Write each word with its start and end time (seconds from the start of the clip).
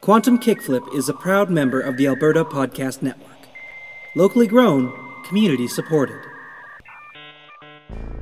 Quantum 0.00 0.38
Kickflip 0.38 0.94
is 0.94 1.10
a 1.10 1.12
proud 1.12 1.50
member 1.50 1.78
of 1.78 1.98
the 1.98 2.06
Alberta 2.06 2.42
Podcast 2.42 3.02
Network. 3.02 3.36
Locally 4.14 4.46
grown, 4.46 4.94
community 5.26 5.68
supported. 5.68 6.22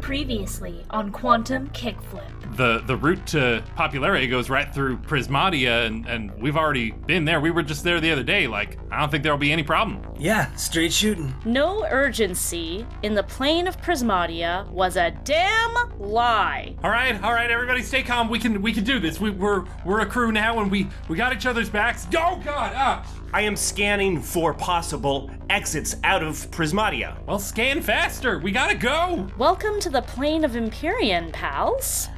Previously 0.01 0.85
on 0.91 1.13
Quantum 1.13 1.69
Kickflip. 1.69 2.38
The 2.59 2.83
the 2.87 2.97
route 2.97 3.25
to 3.29 3.65
popularity 3.77 4.27
goes 4.27 4.51
right 4.51 4.73
through 4.75 4.99
Prismatia, 4.99 5.87
and, 5.87 6.07
and 6.07 6.35
we've 6.43 6.57
already 6.57 6.91
been 6.91 7.25
there. 7.25 7.41
We 7.41 7.51
were 7.51 7.63
just 7.63 7.85
there 7.85 8.01
the 8.01 8.11
other 8.11 8.25
day. 8.25 8.47
Like, 8.47 8.79
I 8.91 9.01
don't 9.01 9.11
think 9.11 9.23
there'll 9.23 9.39
be 9.39 9.53
any 9.53 9.63
problem. 9.63 10.03
Yeah, 10.19 10.55
straight 10.57 10.93
shooting. 10.93 11.33
No 11.47 11.87
urgency 11.87 12.85
in 13.03 13.15
the 13.15 13.23
plane 13.23 13.67
of 13.67 13.81
Prismatia 13.81 14.69
was 14.71 14.97
a 14.97 15.13
damn 15.25 15.75
lie. 15.99 16.75
All 16.83 16.91
right, 16.91 17.23
all 17.23 17.33
right, 17.33 17.51
everybody, 17.51 17.81
stay 17.81 18.03
calm. 18.03 18.29
We 18.29 18.39
can 18.39 18.61
we 18.61 18.73
can 18.73 18.85
do 18.85 18.99
this. 18.99 19.21
We, 19.21 19.31
we're 19.31 19.65
we're 19.87 20.01
a 20.01 20.07
crew 20.07 20.33
now, 20.33 20.61
and 20.61 20.71
we 20.71 20.89
we 21.09 21.17
got 21.17 21.33
each 21.33 21.47
other's 21.47 21.71
backs. 21.71 22.07
Oh 22.09 22.41
God! 22.45 22.73
Ah. 22.75 23.07
I 23.33 23.43
am 23.43 23.57
scanning 23.57 24.23
for 24.23 24.55
possible 24.55 25.31
exits 25.51 25.97
out 26.03 26.23
of 26.23 26.51
Prismatia. 26.51 27.25
Well, 27.27 27.39
scan 27.39 27.83
faster. 27.83 28.39
We 28.39 28.51
gotta 28.51 28.75
go. 28.75 29.29
Welcome 29.37 29.81
to 29.81 29.91
the 29.91 30.03
plane 30.03 30.45
of 30.45 30.57
Empyrean, 30.57 31.31
pals. 31.31 32.09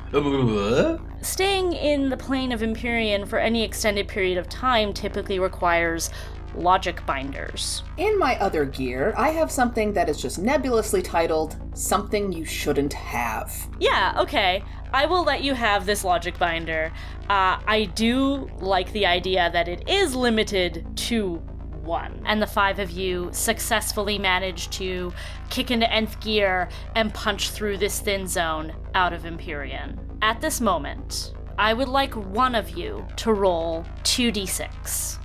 Staying 1.23 1.73
in 1.73 2.09
the 2.09 2.17
plane 2.17 2.51
of 2.51 2.63
Empyrean 2.63 3.27
for 3.27 3.39
any 3.39 3.63
extended 3.63 4.09
period 4.09 4.39
of 4.39 4.49
time 4.49 4.93
typically 4.93 5.39
requires 5.39 6.11
logic 6.55 7.05
binders. 7.07 7.85
In 7.97 8.19
my 8.19 8.39
other 8.41 8.65
gear, 8.65 9.15
I 9.17 9.31
have 9.31 9.51
something 9.51 9.93
that 9.93 10.09
is 10.09 10.21
just 10.21 10.39
nebulously 10.39 11.03
titled 11.03 11.57
Something 11.75 12.33
You 12.33 12.45
Shouldn't 12.45 12.93
Have. 12.93 13.69
Yeah, 13.79 14.15
okay. 14.19 14.65
I 14.93 15.07
will 15.07 15.23
let 15.23 15.45
you 15.45 15.55
have 15.55 15.87
this 15.87 16.03
logic 16.03 16.39
binder. 16.39 16.93
Uh, 17.29 17.61
I 17.67 17.91
do 17.95 18.51
like 18.59 18.91
the 18.93 19.07
idea 19.07 19.51
that 19.53 19.69
it 19.69 19.89
is 19.89 20.17
limited 20.17 20.85
to 20.97 21.41
one. 21.91 22.23
And 22.25 22.41
the 22.41 22.47
five 22.47 22.79
of 22.79 22.91
you 22.91 23.29
successfully 23.33 24.19
managed 24.19 24.73
to 24.75 25.13
kick 25.51 25.71
into 25.71 25.93
nth 25.93 26.19
gear 26.21 26.71
and 26.95 27.13
punch 27.13 27.51
through 27.51 27.77
this 27.79 28.01
thin 28.01 28.27
zone 28.27 28.73
out 28.95 29.13
of 29.13 29.27
Empyrean. 29.27 29.99
At 30.23 30.41
this 30.41 30.61
moment, 30.61 31.35
I 31.59 31.75
would 31.75 31.89
like 31.89 32.15
one 32.15 32.55
of 32.55 32.71
you 32.71 33.07
to 33.17 33.35
roll 33.35 33.85
2d6. 34.05 35.19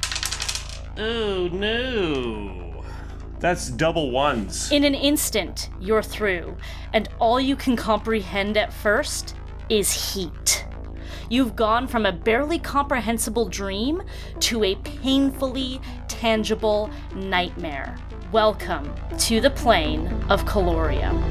Oh 0.97 1.47
no. 1.53 2.83
That's 3.39 3.69
double 3.69 4.11
ones. 4.11 4.71
In 4.71 4.83
an 4.83 4.95
instant, 4.95 5.69
you're 5.79 6.01
through, 6.01 6.57
and 6.93 7.07
all 7.19 7.39
you 7.39 7.55
can 7.55 7.75
comprehend 7.75 8.57
at 8.57 8.73
first 8.73 9.35
is 9.69 10.13
heat. 10.13 10.65
You've 11.29 11.55
gone 11.55 11.87
from 11.87 12.05
a 12.05 12.11
barely 12.11 12.59
comprehensible 12.59 13.47
dream 13.47 14.03
to 14.41 14.63
a 14.63 14.75
painfully 14.75 15.81
tangible 16.07 16.89
nightmare. 17.15 17.97
Welcome 18.31 18.93
to 19.19 19.39
the 19.41 19.49
plane 19.49 20.07
of 20.29 20.45
Calorium. 20.45 21.23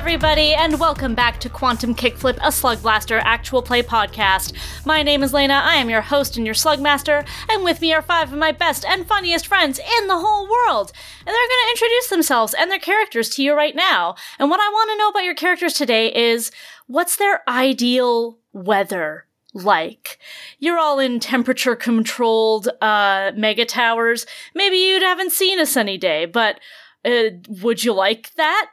Everybody, 0.00 0.54
and 0.54 0.80
welcome 0.80 1.14
back 1.14 1.38
to 1.38 1.50
Quantum 1.50 1.94
Kickflip, 1.94 2.38
a 2.42 2.50
Slug 2.50 2.80
Blaster 2.80 3.18
actual 3.18 3.60
play 3.60 3.82
podcast. 3.82 4.54
My 4.86 5.02
name 5.02 5.22
is 5.22 5.34
Lena. 5.34 5.60
I 5.62 5.74
am 5.74 5.90
your 5.90 6.00
host 6.00 6.38
and 6.38 6.46
your 6.46 6.54
Slugmaster, 6.54 7.28
and 7.50 7.62
with 7.62 7.82
me 7.82 7.92
are 7.92 8.00
five 8.00 8.32
of 8.32 8.38
my 8.38 8.50
best 8.50 8.82
and 8.86 9.06
funniest 9.06 9.46
friends 9.46 9.78
in 9.78 10.06
the 10.06 10.18
whole 10.18 10.48
world. 10.48 10.90
And 11.18 11.26
they're 11.26 11.34
going 11.34 11.64
to 11.66 11.70
introduce 11.72 12.08
themselves 12.08 12.54
and 12.54 12.70
their 12.70 12.78
characters 12.78 13.28
to 13.34 13.42
you 13.42 13.54
right 13.54 13.76
now. 13.76 14.14
And 14.38 14.48
what 14.48 14.58
I 14.58 14.70
want 14.70 14.90
to 14.90 14.96
know 14.96 15.10
about 15.10 15.24
your 15.24 15.34
characters 15.34 15.74
today 15.74 16.10
is 16.14 16.50
what's 16.86 17.16
their 17.16 17.42
ideal 17.46 18.38
weather 18.54 19.26
like. 19.52 20.18
You're 20.58 20.78
all 20.78 20.98
in 20.98 21.20
temperature 21.20 21.76
controlled 21.76 22.68
uh, 22.80 23.32
mega 23.36 23.66
towers. 23.66 24.24
Maybe 24.54 24.78
you 24.78 24.98
haven't 25.00 25.32
seen 25.32 25.60
a 25.60 25.66
sunny 25.66 25.98
day, 25.98 26.24
but 26.24 26.58
uh, 27.04 27.36
would 27.48 27.84
you 27.84 27.92
like 27.92 28.32
that? 28.36 28.70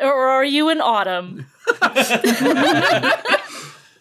Or 0.00 0.28
are 0.28 0.44
you 0.44 0.68
in 0.68 0.80
autumn? 0.80 1.46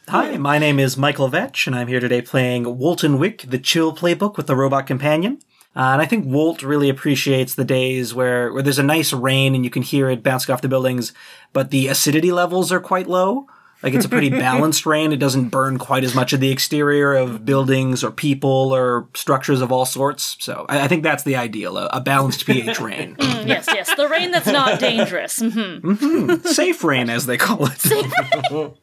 Hi, 0.09 0.38
my 0.38 0.59
name 0.59 0.80
is 0.80 0.96
Michael 0.96 1.28
Vetch, 1.28 1.66
and 1.66 1.75
I'm 1.75 1.88
here 1.88 2.00
today 2.00 2.22
playing 2.22 2.78
Wolton 2.78 3.18
Wick, 3.18 3.46
the 3.47 3.58
chill 3.58 3.96
playbook 3.96 4.38
with 4.38 4.46
the 4.46 4.56
robot 4.56 4.85
companion. 4.85 5.40
Uh, 5.75 5.94
and 5.94 6.02
I 6.02 6.06
think 6.06 6.25
Wolt 6.28 6.62
really 6.62 6.90
appreciates 6.90 7.56
the 7.56 7.66
days 7.66 8.13
where, 8.13 8.53
where 8.53 8.62
there's 8.62 8.78
a 8.78 8.84
nice 8.84 9.12
rain 9.12 9.56
and 9.56 9.63
you 9.63 9.72
can 9.72 9.81
hear 9.81 10.08
it 10.09 10.22
bouncing 10.22 10.53
off 10.53 10.62
the 10.62 10.69
buildings, 10.69 11.13
but 11.52 11.72
the 11.72 11.88
acidity 11.88 12.31
levels 12.31 12.72
are 12.72 12.79
quite 12.79 13.08
low. 13.08 13.47
Like 13.84 13.94
it's 13.94 14.06
a 14.06 14.10
pretty 14.10 14.30
balanced 14.32 14.86
rain. 14.86 15.12
It 15.12 15.18
doesn't 15.18 15.50
burn 15.50 15.78
quite 15.78 16.04
as 16.04 16.16
much 16.16 16.34
of 16.34 16.40
the 16.40 16.52
exterior 16.52 17.14
of 17.14 17.46
buildings 17.46 18.04
or 18.04 18.12
people 18.12 18.74
or 18.74 19.08
structures 19.14 19.62
of 19.62 19.72
all 19.72 19.86
sorts. 19.86 20.36
So 20.40 20.66
I, 20.68 20.82
I 20.82 20.88
think 20.88 21.04
that's 21.04 21.24
the 21.24 21.36
ideal, 21.36 21.78
a, 21.78 21.88
a 21.94 22.02
balanced 22.02 22.46
pH 22.48 22.80
rain. 22.80 23.16
Mm, 23.16 23.48
yes, 23.48 23.68
yes, 23.72 23.94
the 23.96 24.08
rain 24.08 24.32
that's 24.32 24.48
not 24.48 24.80
dangerous. 24.80 25.40
hmm 25.40 26.36
Safe 26.44 26.84
rain, 26.84 27.10
as 27.10 27.26
they 27.26 27.38
call 27.38 27.68
it. 27.70 28.74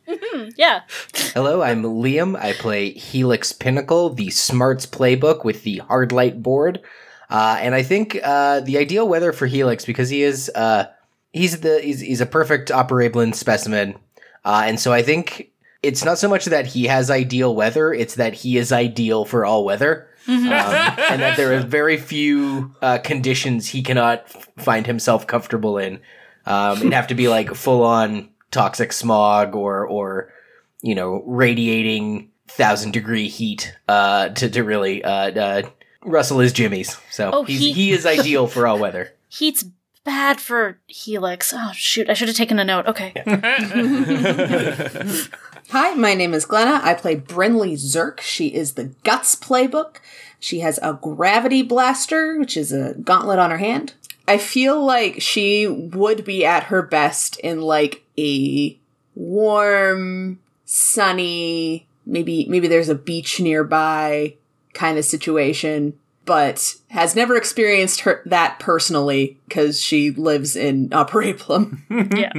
Yeah. 0.56 0.82
Hello, 1.34 1.62
I'm 1.62 1.82
Liam. 1.82 2.36
I 2.38 2.52
play 2.52 2.90
Helix 2.92 3.52
Pinnacle, 3.52 4.10
the 4.10 4.30
Smarts 4.30 4.86
playbook 4.86 5.44
with 5.44 5.62
the 5.64 5.78
hard 5.78 6.12
light 6.12 6.42
board. 6.42 6.80
Uh, 7.30 7.56
and 7.60 7.74
I 7.74 7.82
think 7.82 8.18
uh, 8.22 8.60
the 8.60 8.78
ideal 8.78 9.08
weather 9.08 9.32
for 9.32 9.46
Helix 9.46 9.84
because 9.84 10.08
he 10.10 10.22
is 10.22 10.50
uh, 10.54 10.86
he's 11.32 11.60
the 11.60 11.80
he's, 11.80 12.00
he's 12.00 12.20
a 12.20 12.26
perfect 12.26 12.68
operablin 12.70 13.34
specimen. 13.34 13.96
Uh, 14.44 14.62
and 14.66 14.78
so 14.78 14.92
I 14.92 15.02
think 15.02 15.50
it's 15.82 16.04
not 16.04 16.18
so 16.18 16.28
much 16.28 16.44
that 16.46 16.66
he 16.66 16.84
has 16.86 17.10
ideal 17.10 17.54
weather; 17.54 17.92
it's 17.92 18.14
that 18.16 18.34
he 18.34 18.56
is 18.58 18.72
ideal 18.72 19.24
for 19.24 19.44
all 19.44 19.64
weather. 19.64 20.08
Um, 20.26 20.34
and 20.42 21.20
that 21.20 21.36
there 21.36 21.52
are 21.54 21.60
very 21.60 21.98
few 21.98 22.74
uh, 22.80 22.96
conditions 22.98 23.68
he 23.68 23.82
cannot 23.82 24.26
find 24.58 24.86
himself 24.86 25.26
comfortable 25.26 25.76
in. 25.76 26.00
Um, 26.46 26.78
it'd 26.78 26.92
have 26.94 27.08
to 27.08 27.14
be 27.14 27.28
like 27.28 27.54
full 27.54 27.82
on 27.82 28.30
toxic 28.50 28.92
smog 28.94 29.54
or 29.54 29.86
or 29.86 30.32
you 30.82 30.94
know 30.94 31.22
radiating 31.26 32.30
thousand 32.48 32.92
degree 32.92 33.28
heat 33.28 33.74
uh, 33.88 34.30
to 34.30 34.48
to 34.48 34.62
really 34.64 35.04
uh, 35.04 35.10
uh, 35.38 35.62
rustle 36.04 36.38
his 36.38 36.52
Jimmy's. 36.54 36.96
So 37.10 37.30
Oh, 37.32 37.42
he- 37.44 37.72
he 37.72 37.90
is 37.92 38.06
ideal 38.06 38.46
for 38.46 38.66
all 38.66 38.78
weather. 38.78 39.12
Heat's 39.28 39.64
bad 40.04 40.40
for 40.40 40.78
Helix. 40.86 41.52
Oh, 41.54 41.72
shoot, 41.74 42.08
I 42.08 42.14
should 42.14 42.28
have 42.28 42.36
taken 42.36 42.58
a 42.58 42.64
note. 42.64 42.86
Okay. 42.86 43.12
Hi, 45.70 45.94
my 45.94 46.14
name 46.14 46.34
is 46.34 46.44
Glenna. 46.44 46.80
I 46.82 46.94
play 46.94 47.16
Brinley 47.16 47.72
Zerk. 47.72 48.20
She 48.20 48.48
is 48.48 48.74
the 48.74 48.94
Guts 49.02 49.34
playbook. 49.34 49.96
She 50.38 50.60
has 50.60 50.78
a 50.82 50.98
Gravity 51.00 51.62
Blaster, 51.62 52.38
which 52.38 52.56
is 52.56 52.70
a 52.70 52.94
gauntlet 52.94 53.38
on 53.38 53.50
her 53.50 53.58
hand. 53.58 53.94
I 54.28 54.38
feel 54.38 54.84
like 54.84 55.20
she 55.20 55.66
would 55.66 56.24
be 56.24 56.44
at 56.44 56.64
her 56.64 56.82
best 56.82 57.38
in 57.40 57.60
like 57.60 58.04
a 58.18 58.78
warm, 59.14 60.38
sunny, 60.64 61.86
maybe 62.06 62.46
maybe 62.48 62.68
there's 62.68 62.88
a 62.88 62.94
beach 62.94 63.40
nearby 63.40 64.34
kind 64.74 64.98
of 64.98 65.04
situation, 65.04 65.98
but 66.24 66.74
has 66.88 67.14
never 67.14 67.36
experienced 67.36 68.00
her 68.00 68.22
that 68.26 68.58
personally 68.58 69.40
because 69.48 69.80
she 69.80 70.10
lives 70.10 70.56
in 70.56 70.90
Operablum. 70.90 71.80
Yeah. 72.18 72.32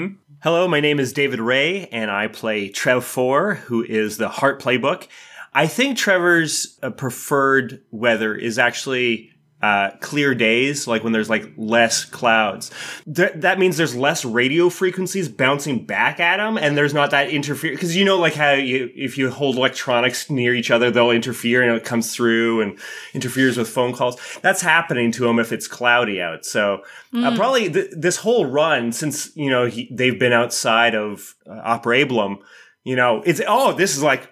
Hello, 0.43 0.67
my 0.67 0.79
name 0.79 0.99
is 0.99 1.11
David 1.11 1.39
Ray, 1.39 1.87
and 1.87 2.11
I 2.11 2.27
play 2.27 2.69
Trev 2.69 3.03
Four, 3.03 3.55
who 3.55 3.83
is 3.83 4.17
the 4.17 4.29
Heart 4.29 4.61
Playbook. 4.61 5.07
I 5.53 5.67
think 5.67 5.97
Trev 5.97 6.21
Four's 6.21 6.77
uh, 6.83 6.91
preferred 6.91 7.81
weather 7.89 8.35
is 8.35 8.59
actually 8.59 9.31
uh, 9.61 9.91
clear 9.99 10.35
days, 10.35 10.85
like 10.85 11.03
when 11.03 11.13
there's 11.13 11.29
like 11.29 11.51
less 11.57 12.05
clouds. 12.05 12.69
Th- 13.11 13.31
that 13.35 13.57
means 13.57 13.77
there's 13.77 13.95
less 13.95 14.23
radio 14.23 14.69
frequencies 14.69 15.29
bouncing 15.29 15.85
back 15.85 16.19
at 16.19 16.37
them, 16.37 16.57
and 16.57 16.77
there's 16.77 16.93
not 16.93 17.11
that 17.11 17.29
interfere. 17.29 17.71
Because 17.71 17.95
you 17.95 18.05
know, 18.05 18.19
like 18.19 18.33
how 18.33 18.51
you 18.51 18.91
if 18.95 19.17
you 19.17 19.31
hold 19.31 19.55
electronics 19.55 20.29
near 20.29 20.53
each 20.53 20.71
other, 20.71 20.91
they'll 20.91 21.11
interfere, 21.11 21.63
and 21.63 21.75
it 21.75 21.85
comes 21.85 22.13
through 22.13 22.61
and 22.61 22.77
interferes 23.13 23.57
with 23.57 23.69
phone 23.69 23.93
calls. 23.93 24.17
That's 24.41 24.61
happening 24.61 25.11
to 25.13 25.23
them 25.23 25.39
if 25.39 25.51
it's 25.51 25.67
cloudy 25.67 26.21
out. 26.21 26.45
So 26.45 26.83
uh, 27.13 27.35
probably 27.35 27.69
th- 27.71 27.91
this 27.95 28.17
whole 28.17 28.45
run, 28.45 28.91
since 28.91 29.35
you 29.35 29.49
know 29.49 29.65
he, 29.65 29.89
they've 29.91 30.19
been 30.19 30.33
outside 30.33 30.95
of 30.95 31.33
uh, 31.49 31.79
Operablum, 31.79 32.39
you 32.83 32.95
know, 32.95 33.23
it's 33.25 33.41
oh, 33.47 33.73
this 33.73 33.97
is 33.97 34.03
like 34.03 34.29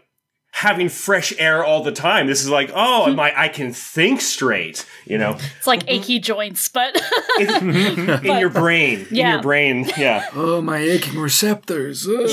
having 0.53 0.87
fresh 0.87 1.33
air 1.39 1.65
all 1.65 1.83
the 1.83 1.91
time. 1.91 2.27
This 2.27 2.41
is 2.41 2.49
like, 2.49 2.71
oh, 2.75 3.11
my, 3.13 3.33
I 3.35 3.47
can 3.47 3.73
think 3.73 4.21
straight, 4.21 4.85
you 5.03 5.17
know, 5.17 5.35
It's 5.57 5.65
like 5.65 5.83
achy 5.87 6.19
joints, 6.19 6.69
but 6.69 6.95
in 7.39 8.23
your 8.23 8.49
brain, 8.49 9.07
in 9.09 9.15
your 9.15 9.41
brain. 9.41 9.89
Yeah. 9.97 10.27
Oh, 10.35 10.61
my 10.61 10.77
aching 10.77 11.19
receptors. 11.19 12.07
Ugh. 12.07 12.29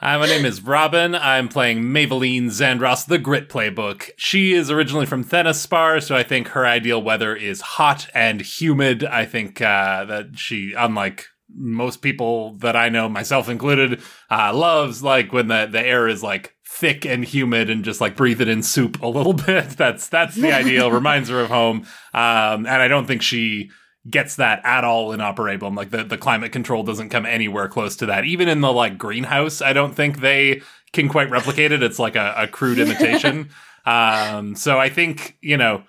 Hi, 0.00 0.16
my 0.16 0.26
name 0.26 0.44
is 0.46 0.62
Robin. 0.62 1.14
I'm 1.14 1.48
playing 1.48 1.92
Maveline 1.92 2.46
Zandros, 2.46 3.06
the 3.06 3.18
Grit 3.18 3.48
Playbook. 3.48 4.10
She 4.16 4.54
is 4.54 4.70
originally 4.70 5.06
from 5.06 5.24
Thenaspar, 5.24 6.02
so 6.02 6.16
I 6.16 6.22
think 6.22 6.48
her 6.48 6.66
ideal 6.66 7.02
weather 7.02 7.34
is 7.34 7.60
hot 7.60 8.08
and 8.14 8.40
humid. 8.40 9.04
I 9.04 9.26
think 9.26 9.60
uh, 9.60 10.04
that 10.06 10.38
she, 10.38 10.72
unlike 10.76 11.26
most 11.54 12.02
people 12.02 12.54
that 12.58 12.76
I 12.76 12.88
know, 12.88 13.08
myself 13.08 13.48
included, 13.48 14.02
uh, 14.30 14.54
loves 14.54 15.02
like 15.02 15.32
when 15.32 15.48
the, 15.48 15.68
the 15.70 15.80
air 15.80 16.08
is 16.08 16.22
like 16.22 16.54
thick 16.66 17.04
and 17.04 17.24
humid 17.24 17.70
and 17.70 17.84
just 17.84 18.00
like 18.00 18.16
breathe 18.16 18.40
it 18.40 18.48
in 18.48 18.62
soup 18.62 19.02
a 19.02 19.06
little 19.06 19.32
bit. 19.46 19.70
That's 19.70 20.08
that's 20.08 20.34
the 20.34 20.52
ideal. 20.54 20.90
Reminds 20.90 21.28
her 21.28 21.40
of 21.40 21.48
home. 21.48 21.86
Um, 22.14 22.66
and 22.66 22.68
I 22.68 22.88
don't 22.88 23.06
think 23.06 23.22
she 23.22 23.70
gets 24.08 24.36
that 24.36 24.60
at 24.64 24.84
all 24.84 25.12
in 25.12 25.20
Operablum. 25.20 25.76
Like 25.76 25.90
the, 25.90 26.04
the 26.04 26.18
climate 26.18 26.52
control 26.52 26.82
doesn't 26.82 27.10
come 27.10 27.26
anywhere 27.26 27.68
close 27.68 27.96
to 27.96 28.06
that. 28.06 28.24
Even 28.24 28.48
in 28.48 28.60
the 28.60 28.72
like 28.72 28.98
greenhouse, 28.98 29.60
I 29.60 29.72
don't 29.72 29.94
think 29.94 30.20
they 30.20 30.62
can 30.92 31.08
quite 31.08 31.30
replicate 31.30 31.72
it. 31.72 31.82
It's 31.82 31.98
like 31.98 32.16
a, 32.16 32.34
a 32.36 32.46
crude 32.46 32.78
imitation. 32.78 33.50
um, 33.86 34.54
so 34.54 34.78
I 34.78 34.88
think, 34.88 35.36
you 35.40 35.56
know, 35.56 35.84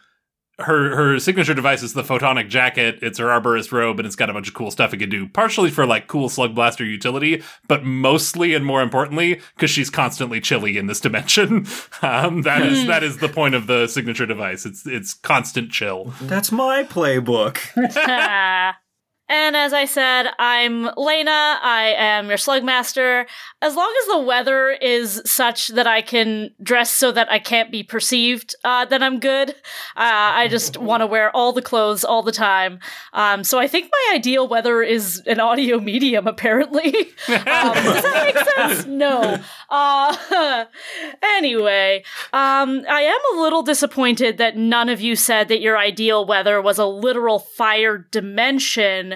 her 0.62 0.96
her 0.96 1.20
signature 1.20 1.54
device 1.54 1.84
is 1.84 1.94
the 1.94 2.04
photonic 2.04 2.50
jacket. 2.50 3.00
It's 3.02 3.20
her 3.20 3.28
arborist 3.28 3.72
robe, 3.72 4.00
and 4.00 4.06
it's 4.06 4.16
got 4.16 4.30
a 4.30 4.34
bunch 4.34 4.48
of 4.48 4.54
cool 4.54 4.72
stuff 4.72 4.94
it 4.94 4.98
can 4.98 5.10
do. 5.10 5.28
Partially 5.28 5.70
for 5.70 5.86
like 5.86 6.08
cool 6.08 6.30
slug 6.30 6.56
blaster 6.56 6.86
utility, 6.86 7.44
but 7.68 7.84
mostly 7.84 8.54
and 8.54 8.66
more 8.66 8.82
importantly 8.82 9.42
because 9.56 9.70
she's 9.70 9.90
constantly 9.90 10.42
chilly 10.42 10.78
in 10.78 10.88
this 10.88 11.00
dimension. 11.00 11.66
Um, 12.02 12.44
that 12.44 12.62
is 12.62 12.88
that 12.88 13.04
is 13.04 13.18
the 13.18 13.28
point 13.28 13.56
of 13.56 13.68
the 13.68 13.88
signature 13.88 14.26
device. 14.26 14.66
It's 14.66 14.86
it's 14.86 15.14
constant 15.14 15.72
chill. 15.72 16.14
That's 16.22 16.52
my 16.52 16.84
playbook. 16.84 17.60
And 19.30 19.56
as 19.56 19.74
I 19.74 19.86
said, 19.86 20.32
I'm 20.40 20.90
Lena. 20.98 21.60
I 21.62 21.94
am 21.96 22.30
your 22.30 22.38
slugmaster. 22.38 23.28
As 23.62 23.76
long 23.76 23.94
as 24.02 24.08
the 24.08 24.20
weather 24.22 24.72
is 24.72 25.22
such 25.24 25.68
that 25.70 25.86
I 25.86 26.02
can 26.02 26.50
dress 26.64 26.90
so 26.90 27.12
that 27.12 27.32
I 27.32 27.38
can't 27.38 27.72
be 27.72 27.84
perceived, 27.84 28.56
uh, 28.64 28.86
then 28.86 29.04
I'm 29.04 29.20
good. 29.20 29.52
Uh, 29.52 29.54
I 29.96 30.48
just 30.48 30.78
want 30.82 31.02
to 31.02 31.08
wear 31.08 31.30
all 31.36 31.54
the 31.54 31.62
clothes 31.62 32.04
all 32.04 32.24
the 32.24 32.32
time. 32.32 32.80
Um, 33.14 33.44
so 33.44 33.60
I 33.60 33.68
think 33.68 33.92
my 33.92 34.16
ideal 34.16 34.48
weather 34.48 34.82
is 34.82 35.22
an 35.28 35.40
audio 35.40 35.80
medium, 35.80 36.26
apparently. 36.26 36.88
um, 37.28 37.44
does 37.46 38.02
that 38.02 38.34
make 38.34 38.56
sense? 38.56 38.88
No. 38.88 39.40
Uh, 39.70 40.66
anyway, 41.24 42.04
um, 42.34 42.84
I 42.90 43.02
am 43.02 43.38
a 43.38 43.42
little 43.42 43.62
disappointed 43.62 44.38
that 44.38 44.58
none 44.58 44.90
of 44.90 45.00
you 45.00 45.16
said 45.16 45.48
that 45.50 45.62
your 45.62 45.78
ideal 45.78 46.26
weather 46.26 46.62
was 46.62 46.80
a 46.80 46.86
literal 46.86 47.40
fire 47.40 47.98
dimension 47.98 49.16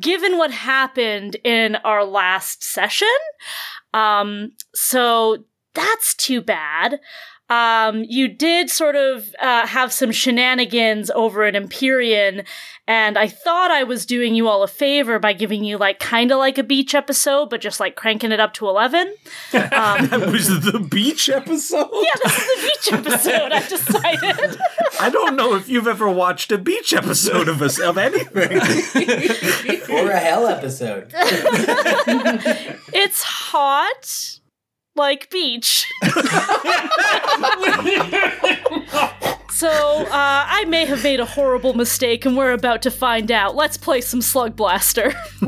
given 0.00 0.38
what 0.38 0.50
happened 0.50 1.36
in 1.44 1.76
our 1.76 2.04
last 2.04 2.64
session. 2.64 3.08
Um, 3.94 4.52
so 4.74 5.44
that's 5.74 6.14
too 6.14 6.40
bad. 6.40 6.98
Um, 7.52 8.06
you 8.08 8.28
did 8.28 8.70
sort 8.70 8.96
of 8.96 9.34
uh, 9.38 9.66
have 9.66 9.92
some 9.92 10.10
shenanigans 10.10 11.10
over 11.10 11.44
an 11.44 11.54
Empyrean, 11.54 12.44
and 12.88 13.18
I 13.18 13.28
thought 13.28 13.70
I 13.70 13.82
was 13.82 14.06
doing 14.06 14.34
you 14.34 14.48
all 14.48 14.62
a 14.62 14.66
favor 14.68 15.18
by 15.18 15.34
giving 15.34 15.62
you 15.62 15.76
like 15.76 15.98
kind 15.98 16.32
of 16.32 16.38
like 16.38 16.56
a 16.56 16.62
beach 16.62 16.94
episode, 16.94 17.50
but 17.50 17.60
just 17.60 17.78
like 17.78 17.94
cranking 17.94 18.32
it 18.32 18.40
up 18.40 18.54
to 18.54 18.68
eleven. 18.68 19.14
Um, 19.72 20.06
that 20.08 20.28
was 20.30 20.48
the 20.48 20.78
beach 20.78 21.28
episode. 21.28 21.88
yeah, 21.92 22.10
this 22.24 22.38
is 22.38 22.46
the 22.46 22.62
beach 22.68 22.92
episode. 22.92 23.52
I 23.52 23.68
decided. 23.68 24.60
I 25.00 25.10
don't 25.10 25.36
know 25.36 25.54
if 25.54 25.68
you've 25.68 25.86
ever 25.86 26.08
watched 26.08 26.52
a 26.52 26.58
beach 26.58 26.92
episode 26.92 27.48
of 27.48 27.60
us 27.62 27.78
of 27.78 27.96
anything. 27.98 28.58
or 29.90 30.10
a 30.10 30.18
hell 30.18 30.46
episode. 30.46 31.12
it's 32.92 33.22
hot 33.22 34.40
like 34.94 35.30
beach. 35.30 35.90
so, 39.50 39.70
uh, 39.70 40.44
I 40.48 40.64
may 40.68 40.84
have 40.84 41.02
made 41.02 41.20
a 41.20 41.24
horrible 41.24 41.74
mistake, 41.74 42.26
and 42.26 42.36
we're 42.36 42.52
about 42.52 42.82
to 42.82 42.90
find 42.90 43.30
out. 43.30 43.54
Let's 43.54 43.76
play 43.76 44.00
some 44.00 44.20
Slug 44.20 44.56
Blaster. 44.56 45.12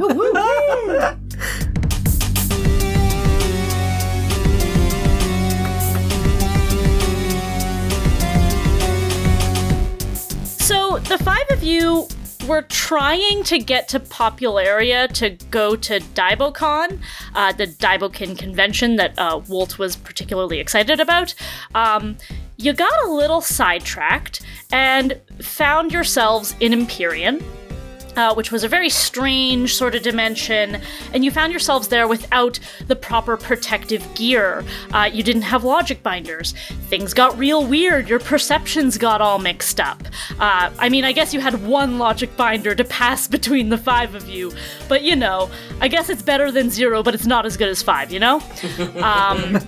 so, 10.58 10.98
the 11.00 11.18
five 11.22 11.44
of 11.50 11.62
you 11.62 12.08
were 12.44 12.62
trying 12.62 13.42
to 13.44 13.58
get 13.58 13.88
to 13.88 14.00
Popularia 14.00 15.08
to 15.14 15.30
go 15.50 15.76
to 15.76 16.00
Daibocon, 16.00 17.00
uh, 17.34 17.52
the 17.52 17.66
Daibokin 17.66 18.38
convention 18.38 18.96
that 18.96 19.18
uh, 19.18 19.40
Wolt 19.48 19.78
was 19.78 19.96
particularly 19.96 20.60
excited 20.60 21.00
about. 21.00 21.34
Um, 21.74 22.16
you 22.56 22.72
got 22.72 22.92
a 23.04 23.10
little 23.10 23.40
sidetracked 23.40 24.42
and 24.70 25.20
found 25.40 25.92
yourselves 25.92 26.54
in 26.60 26.72
Empyrean. 26.72 27.42
Uh, 28.16 28.32
which 28.34 28.52
was 28.52 28.62
a 28.62 28.68
very 28.68 28.88
strange 28.88 29.74
sort 29.74 29.94
of 29.94 30.02
dimension, 30.02 30.80
and 31.12 31.24
you 31.24 31.30
found 31.30 31.52
yourselves 31.52 31.88
there 31.88 32.06
without 32.06 32.58
the 32.86 32.94
proper 32.94 33.36
protective 33.36 34.02
gear. 34.14 34.64
Uh, 34.92 35.10
you 35.12 35.22
didn't 35.22 35.42
have 35.42 35.64
logic 35.64 36.02
binders. 36.02 36.52
Things 36.88 37.12
got 37.12 37.36
real 37.36 37.66
weird. 37.66 38.08
Your 38.08 38.20
perceptions 38.20 38.98
got 38.98 39.20
all 39.20 39.38
mixed 39.38 39.80
up. 39.80 40.02
Uh, 40.38 40.70
I 40.78 40.88
mean, 40.88 41.04
I 41.04 41.12
guess 41.12 41.34
you 41.34 41.40
had 41.40 41.66
one 41.66 41.98
logic 41.98 42.36
binder 42.36 42.74
to 42.74 42.84
pass 42.84 43.26
between 43.34 43.68
the 43.68 43.78
five 43.78 44.14
of 44.14 44.28
you, 44.28 44.52
but 44.88 45.02
you 45.02 45.16
know, 45.16 45.50
I 45.80 45.88
guess 45.88 46.08
it's 46.08 46.22
better 46.22 46.50
than 46.50 46.70
zero, 46.70 47.02
but 47.02 47.14
it's 47.14 47.26
not 47.26 47.46
as 47.46 47.56
good 47.56 47.68
as 47.68 47.82
five, 47.82 48.10
you 48.12 48.20
know? 48.20 48.40
Um, 49.04 49.58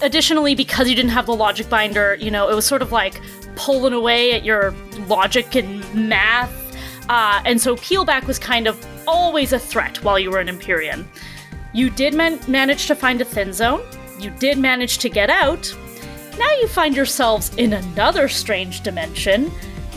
additionally, 0.00 0.54
because 0.54 0.88
you 0.88 0.94
didn't 0.94 1.10
have 1.10 1.26
the 1.26 1.34
logic 1.34 1.68
binder, 1.68 2.14
you 2.14 2.30
know, 2.30 2.48
it 2.48 2.54
was 2.54 2.64
sort 2.64 2.82
of 2.82 2.92
like 2.92 3.20
pulling 3.56 3.92
away 3.92 4.32
at 4.32 4.44
your 4.44 4.74
logic 5.06 5.54
and 5.54 5.82
math 5.94 6.65
uh, 7.08 7.40
and 7.44 7.60
so 7.60 7.76
Peelback 7.76 8.26
was 8.26 8.38
kind 8.38 8.66
of 8.66 8.84
always 9.06 9.52
a 9.52 9.58
threat 9.58 10.02
while 10.02 10.18
you 10.18 10.30
were 10.30 10.40
an 10.40 10.48
Empyrean. 10.48 11.08
You 11.72 11.90
did 11.90 12.14
man- 12.14 12.40
manage 12.48 12.86
to 12.86 12.94
find 12.94 13.20
a 13.20 13.24
thin 13.24 13.52
zone, 13.52 13.82
you 14.18 14.30
did 14.30 14.58
manage 14.58 14.98
to 14.98 15.08
get 15.08 15.30
out. 15.30 15.74
Now 16.38 16.50
you 16.60 16.68
find 16.68 16.94
yourselves 16.94 17.54
in 17.56 17.72
another 17.72 18.28
strange 18.28 18.82
dimension 18.82 19.50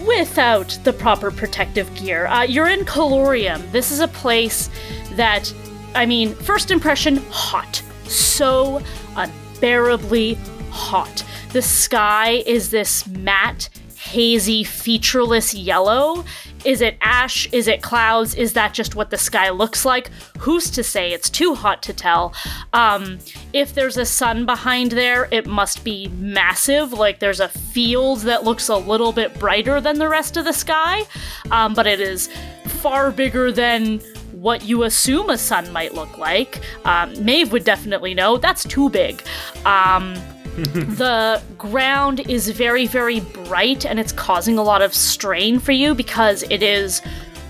without 0.06 0.78
the 0.84 0.94
proper 0.94 1.32
protective 1.32 1.94
gear. 1.96 2.28
Uh, 2.28 2.44
you're 2.44 2.70
in 2.70 2.86
Calorium. 2.86 3.62
This 3.72 3.92
is 3.92 4.00
a 4.00 4.08
place 4.08 4.70
that, 5.14 5.54
I 5.96 6.06
mean, 6.06 6.34
first 6.34 6.72
impression, 6.72 7.18
hot. 7.30 7.82
So 8.06 8.82
unbearably 9.16 10.36
hot. 10.70 11.24
The 11.52 11.62
sky 11.62 12.44
is 12.46 12.72
this 12.72 13.06
matte, 13.08 13.70
hazy, 14.00 14.64
featureless 14.64 15.54
yellow. 15.54 16.24
Is 16.64 16.82
it 16.82 16.98
ash? 17.02 17.48
Is 17.52 17.68
it 17.68 17.82
clouds? 17.82 18.34
Is 18.34 18.54
that 18.54 18.74
just 18.74 18.96
what 18.96 19.10
the 19.10 19.18
sky 19.18 19.50
looks 19.50 19.84
like? 19.84 20.10
Who's 20.40 20.70
to 20.72 20.84
say? 20.84 21.12
It's 21.12 21.30
too 21.30 21.54
hot 21.54 21.84
to 21.84 21.94
tell. 21.94 22.34
Um, 22.74 23.20
if 23.54 23.74
there's 23.74 23.98
a 23.98 24.06
sun 24.06 24.46
behind 24.46 24.92
there, 24.92 25.28
it 25.32 25.46
must 25.46 25.84
be 25.84 26.08
massive. 26.18 26.94
Like 26.94 27.20
there's 27.20 27.42
a 27.42 27.50
field 27.50 28.20
that 28.22 28.44
looks 28.44 28.70
a 28.70 28.78
little 28.78 29.12
bit 29.12 29.38
brighter 29.38 29.82
than 29.82 30.00
the 30.00 30.10
rest 30.10 30.38
of 30.38 30.46
the 30.46 30.54
sky, 30.54 31.04
um, 31.52 31.74
but 31.74 31.86
it 31.86 32.00
is 32.00 32.30
far 32.66 33.12
bigger 33.12 33.52
than 33.52 34.00
what 34.32 34.64
you 34.64 34.84
assume 34.84 35.30
a 35.30 35.38
sun 35.38 35.72
might 35.74 35.94
look 35.94 36.18
like. 36.18 36.62
Um, 36.86 37.14
Maeve 37.24 37.52
would 37.52 37.66
definitely 37.66 38.14
know. 38.14 38.38
That's 38.38 38.64
too 38.64 38.90
big. 38.90 39.22
Um, 39.66 40.16
the 40.56 41.42
ground 41.58 42.22
is 42.30 42.50
very, 42.50 42.86
very 42.86 43.20
bright 43.20 43.86
and 43.86 44.00
it's 44.00 44.12
causing 44.12 44.58
a 44.58 44.64
lot 44.64 44.82
of 44.82 44.94
strain 44.94 45.60
for 45.60 45.72
you 45.72 45.94
because 45.94 46.44
it 46.44 46.64
is 46.64 47.02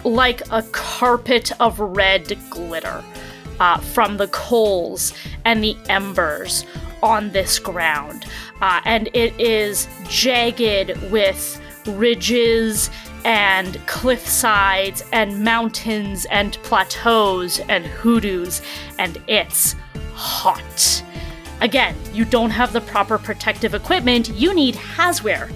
like 0.03 0.41
a 0.51 0.63
carpet 0.71 1.51
of 1.59 1.79
red 1.79 2.37
glitter 2.49 3.03
uh, 3.59 3.77
from 3.77 4.17
the 4.17 4.27
coals 4.27 5.13
and 5.45 5.63
the 5.63 5.75
embers 5.89 6.65
on 7.03 7.31
this 7.31 7.59
ground. 7.59 8.25
Uh, 8.61 8.81
and 8.85 9.09
it 9.13 9.37
is 9.39 9.87
jagged 10.07 10.97
with 11.11 11.61
ridges 11.85 12.89
and 13.25 13.75
cliff 13.87 14.27
sides 14.27 15.03
and 15.11 15.43
mountains 15.43 16.25
and 16.31 16.53
plateaus 16.63 17.59
and 17.67 17.85
hoodoos, 17.85 18.61
and 18.97 19.21
it's 19.27 19.75
hot. 20.13 21.03
Again, 21.61 21.95
you 22.13 22.25
don't 22.25 22.51
have 22.51 22.71
the 22.71 22.81
proper 22.81 23.17
protective 23.17 23.73
equipment, 23.73 24.29
you 24.29 24.53
need 24.53 24.75
Haswear 24.75 25.51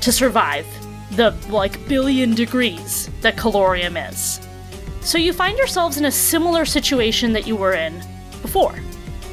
to 0.00 0.12
survive 0.12 0.66
the 1.12 1.34
like 1.48 1.86
billion 1.88 2.34
degrees 2.34 3.08
that 3.22 3.36
Calorium 3.36 3.96
is. 3.96 4.40
So 5.00 5.18
you 5.18 5.32
find 5.32 5.56
yourselves 5.56 5.96
in 5.96 6.04
a 6.04 6.10
similar 6.10 6.64
situation 6.64 7.32
that 7.32 7.46
you 7.46 7.56
were 7.56 7.74
in 7.74 8.02
before. 8.42 8.74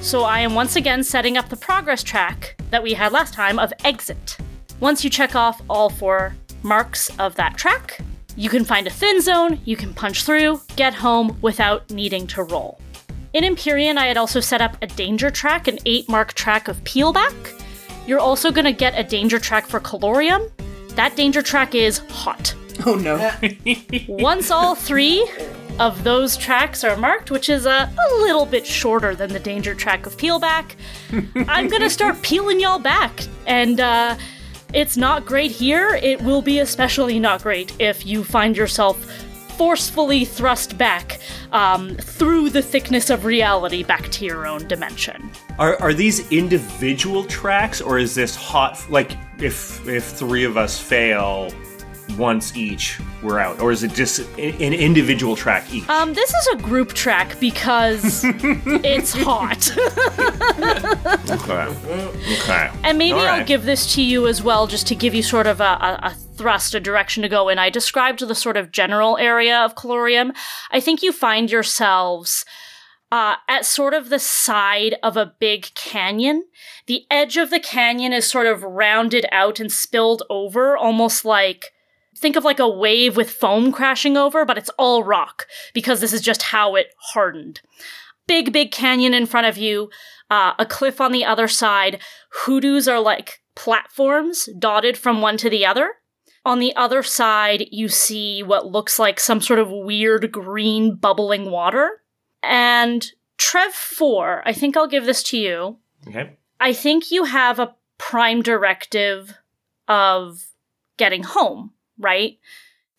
So 0.02 0.24
I 0.24 0.40
am 0.40 0.54
once 0.56 0.76
again 0.76 1.04
setting 1.04 1.38
up 1.38 1.50
the 1.50 1.58
progress 1.58 2.04
track 2.04 2.56
that 2.70 2.84
we 2.84 2.94
had 2.94 3.12
last 3.12 3.34
time 3.34 3.60
of 3.60 3.74
exit. 3.84 4.38
Once 4.80 5.04
you 5.04 5.10
check 5.10 5.36
off 5.36 5.62
all 5.70 5.90
four 5.90 6.36
marks 6.62 7.10
of 7.20 7.36
that 7.36 7.58
track, 7.58 8.00
you 8.36 8.50
can 8.50 8.66
find 8.66 8.88
a 8.88 8.90
thin 8.90 9.22
zone, 9.22 9.60
you 9.66 9.76
can 9.76 9.94
punch 9.94 10.24
through, 10.24 10.62
get 10.76 10.94
home 10.94 11.38
without 11.42 11.90
needing 11.90 12.28
to 12.28 12.44
roll. 12.44 12.80
In 13.34 13.44
Empyrean, 13.44 13.98
I 13.98 14.06
had 14.06 14.16
also 14.16 14.40
set 14.40 14.62
up 14.62 14.78
a 14.84 14.88
danger 14.88 15.32
track, 15.32 15.68
an 15.68 15.80
8 15.88 16.08
mark 16.08 16.34
track 16.34 16.68
of 16.68 16.84
peelback. 16.84 17.34
You're 18.06 18.20
also 18.20 18.52
going 18.52 18.66
to 18.66 18.72
get 18.72 18.94
a 18.98 19.04
danger 19.04 19.40
track 19.40 19.66
for 19.66 19.80
Calorium. 19.80 20.44
That 20.90 21.16
danger 21.16 21.42
track 21.42 21.74
is 21.74 21.98
hot. 22.10 22.54
Oh 22.86 22.94
no. 22.94 23.32
Once 24.08 24.52
all 24.52 24.76
three 24.76 25.28
of 25.80 26.04
those 26.04 26.38
tracks 26.38 26.84
are 26.84 26.96
marked, 26.96 27.32
which 27.32 27.50
is 27.50 27.66
a, 27.66 27.92
a 27.92 28.16
little 28.22 28.46
bit 28.46 28.68
shorter 28.68 29.16
than 29.16 29.34
the 29.34 29.40
danger 29.40 29.74
track 29.74 30.06
of 30.06 30.16
peelback, 30.18 30.76
I'm 31.48 31.68
gonna 31.70 31.90
start 31.90 32.22
peeling 32.22 32.60
y'all 32.60 32.80
back. 32.80 33.20
And 33.48 33.80
uh, 33.80 34.16
it's 34.74 34.96
not 34.98 35.26
great 35.26 35.50
here. 35.52 35.96
It 35.96 36.22
will 36.22 36.42
be 36.44 36.60
especially 36.60 37.20
not 37.20 37.42
great 37.42 37.80
if 37.80 38.06
you 38.06 38.24
find 38.24 38.56
yourself 38.56 39.24
forcefully 39.58 40.26
thrust 40.26 40.78
back 40.78 41.20
um, 41.52 41.96
through 41.96 42.50
the 42.50 42.62
thickness 42.62 43.10
of 43.10 43.26
reality 43.26 43.84
back 43.84 44.10
to 44.10 44.26
your 44.26 44.46
own 44.48 44.68
dimension. 44.68 45.32
Are, 45.60 45.82
are 45.82 45.94
these 45.94 46.32
individual 46.32 47.24
tracks, 47.26 47.82
or 47.82 47.98
is 48.00 48.16
this 48.16 48.36
hot? 48.36 48.84
Like, 48.90 49.18
if 49.40 49.88
if 49.88 50.04
three 50.06 50.44
of 50.44 50.58
us 50.58 50.80
fail 50.80 51.52
once 52.18 52.56
each, 52.56 53.00
we're 53.22 53.40
out, 53.40 53.60
or 53.60 53.72
is 53.72 53.84
it 53.84 53.94
just 53.94 54.20
an 54.38 54.74
individual 54.74 55.36
track 55.36 55.72
each? 55.74 55.88
Um, 55.90 56.14
this 56.14 56.34
is 56.34 56.48
a 56.54 56.58
group 56.58 56.94
track 56.94 57.40
because 57.40 58.24
it's 58.26 59.14
hot. 59.14 59.72
okay. 61.30 61.76
Okay. 62.42 62.72
And 62.84 62.98
maybe 62.98 63.14
All 63.14 63.26
I'll 63.26 63.46
give 63.46 63.66
this 63.66 63.94
to 63.96 64.02
you 64.02 64.28
as 64.28 64.44
well, 64.44 64.68
just 64.68 64.88
to 64.88 64.96
give 64.96 65.14
you 65.14 65.24
sort 65.24 65.48
of 65.48 65.62
a, 65.62 65.64
a, 65.64 66.00
a 66.08 66.16
thrust, 66.44 66.76
a 66.76 66.80
direction 66.82 67.24
to 67.24 67.30
go 67.30 67.48
in. 67.48 67.58
I 67.58 67.70
described 67.70 68.20
the 68.20 68.36
sort 68.36 68.58
of 68.58 68.70
general 68.70 69.18
area 69.18 69.58
of 69.58 69.76
Calorium. 69.76 70.34
I 70.72 70.82
think 70.82 71.02
you 71.02 71.14
find 71.14 71.50
yourselves 71.50 72.44
uh, 73.14 73.36
at 73.48 73.66
sort 73.66 73.94
of 73.94 74.10
the 74.10 74.20
side 74.20 74.96
of 75.02 75.16
a 75.16 75.34
big 75.40 75.74
canyon. 75.74 76.44
The 76.86 77.06
edge 77.10 77.38
of 77.38 77.50
the 77.50 77.62
canyon 77.62 78.12
is 78.12 78.30
sort 78.30 78.46
of 78.46 78.62
rounded 78.62 79.26
out 79.32 79.62
and 79.62 79.72
spilled 79.72 80.24
over, 80.30 80.76
almost 80.76 81.24
like 81.24 81.72
think 82.18 82.36
of 82.36 82.44
like 82.44 82.60
a 82.60 82.68
wave 82.68 83.16
with 83.16 83.32
foam 83.32 83.72
crashing 83.72 84.18
over, 84.18 84.44
but 84.44 84.58
it's 84.58 84.72
all 84.78 85.02
rock 85.02 85.48
because 85.74 86.02
this 86.02 86.12
is 86.12 86.22
just 86.22 86.44
how 86.44 86.76
it 86.76 86.88
hardened. 87.14 87.62
Big, 88.28 88.52
big 88.52 88.72
canyon 88.72 89.14
in 89.14 89.28
front 89.28 89.48
of 89.48 89.58
you, 89.58 89.90
uh, 90.30 90.52
a 90.60 90.66
cliff 90.66 91.00
on 91.00 91.14
the 91.14 91.24
other 91.24 91.48
side. 91.48 92.02
Hoodoos 92.32 92.90
are 92.90 93.00
like 93.00 93.40
platforms 93.56 94.50
dotted 94.60 94.98
from 94.98 95.22
one 95.22 95.38
to 95.38 95.50
the 95.50 95.66
other. 95.66 95.94
On 96.46 96.60
the 96.60 96.76
other 96.76 97.04
side, 97.04 97.68
you 97.72 97.88
see 97.88 98.44
what 98.44 98.72
looks 98.72 99.00
like 99.00 99.20
some 99.20 99.40
sort 99.40 99.60
of 99.60 99.72
weird 99.72 100.32
green 100.32 100.96
bubbling 100.96 101.50
water. 101.50 102.02
And 102.42 103.06
Trev 103.38 103.72
4, 103.72 104.44
I 104.46 104.52
think 104.52 104.76
I'll 104.76 104.88
give 104.88 105.06
this 105.06 105.24
to 105.24 105.38
you. 105.38 105.78
Okay. 106.08 106.38
I 106.60 106.74
think 106.74 107.12
you 107.12 107.24
have 107.24 107.60
a 107.60 107.76
prime 107.98 108.42
directive 108.42 109.38
of 109.88 110.50
getting 110.98 111.24
home, 111.24 111.72
right? 111.98 112.38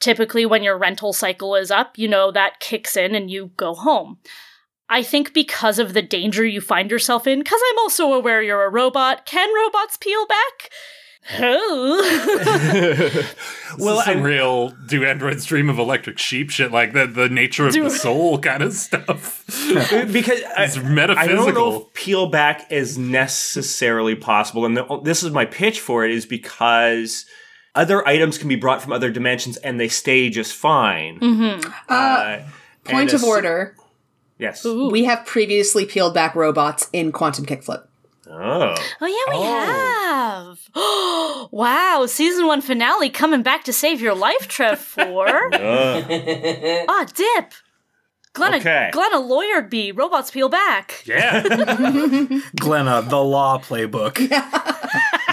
Typically, 0.00 0.46
when 0.46 0.62
your 0.62 0.78
rental 0.78 1.12
cycle 1.12 1.54
is 1.54 1.70
up, 1.70 1.98
you 1.98 2.08
know 2.08 2.30
that 2.30 2.60
kicks 2.60 2.96
in 2.96 3.14
and 3.14 3.30
you 3.30 3.50
go 3.56 3.74
home. 3.74 4.18
I 4.88 5.02
think 5.02 5.32
because 5.32 5.78
of 5.78 5.94
the 5.94 6.02
danger 6.02 6.44
you 6.44 6.60
find 6.60 6.90
yourself 6.90 7.26
in, 7.26 7.38
because 7.40 7.60
I'm 7.70 7.78
also 7.78 8.12
aware 8.12 8.42
you're 8.42 8.64
a 8.64 8.70
robot, 8.70 9.24
can 9.26 9.48
robots 9.54 9.96
peel 9.96 10.26
back? 10.26 10.70
Oh. 11.40 13.23
Well, 13.76 14.00
some 14.02 14.19
I'm- 14.19 14.23
real 14.23 14.69
do 14.87 15.04
androids 15.04 15.45
dream 15.47 15.69
of 15.69 15.81
electric 15.81 16.16
sheep 16.19 16.50
shit 16.50 16.71
like 16.71 16.93
that, 16.93 17.14
the 17.14 17.28
nature 17.28 17.66
of 17.66 17.73
Do- 17.73 17.83
the 17.83 17.90
soul 17.90 18.38
kind 18.38 18.62
of 18.62 18.73
stuff. 18.73 19.45
because 20.12 20.40
I, 20.57 20.62
It's 20.64 20.76
I 20.78 21.26
don't 21.26 21.52
know 21.54 21.81
if 21.81 21.93
peel 21.93 22.28
back 22.28 22.71
is 22.71 22.97
necessarily 22.97 24.14
possible, 24.14 24.64
and 24.64 24.76
the, 24.76 25.00
this 25.02 25.25
is 25.25 25.33
my 25.33 25.45
pitch 25.45 25.81
for 25.81 26.04
it 26.04 26.12
is 26.12 26.25
because 26.25 27.26
other 27.75 28.07
items 28.07 28.38
can 28.38 28.49
be 28.49 28.54
brought 28.54 28.81
from 28.81 28.93
other 28.93 29.11
dimensions 29.11 29.57
and 29.57 29.81
they 29.81 29.88
stay 29.88 30.31
just 30.31 30.54
fine. 30.54 31.19
Mm-hmm. 31.19 31.69
Uh, 31.88 32.38
Point 32.85 33.00
and 33.00 33.09
of 33.11 33.14
as- 33.14 33.25
order. 33.25 33.75
Yes. 34.38 34.64
We 34.64 35.02
have 35.04 35.26
previously 35.26 35.85
peeled 35.85 36.14
back 36.14 36.37
robots 36.37 36.88
in 36.93 37.11
Quantum 37.11 37.45
Kickflip. 37.47 37.87
Oh. 38.31 38.75
Oh 39.00 39.07
yeah, 39.07 39.38
we 39.38 39.45
have. 41.45 41.49
wow, 41.52 42.07
season 42.07 42.47
one 42.47 42.61
finale 42.61 43.11
coming 43.11 43.43
back 43.43 43.64
to 43.64 43.73
save 43.73 44.00
your 44.00 44.14
life, 44.14 44.49
Trev 44.49 44.78
Four. 44.78 45.26
Ugh. 45.54 46.04
Ah, 46.88 47.07
dip. 47.14 47.52
Glenna, 48.33 48.57
Okay. 48.57 48.90
Glenna 48.93 49.16
lawyered 49.19 49.71
be 49.71 49.93
Robots 49.93 50.31
peel 50.31 50.49
back. 50.49 51.02
yeah. 51.07 51.43
Glenna, 52.57 53.02
the 53.02 53.23
law 53.23 53.59
playbook. 53.59 54.19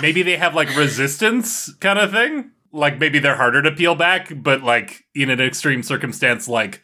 maybe 0.01 0.21
they 0.21 0.37
have 0.37 0.53
like 0.53 0.75
resistance 0.77 1.73
kind 1.75 1.97
of 1.97 2.11
thing. 2.11 2.51
Like 2.71 2.99
maybe 2.99 3.17
they're 3.19 3.35
harder 3.35 3.61
to 3.63 3.71
peel 3.71 3.95
back, 3.95 4.31
but 4.35 4.61
like 4.63 5.05
in 5.15 5.29
an 5.31 5.41
extreme 5.41 5.81
circumstance, 5.81 6.47
like 6.47 6.81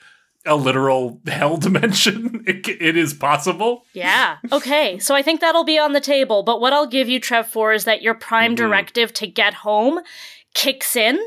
a 0.47 0.55
literal 0.55 1.21
hell 1.27 1.57
dimension, 1.67 2.43
it, 2.47 2.67
it 2.67 2.97
is 2.97 3.13
possible. 3.13 3.85
Yeah. 3.93 4.37
Okay. 4.51 4.99
So 4.99 5.15
I 5.15 5.21
think 5.21 5.41
that'll 5.41 5.63
be 5.63 5.77
on 5.77 5.93
the 5.93 6.01
table. 6.01 6.43
But 6.43 6.61
what 6.61 6.73
I'll 6.73 6.87
give 6.87 7.09
you, 7.09 7.19
Trev, 7.19 7.47
for 7.47 7.73
is 7.73 7.85
that 7.85 8.01
your 8.01 8.13
prime 8.13 8.55
mm-hmm. 8.55 8.65
directive 8.65 9.13
to 9.13 9.27
get 9.27 9.53
home 9.53 9.99
kicks 10.53 10.95
in. 10.95 11.19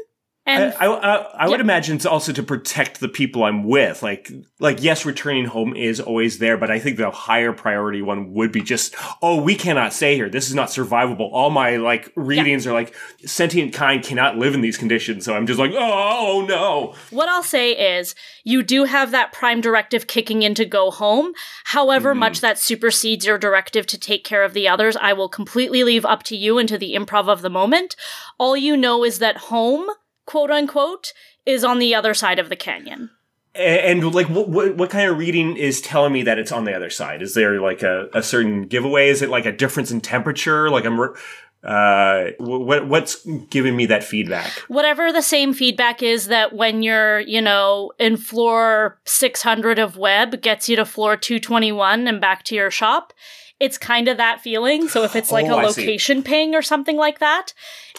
I, 0.50 0.62
And 0.62 0.74
I, 0.80 0.86
I, 0.86 1.16
I 1.44 1.48
would 1.48 1.60
Yeah. 1.60 1.64
imagine 1.64 1.96
it's 1.96 2.06
also 2.06 2.32
to 2.32 2.42
protect 2.42 3.00
the 3.00 3.08
people 3.08 3.44
I'm 3.44 3.64
with. 3.64 4.02
Like, 4.02 4.30
like 4.58 4.82
yes, 4.82 5.04
returning 5.04 5.46
home 5.46 5.74
is 5.74 6.00
always 6.00 6.38
there, 6.38 6.56
but 6.56 6.70
I 6.70 6.78
think 6.78 6.96
the 6.96 7.10
higher 7.10 7.52
priority 7.52 8.02
one 8.02 8.32
would 8.34 8.52
be 8.52 8.60
just, 8.62 8.94
oh, 9.22 9.40
we 9.40 9.54
cannot 9.54 9.92
stay 9.92 10.14
here. 10.16 10.28
This 10.28 10.48
is 10.48 10.54
not 10.54 10.68
survivable. 10.68 11.30
All 11.32 11.50
my 11.50 11.76
like 11.76 12.12
readings 12.16 12.66
are 12.66 12.72
like 12.72 12.94
sentient 13.24 13.72
kind 13.72 14.02
cannot 14.02 14.36
live 14.36 14.54
in 14.54 14.60
these 14.60 14.76
conditions. 14.78 15.24
So 15.24 15.34
I'm 15.34 15.46
just 15.46 15.58
like, 15.58 15.72
oh 15.74 16.44
no. 16.48 16.94
what 17.10 17.28
I'll 17.28 17.42
say 17.42 17.98
is 17.98 18.14
you 18.44 18.62
do 18.62 18.84
have 18.84 19.10
that 19.10 19.32
prime 19.32 19.60
directive 19.60 20.06
kicking 20.06 20.42
in 20.42 20.54
to 20.54 20.64
go 20.64 20.90
home. 20.90 21.32
However 21.64 22.10
mm-hmm. 22.10 22.20
much 22.20 22.40
that 22.40 22.58
supersedes 22.58 23.26
your 23.26 23.38
directive 23.38 23.86
to 23.86 23.98
take 23.98 24.24
care 24.24 24.42
of 24.42 24.54
the 24.54 24.68
others, 24.68 24.96
I 24.96 25.12
will 25.12 25.28
completely 25.28 25.84
leave 25.84 26.04
up 26.04 26.22
to 26.24 26.36
you 26.36 26.58
and 26.58 26.68
to 26.68 26.78
the 26.78 26.94
improv 26.94 27.28
of 27.28 27.42
the 27.42 27.50
moment. 27.50 27.96
All 28.38 28.56
you 28.56 28.76
know 28.76 29.04
is 29.04 29.18
that 29.18 29.36
home, 29.36 29.88
quote 30.30 30.50
unquote, 30.50 31.12
is 31.44 31.64
on 31.64 31.78
the 31.78 31.94
other 31.94 32.14
side 32.14 32.38
of 32.38 32.48
the 32.48 32.56
canyon. 32.56 33.10
A- 33.56 33.90
And, 33.90 34.14
like, 34.14 34.28
what, 34.28 34.48
what 34.48 34.76
what 34.76 34.90
kind 34.90 35.10
of 35.10 35.18
reading 35.18 35.56
is 35.56 35.80
telling 35.80 36.12
me 36.12 36.22
that 36.22 36.38
it's 36.38 36.52
on 36.52 36.64
the 36.64 36.74
other 36.74 36.90
side? 36.90 37.20
Is 37.22 37.34
there 37.34 37.60
like 37.60 37.82
a, 37.82 38.08
a 38.14 38.22
certain 38.22 38.66
giveaway? 38.68 39.08
Is 39.08 39.22
it 39.22 39.28
like 39.28 39.46
a 39.46 39.52
difference 39.52 39.90
in 39.90 40.00
temperature? 40.00 40.70
Like 40.70 40.84
I'm, 40.84 41.00
re- 41.00 41.16
uh, 41.64 42.30
what 42.38 42.86
what's 42.88 43.26
giving 43.50 43.76
me 43.76 43.86
that 43.86 44.02
feedback? 44.04 44.50
whatever 44.68 45.12
the 45.12 45.20
same 45.22 45.52
feedback 45.52 46.02
is 46.02 46.28
that 46.28 46.54
when 46.54 46.82
you're, 46.82 47.20
you 47.20 47.42
know, 47.42 47.90
in 47.98 48.16
floor 48.16 48.98
600 49.04 49.78
of 49.78 49.96
web 49.96 50.40
gets 50.40 50.68
you 50.68 50.76
to 50.76 50.84
floor 50.86 51.16
221 51.16 52.06
and 52.08 52.20
back 52.20 52.44
to 52.44 52.54
your 52.54 52.70
shop, 52.70 53.12
it's 53.58 53.76
kind 53.78 54.08
of 54.08 54.16
that 54.16 54.40
feeling. 54.40 54.88
So 54.88 55.02
if 55.04 55.14
it's 55.16 55.30
like 55.32 55.46
Oh, 55.46 55.60
a 55.60 55.66
location 55.66 56.22
ping 56.22 56.54
or 56.54 56.62
something 56.62 56.96
like 56.96 57.18
that, 57.18 57.52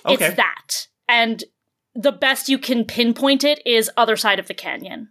Okay. 0.08 0.26
it's 0.28 0.36
that. 0.38 0.88
And 1.08 1.44
the 1.95 2.12
best 2.12 2.50
you 2.50 2.57
can 2.57 2.86
pinpoint 2.86 3.43
it 3.43 3.62
is 3.65 3.89
other 3.98 4.15
side 4.15 4.39
of 4.39 4.48
the 4.48 4.53
canyon. 4.53 5.10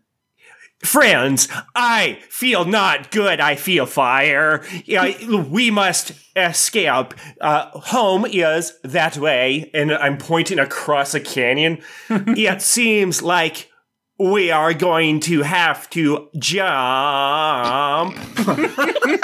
Friends, 0.83 1.47
I 1.75 2.21
feel 2.31 2.65
not 2.65 3.11
good. 3.11 3.39
I 3.39 3.55
feel 3.55 3.85
fire. 3.85 4.65
Yeah, 4.87 5.13
we 5.29 5.71
must 5.71 6.13
escape. 6.35 7.13
Uh, 7.39 7.67
home 7.81 8.25
is 8.25 8.79
that 8.83 9.19
way, 9.19 9.71
and 9.75 9.93
I'm 9.93 10.17
pointing 10.17 10.59
across 10.59 11.13
a 11.13 11.21
canyon. 11.21 11.83
it 12.09 12.63
seems 12.63 13.21
like 13.21 13.70
we 14.21 14.51
are 14.51 14.75
going 14.75 15.21
to 15.21 15.43
have 15.43 15.89
to 15.91 16.29
jump. 16.39 18.17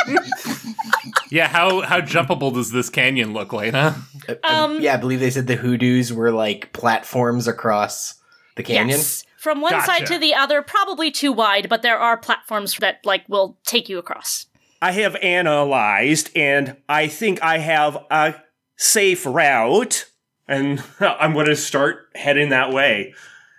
Yeah, 1.29 1.49
how 1.49 1.81
how 1.81 2.01
jumpable 2.01 2.55
does 2.55 2.71
this 2.71 2.89
canyon 2.89 3.33
look, 3.33 3.53
Lena? 3.53 3.97
Um, 4.45 4.81
yeah, 4.81 4.95
I 4.95 4.97
believe 4.97 5.21
they 5.21 5.31
said 5.31 5.49
the 5.49 5.57
hoodoos 5.57 6.13
were 6.13 6.31
like 6.31 6.73
platforms 6.73 7.49
across 7.49 8.15
the 8.55 8.63
canyon. 8.63 8.91
Yes. 8.91 9.25
From 9.37 9.61
one 9.61 9.81
side 9.83 10.07
to 10.07 10.19
the 10.19 10.35
other, 10.35 10.63
probably 10.63 11.11
too 11.11 11.33
wide, 11.33 11.69
but 11.69 11.83
there 11.83 11.99
are 11.99 12.17
platforms 12.17 12.77
that 12.79 13.01
like 13.05 13.29
will 13.29 13.59
take 13.65 13.89
you 13.89 13.99
across. 13.99 14.47
I 14.81 14.93
have 14.93 15.17
analyzed, 15.17 16.31
and 16.37 16.77
I 16.89 17.09
think 17.09 17.43
I 17.43 17.59
have 17.59 17.99
a 18.11 18.37
safe 18.77 19.27
route, 19.27 20.09
and 20.47 20.83
I'm 21.01 21.33
going 21.33 21.47
to 21.47 21.57
start 21.57 22.09
heading 22.15 22.51
that 22.51 22.73
way. 22.73 23.15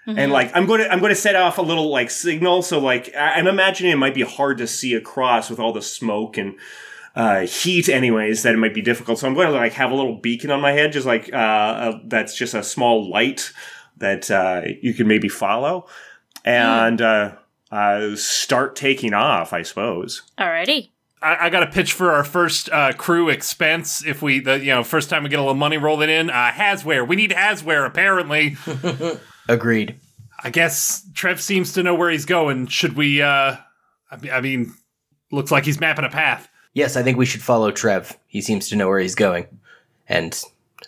And 0.08 0.32
like 0.32 0.52
I'm 0.56 0.66
going 0.66 0.80
to 0.82 0.90
I'm 0.92 1.00
going 1.00 1.10
to 1.14 1.20
set 1.20 1.36
off 1.36 1.58
a 1.58 1.62
little 1.62 1.90
like 1.90 2.10
signal, 2.10 2.62
so 2.62 2.80
like 2.80 3.14
I- 3.16 3.34
I'm 3.34 3.48
imagining 3.48 3.92
it 3.92 3.98
might 3.98 4.14
be 4.16 4.22
hard 4.22 4.58
to 4.60 4.68
see 4.68 4.94
across 4.94 5.50
with 5.50 5.60
all 5.60 5.74
the 5.74 5.82
smoke 5.82 6.38
and 6.38 6.56
uh, 7.14 7.42
heat, 7.42 7.90
anyways. 7.90 8.44
That 8.44 8.54
it 8.54 8.58
might 8.58 8.74
be 8.74 8.82
difficult. 8.82 9.20
So 9.20 9.28
I'm 9.28 9.34
going 9.34 9.48
to 9.48 9.54
like 9.54 9.74
have 9.74 9.92
a 9.92 9.96
little 9.96 10.16
beacon 10.16 10.50
on 10.50 10.62
my 10.62 10.72
head, 10.72 10.94
just 10.94 11.06
like 11.06 11.30
uh, 11.34 11.36
uh, 11.36 12.00
that's 12.06 12.36
just 12.38 12.54
a 12.54 12.64
small 12.64 13.10
light 13.10 13.52
that 13.98 14.32
uh, 14.32 14.62
you 14.82 14.94
can 14.94 15.08
maybe 15.08 15.28
follow. 15.28 15.88
And 16.46 17.02
uh, 17.02 17.36
uh, 17.72 18.16
start 18.16 18.76
taking 18.78 19.14
off, 19.14 19.52
I 19.52 19.64
suppose. 19.64 20.22
Alrighty. 20.38 20.90
I, 21.22 21.48
I 21.48 21.50
got 21.50 21.64
a 21.64 21.68
pitch 21.68 21.92
for 21.94 22.12
our 22.14 22.24
first 22.24 22.70
uh, 22.70 22.94
crew 22.94 23.28
expense. 23.28 24.06
If 24.06 24.22
we, 24.22 24.40
the 24.40 24.60
you 24.60 24.68
know, 24.68 24.84
first 24.84 25.10
time 25.10 25.24
we 25.24 25.30
get 25.30 25.40
a 25.40 25.42
little 25.42 25.56
money 25.56 25.78
rolling 25.78 26.10
in, 26.10 26.30
uh, 26.30 26.52
Hasware. 26.52 27.06
We 27.06 27.16
need 27.16 27.32
Hasware. 27.32 27.86
Apparently, 27.86 28.56
Agreed. 29.48 30.00
I 30.44 30.50
guess 30.50 31.06
Trev 31.14 31.42
seems 31.42 31.74
to 31.74 31.84
know 31.84 31.96
where 31.96 32.10
he's 32.10 32.26
going. 32.26 32.68
Should 32.68 32.96
we? 32.96 33.22
uh 33.22 33.58
I 34.12 34.42
mean- 34.42 34.74
looks 35.32 35.52
like 35.52 35.66
he's 35.66 35.80
mapping 35.80 36.06
a 36.06 36.10
path. 36.10 36.48
Yes, 36.74 36.96
I 36.96 37.04
think 37.04 37.18
we 37.18 37.26
should 37.26 37.42
follow 37.42 37.72
Trev. 37.72 38.18
He 38.28 38.42
seems 38.42 38.70
to 38.70 38.76
know 38.76 38.88
where 38.88 39.00
he's 39.00 39.16
going. 39.16 39.48
And 40.08 40.40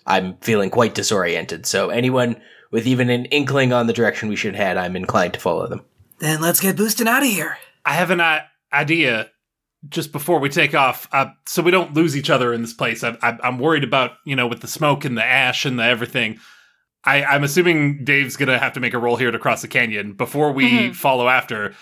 I'm 0.06 0.38
feeling 0.38 0.70
quite 0.70 0.96
disoriented, 0.96 1.66
so 1.66 1.90
anyone 1.90 2.40
with 2.72 2.88
even 2.88 3.10
an 3.10 3.26
inkling 3.26 3.74
on 3.74 3.88
the 3.88 3.94
direction 3.94 4.30
we 4.30 4.36
should 4.36 4.56
head, 4.56 4.78
I'm 4.78 4.96
inclined 4.96 5.34
to 5.34 5.40
follow 5.40 5.68
them. 5.68 5.84
Then 6.20 6.42
let's 6.42 6.60
get 6.60 6.78
boosting 6.78 7.08
out 7.08 7.24
of 7.24 7.30
here. 7.30 7.58
I 7.86 7.94
have 7.94 8.12
an 8.12 8.22
uh, 8.22 8.42
idea 8.72 9.32
just 9.88 10.12
before 10.12 10.40
we 10.40 10.50
take 10.50 10.76
off, 10.76 11.08
uh, 11.12 11.32
so 11.46 11.62
we 11.62 11.72
don't 11.72 11.94
lose 11.94 12.16
each 12.16 12.30
other 12.30 12.54
in 12.54 12.62
this 12.62 12.74
place. 12.74 13.04
I, 13.04 13.18
I, 13.22 13.38
I'm 13.44 13.60
worried 13.60 13.84
about 13.84 14.12
you 14.26 14.36
know 14.36 14.48
with 14.48 14.62
the 14.62 14.68
smoke 14.68 15.06
and 15.06 15.18
the 15.18 15.26
ash 15.26 15.66
and 15.66 15.80
the 15.80 15.84
everything. 15.84 16.40
I, 17.06 17.24
I'm 17.24 17.44
assuming 17.44 18.04
Dave's 18.04 18.36
gonna 18.36 18.58
have 18.60 18.74
to 18.74 18.80
make 18.80 18.94
a 18.94 18.98
roll 19.00 19.16
here 19.16 19.32
to 19.32 19.40
cross 19.40 19.62
the 19.62 19.68
canyon 19.68 20.14
before 20.14 20.52
we 20.52 20.70
Mhm. 20.70 20.96
follow 20.96 21.28
after. 21.30 21.74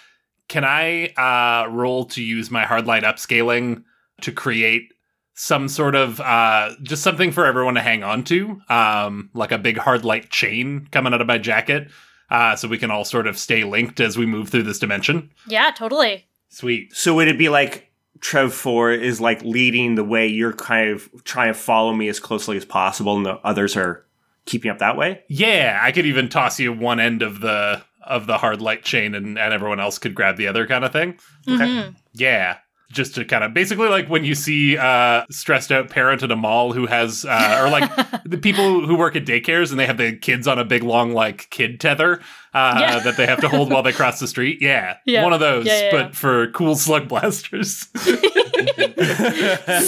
Can 0.48 0.64
I 0.64 1.08
uh, 1.18 1.68
roll 1.70 2.06
to 2.06 2.22
use 2.24 2.50
my 2.52 2.66
hard 2.66 2.86
light 2.88 3.04
upscaling 3.04 3.84
to 4.22 4.32
create 4.32 4.94
some 5.34 5.68
sort 5.68 5.94
of 5.96 6.20
uh, 6.22 6.72
just 6.82 7.04
something 7.04 7.32
for 7.32 7.46
everyone 7.46 7.76
to 7.76 7.82
hang 7.82 8.04
on 8.04 8.24
to, 8.24 8.60
um, 8.70 9.30
like 9.34 9.52
a 9.52 9.58
big 9.58 9.78
hard 9.78 10.04
light 10.06 10.30
chain 10.32 10.88
coming 10.92 11.14
out 11.14 11.22
of 11.22 11.28
my 11.28 11.38
jacket, 11.38 11.90
uh, 12.32 12.56
so 12.56 12.68
we 12.68 12.78
can 12.78 12.90
all 12.90 13.04
sort 13.04 13.28
of 13.28 13.38
stay 13.38 13.64
linked 13.64 14.00
as 14.00 14.18
we 14.18 14.26
move 14.26 14.50
through 14.50 14.64
this 14.64 14.80
dimension? 14.80 15.30
Yeah, 15.48 15.70
totally. 15.76 16.26
Sweet. 16.50 16.96
So 16.96 17.14
would 17.16 17.28
it 17.28 17.38
be 17.38 17.50
like 17.50 17.92
Trev 18.20 18.52
Four 18.54 18.92
is 18.92 19.22
like 19.22 19.44
leading 19.44 19.94
the 19.96 20.04
way? 20.04 20.26
You're 20.26 20.54
kind 20.54 20.90
of 20.90 21.10
trying 21.24 21.50
to 21.50 21.60
follow 21.60 21.94
me 21.94 22.08
as 22.08 22.20
closely 22.20 22.58
as 22.58 22.66
possible, 22.66 23.16
and 23.18 23.26
the 23.26 23.36
others 23.44 23.76
are 23.78 24.06
keeping 24.48 24.72
up 24.72 24.80
that 24.80 24.98
way. 24.98 25.22
Yeah, 25.30 25.80
I 25.82 25.92
could 25.92 26.06
even 26.08 26.30
toss 26.30 26.60
you 26.60 26.74
one 26.74 27.00
end 27.00 27.22
of 27.22 27.42
the 27.42 27.84
of 28.02 28.26
the 28.26 28.38
hard 28.38 28.62
light 28.62 28.84
chain 28.84 29.14
and, 29.14 29.38
and 29.38 29.54
everyone 29.54 29.80
else 29.82 30.00
could 30.00 30.16
grab 30.16 30.38
the 30.38 30.48
other 30.48 30.66
kind 30.66 30.86
of 30.86 30.94
thing. 30.94 31.20
Mhm. 31.46 31.96
Yeah. 32.14 32.58
Just 32.90 33.16
to 33.16 33.26
kind 33.26 33.44
of 33.44 33.54
basically 33.54 33.90
like 33.90 34.08
when 34.08 34.24
you 34.24 34.34
see 34.34 34.78
uh 34.78 35.26
stressed 35.30 35.74
out 35.74 35.90
parent 35.90 36.24
at 36.24 36.32
a 36.32 36.36
mall 36.38 36.72
who 36.72 36.86
has 36.86 37.26
uh 37.26 37.60
or 37.62 37.70
like 37.70 37.92
the 38.26 38.38
people 38.38 38.86
who 38.88 38.96
work 38.96 39.16
at 39.18 39.26
daycares 39.26 39.72
and 39.72 39.80
they 39.80 39.86
have 39.86 39.98
the 39.98 40.14
kids 40.16 40.48
on 40.48 40.58
a 40.58 40.64
big 40.64 40.84
long 40.84 41.12
like 41.12 41.50
kid 41.50 41.82
tether 41.82 42.22
uh 42.54 42.78
Yeah. 42.80 43.00
that 43.04 43.18
they 43.18 43.26
have 43.26 43.42
to 43.42 43.50
hold 43.50 43.72
while 43.72 43.84
they 43.84 43.92
cross 43.92 44.20
the 44.22 44.28
street. 44.28 44.62
Yeah. 44.62 44.98
Yeah. 45.06 45.24
One 45.24 45.34
of 45.34 45.42
those, 45.42 45.66
Yeah, 45.66 45.82
yeah, 45.82 45.92
but 45.92 46.06
yeah. 46.08 46.12
for 46.14 46.50
cool 46.52 46.76
slug 46.76 47.10
blasters. 47.10 47.88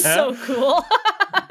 so 0.01 0.35
cool. 0.43 0.83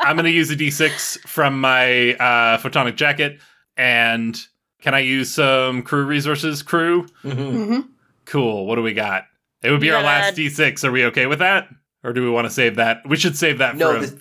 I'm 0.01 0.17
going 0.17 0.25
to 0.25 0.31
use 0.31 0.51
a 0.51 0.57
d6 0.57 1.21
from 1.27 1.61
my 1.61 2.15
uh, 2.15 2.59
photonic 2.59 2.97
jacket. 2.97 3.41
And 3.77 4.39
can 4.83 4.95
I 4.95 5.01
use 5.01 5.33
some 5.33 5.83
crew 5.83 6.05
resources? 6.05 6.63
Crew? 6.63 7.07
hmm 7.23 7.81
Cool. 8.25 8.67
What 8.67 8.77
do 8.77 8.83
we 8.83 8.93
got? 8.93 9.25
It 9.63 9.71
would 9.71 9.81
be 9.81 9.89
You 9.89 9.95
our 9.95 10.03
last 10.03 10.37
D6. 10.37 10.85
Are 10.85 10.93
we 10.93 11.05
okay 11.07 11.27
with 11.27 11.41
that? 11.41 11.69
Or 12.05 12.13
do 12.13 12.23
we 12.23 12.31
want 12.31 12.47
to 12.47 12.51
save 12.53 12.77
that? 12.77 12.99
We 13.09 13.17
should 13.17 13.37
save 13.37 13.59
that 13.59 13.77
No, 13.77 13.95
for. 13.95 14.01
this, 14.01 14.15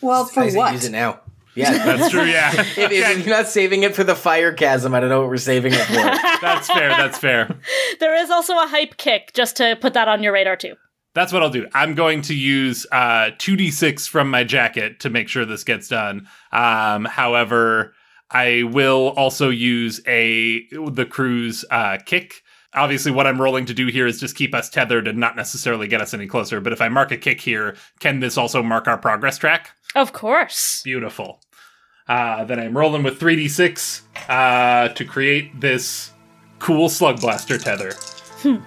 Well, 0.00 0.24
for 0.24 0.40
I 0.44 0.50
what? 0.52 0.72
use 0.72 0.84
it 0.84 0.92
now. 0.92 1.20
Yeah. 1.56 1.70
That's 1.84 2.10
true, 2.10 2.24
yeah. 2.24 2.50
if, 2.60 2.76
if 2.78 3.24
you're 3.26 3.36
not 3.36 3.46
saving 3.46 3.84
it 3.84 3.94
for 3.94 4.02
the 4.02 4.16
fire 4.16 4.52
chasm, 4.52 4.92
I 4.92 4.98
don't 4.98 5.08
know 5.08 5.20
what 5.20 5.28
we're 5.28 5.36
saving 5.36 5.72
it 5.72 5.84
for. 5.86 5.92
That's 6.42 6.66
fair. 6.66 6.88
That's 6.88 7.16
fair. 7.16 7.56
there 8.00 8.16
is 8.16 8.28
also 8.28 8.54
a 8.54 8.66
hype 8.66 8.96
kick, 8.96 9.32
just 9.34 9.54
to 9.58 9.76
put 9.80 9.94
that 9.94 10.08
on 10.08 10.20
your 10.24 10.32
radar 10.32 10.56
too. 10.56 10.74
That's 11.14 11.32
what 11.32 11.44
I'll 11.44 11.50
do. 11.50 11.68
I'm 11.72 11.94
going 11.94 12.22
to 12.22 12.34
use 12.34 12.88
uh, 12.90 13.30
2d6 13.38 14.08
from 14.08 14.30
my 14.30 14.42
jacket 14.42 14.98
to 15.00 15.10
make 15.10 15.28
sure 15.28 15.44
this 15.44 15.62
gets 15.62 15.86
done. 15.86 16.26
Um, 16.50 17.04
however, 17.04 17.94
I 18.32 18.64
will 18.64 19.10
also 19.16 19.50
use 19.50 20.00
a 20.08 20.66
the 20.72 21.06
crew's 21.08 21.64
uh, 21.70 21.98
kick. 22.04 22.42
Obviously, 22.74 23.12
what 23.12 23.26
I'm 23.26 23.40
rolling 23.40 23.66
to 23.66 23.74
do 23.74 23.86
here 23.86 24.06
is 24.06 24.18
just 24.18 24.34
keep 24.36 24.54
us 24.54 24.68
tethered 24.68 25.06
and 25.06 25.18
not 25.18 25.36
necessarily 25.36 25.86
get 25.86 26.00
us 26.00 26.12
any 26.12 26.26
closer. 26.26 26.60
But 26.60 26.72
if 26.72 26.80
I 26.80 26.88
mark 26.88 27.12
a 27.12 27.16
kick 27.16 27.40
here, 27.40 27.76
can 28.00 28.20
this 28.20 28.36
also 28.36 28.62
mark 28.62 28.88
our 28.88 28.98
progress 28.98 29.38
track? 29.38 29.70
Of 29.94 30.12
course. 30.12 30.82
Beautiful. 30.82 31.40
Uh, 32.08 32.44
then 32.44 32.58
I'm 32.58 32.76
rolling 32.76 33.02
with 33.02 33.18
3d6 33.20 34.02
uh, 34.28 34.88
to 34.92 35.04
create 35.04 35.60
this 35.60 36.10
cool 36.58 36.88
slug 36.88 37.20
blaster 37.20 37.58
tether. 37.58 37.92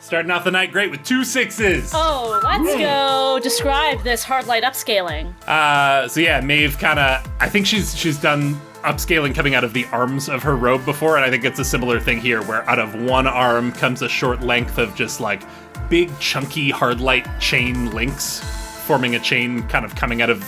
Starting 0.00 0.30
off 0.30 0.44
the 0.44 0.50
night 0.50 0.72
great 0.72 0.90
with 0.90 1.02
two 1.04 1.24
sixes. 1.24 1.92
Oh, 1.94 2.38
let's 2.44 2.76
go. 2.76 3.40
Describe 3.42 4.02
this 4.02 4.22
hard 4.22 4.46
light 4.46 4.62
upscaling. 4.62 5.32
Uh, 5.48 6.06
so 6.06 6.20
yeah, 6.20 6.40
Maeve 6.40 6.78
kind 6.78 6.98
of. 6.98 7.26
I 7.40 7.48
think 7.48 7.66
she's 7.66 7.96
she's 7.96 8.18
done 8.18 8.60
upscaling 8.82 9.34
coming 9.34 9.54
out 9.54 9.64
of 9.64 9.72
the 9.72 9.86
arms 9.86 10.28
of 10.28 10.42
her 10.42 10.56
robe 10.56 10.84
before, 10.84 11.16
and 11.16 11.24
I 11.24 11.30
think 11.30 11.44
it's 11.44 11.58
a 11.58 11.64
similar 11.64 12.00
thing 12.00 12.20
here, 12.20 12.42
where 12.42 12.68
out 12.68 12.78
of 12.78 12.94
one 12.94 13.26
arm 13.26 13.72
comes 13.72 14.02
a 14.02 14.08
short 14.08 14.42
length 14.42 14.78
of 14.78 14.94
just 14.94 15.20
like 15.20 15.42
big 15.88 16.16
chunky 16.18 16.70
hard 16.70 17.00
light 17.00 17.26
chain 17.40 17.90
links, 17.92 18.40
forming 18.86 19.14
a 19.14 19.20
chain 19.20 19.62
kind 19.68 19.84
of 19.84 19.94
coming 19.94 20.22
out 20.22 20.30
of 20.30 20.44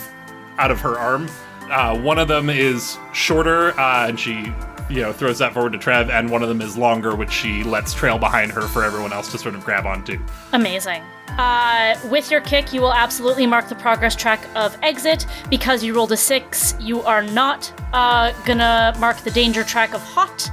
out 0.57 0.71
of 0.71 0.79
her 0.79 0.97
arm. 0.97 1.29
Uh, 1.69 1.97
one 1.99 2.19
of 2.19 2.27
them 2.27 2.49
is 2.49 2.97
shorter, 3.13 3.77
uh, 3.79 4.07
and 4.07 4.19
she 4.19 4.51
you 4.89 5.01
know 5.01 5.11
throws 5.11 5.39
that 5.39 5.53
forward 5.53 5.73
to 5.73 5.79
Trev, 5.79 6.09
and 6.09 6.29
one 6.29 6.43
of 6.43 6.49
them 6.49 6.61
is 6.61 6.77
longer, 6.77 7.15
which 7.15 7.31
she 7.31 7.63
lets 7.63 7.93
trail 7.93 8.17
behind 8.17 8.51
her 8.51 8.61
for 8.61 8.83
everyone 8.83 9.13
else 9.13 9.31
to 9.31 9.37
sort 9.37 9.55
of 9.55 9.63
grab 9.63 9.85
onto. 9.85 10.19
Amazing. 10.53 11.01
Uh, 11.29 11.97
with 12.09 12.31
your 12.31 12.41
kick, 12.41 12.71
you 12.71 12.81
will 12.81 12.93
absolutely 12.93 13.45
mark 13.45 13.67
the 13.67 13.75
progress 13.75 14.15
track 14.15 14.47
of 14.55 14.77
exit. 14.81 15.25
Because 15.49 15.83
you 15.83 15.93
rolled 15.93 16.11
a 16.11 16.17
six, 16.17 16.75
you 16.79 17.01
are 17.01 17.21
not 17.21 17.71
uh, 17.93 18.31
gonna 18.45 18.95
mark 18.99 19.17
the 19.17 19.31
danger 19.31 19.63
track 19.63 19.93
of 19.93 20.01
hot. 20.01 20.49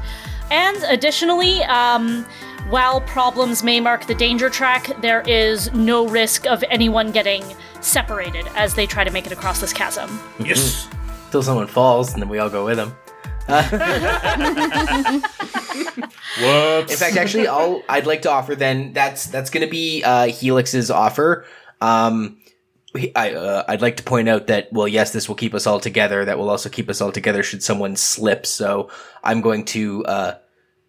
And 0.50 0.76
additionally, 0.88 1.62
um, 1.64 2.24
while 2.68 3.00
problems 3.00 3.62
may 3.62 3.80
mark 3.80 4.06
the 4.06 4.14
danger 4.14 4.50
track, 4.50 4.90
there 5.00 5.22
is 5.22 5.72
no 5.72 6.06
risk 6.08 6.46
of 6.46 6.64
anyone 6.70 7.10
getting 7.10 7.44
separated 7.80 8.46
as 8.54 8.74
they 8.74 8.86
try 8.86 9.04
to 9.04 9.10
make 9.10 9.26
it 9.26 9.32
across 9.32 9.60
this 9.60 9.72
chasm. 9.72 10.20
Yes. 10.38 10.88
Till 11.30 11.42
someone 11.42 11.66
falls, 11.66 12.12
and 12.12 12.20
then 12.20 12.28
we 12.28 12.38
all 12.38 12.50
go 12.50 12.64
with 12.64 12.76
them. 12.76 12.94
Whoops. 16.38 16.92
In 16.92 16.98
fact, 16.98 17.16
actually, 17.16 17.48
I'll 17.48 17.82
I'd 17.88 18.06
like 18.06 18.22
to 18.22 18.30
offer 18.30 18.54
then 18.54 18.92
that's 18.92 19.26
that's 19.26 19.50
going 19.50 19.66
to 19.66 19.70
be 19.70 20.02
uh, 20.04 20.26
Helix's 20.28 20.90
offer. 20.90 21.44
Um, 21.80 22.38
I 23.16 23.34
uh, 23.34 23.64
I'd 23.68 23.82
like 23.82 23.96
to 23.98 24.02
point 24.02 24.28
out 24.28 24.46
that 24.46 24.72
well, 24.72 24.88
yes, 24.88 25.12
this 25.12 25.28
will 25.28 25.34
keep 25.34 25.54
us 25.54 25.66
all 25.66 25.80
together. 25.80 26.24
That 26.24 26.38
will 26.38 26.50
also 26.50 26.68
keep 26.68 26.88
us 26.88 27.00
all 27.00 27.12
together 27.12 27.42
should 27.42 27.62
someone 27.62 27.96
slip. 27.96 28.46
So 28.46 28.90
I'm 29.24 29.40
going 29.40 29.64
to 29.66 30.04
uh, 30.04 30.34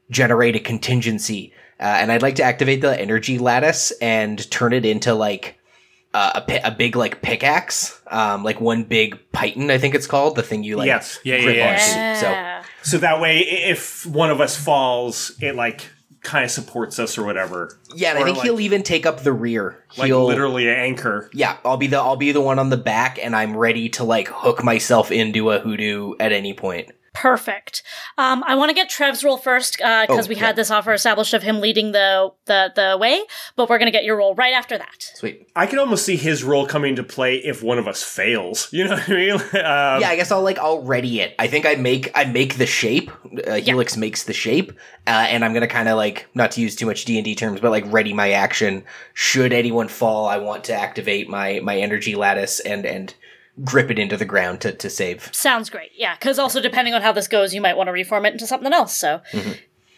generate 0.10 0.56
a 0.56 0.60
contingency, 0.60 1.54
uh, 1.80 1.84
and 1.84 2.12
I'd 2.12 2.22
like 2.22 2.36
to 2.36 2.44
activate 2.44 2.82
the 2.82 3.00
energy 3.00 3.38
lattice 3.38 3.92
and 4.02 4.50
turn 4.52 4.74
it 4.74 4.86
into 4.86 5.14
like. 5.14 5.60
Uh, 6.14 6.32
a, 6.36 6.42
pi- 6.42 6.62
a 6.64 6.70
big 6.70 6.96
like 6.96 7.24
pickaxe, 7.24 8.00
um, 8.06 8.44
like 8.44 8.62
one 8.62 8.84
big 8.84 9.18
piton, 9.32 9.72
I 9.72 9.80
think 9.80 9.96
it's 9.96 10.06
called. 10.06 10.36
The 10.36 10.44
thing 10.44 10.64
you 10.64 10.76
like 10.78 10.86
Yes. 10.86 11.18
Yeah, 11.24 11.38
yeah, 11.38 11.44
grip 11.44 11.56
yeah. 11.56 11.70
onto. 11.72 12.20
So 12.22 12.30
Yeah. 12.30 12.64
So 12.84 12.98
that 13.00 13.20
way, 13.20 13.40
if 13.40 14.06
one 14.06 14.30
of 14.30 14.40
us 14.40 14.56
falls, 14.56 15.36
it 15.42 15.56
like 15.56 15.90
kind 16.22 16.46
of 16.46 16.52
supports 16.52 17.00
us 17.00 17.18
or 17.18 17.26
whatever. 17.26 17.80
yeah, 17.96 18.12
and 18.12 18.20
I 18.20 18.24
think 18.26 18.38
like- 18.38 18.46
he'll 18.46 18.60
even 18.60 18.84
take 18.84 19.08
up 19.08 19.24
the 19.24 19.34
rear. 19.34 19.84
Like 19.98 20.08
he'll 20.08 20.26
literally 20.26 20.70
an 20.70 20.76
anchor. 20.76 21.30
Yeah, 21.34 21.58
I'll 21.66 21.78
be 21.78 21.88
the 21.88 21.98
I'll 21.98 22.16
be 22.16 22.32
the 22.32 22.42
one 22.42 22.60
on 22.60 22.70
the 22.70 22.78
back, 22.78 23.18
and 23.22 23.36
I'm 23.36 23.58
ready 23.58 23.90
to 23.90 24.04
like 24.04 24.28
hook 24.28 24.64
myself 24.64 25.12
into 25.12 25.50
a 25.50 25.58
hoodoo 25.60 26.14
at 26.20 26.32
any 26.32 26.54
point. 26.54 26.92
Perfect. 27.14 27.84
Um, 28.18 28.44
I 28.48 28.56
want 28.56 28.70
to 28.70 28.74
get 28.76 28.90
Trev's 28.90 29.24
role 29.24 29.38
first 29.38 29.78
because 29.78 30.08
Oh, 30.26 30.30
we 30.30 30.36
yeah. 30.36 30.48
had 30.48 30.56
this 30.56 30.72
offer 30.72 30.92
established 30.94 31.34
of 31.34 31.44
him 31.44 31.62
leading 31.62 31.92
the 31.92 32.32
the 32.46 32.72
the 32.76 32.98
way, 33.00 33.22
but 33.56 33.70
we're 33.70 33.78
gonna 33.78 33.92
get 33.92 34.04
your 34.04 34.18
role 34.18 34.34
right 34.36 34.54
after 34.54 34.78
that. 34.78 35.12
Sweet. 35.16 35.48
I 35.56 35.68
can 35.68 35.78
almost 35.80 36.06
see 36.06 36.16
his 36.16 36.44
role 36.44 36.66
coming 36.66 36.90
into 36.92 37.04
play 37.04 37.36
if 37.38 37.62
one 37.64 37.78
of 37.78 37.88
us 37.88 38.02
fails. 38.04 38.68
You 38.74 38.86
know 38.86 38.96
what 38.96 39.08
I 39.10 39.14
mean? 39.14 39.32
Um, 39.34 39.42
yeah, 40.02 40.10
I 40.10 40.16
guess 40.16 40.32
I'll 40.32 40.42
like 40.42 40.58
I'll 40.58 40.82
ready 40.82 41.22
it. 41.22 41.36
I 41.38 41.48
think 41.48 41.66
I 41.66 41.76
make 41.76 42.10
I 42.16 42.26
make 42.26 42.58
the 42.58 42.66
shape. 42.66 43.12
Uh, 43.48 43.54
Helix 43.56 43.96
makes 43.96 44.24
the 44.24 44.34
shape, 44.34 44.72
uh, 45.08 45.28
and 45.30 45.46
I'm 45.46 45.54
gonna 45.54 45.68
kind 45.68 45.88
of 45.88 45.96
like 45.98 46.26
not 46.34 46.52
to 46.52 46.62
use 46.62 46.76
too 46.76 46.88
much 46.88 47.06
D 47.06 47.18
and 47.18 47.24
D 47.26 47.36
terms, 47.36 47.62
but 47.62 47.70
like 47.72 47.86
ready 47.88 48.14
my 48.14 48.32
action. 48.32 48.84
Should 49.14 49.54
anyone 49.54 49.88
fall, 49.88 50.26
I 50.26 50.38
want 50.38 50.64
to 50.66 50.74
activate 50.74 51.30
my 51.30 51.60
my 51.64 51.78
energy 51.78 52.16
lattice 52.16 52.60
and 52.60 52.86
and 52.86 53.14
grip 53.64 53.92
it 53.92 54.00
into 54.00 54.18
the 54.18 54.26
ground 54.26 54.62
to 54.62 54.72
to 54.72 54.90
save. 54.90 55.30
Sounds 55.34 55.70
great. 55.70 55.92
Yeah, 55.96 56.16
because 56.16 56.40
also 56.40 56.62
depending 56.62 56.94
on 56.94 57.02
how 57.02 57.12
this 57.12 57.28
goes, 57.28 57.54
you 57.54 57.62
might 57.62 57.78
want 57.78 57.88
to 57.88 57.92
reform 57.92 58.26
it 58.26 58.34
into 58.34 58.48
something 58.48 58.74
else. 58.74 58.98
So, 58.98 59.22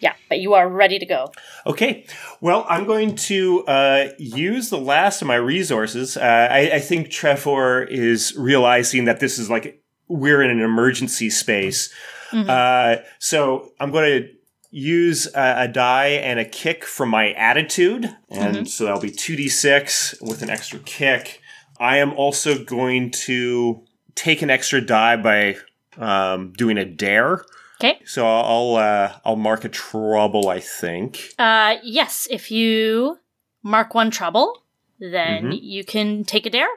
yeah, 0.00 0.14
but 0.28 0.40
you 0.40 0.54
are 0.54 0.68
ready 0.68 0.98
to 0.98 1.06
go. 1.06 1.32
Okay. 1.64 2.06
Well, 2.40 2.66
I'm 2.68 2.84
going 2.84 3.16
to 3.16 3.64
uh, 3.66 4.08
use 4.18 4.68
the 4.68 4.78
last 4.78 5.22
of 5.22 5.28
my 5.28 5.36
resources. 5.36 6.16
Uh, 6.16 6.48
I, 6.50 6.70
I 6.74 6.80
think 6.80 7.10
Trevor 7.10 7.84
is 7.84 8.34
realizing 8.36 9.06
that 9.06 9.20
this 9.20 9.38
is 9.38 9.48
like 9.48 9.82
we're 10.08 10.42
in 10.42 10.50
an 10.50 10.60
emergency 10.60 11.30
space. 11.30 11.92
Uh, 12.32 12.96
so 13.18 13.72
I'm 13.80 13.90
going 13.92 14.22
to 14.22 14.28
use 14.70 15.26
a, 15.34 15.62
a 15.62 15.68
die 15.68 16.08
and 16.08 16.38
a 16.38 16.44
kick 16.44 16.84
from 16.84 17.08
my 17.08 17.32
attitude, 17.32 18.14
and 18.28 18.68
so 18.68 18.84
that'll 18.84 19.00
be 19.00 19.10
two 19.10 19.36
d 19.36 19.48
six 19.48 20.14
with 20.20 20.42
an 20.42 20.50
extra 20.50 20.78
kick. 20.80 21.40
I 21.78 21.98
am 21.98 22.12
also 22.14 22.62
going 22.64 23.10
to 23.26 23.82
take 24.14 24.42
an 24.42 24.50
extra 24.50 24.80
die 24.80 25.16
by 25.16 25.56
um, 25.98 26.52
doing 26.56 26.78
a 26.78 26.84
dare. 26.84 27.44
Okay. 27.80 28.00
So 28.04 28.26
I'll 28.26 28.76
uh, 28.76 29.18
I'll 29.24 29.36
mark 29.36 29.64
a 29.64 29.68
trouble. 29.68 30.48
I 30.48 30.60
think. 30.60 31.34
Uh, 31.38 31.76
yes, 31.82 32.26
if 32.30 32.50
you 32.50 33.18
mark 33.62 33.94
one 33.94 34.10
trouble, 34.10 34.62
then 34.98 35.52
you 35.52 35.84
can 35.84 36.24
take 36.24 36.46
a 36.46 36.50
dare 36.50 36.68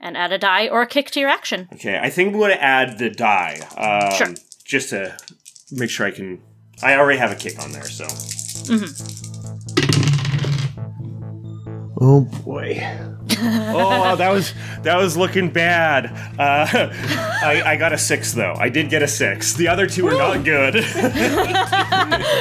and 0.00 0.16
add 0.16 0.32
a 0.32 0.38
die 0.38 0.68
or 0.68 0.82
a 0.82 0.86
kick 0.86 1.10
to 1.10 1.20
your 1.20 1.28
action. 1.28 1.68
Okay, 1.74 1.98
I 1.98 2.10
think 2.10 2.32
I'm 2.32 2.38
going 2.38 2.52
to 2.52 2.62
add 2.62 2.98
the 2.98 3.10
die. 3.10 3.60
Um, 3.76 4.12
Sure. 4.16 4.34
Just 4.64 4.90
to 4.90 5.16
make 5.70 5.90
sure 5.90 6.06
I 6.06 6.10
can. 6.10 6.40
I 6.82 6.94
already 6.96 7.18
have 7.18 7.32
a 7.32 7.36
kick 7.36 7.58
on 7.62 7.72
there, 7.72 7.84
so. 7.84 8.04
Oh 11.98 12.20
boy. 12.20 12.78
oh, 13.38 14.16
that 14.16 14.30
was 14.30 14.52
that 14.82 14.96
was 14.96 15.16
looking 15.16 15.50
bad. 15.50 16.06
Uh, 16.38 16.66
I, 17.42 17.62
I 17.64 17.76
got 17.76 17.92
a 17.92 17.98
six 17.98 18.32
though. 18.32 18.54
I 18.56 18.68
did 18.68 18.90
get 18.90 19.02
a 19.02 19.08
six. 19.08 19.54
The 19.54 19.68
other 19.68 19.86
two 19.86 20.06
are 20.08 20.12
not 20.12 20.44
good. 20.44 20.74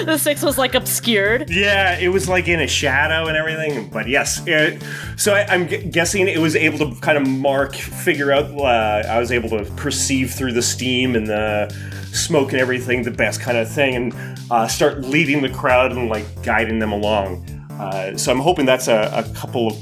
The 0.06 0.18
six 0.18 0.42
was 0.44 0.58
like 0.58 0.76
obscured. 0.76 1.50
yeah, 1.50 1.98
it 1.98 2.10
was 2.10 2.30
like 2.30 2.48
in 2.48 2.60
a 2.60 2.68
shadow 2.68 3.28
and 3.28 3.36
everything. 3.36 3.90
But 3.90 4.08
yes, 4.08 4.46
uh, 4.48 4.78
so 5.18 5.34
I, 5.34 5.46
I'm 5.48 5.66
gu- 5.68 5.84
guessing 5.90 6.28
it 6.28 6.38
was 6.38 6.56
able 6.56 6.78
to 6.80 7.00
kind 7.02 7.18
of 7.18 7.28
mark, 7.28 7.74
figure 7.76 8.32
out. 8.32 8.46
Uh, 8.52 9.08
I 9.08 9.20
was 9.20 9.32
able 9.32 9.50
to 9.50 9.64
perceive 9.76 10.32
through 10.32 10.52
the 10.54 10.62
steam 10.62 11.16
and 11.16 11.26
the 11.28 11.70
smoke 12.14 12.52
and 12.52 12.62
everything 12.62 13.04
the 13.04 13.12
best 13.12 13.42
kind 13.42 13.58
of 13.58 13.70
thing, 13.72 13.96
and 13.96 14.40
uh, 14.52 14.68
start 14.68 15.02
leading 15.02 15.42
the 15.42 15.50
crowd 15.50 15.92
and 15.92 16.10
like 16.10 16.26
guiding 16.44 16.80
them 16.80 16.92
along. 16.92 17.46
Uh, 17.80 18.18
so 18.18 18.32
I'm 18.32 18.40
hoping 18.40 18.66
that's 18.66 18.88
a, 18.88 19.12
a 19.14 19.36
couple 19.36 19.68
of 19.68 19.78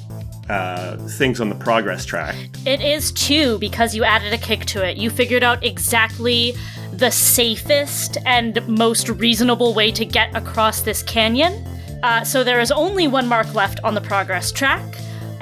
uh, 0.49 0.97
things 0.97 1.39
on 1.39 1.49
the 1.49 1.55
progress 1.55 2.05
track. 2.05 2.35
It 2.65 2.81
is 2.81 3.11
two 3.13 3.57
because 3.59 3.95
you 3.95 4.03
added 4.03 4.33
a 4.33 4.37
kick 4.37 4.65
to 4.67 4.85
it. 4.85 4.97
You 4.97 5.09
figured 5.09 5.43
out 5.43 5.63
exactly 5.63 6.55
the 6.91 7.11
safest 7.11 8.17
and 8.25 8.65
most 8.67 9.09
reasonable 9.09 9.73
way 9.73 9.91
to 9.91 10.05
get 10.05 10.35
across 10.35 10.81
this 10.81 11.01
canyon. 11.03 11.65
Uh, 12.03 12.23
so 12.23 12.43
there 12.43 12.59
is 12.59 12.71
only 12.71 13.07
one 13.07 13.27
mark 13.27 13.53
left 13.53 13.79
on 13.83 13.93
the 13.93 14.01
progress 14.01 14.51
track, 14.51 14.83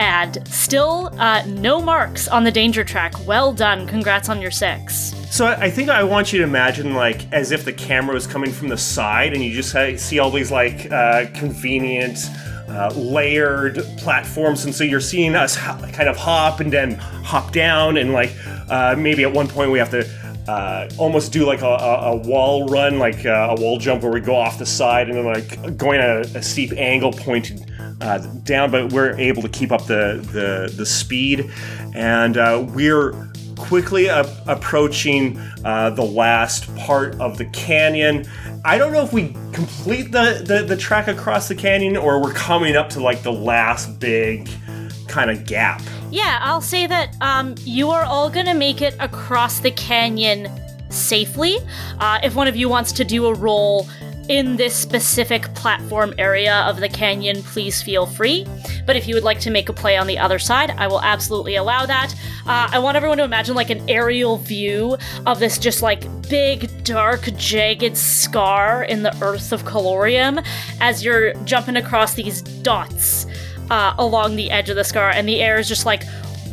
and 0.02 0.46
still 0.48 1.12
uh, 1.20 1.44
no 1.46 1.80
marks 1.80 2.28
on 2.28 2.44
the 2.44 2.52
danger 2.52 2.84
track. 2.84 3.14
Well 3.28 3.54
done. 3.54 3.86
Congrats 3.86 4.30
on 4.30 4.42
your 4.42 4.50
six. 4.50 5.14
So 5.30 5.46
I 5.46 5.70
think 5.70 5.90
I 5.90 6.04
want 6.04 6.34
you 6.34 6.40
to 6.40 6.44
imagine 6.44 6.96
like 6.96 7.32
as 7.32 7.52
if 7.52 7.64
the 7.64 7.72
camera 7.72 8.16
was 8.16 8.26
coming 8.26 8.52
from 8.52 8.70
the 8.70 8.78
side, 8.78 9.34
and 9.34 9.44
you 9.44 9.54
just 9.54 9.76
see 10.00 10.18
all 10.18 10.32
these 10.32 10.52
like 10.52 10.92
uh, 10.92 11.28
convenient. 11.34 12.18
Uh, 12.70 12.90
layered 12.96 13.84
platforms, 13.98 14.64
and 14.64 14.74
so 14.74 14.86
you're 14.86 15.02
seeing 15.02 15.36
us 15.36 15.58
kind 15.58 16.08
of 16.08 16.16
hop 16.16 16.62
and 16.62 16.72
then 16.72 16.94
hop 16.96 17.52
down, 17.52 17.98
and 17.98 18.14
like 18.14 18.32
uh, 18.70 18.96
maybe 18.98 19.24
at 19.24 19.34
one 19.34 19.46
point 19.46 19.70
we 19.72 19.78
have 19.78 19.90
to 19.90 20.08
uh, 20.48 20.90
almost 20.98 21.32
do 21.32 21.46
like 21.46 21.62
a, 21.62 21.66
a, 21.66 22.12
a 22.12 22.16
wall 22.16 22.68
run, 22.68 23.00
like 23.00 23.26
uh, 23.26 23.56
a 23.58 23.62
wall 23.62 23.78
jump 23.78 24.04
where 24.04 24.12
we 24.12 24.22
go 24.22 24.36
off 24.36 24.58
the 24.58 24.66
side 24.66 25.10
and 25.10 25.18
then 25.18 25.26
like 25.26 25.78
going 25.78 26.00
at 26.00 26.10
a, 26.10 26.40
a 26.40 26.42
steep 26.42 26.72
angle 26.74 27.12
pointed 27.12 27.72
uh, 28.02 28.18
down, 28.44 28.72
but 28.72 28.92
we're 28.92 29.18
able 29.20 29.42
to 29.42 29.50
keep 29.50 29.72
up 29.72 29.86
the 29.86 30.20
the, 30.34 30.74
the 30.76 30.86
speed, 30.86 31.52
and 31.94 32.38
uh, 32.38 32.66
we're 32.70 33.14
quickly 33.58 34.08
approaching 34.08 35.38
uh, 35.64 35.92
the 35.92 36.04
last 36.04 36.74
part 36.78 37.20
of 37.22 37.38
the 37.38 37.46
canyon. 37.46 38.26
I 38.66 38.78
don't 38.78 38.92
know 38.92 39.04
if 39.04 39.14
we 39.14 39.36
complete 39.54 40.12
the, 40.12 40.44
the, 40.44 40.64
the 40.64 40.76
track 40.76 41.08
across 41.08 41.48
the 41.48 41.56
canyon 41.56 41.96
or 41.96 42.22
we're 42.22 42.34
coming 42.34 42.76
up 42.76 42.90
to 42.92 43.02
like 43.02 43.22
the 43.22 43.32
last 43.32 44.00
big 44.00 44.50
kind 45.12 45.30
of 45.30 45.45
gap. 45.45 45.82
Yeah, 46.10 46.39
I'll 46.41 46.62
say 46.62 46.88
that 46.88 47.15
um, 47.21 47.56
you 47.60 47.91
are 47.91 48.04
all 48.04 48.30
gonna 48.30 48.54
make 48.56 48.82
it 48.82 48.95
across 49.00 49.60
the 49.60 49.71
canyon 49.71 50.50
safely. 50.89 51.58
Uh, 52.00 52.19
if 52.24 52.34
one 52.36 52.47
of 52.47 52.56
you 52.56 52.69
wants 52.69 52.91
to 52.93 53.04
do 53.04 53.26
a 53.26 53.34
roll 53.34 53.88
in 54.32 54.56
this 54.56 54.74
specific 54.74 55.54
platform 55.56 56.13
area 56.17 56.62
of 56.62 56.80
the 56.80 56.88
canyon, 56.88 57.44
please 57.44 57.82
feel 57.82 58.06
free. 58.06 58.48
But 58.86 58.96
if 58.96 59.06
you 59.06 59.13
would 59.13 59.26
like 59.26 59.41
to 59.41 59.52
make 59.52 59.67
a 59.67 59.74
play 59.74 59.98
on 59.98 60.08
the 60.08 60.17
other 60.17 60.39
side, 60.39 60.72
I 60.78 60.88
will 60.88 61.02
absolutely 61.02 61.56
allow 61.58 61.86
that. 61.86 62.15
Uh, 62.48 62.70
I 62.72 62.80
want 62.80 62.96
everyone 62.96 63.17
to 63.17 63.26
imagine 63.26 63.56
like 63.56 63.70
an 63.70 63.89
aerial 63.89 64.38
view 64.38 64.96
of 65.26 65.39
this 65.39 65.58
just 65.58 65.82
like 65.82 66.06
big, 66.30 66.72
dark, 66.86 67.24
jagged 67.36 67.98
scar 67.98 68.86
in 68.86 69.04
the 69.04 69.13
earth 69.22 69.52
of 69.52 69.65
Calorium 69.65 70.39
as 70.80 71.04
you're 71.04 71.34
jumping 71.44 71.76
across 71.76 72.13
these 72.13 72.41
dots 72.41 73.26
uh, 73.70 73.94
along 73.98 74.38
the 74.38 74.50
edge 74.50 74.70
of 74.70 74.78
the 74.78 74.86
scar, 74.86 75.10
and 75.10 75.28
the 75.28 75.41
air 75.41 75.60
is 75.60 75.67
just 75.67 75.86
like 75.86 76.04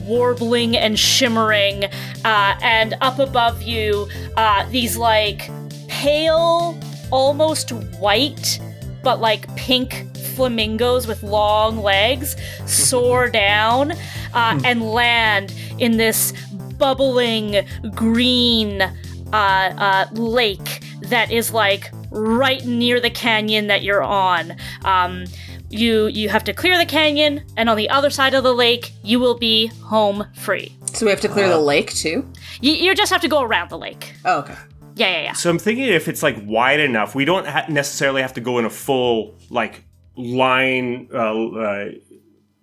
warbling 0.02 0.76
and 0.76 0.98
shimmering. 0.98 1.84
Uh, 2.24 2.58
and 2.60 2.94
up 3.02 3.20
above 3.20 3.62
you, 3.62 4.08
uh, 4.36 4.68
these 4.70 4.96
like 4.96 5.48
pale, 5.86 6.76
almost 7.10 7.70
white, 8.00 8.60
but 9.02 9.20
like 9.20 9.54
pink 9.56 10.06
flamingos 10.34 11.06
with 11.06 11.22
long 11.22 11.78
legs 11.78 12.36
soar 12.66 13.28
down 13.30 13.92
uh, 14.34 14.60
and 14.64 14.82
land 14.82 15.54
in 15.78 15.96
this 15.96 16.32
bubbling 16.78 17.66
green 17.94 18.82
uh, 18.82 18.86
uh, 19.32 20.06
lake 20.12 20.80
that 21.02 21.30
is 21.30 21.52
like 21.52 21.90
right 22.10 22.64
near 22.64 23.00
the 23.00 23.10
canyon 23.10 23.66
that 23.66 23.82
you're 23.82 24.02
on. 24.02 24.54
Um, 24.84 25.24
you 25.70 26.06
you 26.06 26.30
have 26.30 26.44
to 26.44 26.54
clear 26.54 26.78
the 26.78 26.86
canyon, 26.86 27.42
and 27.56 27.68
on 27.68 27.76
the 27.76 27.90
other 27.90 28.08
side 28.08 28.32
of 28.32 28.42
the 28.42 28.54
lake, 28.54 28.92
you 29.02 29.20
will 29.20 29.36
be 29.36 29.66
home 29.66 30.26
free. 30.34 30.74
So 30.94 31.04
we 31.04 31.10
have 31.10 31.20
to 31.20 31.28
clear 31.28 31.48
the 31.48 31.58
lake 31.58 31.92
too. 31.92 32.26
You, 32.60 32.72
you 32.72 32.94
just 32.94 33.12
have 33.12 33.20
to 33.20 33.28
go 33.28 33.42
around 33.42 33.68
the 33.68 33.78
lake. 33.78 34.14
Oh, 34.24 34.38
okay. 34.38 34.54
Yeah, 34.98 35.10
yeah, 35.10 35.22
yeah. 35.22 35.32
So 35.32 35.48
I'm 35.48 35.58
thinking 35.58 35.84
if 35.84 36.08
it's 36.08 36.22
like 36.22 36.36
wide 36.44 36.80
enough, 36.80 37.14
we 37.14 37.24
don't 37.24 37.46
ha- 37.46 37.66
necessarily 37.68 38.22
have 38.22 38.34
to 38.34 38.40
go 38.40 38.58
in 38.58 38.64
a 38.64 38.70
full 38.70 39.36
like 39.48 39.84
line. 40.16 41.08
Uh, 41.14 41.46
uh, 41.46 41.88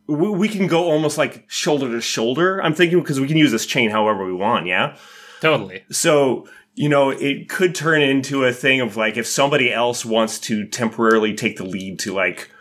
we, 0.07 0.29
we 0.29 0.49
can 0.49 0.67
go 0.67 0.83
almost 0.83 1.17
like 1.17 1.49
shoulder 1.49 1.89
to 1.91 2.01
shoulder. 2.01 2.61
I'm 2.61 2.73
thinking 2.73 2.99
because 2.99 3.19
we 3.19 3.27
can 3.27 3.37
use 3.37 3.51
this 3.51 3.65
chain 3.65 3.89
however 3.89 4.25
we 4.25 4.33
want. 4.33 4.67
Yeah. 4.67 4.97
Totally. 5.39 5.83
So, 5.91 6.47
you 6.73 6.89
know, 6.89 7.09
it 7.09 7.47
could 7.47 7.73
turn 7.73 8.01
into 8.01 8.43
a 8.43 8.51
thing 8.51 8.81
of 8.81 8.97
like 8.97 9.15
if 9.15 9.25
somebody 9.25 9.71
else 9.71 10.03
wants 10.03 10.39
to 10.39 10.67
temporarily 10.67 11.33
take 11.33 11.57
the 11.57 11.65
lead 11.65 11.99
to 11.99 12.13
like 12.13 12.51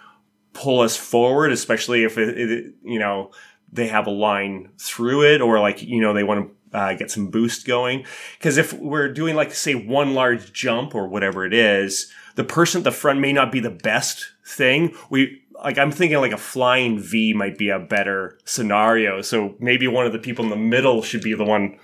pull 0.52 0.80
us 0.80 0.96
forward, 0.96 1.50
especially 1.50 2.04
if 2.04 2.16
it, 2.16 2.38
it 2.38 2.74
you 2.84 3.00
know, 3.00 3.32
they 3.72 3.88
have 3.88 4.06
a 4.06 4.10
line 4.10 4.70
through 4.78 5.24
it 5.34 5.40
or 5.40 5.58
like, 5.58 5.82
you 5.82 6.00
know, 6.00 6.14
they 6.14 6.22
want 6.22 6.46
to 6.46 6.54
uh, 6.74 6.92
get 6.94 7.10
some 7.10 7.28
boost 7.28 7.66
going. 7.66 8.04
Because 8.38 8.58
if 8.58 8.72
we're 8.74 9.12
doing 9.12 9.34
like, 9.34 9.54
say, 9.54 9.74
one 9.74 10.12
large 10.12 10.52
jump 10.52 10.94
or 10.94 11.08
whatever 11.08 11.46
it 11.46 11.54
is, 11.54 12.12
the 12.34 12.44
person 12.44 12.80
at 12.80 12.84
the 12.84 12.90
front 12.90 13.20
may 13.20 13.32
not 13.32 13.52
be 13.52 13.60
the 13.60 13.70
best 13.70 14.32
thing. 14.44 14.94
We, 15.08 15.42
like, 15.62 15.78
I'm 15.78 15.92
thinking 15.92 16.18
like 16.18 16.32
a 16.32 16.36
flying 16.36 16.98
V 16.98 17.32
might 17.32 17.56
be 17.56 17.70
a 17.70 17.78
better 17.78 18.38
scenario. 18.44 19.22
So 19.22 19.54
maybe 19.60 19.86
one 19.86 20.04
of 20.04 20.12
the 20.12 20.18
people 20.18 20.44
in 20.44 20.50
the 20.50 20.56
middle 20.56 21.00
should 21.02 21.22
be 21.22 21.34
the 21.34 21.44
one 21.44 21.78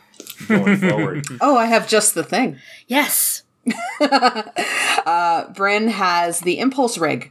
going 0.48 0.76
forward. 0.90 1.24
Oh, 1.40 1.56
I 1.56 1.66
have 1.66 1.88
just 1.88 2.14
the 2.14 2.24
thing. 2.24 2.58
Yes. 2.88 3.44
Bryn 5.54 5.88
has 5.88 6.40
the 6.40 6.58
impulse 6.58 6.98
rig, 6.98 7.30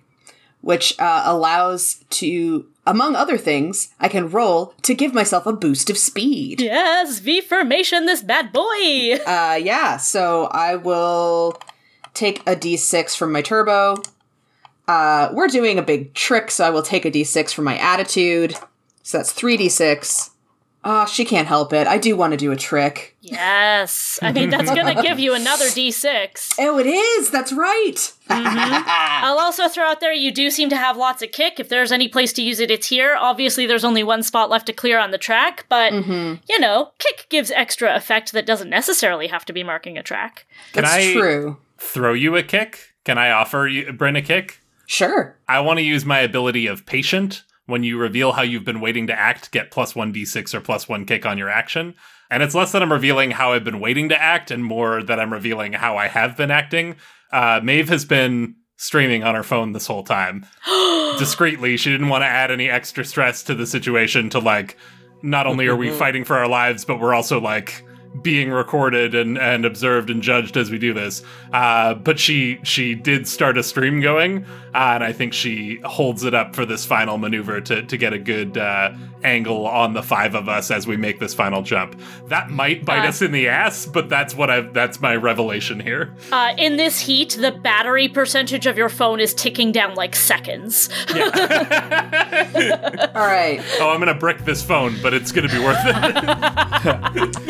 which 0.61 0.97
uh, 0.99 1.23
allows 1.25 2.05
to, 2.11 2.67
among 2.89 3.15
other 3.15 3.37
things, 3.37 3.93
I 3.99 4.07
can 4.07 4.29
roll 4.29 4.73
to 4.81 4.95
give 4.95 5.13
myself 5.13 5.45
a 5.45 5.53
boost 5.53 5.91
of 5.91 5.97
speed. 5.97 6.59
Yes, 6.59 7.19
V 7.19 7.39
formation, 7.39 8.07
this 8.07 8.23
bad 8.23 8.51
boy. 8.51 9.19
Uh, 9.25 9.59
yeah, 9.61 9.97
so 9.97 10.45
I 10.45 10.75
will 10.75 11.61
take 12.15 12.39
a 12.41 12.55
d6 12.55 13.15
from 13.15 13.31
my 13.31 13.43
turbo. 13.43 14.01
Uh, 14.87 15.29
we're 15.33 15.47
doing 15.47 15.77
a 15.77 15.83
big 15.83 16.15
trick, 16.15 16.49
so 16.49 16.65
I 16.65 16.71
will 16.71 16.81
take 16.81 17.05
a 17.05 17.11
d6 17.11 17.53
from 17.53 17.65
my 17.65 17.77
attitude. 17.77 18.55
So 19.03 19.19
that's 19.19 19.33
3d6. 19.33 20.31
Ah, 20.81 21.05
she 21.05 21.25
can't 21.25 21.47
help 21.47 21.73
it. 21.73 21.87
I 21.87 21.97
do 21.97 22.15
want 22.15 22.31
to 22.31 22.37
do 22.37 22.51
a 22.53 22.55
trick. 22.55 23.17
Yes. 23.19 24.17
I 24.21 24.31
mean, 24.31 24.49
that's 24.49 24.71
going 24.73 24.95
to 24.95 25.01
give 25.01 25.19
you 25.19 25.33
another 25.33 25.65
D6. 25.67 26.55
Oh, 26.57 26.79
it 26.79 26.85
is! 26.87 27.29
That's 27.31 27.51
right! 27.51 28.13
I'll 28.29 29.39
also 29.39 29.67
throw 29.67 29.83
out 29.85 29.99
there 29.99 30.13
you 30.13 30.31
do 30.31 30.49
seem 30.49 30.69
to 30.69 30.77
have 30.77 30.95
lots 30.95 31.21
of 31.21 31.31
kick. 31.31 31.59
If 31.59 31.67
there's 31.67 31.91
any 31.91 32.07
place 32.07 32.31
to 32.33 32.41
use 32.41 32.59
it, 32.59 32.71
it's 32.71 32.87
here. 32.87 33.17
Obviously, 33.19 33.65
there's 33.65 33.83
only 33.83 34.03
one 34.03 34.23
spot 34.23 34.49
left 34.49 34.67
to 34.67 34.73
clear 34.73 34.99
on 34.99 35.11
the 35.11 35.17
track, 35.17 35.65
but, 35.67 35.91
you 35.93 36.59
know, 36.59 36.91
kick 36.97 37.27
gives 37.29 37.51
extra 37.51 37.93
effect 37.95 38.31
that 38.31 38.45
doesn't 38.45 38.69
necessarily 38.69 39.27
have 39.27 39.43
to 39.45 39.53
be 39.53 39.63
marking 39.63 39.97
a 39.97 40.03
track. 40.03 40.45
Can 40.73 40.83
That's 40.83 40.95
I 40.95 41.13
true. 41.13 41.57
throw 41.77 42.13
you 42.13 42.35
a 42.37 42.43
kick? 42.43 42.93
Can 43.03 43.17
I 43.17 43.31
offer 43.31 43.67
you 43.67 43.91
Bryn 43.91 44.15
a 44.15 44.21
kick? 44.21 44.61
Sure. 44.85 45.37
I 45.47 45.59
want 45.59 45.77
to 45.79 45.83
use 45.83 46.05
my 46.05 46.19
ability 46.19 46.67
of 46.67 46.85
patient. 46.85 47.43
When 47.69 47.83
you 47.83 47.97
reveal 47.99 48.31
how 48.31 48.41
you've 48.41 48.65
been 48.65 48.81
waiting 48.81 49.07
to 49.07 49.17
act, 49.17 49.51
get 49.51 49.69
plus 49.69 49.95
one 49.95 50.11
d6 50.11 50.53
or 50.53 50.59
plus 50.59 50.89
one 50.89 51.05
kick 51.05 51.25
on 51.25 51.37
your 51.37 51.49
action. 51.49 51.93
And 52.31 52.43
it's 52.43 52.55
less 52.55 52.71
that 52.71 52.81
I'm 52.81 52.91
revealing 52.91 53.31
how 53.31 53.53
I've 53.53 53.63
been 53.63 53.79
waiting 53.79 54.09
to 54.09 54.19
act 54.19 54.51
and 54.51 54.63
more 54.63 55.03
that 55.03 55.19
I'm 55.19 55.31
revealing 55.31 55.73
how 55.73 55.97
I 55.97 56.07
have 56.07 56.35
been 56.35 56.51
acting. 56.51 56.95
Uh, 57.31 57.59
Maeve 57.63 57.89
has 57.89 58.05
been 58.05 58.55
streaming 58.77 59.23
on 59.23 59.35
her 59.35 59.43
phone 59.43 59.73
this 59.73 59.87
whole 59.87 60.03
time. 60.03 60.45
Discreetly, 61.19 61.77
she 61.77 61.91
didn't 61.91 62.09
want 62.09 62.23
to 62.23 62.27
add 62.27 62.49
any 62.49 62.69
extra 62.69 63.05
stress 63.05 63.43
to 63.43 63.55
the 63.55 63.67
situation 63.67 64.29
to 64.31 64.39
like 64.39 64.77
not 65.21 65.47
only 65.47 65.67
are 65.67 65.75
we 65.75 65.91
fighting 65.91 66.23
for 66.23 66.37
our 66.37 66.47
lives, 66.47 66.85
but 66.85 66.99
we're 66.99 67.13
also 67.13 67.39
like 67.39 67.83
being 68.21 68.49
recorded 68.51 69.13
and, 69.15 69.37
and 69.37 69.65
observed 69.65 70.09
and 70.09 70.21
judged 70.21 70.57
as 70.57 70.71
we 70.71 70.77
do 70.77 70.93
this. 70.93 71.21
Uh, 71.53 71.93
but 71.93 72.19
she 72.19 72.59
she 72.63 72.95
did 72.95 73.27
start 73.27 73.57
a 73.57 73.63
stream 73.63 74.01
going, 74.01 74.45
uh, 74.73 74.91
and 74.95 75.03
I 75.03 75.13
think 75.13 75.33
she 75.33 75.79
holds 75.83 76.23
it 76.23 76.33
up 76.33 76.55
for 76.55 76.65
this 76.65 76.85
final 76.85 77.17
maneuver 77.17 77.61
to, 77.61 77.83
to 77.83 77.97
get 77.97 78.13
a 78.13 78.19
good 78.19 78.57
uh, 78.57 78.91
angle 79.23 79.67
on 79.67 79.93
the 79.93 80.01
five 80.03 80.33
of 80.35 80.47
us 80.49 80.71
as 80.71 80.85
we 80.87 80.95
make 80.97 81.19
this 81.19 81.33
final 81.33 81.61
jump. 81.61 81.99
That 82.27 82.49
might 82.49 82.83
bite 82.85 83.05
Uh. 83.05 83.09
us 83.09 83.21
in 83.21 83.31
the 83.31 83.47
ass, 83.47 83.85
but 83.85 84.09
that's 84.09 84.33
what 84.35 84.49
I 84.49 84.61
that's 84.61 84.99
my 85.01 85.15
revelation 85.15 85.79
here. 85.79 86.13
Uh, 86.31 86.53
in 86.57 86.77
this 86.77 86.99
heat, 86.99 87.37
the 87.39 87.51
battery 87.51 88.07
percentage 88.07 88.65
of 88.65 88.77
your 88.77 88.89
phone 88.89 89.19
is 89.19 89.33
ticking 89.33 89.71
down 89.71 89.95
like 89.95 90.15
seconds. 90.15 90.89
All 91.09 91.15
right. 93.25 93.59
Oh, 93.79 93.89
I'm 93.91 93.99
gonna 93.99 94.13
brick 94.13 94.39
this 94.45 94.61
phone, 94.63 94.95
but 95.01 95.13
it's 95.13 95.31
gonna 95.31 95.47
be 95.49 95.59
worth 95.59 95.77
it. 95.83 95.95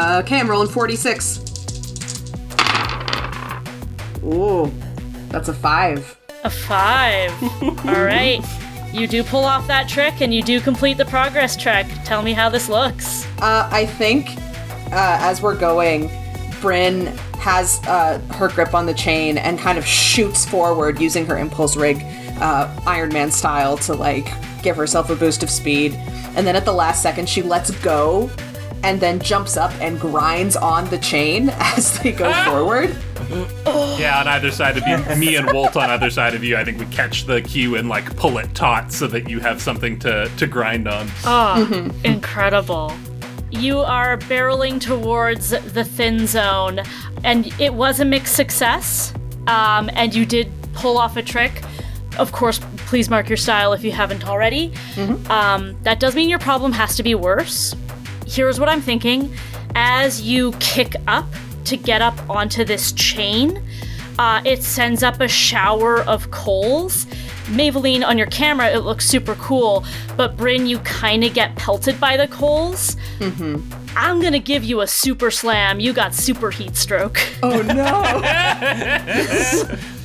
Uh, 0.00 0.22
okay, 0.24 0.40
I'm 0.40 0.48
rolling 0.48 0.66
4d6. 0.66 1.44
Ooh, 4.24 4.72
that's 5.28 5.50
a 5.50 5.52
five. 5.52 6.16
A 6.42 6.48
five. 6.48 7.30
All 7.86 8.02
right. 8.02 8.42
You 8.94 9.06
do 9.06 9.22
pull 9.22 9.44
off 9.44 9.66
that 9.66 9.90
trick 9.90 10.22
and 10.22 10.32
you 10.32 10.42
do 10.42 10.58
complete 10.58 10.96
the 10.96 11.04
progress 11.04 11.54
track. 11.54 11.86
Tell 12.06 12.22
me 12.22 12.32
how 12.32 12.48
this 12.48 12.70
looks. 12.70 13.26
Uh, 13.42 13.68
I 13.70 13.84
think 13.84 14.30
uh, 14.90 15.18
as 15.20 15.42
we're 15.42 15.58
going, 15.58 16.10
Bryn 16.62 17.08
has 17.38 17.78
uh, 17.86 18.20
her 18.30 18.48
grip 18.48 18.72
on 18.72 18.86
the 18.86 18.94
chain 18.94 19.36
and 19.36 19.58
kind 19.58 19.76
of 19.76 19.84
shoots 19.84 20.46
forward 20.46 20.98
using 20.98 21.26
her 21.26 21.36
impulse 21.36 21.76
rig, 21.76 22.02
uh, 22.40 22.74
Iron 22.86 23.12
Man 23.12 23.30
style, 23.30 23.76
to 23.76 23.92
like 23.92 24.32
give 24.62 24.76
herself 24.76 25.10
a 25.10 25.14
boost 25.14 25.42
of 25.42 25.50
speed. 25.50 25.92
And 26.36 26.46
then 26.46 26.56
at 26.56 26.64
the 26.64 26.72
last 26.72 27.02
second, 27.02 27.28
she 27.28 27.42
lets 27.42 27.70
go 27.82 28.30
and 28.82 29.00
then 29.00 29.20
jumps 29.20 29.56
up 29.56 29.72
and 29.80 30.00
grinds 30.00 30.56
on 30.56 30.88
the 30.90 30.98
chain 30.98 31.48
as 31.54 31.98
they 32.00 32.12
go 32.12 32.32
forward. 32.44 32.96
Yeah, 33.98 34.20
on 34.20 34.28
either 34.28 34.50
side 34.50 34.76
of 34.76 34.86
you, 34.86 35.16
me 35.16 35.36
and 35.36 35.52
Wolt 35.52 35.76
on 35.76 35.90
either 35.90 36.10
side 36.10 36.34
of 36.34 36.42
you. 36.42 36.56
I 36.56 36.64
think 36.64 36.78
we 36.78 36.86
catch 36.86 37.24
the 37.24 37.42
cue 37.42 37.76
and 37.76 37.88
like 37.88 38.16
pull 38.16 38.38
it 38.38 38.54
taut 38.54 38.92
so 38.92 39.06
that 39.08 39.28
you 39.28 39.40
have 39.40 39.60
something 39.60 39.98
to 40.00 40.30
to 40.36 40.46
grind 40.46 40.88
on. 40.88 41.08
Oh, 41.24 41.90
incredible. 42.04 42.92
You 43.50 43.80
are 43.80 44.16
barreling 44.16 44.80
towards 44.80 45.50
the 45.50 45.84
thin 45.84 46.26
zone, 46.26 46.80
and 47.24 47.52
it 47.60 47.74
was 47.74 48.00
a 48.00 48.04
mixed 48.04 48.34
success. 48.36 49.12
Um, 49.46 49.90
and 49.94 50.14
you 50.14 50.24
did 50.24 50.52
pull 50.72 50.98
off 50.98 51.16
a 51.16 51.22
trick. 51.22 51.62
Of 52.18 52.32
course, 52.32 52.60
please 52.86 53.08
mark 53.08 53.28
your 53.28 53.36
style 53.36 53.72
if 53.72 53.82
you 53.82 53.92
haven't 53.92 54.26
already. 54.26 54.72
Um, 55.28 55.76
that 55.82 55.98
does 56.00 56.14
mean 56.14 56.28
your 56.28 56.38
problem 56.38 56.72
has 56.72 56.96
to 56.96 57.02
be 57.02 57.14
worse. 57.14 57.74
Here's 58.30 58.60
what 58.60 58.68
I'm 58.68 58.80
thinking. 58.80 59.34
As 59.74 60.22
you 60.22 60.52
kick 60.60 60.94
up 61.08 61.26
to 61.64 61.76
get 61.76 62.00
up 62.00 62.30
onto 62.30 62.64
this 62.64 62.92
chain, 62.92 63.60
uh, 64.20 64.40
it 64.44 64.62
sends 64.62 65.02
up 65.02 65.20
a 65.20 65.26
shower 65.26 66.02
of 66.02 66.30
coals. 66.30 67.06
Maybelline, 67.46 68.06
on 68.06 68.16
your 68.16 68.28
camera, 68.28 68.68
it 68.68 68.84
looks 68.84 69.04
super 69.04 69.34
cool, 69.34 69.84
but 70.16 70.36
Bryn, 70.36 70.66
you 70.66 70.78
kind 70.80 71.24
of 71.24 71.34
get 71.34 71.56
pelted 71.56 71.98
by 71.98 72.16
the 72.16 72.28
coals. 72.28 72.96
Mm-hmm. 73.18 73.79
I'm 73.96 74.20
gonna 74.20 74.38
give 74.38 74.64
you 74.64 74.80
a 74.80 74.86
super 74.86 75.30
slam. 75.30 75.80
You 75.80 75.92
got 75.92 76.14
super 76.14 76.50
heat 76.50 76.76
stroke. 76.76 77.18
Oh 77.42 77.62
no! 77.62 78.10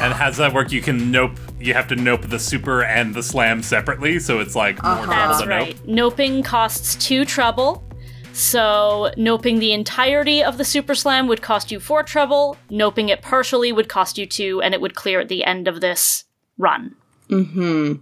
And 0.00 0.14
how's 0.14 0.38
that 0.38 0.54
work? 0.54 0.72
You 0.72 0.80
can 0.80 1.10
nope. 1.10 1.32
You 1.58 1.74
have 1.74 1.86
to 1.88 1.96
nope 1.96 2.22
the 2.22 2.38
super 2.38 2.82
and 2.82 3.14
the 3.14 3.22
slam 3.22 3.62
separately, 3.62 4.18
so 4.18 4.40
it's 4.40 4.56
like 4.56 4.82
more 4.82 4.94
trouble 4.94 5.10
That's 5.10 5.42
to 5.42 5.48
right. 5.48 5.86
nope. 5.86 6.14
Noping 6.16 6.42
costs 6.42 6.96
two 6.96 7.26
trouble. 7.26 7.84
So, 8.32 9.10
noping 9.18 9.58
the 9.58 9.72
entirety 9.72 10.42
of 10.42 10.56
the 10.56 10.64
super 10.64 10.94
slam 10.94 11.26
would 11.26 11.42
cost 11.42 11.70
you 11.70 11.80
four 11.80 12.02
trouble. 12.02 12.56
Noping 12.70 13.10
it 13.10 13.20
partially 13.20 13.72
would 13.72 13.88
cost 13.88 14.16
you 14.16 14.24
two, 14.24 14.62
and 14.62 14.72
it 14.72 14.80
would 14.80 14.94
clear 14.94 15.20
at 15.20 15.28
the 15.28 15.44
end 15.44 15.68
of 15.68 15.80
this 15.82 16.24
run. 16.56 16.94
Mm 17.28 17.50
hmm. 17.50 17.92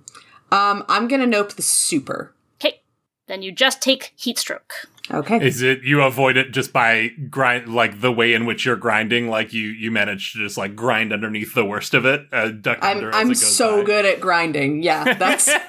Um, 0.55 0.85
I'm 0.89 1.09
gonna 1.09 1.27
nope 1.27 1.55
the 1.55 1.63
super. 1.63 2.33
Okay, 2.61 2.83
then 3.27 3.43
you 3.43 3.51
just 3.51 3.83
take 3.83 4.13
heat 4.17 4.39
stroke. 4.39 4.87
Okay. 5.11 5.47
Is 5.47 5.63
it 5.63 5.83
you 5.83 6.03
avoid 6.03 6.37
it 6.37 6.53
just 6.53 6.73
by 6.73 7.09
grind 7.31 7.75
like 7.75 8.01
the 8.01 8.13
way 8.13 8.35
in 8.35 8.45
which 8.45 8.67
you're 8.67 8.77
grinding? 8.77 9.29
Like 9.29 9.53
you 9.53 9.69
you 9.69 9.91
manage 9.91 10.33
to 10.33 10.39
just 10.39 10.59
like 10.59 10.77
grind 10.77 11.13
underneath 11.13 11.55
the 11.55 11.65
worst 11.65 11.95
of 11.95 12.05
it, 12.05 12.27
uh, 12.33 12.49
duck 12.49 12.79
I'm 12.83 12.99
under 12.99 13.15
I'm 13.15 13.27
it 13.27 13.31
goes 13.31 13.57
so 13.57 13.79
by. 13.79 13.85
good 13.85 14.05
at 14.05 14.21
grinding. 14.21 14.83
Yeah, 14.83 15.15
that's 15.15 15.49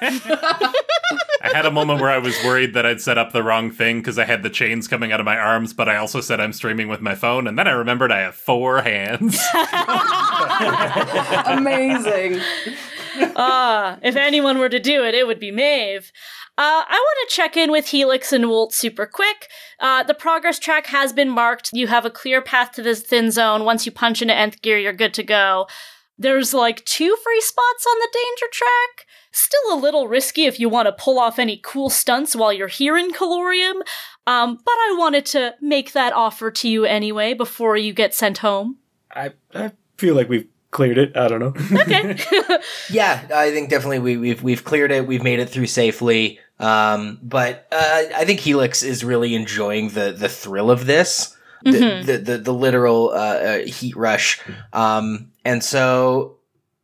I 1.42 1.52
had 1.54 1.64
a 1.64 1.70
moment 1.70 2.00
where 2.00 2.10
I 2.10 2.18
was 2.18 2.36
worried 2.44 2.74
that 2.74 2.84
I'd 2.84 3.00
set 3.00 3.16
up 3.16 3.32
the 3.32 3.42
wrong 3.42 3.70
thing 3.70 4.00
because 4.00 4.18
I 4.18 4.24
had 4.26 4.42
the 4.42 4.50
chains 4.50 4.86
coming 4.86 5.10
out 5.10 5.20
of 5.20 5.26
my 5.26 5.38
arms, 5.38 5.72
but 5.72 5.88
I 5.88 5.96
also 5.96 6.20
said 6.20 6.38
I'm 6.38 6.52
streaming 6.52 6.88
with 6.88 7.00
my 7.00 7.14
phone, 7.14 7.46
and 7.46 7.58
then 7.58 7.66
I 7.66 7.72
remembered 7.72 8.12
I 8.12 8.20
have 8.20 8.34
four 8.34 8.82
hands. 8.82 9.40
amazing. 11.46 12.40
Ah, 13.36 13.98
if 14.02 14.16
anyone 14.16 14.58
were 14.58 14.68
to 14.68 14.78
do 14.78 15.04
it, 15.04 15.14
it 15.14 15.26
would 15.26 15.40
be 15.40 15.50
Maeve. 15.50 16.12
Uh, 16.60 16.84
I 16.86 16.92
want 16.92 17.30
to 17.30 17.34
check 17.34 17.56
in 17.56 17.70
with 17.70 17.86
Helix 17.86 18.34
and 18.34 18.46
Wolt 18.50 18.74
super 18.74 19.06
quick. 19.06 19.48
Uh, 19.78 20.02
the 20.02 20.12
progress 20.12 20.58
track 20.58 20.88
has 20.88 21.10
been 21.10 21.30
marked. 21.30 21.70
You 21.72 21.86
have 21.86 22.04
a 22.04 22.10
clear 22.10 22.42
path 22.42 22.72
to 22.72 22.82
this 22.82 23.00
thin 23.00 23.30
zone. 23.30 23.64
Once 23.64 23.86
you 23.86 23.92
punch 23.92 24.20
into 24.20 24.34
nth 24.34 24.60
gear, 24.60 24.76
you're 24.76 24.92
good 24.92 25.14
to 25.14 25.22
go. 25.22 25.68
There's 26.18 26.52
like 26.52 26.84
two 26.84 27.16
free 27.24 27.40
spots 27.40 27.86
on 27.88 27.98
the 27.98 28.08
danger 28.12 28.52
track. 28.52 29.06
Still 29.32 29.72
a 29.72 29.80
little 29.80 30.06
risky 30.06 30.44
if 30.44 30.60
you 30.60 30.68
want 30.68 30.84
to 30.84 30.92
pull 30.92 31.18
off 31.18 31.38
any 31.38 31.58
cool 31.64 31.88
stunts 31.88 32.36
while 32.36 32.52
you're 32.52 32.68
here 32.68 32.98
in 32.98 33.10
Calorium. 33.12 33.82
Um, 34.26 34.56
but 34.62 34.74
I 34.74 34.96
wanted 34.98 35.24
to 35.26 35.54
make 35.62 35.92
that 35.92 36.12
offer 36.12 36.50
to 36.50 36.68
you 36.68 36.84
anyway 36.84 37.32
before 37.32 37.78
you 37.78 37.94
get 37.94 38.12
sent 38.12 38.36
home. 38.36 38.76
I, 39.10 39.32
I 39.54 39.72
feel 39.96 40.14
like 40.14 40.28
we've 40.28 40.46
cleared 40.72 40.98
it. 40.98 41.16
I 41.16 41.28
don't 41.28 41.40
know. 41.40 41.80
Okay. 41.80 42.18
Yeah, 42.90 43.26
I 43.34 43.50
think 43.50 43.70
definitely 43.70 44.00
we, 44.00 44.16
we've 44.16 44.42
we've 44.42 44.64
cleared 44.64 44.90
it. 44.90 45.06
We've 45.06 45.22
made 45.22 45.38
it 45.38 45.48
through 45.48 45.66
safely. 45.66 46.38
Um, 46.60 47.18
but 47.22 47.66
uh, 47.72 48.02
I 48.14 48.24
think 48.24 48.40
Helix 48.40 48.82
is 48.82 49.02
really 49.02 49.34
enjoying 49.34 49.88
the 49.88 50.12
the 50.12 50.28
thrill 50.28 50.70
of 50.70 50.86
this, 50.86 51.36
the 51.64 52.02
the, 52.04 52.18
the, 52.18 52.38
the 52.38 52.52
literal 52.52 53.10
uh, 53.10 53.14
uh, 53.14 53.58
heat 53.60 53.96
rush. 53.96 54.40
Um, 54.72 55.32
and 55.44 55.64
so 55.64 56.36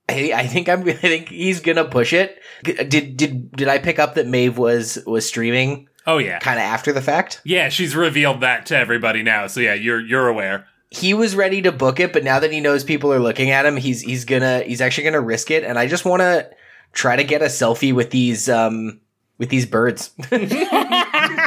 I, 0.09 0.33
I 0.35 0.47
think 0.47 0.69
I'm 0.69 0.81
I 0.89 0.93
think 0.95 1.29
he's 1.29 1.61
gonna 1.61 1.85
push 1.85 2.12
it. 2.12 2.39
Did 2.65 3.17
did 3.17 3.53
did 3.53 3.69
I 3.69 3.79
pick 3.79 3.99
up 3.99 4.15
that 4.15 4.27
Maeve 4.27 4.57
was 4.57 4.99
was 5.07 5.29
streaming 5.29 5.89
oh 6.07 6.19
yeah, 6.19 6.39
kind 6.39 6.59
of 6.59 6.65
after 6.65 6.93
the 6.93 7.03
fact? 7.03 7.43
yeah. 7.45 7.69
She's 7.69 7.95
revealed 7.95 8.41
that 8.41 8.65
to 8.67 8.77
everybody 8.79 9.23
now, 9.23 9.47
so 9.47 9.61
yeah, 9.61 9.75
you're 9.75 10.01
you're 10.01 10.29
aware. 10.29 10.67
he 10.91 11.12
was 11.12 11.37
ready 11.37 11.61
to 11.62 11.71
book 11.73 12.01
it, 12.01 12.15
but 12.15 12.25
now 12.25 12.39
that 12.39 12.51
he 12.53 12.61
knows 12.61 12.83
people 12.83 13.12
are 13.12 13.21
looking 13.21 13.51
at 13.51 13.67
him, 13.67 13.77
he's 13.77 14.01
he's 14.01 14.25
gonna 14.25 14.61
he's 14.62 14.81
actually 14.81 15.05
gonna 15.05 15.21
risk 15.21 15.51
it. 15.51 15.65
And 15.65 15.79
I 15.79 15.87
just 15.87 16.07
want 16.07 16.21
to 16.23 16.49
try 16.93 17.17
to 17.17 17.25
get 17.25 17.43
a 17.43 17.47
selfie 17.47 17.93
with 17.93 18.11
these 18.11 18.49
um 18.49 19.01
with 19.38 19.49
these 19.49 19.66
birds. 19.66 20.11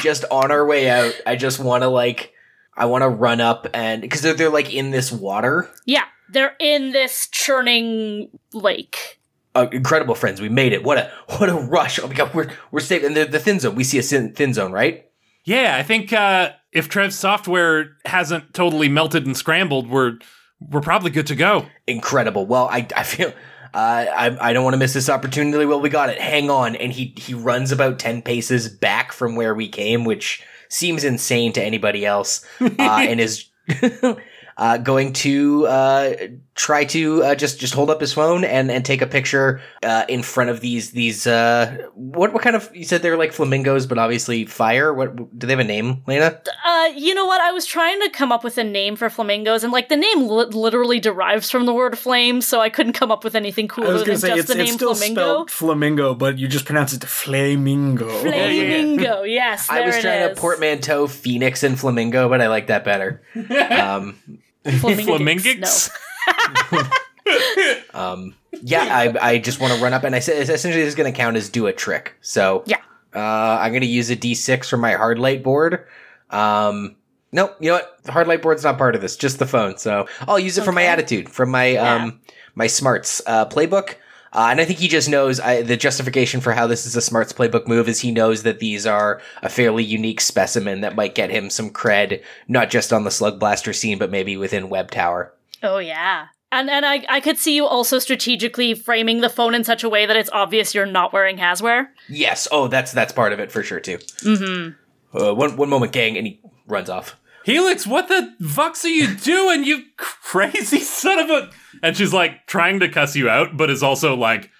just 0.02 0.26
on 0.32 0.52
our 0.52 0.66
way 0.66 0.90
out, 0.90 1.14
I 1.26 1.36
just 1.36 1.60
want 1.60 1.84
to 1.84 1.88
like 1.88 2.34
I 2.76 2.86
want 2.86 3.02
to 3.02 3.10
run 3.10 3.42
up 3.42 3.68
and 3.74 4.02
because 4.02 4.22
they're 4.22 4.34
they're 4.34 4.50
like 4.50 4.74
in 4.74 4.92
this 4.92 5.12
water. 5.12 5.70
yeah, 5.86 6.06
they're 6.30 6.56
in 6.60 6.92
this 6.92 7.28
churning 7.32 8.30
lake. 8.54 9.20
Uh, 9.56 9.68
incredible 9.72 10.14
friends, 10.14 10.40
we 10.40 10.48
made 10.48 10.74
it! 10.74 10.84
What 10.84 10.98
a 11.00 11.12
what 11.38 11.50
a 11.50 11.56
rush! 11.56 12.00
Oh 12.00 12.08
my 12.08 12.14
god, 12.14 12.34
we're 12.34 12.52
we're 12.72 12.80
safe. 12.80 13.04
And 13.04 13.16
the 13.16 13.26
the 13.26 13.40
thin 13.40 13.60
zone, 13.60 13.76
we 13.76 13.84
see 13.84 13.98
a 13.98 14.04
thin, 14.04 14.34
thin 14.34 14.54
zone, 14.54 14.72
right? 14.72 15.06
Yeah, 15.44 15.76
I 15.76 15.84
think 15.84 16.14
uh, 16.14 16.52
if 16.72 16.88
Trev's 16.88 17.16
software 17.16 17.98
hasn't 18.06 18.54
totally 18.54 18.90
melted 18.90 19.26
and 19.26 19.36
scrambled, 19.36 19.90
we're 19.90 20.20
we're 20.60 20.82
probably 20.82 21.10
good 21.10 21.28
to 21.28 21.36
go. 21.36 21.66
incredible. 21.88 22.46
Well, 22.46 22.68
I, 22.70 22.88
I 22.96 23.04
feel 23.04 23.34
uh, 23.74 24.06
I 24.16 24.50
I 24.50 24.54
don't 24.54 24.64
want 24.64 24.74
to 24.74 24.80
miss 24.80 24.94
this 24.94 25.10
opportunity. 25.10 25.66
Well, 25.66 25.82
we 25.82 25.90
got 25.90 26.10
it. 26.10 26.20
Hang 26.20 26.50
on, 26.50 26.76
and 26.76 26.92
he 26.92 27.14
he 27.18 27.34
runs 27.34 27.72
about 27.72 28.00
ten 28.00 28.22
paces 28.22 28.68
back 28.70 29.12
from 29.12 29.36
where 29.36 29.54
we 29.54 29.68
came, 29.68 30.06
which 30.06 30.44
seems 30.70 31.04
insane 31.04 31.54
to 31.54 31.64
anybody 31.64 32.06
else, 32.06 32.46
uh, 32.62 32.68
and 32.80 33.20
is. 33.20 33.46
Uh, 34.58 34.76
going 34.76 35.14
to 35.14 35.66
uh, 35.68 36.14
try 36.60 36.84
to 36.84 37.24
uh, 37.24 37.36
just 37.36 37.58
just 37.58 37.74
hold 37.74 37.90
up 37.90 38.02
his 38.02 38.12
phone 38.12 38.44
and, 38.44 38.70
and 38.70 38.84
take 38.84 39.02
a 39.02 39.08
picture 39.08 39.62
uh, 39.82 40.04
in 40.10 40.22
front 40.22 40.50
of 40.50 40.60
these 40.60 40.92
these 40.92 41.26
uh, 41.26 41.88
what 41.96 42.34
what 42.34 42.44
kind 42.44 42.54
of 42.54 42.70
you 42.76 42.84
said 42.84 43.02
they're 43.02 43.16
like 43.16 43.32
flamingos 43.32 43.86
but 43.88 43.98
obviously 43.98 44.46
fire 44.46 44.94
what 44.94 45.16
do 45.40 45.48
they 45.48 45.54
have 45.54 45.60
a 45.60 45.64
name 45.64 46.04
Lena 46.06 46.42
Uh, 46.66 46.90
you 46.98 47.14
know 47.16 47.26
what? 47.26 47.40
I 47.40 47.54
was 47.54 47.66
trying 47.66 48.02
to 48.02 48.10
come 48.10 48.34
up 48.34 48.44
with 48.44 48.58
a 48.58 48.64
name 48.64 48.98
for 48.98 49.10
flamingos, 49.10 49.64
and 49.64 49.72
like 49.72 49.88
the 49.88 49.96
name 49.96 50.28
li- 50.28 50.48
literally 50.52 51.00
derives 51.00 51.50
from 51.50 51.66
the 51.66 51.74
word 51.74 51.98
flame, 51.98 52.42
so 52.42 52.60
I 52.60 52.70
couldn't 52.70 52.94
come 52.94 53.10
up 53.10 53.24
with 53.24 53.36
anything 53.36 53.66
I 53.66 53.74
cooler 53.74 53.94
was 53.94 54.02
than 54.02 54.08
gonna 54.08 54.20
say 54.20 54.28
just 54.36 54.40
it's, 54.40 54.54
the 54.54 54.60
it's 54.60 54.70
name 54.72 54.76
still 54.76 54.96
flamingo. 54.96 55.22
spelled 55.22 55.52
flamingo, 55.52 56.14
but 56.14 56.38
you 56.38 56.50
just 56.50 56.66
pronounce 56.66 56.92
it 56.94 57.04
flamingo. 57.06 58.10
Flamingo, 58.20 59.24
yes. 59.40 59.70
I 59.70 59.86
was 59.86 59.96
it 59.96 60.02
trying 60.02 60.24
is. 60.24 60.36
to 60.36 60.42
portmanteau 60.42 61.08
phoenix 61.08 61.64
and 61.64 61.80
flamingo 61.80 62.28
but 62.28 62.42
I 62.42 62.48
like 62.48 62.68
that 62.68 62.84
better 62.84 63.22
um, 63.36 64.20
Flamingix, 64.66 65.06
Flamingix? 65.06 65.60
no. 65.90 65.96
um, 67.94 68.36
yeah, 68.62 68.84
I, 68.90 69.30
I 69.34 69.38
just 69.38 69.60
want 69.60 69.74
to 69.74 69.80
run 69.84 69.94
up 69.94 70.04
and 70.04 70.16
I 70.16 70.20
said 70.20 70.42
essentially 70.50 70.82
this 70.84 70.90
is 70.90 70.96
going 70.96 71.12
to 71.12 71.16
count 71.18 71.38
as 71.38 71.50
do 71.50 71.68
a 71.68 71.74
trick. 71.74 72.16
So 72.22 72.64
Yeah. 72.66 72.78
uh, 73.16 73.20
I'm 73.62 73.72
going 73.72 73.82
to 73.82 73.88
use 73.88 74.10
a 74.10 74.16
D6 74.16 74.70
for 74.70 74.78
my 74.78 74.94
hard 74.94 75.20
light 75.20 75.44
board. 75.44 75.86
Um, 76.30 76.96
nope, 77.32 77.56
you 77.60 77.70
know 77.70 77.76
what? 77.76 78.04
The 78.04 78.12
hard 78.12 78.28
light 78.28 78.42
board's 78.42 78.64
not 78.64 78.78
part 78.78 78.96
of 78.96 79.02
this, 79.02 79.16
just 79.16 79.40
the 79.40 79.46
phone. 79.48 79.78
So 79.78 80.08
I'll 80.28 80.40
use 80.40 80.58
it 80.58 80.64
for 80.66 80.72
my 80.72 80.86
attitude, 80.86 81.30
from 81.30 81.50
my 81.52 81.68
Yeah. 81.68 81.96
um 82.04 82.20
my 82.56 82.68
smarts 82.68 83.22
uh, 83.26 83.46
playbook. 83.46 83.96
Uh, 84.32 84.50
and 84.52 84.62
I 84.62 84.66
think 84.66 84.78
he 84.80 84.88
just 84.88 85.10
knows 85.10 85.40
I, 85.40 85.64
the 85.64 85.76
justification 85.78 86.40
for 86.42 86.52
how 86.54 86.68
this 86.68 86.86
is 86.86 86.96
a 86.96 87.02
smarts 87.02 87.34
playbook 87.34 87.68
move 87.68 87.88
is 87.90 88.02
he 88.02 88.12
knows 88.12 88.44
that 88.44 88.60
these 88.60 88.86
are 88.86 89.22
a 89.42 89.50
fairly 89.50 89.84
unique 89.84 90.22
specimen 90.22 90.82
that 90.82 90.96
might 90.96 91.16
get 91.16 91.32
him 91.32 91.50
some 91.50 91.72
cred, 91.72 92.22
not 92.48 92.70
just 92.70 92.94
on 92.94 93.06
the 93.06 93.12
slug 93.12 93.40
blaster 93.40 93.74
scene, 93.74 93.98
but 93.98 94.12
maybe 94.12 94.38
within 94.38 94.70
Web 94.70 94.92
Tower. 94.92 95.34
Oh 95.64 95.78
yeah. 95.78 96.28
And 96.52 96.70
and 96.70 96.86
I, 96.86 97.06
I 97.10 97.20
could 97.20 97.38
see 97.38 97.56
you 97.56 97.66
also 97.66 98.00
strategically 98.00 98.74
framing 98.74 99.22
the 99.22 99.30
phone 99.30 99.54
in 99.54 99.64
such 99.64 99.84
a 99.84 99.90
way 99.90 100.06
that 100.06 100.16
it's 100.16 100.30
obvious 100.32 100.74
you're 100.74 100.86
not 100.86 101.14
wearing 101.14 101.38
Haswear. 101.38 101.90
Yes. 102.08 102.48
Oh, 102.52 102.68
that's 102.68 102.92
that's 102.92 103.14
part 103.14 103.34
of 103.34 103.40
it 103.40 103.52
for 103.52 103.62
sure 103.62 103.80
too. 103.80 103.98
Mm-hmm. 103.98 105.18
Uh, 105.18 105.34
one 105.34 105.58
one 105.58 105.70
moment, 105.70 105.92
gang, 105.92 106.18
and 106.18 106.28
he 106.28 106.42
runs 106.68 106.90
off. 106.90 107.16
Helix, 107.46 107.88
what 107.88 108.08
the 108.08 108.36
fucks 108.42 108.84
are 108.84 108.90
you 108.90 109.16
doing, 109.16 109.64
you 109.64 109.84
crazy 109.98 110.80
son 110.80 111.20
of 111.20 111.30
a. 111.30 111.50
And 111.82 111.96
she's 111.96 112.14
like 112.14 112.46
trying 112.48 112.80
to 112.82 112.90
cuss 112.90 113.16
you 113.16 113.30
out, 113.30 113.58
but 113.58 113.70
is 113.70 113.82
also 113.82 114.16
like 114.16 114.52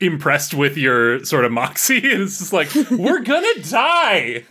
impressed 0.00 0.54
with 0.54 0.76
your 0.76 1.24
sort 1.24 1.44
of 1.44 1.52
moxie. 1.52 1.98
It's 2.18 2.38
just 2.38 2.52
like, 2.52 2.74
we're 2.90 3.20
gonna 3.20 3.62
die. 3.62 4.44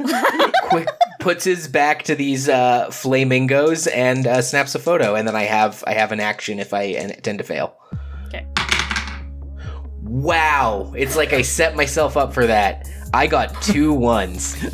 Quick 0.69 0.89
puts 1.19 1.43
his 1.43 1.67
back 1.67 2.03
to 2.03 2.15
these 2.15 2.47
uh, 2.47 2.89
flamingos 2.91 3.87
and 3.87 4.25
uh, 4.25 4.41
snaps 4.41 4.75
a 4.75 4.79
photo, 4.79 5.15
and 5.15 5.27
then 5.27 5.35
I 5.35 5.43
have 5.43 5.83
I 5.87 5.93
have 5.93 6.11
an 6.11 6.19
action 6.19 6.59
if 6.59 6.73
I 6.73 6.93
tend 7.21 7.39
to 7.39 7.43
fail. 7.43 7.75
Okay. 10.07 10.13
Wow, 10.13 10.93
it's 10.95 11.15
like 11.15 11.33
I 11.33 11.41
set 11.41 11.75
myself 11.75 12.17
up 12.17 12.33
for 12.33 12.47
that. 12.47 12.89
I 13.13 13.25
got 13.27 13.61
two 13.61 13.93
ones. 13.93 14.57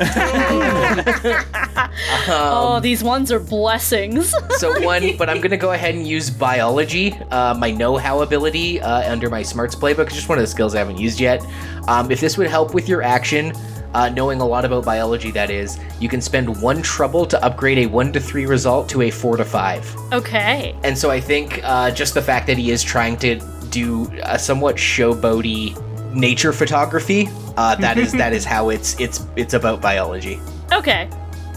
oh, 2.28 2.80
these 2.82 3.02
ones 3.04 3.30
are 3.32 3.40
blessings. 3.40 4.34
So 4.54 4.80
one, 4.82 5.16
but 5.16 5.28
I'm 5.28 5.40
gonna 5.40 5.56
go 5.56 5.72
ahead 5.72 5.94
and 5.94 6.06
use 6.06 6.30
biology, 6.30 7.12
uh, 7.30 7.54
my 7.54 7.70
know-how 7.70 8.22
ability 8.22 8.80
uh, 8.80 9.10
under 9.10 9.28
my 9.28 9.42
smarts 9.42 9.74
playbook. 9.74 10.06
It's 10.06 10.14
just 10.14 10.28
one 10.28 10.38
of 10.38 10.42
the 10.42 10.46
skills 10.48 10.74
I 10.74 10.78
haven't 10.78 10.98
used 10.98 11.18
yet. 11.20 11.44
Um, 11.88 12.10
if 12.10 12.20
this 12.20 12.38
would 12.38 12.46
help 12.46 12.72
with 12.72 12.88
your 12.88 13.02
action, 13.02 13.52
uh, 13.94 14.08
knowing 14.10 14.40
a 14.40 14.46
lot 14.46 14.64
about 14.64 14.84
biology, 14.84 15.30
that 15.32 15.50
is, 15.50 15.78
you 16.00 16.08
can 16.08 16.20
spend 16.20 16.62
one 16.62 16.82
trouble 16.82 17.26
to 17.26 17.44
upgrade 17.44 17.78
a 17.78 17.86
one 17.86 18.12
to 18.12 18.20
three 18.20 18.46
result 18.46 18.88
to 18.90 19.02
a 19.02 19.10
four 19.10 19.36
to 19.36 19.44
five. 19.44 19.84
okay. 20.12 20.74
And 20.84 20.96
so 20.96 21.10
I 21.10 21.20
think 21.20 21.60
uh, 21.64 21.90
just 21.90 22.14
the 22.14 22.22
fact 22.22 22.46
that 22.46 22.56
he 22.58 22.70
is 22.70 22.82
trying 22.82 23.16
to 23.18 23.40
do 23.74 24.08
a 24.22 24.38
somewhat 24.38 24.76
showboaty 24.76 25.74
nature 26.14 26.52
photography, 26.52 27.28
uh, 27.56 27.74
that 27.76 27.98
is 27.98 28.12
that 28.12 28.32
is 28.32 28.44
how 28.54 28.70
it's 28.70 28.98
it's 29.00 29.26
it's 29.36 29.54
about 29.54 29.82
biology. 29.82 30.40
Okay. 30.72 31.10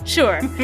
Sure. 0.03 0.39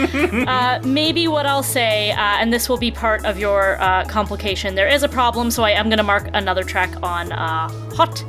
uh, 0.47 0.79
maybe 0.85 1.27
what 1.27 1.45
I'll 1.45 1.63
say, 1.63 2.11
uh, 2.11 2.15
and 2.15 2.51
this 2.53 2.69
will 2.69 2.77
be 2.77 2.91
part 2.91 3.25
of 3.25 3.37
your 3.37 3.77
uh, 3.81 4.05
complication. 4.05 4.73
There 4.73 4.87
is 4.87 5.03
a 5.03 5.09
problem, 5.09 5.51
so 5.51 5.63
I 5.63 5.71
am 5.71 5.89
going 5.89 5.97
to 5.97 6.03
mark 6.03 6.29
another 6.33 6.63
track 6.63 6.95
on 7.03 7.33
uh, 7.33 7.67
hot. 7.93 8.23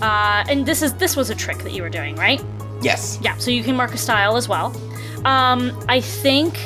Uh, 0.00 0.44
and 0.48 0.64
this 0.64 0.80
is 0.80 0.94
this 0.94 1.16
was 1.16 1.28
a 1.28 1.34
trick 1.34 1.58
that 1.58 1.72
you 1.72 1.82
were 1.82 1.90
doing, 1.90 2.16
right? 2.16 2.42
Yes. 2.80 3.18
Yeah. 3.22 3.36
So 3.36 3.50
you 3.50 3.62
can 3.62 3.76
mark 3.76 3.92
a 3.92 3.98
style 3.98 4.36
as 4.36 4.48
well. 4.48 4.74
Um, 5.26 5.78
I 5.88 6.00
think 6.00 6.56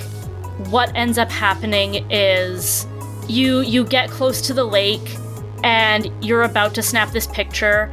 what 0.71 0.93
ends 0.95 1.19
up 1.19 1.31
happening 1.31 2.07
is 2.11 2.87
you 3.29 3.61
you 3.63 3.85
get 3.85 4.11
close 4.11 4.41
to 4.43 4.55
the 4.55 4.65
lake, 4.65 5.17
and 5.63 6.11
you're 6.25 6.43
about 6.43 6.75
to 6.75 6.83
snap 6.83 7.13
this 7.13 7.27
picture, 7.27 7.91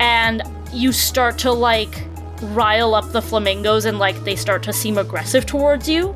and 0.00 0.42
you 0.72 0.92
start 0.92 1.38
to 1.38 1.52
like 1.52 2.04
rile 2.42 2.94
up 2.94 3.10
the 3.12 3.22
flamingos 3.22 3.86
and 3.86 3.98
like 3.98 4.22
they 4.24 4.36
start 4.36 4.62
to 4.62 4.72
seem 4.72 4.98
aggressive 4.98 5.46
towards 5.46 5.88
you. 5.88 6.14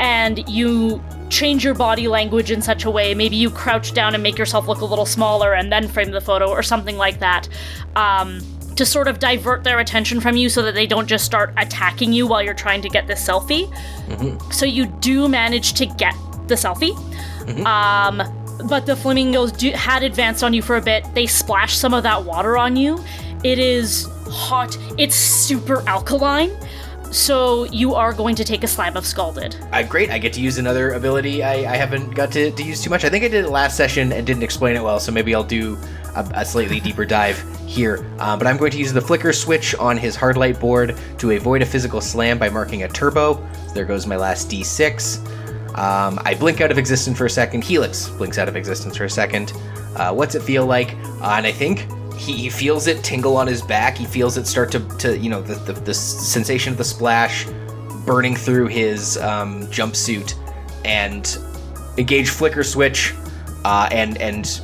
And 0.00 0.48
you 0.48 1.02
change 1.28 1.64
your 1.64 1.74
body 1.74 2.08
language 2.08 2.50
in 2.50 2.60
such 2.60 2.84
a 2.84 2.90
way 2.90 3.14
maybe 3.14 3.36
you 3.36 3.48
crouch 3.48 3.94
down 3.94 4.12
and 4.12 4.22
make 4.22 4.36
yourself 4.36 4.68
look 4.68 4.82
a 4.82 4.84
little 4.84 5.06
smaller 5.06 5.54
and 5.54 5.72
then 5.72 5.88
frame 5.88 6.10
the 6.10 6.20
photo 6.20 6.50
or 6.50 6.62
something 6.62 6.98
like 6.98 7.20
that 7.20 7.48
um, 7.96 8.38
to 8.76 8.84
sort 8.84 9.08
of 9.08 9.18
divert 9.18 9.64
their 9.64 9.78
attention 9.78 10.20
from 10.20 10.36
you 10.36 10.50
so 10.50 10.60
that 10.60 10.74
they 10.74 10.86
don't 10.86 11.06
just 11.06 11.24
start 11.24 11.54
attacking 11.56 12.12
you 12.12 12.26
while 12.26 12.42
you're 12.42 12.52
trying 12.52 12.82
to 12.82 12.88
get 12.90 13.06
this 13.06 13.26
selfie. 13.26 13.72
So 14.52 14.66
you 14.66 14.86
do 15.00 15.26
manage 15.26 15.72
to 15.74 15.86
get 15.86 16.14
the 16.48 16.54
selfie. 16.54 16.94
Um, 17.64 18.20
but 18.68 18.86
the 18.86 18.96
flamingos 18.96 19.52
do, 19.52 19.70
had 19.72 20.02
advanced 20.02 20.42
on 20.42 20.52
you 20.52 20.62
for 20.62 20.76
a 20.76 20.82
bit. 20.82 21.06
They 21.14 21.26
splashed 21.26 21.78
some 21.78 21.94
of 21.94 22.02
that 22.02 22.24
water 22.24 22.56
on 22.56 22.76
you. 22.76 23.02
It 23.44 23.58
is 23.58 24.08
hot. 24.28 24.76
It's 24.98 25.14
super 25.14 25.86
alkaline. 25.88 26.50
So 27.12 27.64
you 27.64 27.94
are 27.94 28.14
going 28.14 28.34
to 28.36 28.44
take 28.44 28.64
a 28.64 28.66
slab 28.66 28.96
of 28.96 29.04
scalded. 29.04 29.54
Uh, 29.70 29.82
great, 29.82 30.10
I 30.10 30.16
get 30.16 30.32
to 30.32 30.40
use 30.40 30.56
another 30.56 30.92
ability 30.92 31.42
I, 31.42 31.70
I 31.70 31.76
haven't 31.76 32.14
got 32.14 32.32
to, 32.32 32.50
to 32.50 32.62
use 32.62 32.82
too 32.82 32.88
much. 32.88 33.04
I 33.04 33.10
think 33.10 33.22
I 33.22 33.28
did 33.28 33.44
it 33.44 33.50
last 33.50 33.76
session 33.76 34.12
and 34.12 34.26
didn't 34.26 34.42
explain 34.42 34.76
it 34.76 34.82
well, 34.82 34.98
so 34.98 35.12
maybe 35.12 35.34
I'll 35.34 35.44
do 35.44 35.76
a, 36.16 36.26
a 36.36 36.44
slightly 36.44 36.80
deeper 36.80 37.04
dive 37.04 37.38
here. 37.66 38.06
Um, 38.18 38.38
but 38.38 38.46
I'm 38.46 38.56
going 38.56 38.70
to 38.70 38.78
use 38.78 38.94
the 38.94 39.00
flicker 39.02 39.34
switch 39.34 39.74
on 39.74 39.98
his 39.98 40.16
hard 40.16 40.38
light 40.38 40.58
board 40.58 40.96
to 41.18 41.32
avoid 41.32 41.60
a 41.60 41.66
physical 41.66 42.00
slam 42.00 42.38
by 42.38 42.48
marking 42.48 42.84
a 42.84 42.88
turbo. 42.88 43.46
There 43.74 43.84
goes 43.84 44.06
my 44.06 44.16
last 44.16 44.48
d6. 44.50 45.41
Um, 45.74 46.20
I 46.24 46.34
blink 46.34 46.60
out 46.60 46.70
of 46.70 46.78
existence 46.78 47.16
for 47.16 47.26
a 47.26 47.30
second. 47.30 47.64
Helix 47.64 48.08
blinks 48.10 48.38
out 48.38 48.48
of 48.48 48.56
existence 48.56 48.96
for 48.96 49.04
a 49.04 49.10
second. 49.10 49.52
Uh, 49.96 50.12
what's 50.12 50.34
it 50.34 50.42
feel 50.42 50.66
like? 50.66 50.94
Uh, 51.20 51.34
and 51.36 51.46
I 51.46 51.52
think 51.52 51.86
he, 52.14 52.34
he 52.34 52.50
feels 52.50 52.86
it 52.86 53.02
tingle 53.02 53.36
on 53.36 53.46
his 53.46 53.62
back. 53.62 53.96
He 53.96 54.04
feels 54.04 54.36
it 54.36 54.46
start 54.46 54.70
to, 54.72 54.80
to 54.98 55.16
you 55.16 55.30
know, 55.30 55.40
the, 55.42 55.54
the, 55.54 55.80
the 55.80 55.94
sensation 55.94 56.72
of 56.72 56.78
the 56.78 56.84
splash 56.84 57.46
burning 58.04 58.36
through 58.36 58.66
his 58.66 59.16
um, 59.18 59.62
jumpsuit 59.68 60.34
and 60.84 61.38
engage 61.98 62.30
flicker 62.30 62.64
switch 62.64 63.14
uh, 63.64 63.88
and 63.92 64.18
and 64.18 64.60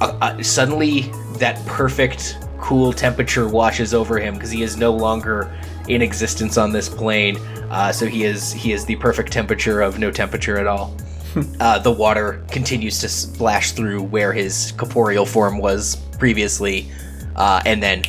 uh, 0.00 0.16
uh, 0.20 0.42
suddenly 0.42 1.02
that 1.38 1.64
perfect 1.66 2.38
cool 2.58 2.92
temperature 2.92 3.48
washes 3.48 3.94
over 3.94 4.18
him 4.18 4.34
because 4.34 4.50
he 4.50 4.62
is 4.62 4.76
no 4.76 4.92
longer 4.92 5.52
in 5.88 6.02
existence 6.02 6.58
on 6.58 6.72
this 6.72 6.88
plane 6.88 7.38
uh, 7.70 7.92
so 7.92 8.06
he 8.06 8.24
is 8.24 8.52
he 8.52 8.72
is 8.72 8.84
the 8.84 8.96
perfect 8.96 9.32
temperature 9.32 9.80
of 9.80 9.98
no 9.98 10.10
temperature 10.10 10.58
at 10.58 10.66
all 10.66 10.94
uh, 11.60 11.78
the 11.78 11.90
water 11.90 12.44
continues 12.50 12.98
to 13.00 13.08
splash 13.08 13.72
through 13.72 14.02
where 14.02 14.32
his 14.32 14.72
corporeal 14.72 15.26
form 15.26 15.58
was 15.58 15.96
previously 16.18 16.90
uh, 17.36 17.60
and 17.66 17.82
then 17.82 18.02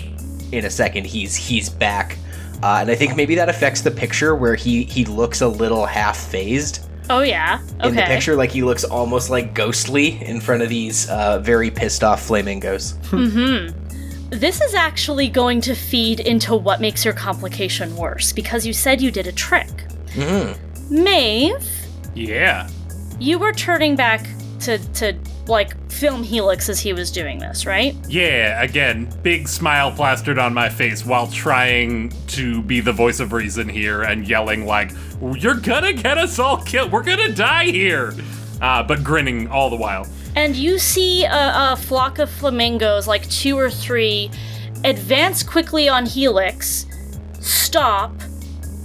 in 0.52 0.66
a 0.66 0.70
second 0.70 1.06
he's 1.06 1.36
he's 1.36 1.70
back 1.70 2.18
uh, 2.64 2.80
and 2.82 2.90
I 2.92 2.96
think 2.96 3.16
maybe 3.16 3.36
that 3.36 3.48
affects 3.50 3.82
the 3.82 3.92
picture 3.92 4.36
where 4.36 4.56
he 4.56 4.84
he 4.84 5.06
looks 5.06 5.42
a 5.42 5.48
little 5.48 5.86
half 5.86 6.18
phased 6.18 6.86
Oh 7.12 7.22
yeah. 7.22 7.60
Okay. 7.80 7.88
in 7.90 7.96
the 7.96 8.04
picture. 8.04 8.36
Like 8.36 8.52
he 8.52 8.62
looks 8.62 8.84
almost 8.84 9.32
like 9.32 9.56
ghostly 9.56 10.24
in 10.24 10.40
front 10.40 10.62
of 10.62 10.70
these 10.70 11.10
uh, 11.10 11.40
very 11.40 11.72
pissed 11.72 12.04
off 12.04 12.22
flamingos. 12.22 12.94
This 14.30 14.62
is 14.62 14.76
actually 14.76 15.28
going 15.30 15.60
to 15.62 15.74
feed 15.76 16.20
into 16.20 16.56
what 16.56 16.80
makes 16.82 17.04
your 17.04 17.14
complication 17.14 17.96
worse 17.96 18.32
because 18.32 18.66
you 18.66 18.74
said 18.74 19.02
you 19.02 19.12
did 19.12 19.26
a 19.28 19.32
trick. 19.32 19.68
Mm-hmm. 20.14 21.04
Maeve, 21.04 21.88
Yeah. 22.16 22.68
you 23.20 23.40
were 23.40 23.54
turning 23.54 23.96
back 23.96 24.26
to 24.62 24.78
to 24.94 25.16
like 25.48 25.76
film 25.90 26.22
Helix 26.22 26.70
as 26.70 26.80
he 26.80 26.94
was 26.94 27.12
doing 27.12 27.40
this, 27.40 27.66
right? 27.66 27.96
Yeah, 28.08 28.62
again, 28.62 29.10
big 29.24 29.48
smile 29.48 29.92
plastered 29.92 30.38
on 30.38 30.54
my 30.54 30.70
face 30.70 31.04
while 31.06 31.26
trying 31.28 32.14
to 32.28 32.62
be 32.62 32.82
the 32.82 32.92
voice 32.94 33.20
of 33.20 33.34
reason 33.34 33.68
here 33.68 34.04
and 34.04 34.28
yelling 34.28 34.66
like, 34.68 34.92
"You're 35.38 35.56
gonna 35.56 35.94
get 35.94 36.18
us 36.20 36.38
all 36.38 36.58
killed. 36.58 36.92
We're 36.92 37.04
gonna 37.04 37.32
die 37.34 37.66
here." 37.66 38.14
Uh, 38.62 38.84
but 38.84 39.04
grinning 39.04 39.48
all 39.48 39.70
the 39.70 39.76
while. 39.76 40.06
And 40.36 40.56
you 40.56 40.80
see 40.80 41.26
a, 41.26 41.74
a 41.74 41.76
flock 41.76 42.20
of 42.20 42.30
flamingos, 42.30 43.08
like 43.08 43.30
two 43.30 43.58
or 43.58 43.70
three, 43.70 44.32
advance 44.84 45.44
quickly 45.44 45.90
on 45.90 46.06
Helix, 46.06 46.86
stop, 47.40 48.14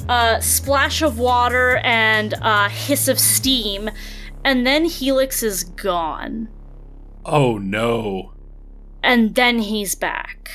a 0.09 0.43
splash 0.43 1.01
of 1.03 1.19
water 1.19 1.77
and 1.79 2.35
a 2.43 2.69
hiss 2.69 3.09
of 3.09 3.19
steam, 3.19 3.91
and 4.45 4.67
then 4.67 4.85
Helix 4.85 5.43
is 5.43 5.65
gone. 5.65 6.49
Oh 7.25 7.59
no. 7.59 8.33
And 9.03 9.35
then 9.35 9.61
he's 9.61 9.95
back. 9.95 10.51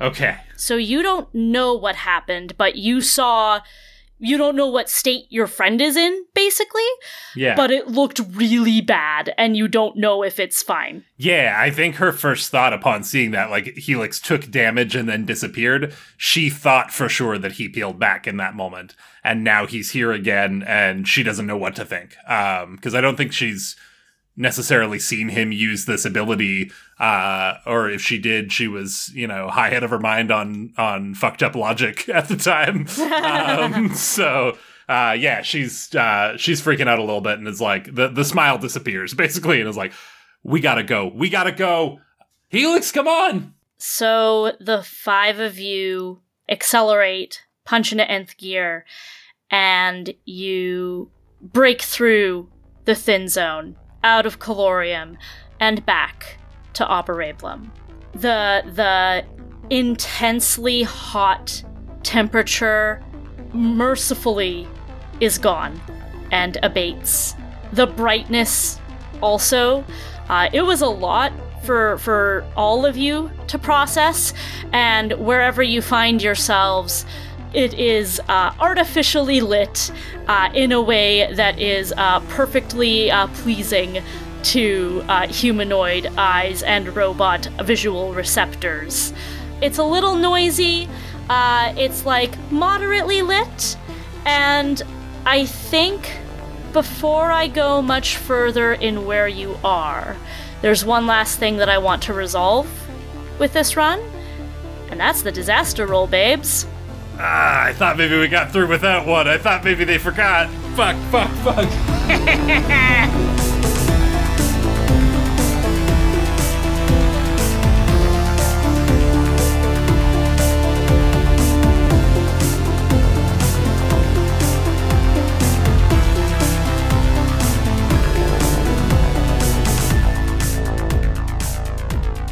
Okay. 0.00 0.38
So 0.56 0.76
you 0.76 1.02
don't 1.02 1.32
know 1.34 1.74
what 1.74 1.96
happened, 1.96 2.56
but 2.56 2.76
you 2.76 3.00
saw. 3.00 3.60
You 4.20 4.36
don't 4.36 4.54
know 4.54 4.68
what 4.68 4.88
state 4.90 5.24
your 5.30 5.46
friend 5.46 5.80
is 5.80 5.96
in, 5.96 6.24
basically, 6.34 6.86
Yeah. 7.34 7.56
but 7.56 7.70
it 7.70 7.88
looked 7.88 8.20
really 8.32 8.80
bad, 8.82 9.32
and 9.38 9.56
you 9.56 9.66
don't 9.66 9.96
know 9.96 10.22
if 10.22 10.38
it's 10.38 10.62
fine. 10.62 11.04
Yeah, 11.16 11.56
I 11.58 11.70
think 11.70 11.96
her 11.96 12.12
first 12.12 12.50
thought 12.50 12.72
upon 12.74 13.02
seeing 13.02 13.30
that, 13.30 13.50
like 13.50 13.76
Helix 13.78 14.20
took 14.20 14.50
damage 14.50 14.94
and 14.94 15.08
then 15.08 15.24
disappeared, 15.24 15.94
she 16.18 16.50
thought 16.50 16.92
for 16.92 17.08
sure 17.08 17.38
that 17.38 17.52
he 17.52 17.68
peeled 17.68 17.98
back 17.98 18.26
in 18.26 18.36
that 18.36 18.54
moment. 18.54 18.94
And 19.24 19.42
now 19.42 19.66
he's 19.66 19.90
here 19.92 20.12
again 20.12 20.62
and 20.66 21.08
she 21.08 21.22
doesn't 21.22 21.46
know 21.46 21.56
what 21.56 21.74
to 21.76 21.84
think. 21.84 22.16
Um, 22.28 22.76
because 22.76 22.94
I 22.94 23.00
don't 23.00 23.16
think 23.16 23.32
she's 23.32 23.76
necessarily 24.36 24.98
seen 24.98 25.28
him 25.28 25.52
use 25.52 25.84
this 25.84 26.04
ability 26.04 26.70
uh 26.98 27.54
or 27.66 27.90
if 27.90 28.00
she 28.00 28.18
did 28.18 28.52
she 28.52 28.66
was 28.68 29.10
you 29.14 29.26
know 29.26 29.48
high 29.48 29.68
head 29.68 29.82
of 29.82 29.90
her 29.90 29.98
mind 29.98 30.30
on 30.30 30.72
on 30.78 31.14
fucked 31.14 31.42
up 31.42 31.54
logic 31.54 32.08
at 32.08 32.28
the 32.28 32.36
time. 32.36 32.86
Um 33.24 33.94
so 33.94 34.56
uh 34.88 35.16
yeah 35.18 35.42
she's 35.42 35.94
uh 35.94 36.36
she's 36.36 36.62
freaking 36.62 36.88
out 36.88 36.98
a 36.98 37.04
little 37.04 37.20
bit 37.20 37.38
and 37.38 37.46
is 37.48 37.60
like 37.60 37.94
the 37.94 38.08
the 38.08 38.24
smile 38.24 38.56
disappears 38.58 39.12
basically 39.14 39.60
and 39.60 39.68
is 39.68 39.76
like 39.76 39.92
we 40.42 40.60
gotta 40.60 40.82
go. 40.82 41.10
We 41.14 41.28
gotta 41.28 41.52
go. 41.52 42.00
Helix 42.48 42.90
come 42.92 43.06
on! 43.06 43.54
So 43.76 44.52
the 44.60 44.82
five 44.82 45.38
of 45.38 45.58
you 45.58 46.20
accelerate, 46.48 47.44
punch 47.64 47.92
into 47.92 48.10
nth 48.10 48.36
gear, 48.36 48.84
and 49.50 50.14
you 50.24 51.10
break 51.40 51.82
through 51.82 52.48
the 52.84 52.94
thin 52.94 53.28
zone 53.28 53.76
out 54.02 54.26
of 54.26 54.38
Calorium 54.38 55.18
and 55.58 55.84
back 55.84 56.38
to 56.74 56.84
Operablum. 56.84 57.70
The 58.12 58.62
the 58.74 59.24
intensely 59.70 60.82
hot 60.82 61.62
temperature 62.02 63.02
mercifully 63.52 64.66
is 65.20 65.38
gone 65.38 65.80
and 66.32 66.56
abates. 66.62 67.34
The 67.72 67.86
brightness 67.86 68.80
also. 69.22 69.84
Uh, 70.28 70.48
it 70.52 70.62
was 70.62 70.80
a 70.80 70.88
lot 70.88 71.32
for 71.64 71.98
for 71.98 72.44
all 72.56 72.86
of 72.86 72.96
you 72.96 73.30
to 73.48 73.58
process, 73.58 74.32
and 74.72 75.12
wherever 75.12 75.62
you 75.62 75.82
find 75.82 76.22
yourselves, 76.22 77.04
it 77.52 77.74
is 77.74 78.20
uh, 78.28 78.52
artificially 78.60 79.40
lit 79.40 79.90
uh, 80.28 80.50
in 80.54 80.72
a 80.72 80.80
way 80.80 81.32
that 81.34 81.58
is 81.58 81.92
uh, 81.96 82.20
perfectly 82.28 83.10
uh, 83.10 83.26
pleasing 83.28 84.02
to 84.42 85.04
uh, 85.08 85.26
humanoid 85.26 86.06
eyes 86.16 86.62
and 86.62 86.94
robot 86.96 87.46
visual 87.62 88.14
receptors. 88.14 89.12
It's 89.60 89.78
a 89.78 89.84
little 89.84 90.14
noisy. 90.14 90.88
Uh, 91.28 91.74
it's 91.76 92.06
like 92.06 92.36
moderately 92.50 93.22
lit, 93.22 93.76
and 94.24 94.82
I 95.26 95.46
think 95.46 96.16
before 96.72 97.30
I 97.30 97.46
go 97.48 97.82
much 97.82 98.16
further 98.16 98.72
in 98.72 99.06
where 99.06 99.28
you 99.28 99.58
are, 99.62 100.16
there's 100.62 100.84
one 100.84 101.06
last 101.06 101.38
thing 101.38 101.58
that 101.58 101.68
I 101.68 101.78
want 101.78 102.02
to 102.04 102.12
resolve 102.12 102.68
with 103.38 103.52
this 103.52 103.76
run, 103.76 104.00
and 104.90 104.98
that's 104.98 105.22
the 105.22 105.32
disaster 105.32 105.86
roll, 105.86 106.06
babes. 106.06 106.66
Ah 107.22 107.64
i 107.64 107.72
thought 107.72 107.96
maybe 107.96 108.18
we 108.18 108.28
got 108.28 108.50
through 108.50 108.66
without 108.66 109.06
one. 109.06 109.28
I 109.28 109.38
thought 109.38 109.64
maybe 109.64 109.84
they 109.84 109.98
forgot. 109.98 110.48
Fuck 110.74 110.96
fuck 111.10 111.30
fuck. 111.44 111.68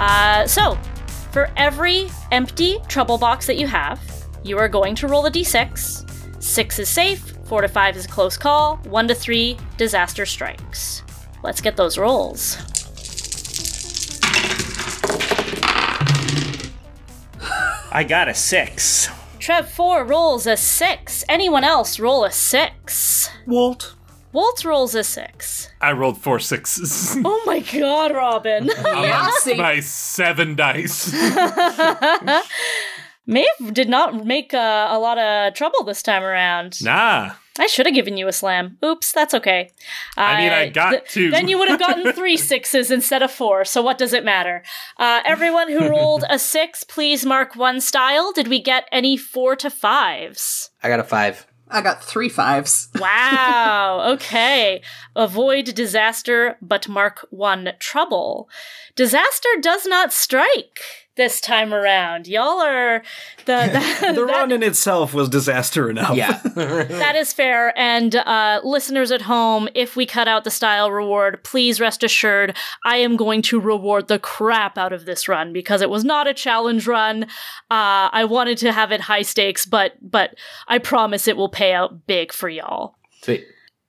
Uh, 0.00 0.46
so, 0.46 0.76
for 1.32 1.50
every 1.56 2.08
empty 2.30 2.78
trouble 2.88 3.18
box 3.18 3.46
that 3.46 3.56
you 3.56 3.66
have, 3.66 4.00
you 4.48 4.58
are 4.58 4.68
going 4.68 4.94
to 4.96 5.06
roll 5.06 5.26
a 5.26 5.30
d6. 5.30 6.42
Six 6.42 6.78
is 6.78 6.88
safe, 6.88 7.34
four 7.44 7.60
to 7.60 7.68
five 7.68 7.96
is 7.96 8.06
a 8.06 8.08
close 8.08 8.36
call, 8.36 8.76
one 8.84 9.06
to 9.08 9.14
three, 9.14 9.56
disaster 9.76 10.24
strikes. 10.24 11.02
Let's 11.42 11.60
get 11.60 11.76
those 11.76 11.98
rolls. 11.98 12.56
I 17.90 18.04
got 18.06 18.28
a 18.28 18.34
six. 18.34 19.08
Trev 19.38 19.70
4 19.70 20.04
rolls 20.04 20.46
a 20.46 20.56
6. 20.58 21.24
Anyone 21.28 21.64
else 21.64 21.98
roll 21.98 22.24
a 22.24 22.30
6. 22.30 23.30
Wolt. 23.46 23.94
Wolt 24.32 24.62
rolls 24.64 24.94
a 24.94 25.02
6. 25.02 25.70
i 25.80 25.90
rolled 25.92 26.20
four 26.20 26.38
sixes 26.38 27.16
Oh 27.24 27.42
my 27.46 27.60
god, 27.60 28.12
Robin. 28.12 28.66
Yahtzee. 28.68 29.56
my 29.56 29.80
seven 29.80 30.54
dice 30.54 31.10
Maeve 33.28 33.74
did 33.74 33.88
not 33.88 34.24
make 34.24 34.54
uh, 34.54 34.88
a 34.90 34.98
lot 34.98 35.18
of 35.18 35.54
trouble 35.54 35.84
this 35.84 36.02
time 36.02 36.24
around. 36.24 36.82
nah 36.82 37.32
I 37.58 37.66
should 37.66 37.86
have 37.86 37.94
given 37.94 38.16
you 38.16 38.28
a 38.28 38.32
slam. 38.32 38.78
Oops, 38.84 39.10
that's 39.12 39.34
okay. 39.34 39.70
I 40.16 40.40
mean, 40.40 40.52
I 40.52 40.68
got 40.68 41.06
two. 41.06 41.30
Then 41.30 41.48
you 41.48 41.58
would 41.58 41.68
have 41.68 41.80
gotten 41.80 42.12
three 42.14 42.36
sixes 42.36 42.90
instead 42.90 43.22
of 43.22 43.32
four, 43.32 43.64
so 43.64 43.82
what 43.82 43.98
does 43.98 44.12
it 44.12 44.24
matter? 44.24 44.62
Uh, 44.96 45.20
everyone 45.24 45.70
who 45.70 45.88
rolled 45.88 46.24
a 46.30 46.38
six, 46.54 46.84
please 46.84 47.26
mark 47.26 47.56
one 47.56 47.80
style. 47.80 48.32
Did 48.32 48.48
we 48.48 48.62
get 48.62 48.88
any 48.92 49.16
four 49.16 49.56
to 49.56 49.70
fives? 49.70 50.70
I 50.82 50.88
got 50.88 51.00
a 51.00 51.04
five. 51.04 51.46
I 51.70 51.82
got 51.82 52.02
three 52.02 52.28
fives. 52.28 52.88
Wow. 52.98 54.12
Okay. 54.14 54.80
Avoid 55.14 55.74
disaster, 55.74 56.56
but 56.62 56.88
mark 56.88 57.26
one 57.30 57.72
trouble. 57.78 58.48
Disaster 58.94 59.48
does 59.60 59.86
not 59.86 60.12
strike 60.12 61.07
this 61.18 61.38
time 61.42 61.74
around. 61.74 62.26
Y'all 62.26 62.58
are 62.60 63.02
the, 63.44 63.98
the, 64.00 64.12
The 64.14 64.24
that- 64.24 64.32
run 64.32 64.50
in 64.52 64.62
itself 64.62 65.12
was 65.12 65.28
disaster 65.28 65.90
enough. 65.90 66.16
Yeah. 66.16 66.40
that 66.54 67.14
is 67.14 67.34
fair. 67.34 67.78
And 67.78 68.16
uh, 68.16 68.62
listeners 68.64 69.12
at 69.12 69.20
home, 69.22 69.68
if 69.74 69.94
we 69.96 70.06
cut 70.06 70.26
out 70.28 70.44
the 70.44 70.50
style 70.50 70.90
reward, 70.90 71.44
please 71.44 71.78
rest 71.80 72.02
assured 72.02 72.56
I 72.86 72.96
am 72.96 73.16
going 73.16 73.42
to 73.42 73.60
reward 73.60 74.08
the 74.08 74.18
crap 74.18 74.78
out 74.78 74.94
of 74.94 75.04
this 75.04 75.28
run 75.28 75.52
because 75.52 75.82
it 75.82 75.90
was 75.90 76.04
not 76.04 76.26
a 76.26 76.32
challenge 76.32 76.86
run. 76.86 77.24
Uh, 77.70 78.08
I 78.10 78.24
wanted 78.24 78.56
to 78.58 78.72
have 78.72 78.90
it 78.92 79.02
high 79.02 79.22
stakes, 79.22 79.66
but 79.66 79.92
but 80.00 80.34
I 80.68 80.78
promise 80.78 81.28
it 81.28 81.36
will 81.36 81.50
pay 81.50 81.74
out 81.74 82.06
big 82.06 82.32
for 82.32 82.48
y'all. 82.48 82.94
Sweet. 83.22 83.44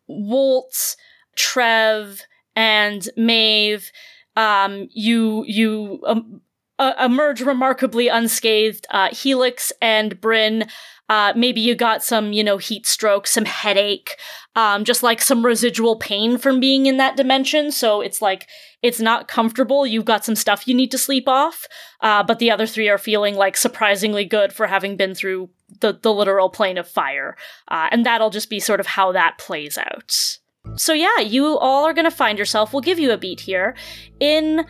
Wolt, 0.07 0.95
Trev, 1.35 2.21
and 2.55 3.07
Maeve, 3.15 3.91
um, 4.35 4.89
you 4.91 5.43
you 5.47 6.01
um, 6.07 6.41
uh, 6.79 6.93
emerge 6.99 7.41
remarkably 7.41 8.07
unscathed. 8.07 8.87
Uh, 8.89 9.09
Helix 9.11 9.71
and 9.81 10.19
Bryn, 10.19 10.67
uh, 11.09 11.33
maybe 11.35 11.59
you 11.59 11.75
got 11.75 12.03
some, 12.03 12.31
you 12.31 12.43
know, 12.43 12.57
heat 12.57 12.87
stroke, 12.87 13.27
some 13.27 13.45
headache, 13.45 14.15
um, 14.55 14.85
just 14.85 15.03
like 15.03 15.21
some 15.21 15.45
residual 15.45 15.97
pain 15.97 16.37
from 16.37 16.59
being 16.59 16.85
in 16.85 16.97
that 16.97 17.17
dimension. 17.17 17.71
So 17.71 17.99
it's 17.99 18.21
like 18.21 18.47
it's 18.81 18.99
not 18.99 19.27
comfortable. 19.27 19.85
You've 19.85 20.05
got 20.05 20.23
some 20.23 20.35
stuff 20.35 20.67
you 20.67 20.73
need 20.73 20.91
to 20.91 20.97
sleep 20.97 21.27
off. 21.27 21.65
Uh, 21.99 22.23
but 22.23 22.39
the 22.39 22.49
other 22.49 22.65
three 22.65 22.87
are 22.87 22.97
feeling 22.97 23.35
like 23.35 23.57
surprisingly 23.57 24.23
good 24.23 24.53
for 24.53 24.67
having 24.67 24.95
been 24.95 25.13
through 25.13 25.49
the 25.81 25.99
the 26.01 26.13
literal 26.13 26.49
plane 26.49 26.77
of 26.77 26.87
fire. 26.87 27.35
Uh, 27.67 27.89
and 27.91 28.05
that'll 28.05 28.29
just 28.29 28.49
be 28.49 28.59
sort 28.59 28.79
of 28.79 28.87
how 28.87 29.11
that 29.11 29.37
plays 29.37 29.77
out. 29.77 30.37
So 30.77 30.93
yeah, 30.93 31.19
you 31.19 31.57
all 31.57 31.85
are 31.85 31.93
gonna 31.93 32.11
find 32.11 32.37
yourself. 32.37 32.71
We'll 32.71 32.81
give 32.81 32.99
you 32.99 33.11
a 33.11 33.17
beat 33.17 33.41
here. 33.41 33.75
In 34.19 34.65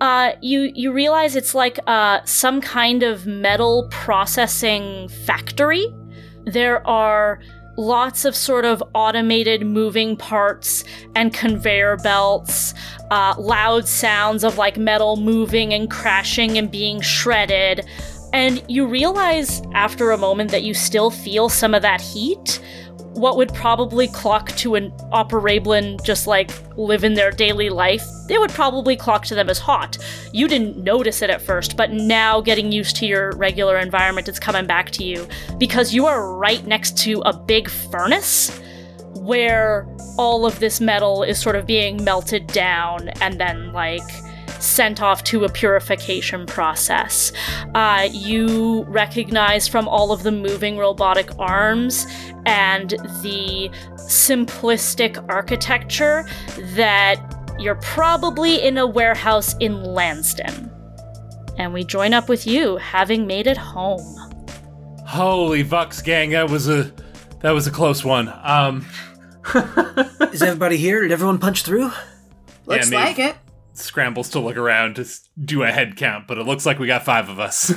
uh, 0.00 0.32
you 0.40 0.72
you 0.74 0.92
realize 0.92 1.36
it's 1.36 1.54
like 1.54 1.78
uh, 1.86 2.20
some 2.24 2.60
kind 2.60 3.02
of 3.02 3.26
metal 3.26 3.88
processing 3.90 5.08
factory. 5.08 5.86
There 6.44 6.86
are 6.86 7.40
lots 7.76 8.24
of 8.24 8.36
sort 8.36 8.64
of 8.64 8.82
automated 8.94 9.66
moving 9.66 10.16
parts 10.16 10.84
and 11.14 11.32
conveyor 11.32 11.96
belts, 11.98 12.74
uh, 13.10 13.34
loud 13.38 13.88
sounds 13.88 14.44
of 14.44 14.58
like 14.58 14.76
metal 14.76 15.16
moving 15.16 15.72
and 15.72 15.90
crashing 15.90 16.58
and 16.58 16.70
being 16.70 17.00
shredded. 17.00 17.86
And 18.32 18.62
you 18.68 18.86
realize 18.86 19.62
after 19.74 20.10
a 20.10 20.18
moment 20.18 20.50
that 20.50 20.62
you 20.62 20.74
still 20.74 21.10
feel 21.10 21.48
some 21.48 21.74
of 21.74 21.82
that 21.82 22.00
heat. 22.00 22.60
What 23.14 23.36
would 23.36 23.52
probably 23.52 24.08
clock 24.08 24.48
to 24.56 24.74
an 24.74 24.90
operablin 25.12 26.02
just 26.02 26.26
like 26.26 26.50
living 26.76 27.14
their 27.14 27.30
daily 27.30 27.68
life, 27.68 28.04
it 28.28 28.40
would 28.40 28.50
probably 28.50 28.96
clock 28.96 29.26
to 29.26 29.34
them 29.34 29.50
as 29.50 29.58
hot. 29.58 29.98
You 30.32 30.48
didn't 30.48 30.78
notice 30.78 31.20
it 31.22 31.30
at 31.30 31.42
first, 31.42 31.76
but 31.76 31.92
now 31.92 32.40
getting 32.40 32.72
used 32.72 32.96
to 32.96 33.06
your 33.06 33.32
regular 33.36 33.78
environment, 33.78 34.28
it's 34.28 34.38
coming 34.38 34.66
back 34.66 34.90
to 34.92 35.04
you 35.04 35.28
because 35.58 35.92
you 35.92 36.06
are 36.06 36.34
right 36.34 36.66
next 36.66 36.96
to 36.98 37.20
a 37.26 37.36
big 37.36 37.68
furnace 37.68 38.60
where 39.14 39.86
all 40.16 40.46
of 40.46 40.58
this 40.58 40.80
metal 40.80 41.22
is 41.22 41.38
sort 41.38 41.54
of 41.54 41.66
being 41.66 42.02
melted 42.02 42.46
down 42.48 43.08
and 43.20 43.38
then 43.38 43.72
like 43.72 44.02
sent 44.62 45.02
off 45.02 45.24
to 45.24 45.44
a 45.44 45.48
purification 45.48 46.46
process. 46.46 47.32
Uh, 47.74 48.08
you 48.10 48.84
recognize 48.84 49.66
from 49.68 49.88
all 49.88 50.12
of 50.12 50.22
the 50.22 50.32
moving 50.32 50.78
robotic 50.78 51.30
arms 51.38 52.06
and 52.46 52.90
the 53.22 53.70
simplistic 53.96 55.24
architecture 55.28 56.24
that 56.74 57.16
you're 57.58 57.74
probably 57.76 58.62
in 58.62 58.78
a 58.78 58.86
warehouse 58.86 59.54
in 59.60 59.82
Lansden. 59.82 60.70
And 61.58 61.72
we 61.72 61.84
join 61.84 62.14
up 62.14 62.28
with 62.28 62.46
you, 62.46 62.76
having 62.78 63.26
made 63.26 63.46
it 63.46 63.56
home. 63.58 64.16
Holy 65.06 65.62
Vux 65.62 66.02
gang, 66.02 66.30
that 66.30 66.48
was 66.48 66.68
a 66.68 66.90
that 67.40 67.50
was 67.50 67.66
a 67.66 67.70
close 67.70 68.02
one. 68.04 68.32
Um 68.42 68.86
Is 70.32 70.40
everybody 70.40 70.76
here? 70.76 71.02
Did 71.02 71.12
everyone 71.12 71.38
punch 71.38 71.62
through? 71.64 71.90
Looks 72.66 72.90
Yeah, 72.90 72.98
like 73.04 73.18
it. 73.18 73.36
Scrambles 73.74 74.30
to 74.30 74.40
look 74.40 74.56
around 74.56 74.96
to 74.96 75.06
do 75.42 75.62
a 75.62 75.70
head 75.70 75.96
count, 75.96 76.26
but 76.26 76.38
it 76.38 76.46
looks 76.46 76.66
like 76.66 76.78
we 76.78 76.86
got 76.86 77.04
five 77.04 77.28
of 77.28 77.40
us. 77.40 77.72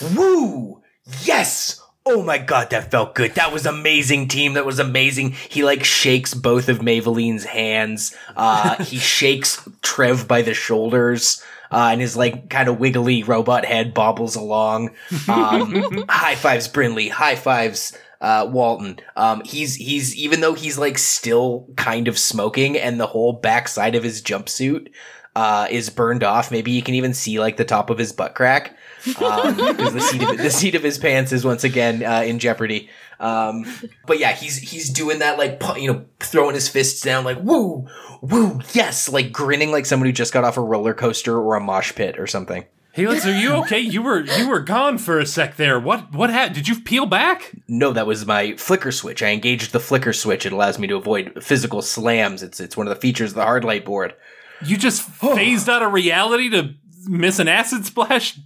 Woo! 0.16 0.82
Yes! 1.22 1.80
Oh 2.06 2.22
my 2.22 2.36
god, 2.36 2.68
that 2.70 2.90
felt 2.90 3.14
good. 3.14 3.34
That 3.34 3.52
was 3.52 3.64
amazing, 3.64 4.28
team. 4.28 4.52
That 4.54 4.66
was 4.66 4.78
amazing. 4.78 5.32
He 5.32 5.64
like 5.64 5.84
shakes 5.84 6.34
both 6.34 6.68
of 6.68 6.82
Maybelline's 6.82 7.44
hands. 7.44 8.14
Uh, 8.36 8.76
he 8.84 8.98
shakes 8.98 9.66
Trev 9.80 10.28
by 10.28 10.42
the 10.42 10.54
shoulders. 10.54 11.42
Uh, 11.70 11.88
and 11.90 12.00
his 12.00 12.16
like 12.16 12.50
kind 12.50 12.68
of 12.68 12.78
wiggly 12.78 13.22
robot 13.22 13.64
head 13.64 13.94
bobbles 13.94 14.36
along. 14.36 14.90
Um, 15.28 16.04
high 16.08 16.34
fives, 16.36 16.68
Brinley. 16.68 17.10
High 17.10 17.36
fives, 17.36 17.96
uh, 18.20 18.48
Walton. 18.48 19.00
Um, 19.16 19.42
he's 19.44 19.74
he's 19.74 20.14
even 20.14 20.40
though 20.40 20.54
he's 20.54 20.78
like 20.78 20.98
still 20.98 21.66
kind 21.76 22.06
of 22.06 22.18
smoking, 22.18 22.76
and 22.76 23.00
the 23.00 23.06
whole 23.06 23.32
backside 23.32 23.94
of 23.94 24.04
his 24.04 24.22
jumpsuit 24.22 24.88
uh, 25.36 25.66
is 25.70 25.90
burned 25.90 26.22
off. 26.22 26.50
Maybe 26.50 26.70
you 26.70 26.82
can 26.82 26.94
even 26.94 27.14
see 27.14 27.40
like 27.40 27.56
the 27.56 27.64
top 27.64 27.90
of 27.90 27.98
his 27.98 28.12
butt 28.12 28.34
crack 28.34 28.76
because 29.04 29.92
the 29.92 30.00
seat 30.00 30.22
of 30.22 30.38
the 30.38 30.50
seat 30.50 30.74
of 30.74 30.82
his 30.82 30.98
pants 30.98 31.32
is 31.32 31.44
once 31.44 31.64
again 31.64 32.04
uh, 32.04 32.22
in 32.22 32.38
jeopardy. 32.38 32.88
Um, 33.20 33.64
but 34.06 34.18
yeah, 34.18 34.32
he's 34.32 34.56
he's 34.58 34.90
doing 34.90 35.20
that 35.20 35.38
like 35.38 35.60
pu- 35.60 35.80
you 35.80 35.92
know 35.92 36.04
throwing 36.20 36.54
his 36.54 36.68
fists 36.68 37.00
down 37.00 37.24
like 37.24 37.38
woo 37.40 37.86
woo 38.20 38.60
yes 38.72 39.08
like 39.08 39.32
grinning 39.32 39.70
like 39.70 39.86
someone 39.86 40.06
who 40.06 40.12
just 40.12 40.32
got 40.32 40.44
off 40.44 40.56
a 40.56 40.60
roller 40.60 40.94
coaster 40.94 41.38
or 41.38 41.56
a 41.56 41.60
mosh 41.60 41.94
pit 41.94 42.18
or 42.18 42.26
something. 42.26 42.64
Helix, 42.94 43.26
are 43.26 43.36
you 43.36 43.54
okay? 43.54 43.80
You 43.80 44.02
were 44.02 44.20
you 44.20 44.48
were 44.48 44.60
gone 44.60 44.98
for 44.98 45.18
a 45.18 45.26
sec 45.26 45.56
there. 45.56 45.80
What 45.80 46.12
what 46.12 46.30
happened? 46.30 46.54
Did 46.54 46.68
you 46.68 46.78
peel 46.80 47.06
back? 47.06 47.52
No, 47.66 47.92
that 47.92 48.06
was 48.06 48.24
my 48.24 48.54
flicker 48.54 48.92
switch. 48.92 49.20
I 49.20 49.30
engaged 49.30 49.72
the 49.72 49.80
flicker 49.80 50.12
switch. 50.12 50.46
It 50.46 50.52
allows 50.52 50.78
me 50.78 50.86
to 50.86 50.94
avoid 50.94 51.42
physical 51.42 51.82
slams. 51.82 52.40
It's 52.40 52.60
it's 52.60 52.76
one 52.76 52.86
of 52.86 52.94
the 52.94 53.00
features 53.00 53.32
of 53.32 53.36
the 53.36 53.42
hard 53.42 53.64
light 53.64 53.84
board. 53.84 54.14
You 54.62 54.76
just 54.76 55.02
phased 55.10 55.68
out 55.68 55.82
of 55.82 55.92
reality 55.92 56.50
to 56.50 56.74
miss 57.06 57.38
an 57.38 57.48
acid 57.48 57.84
splash? 57.86 58.38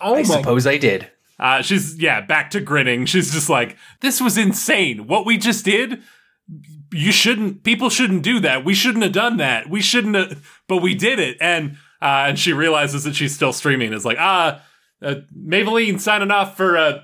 Oh 0.00 0.14
I 0.14 0.18
my 0.18 0.22
suppose 0.22 0.66
I 0.66 0.78
did. 0.78 1.10
Uh, 1.38 1.62
she's 1.62 2.00
yeah, 2.00 2.20
back 2.20 2.50
to 2.50 2.60
grinning. 2.60 3.06
She's 3.06 3.32
just 3.32 3.48
like, 3.48 3.76
this 4.00 4.20
was 4.20 4.36
insane. 4.36 5.06
What 5.06 5.24
we 5.24 5.38
just 5.38 5.64
did. 5.64 6.02
You 6.90 7.12
shouldn't. 7.12 7.64
People 7.64 7.90
shouldn't 7.90 8.22
do 8.22 8.40
that. 8.40 8.64
We 8.64 8.74
shouldn't 8.74 9.04
have 9.04 9.12
done 9.12 9.36
that. 9.36 9.68
We 9.68 9.82
shouldn't 9.82 10.14
have. 10.14 10.62
But 10.68 10.78
we 10.78 10.94
did 10.94 11.18
it, 11.18 11.36
and 11.38 11.72
uh, 12.00 12.24
and 12.28 12.38
she 12.38 12.54
realizes 12.54 13.04
that 13.04 13.14
she's 13.14 13.34
still 13.34 13.52
streaming. 13.52 13.92
Is 13.92 14.06
like, 14.06 14.16
ah, 14.18 14.62
uh, 15.02 15.16
Maybelline 15.36 16.00
signing 16.00 16.30
off 16.30 16.56
for 16.56 16.78
uh, 16.78 17.00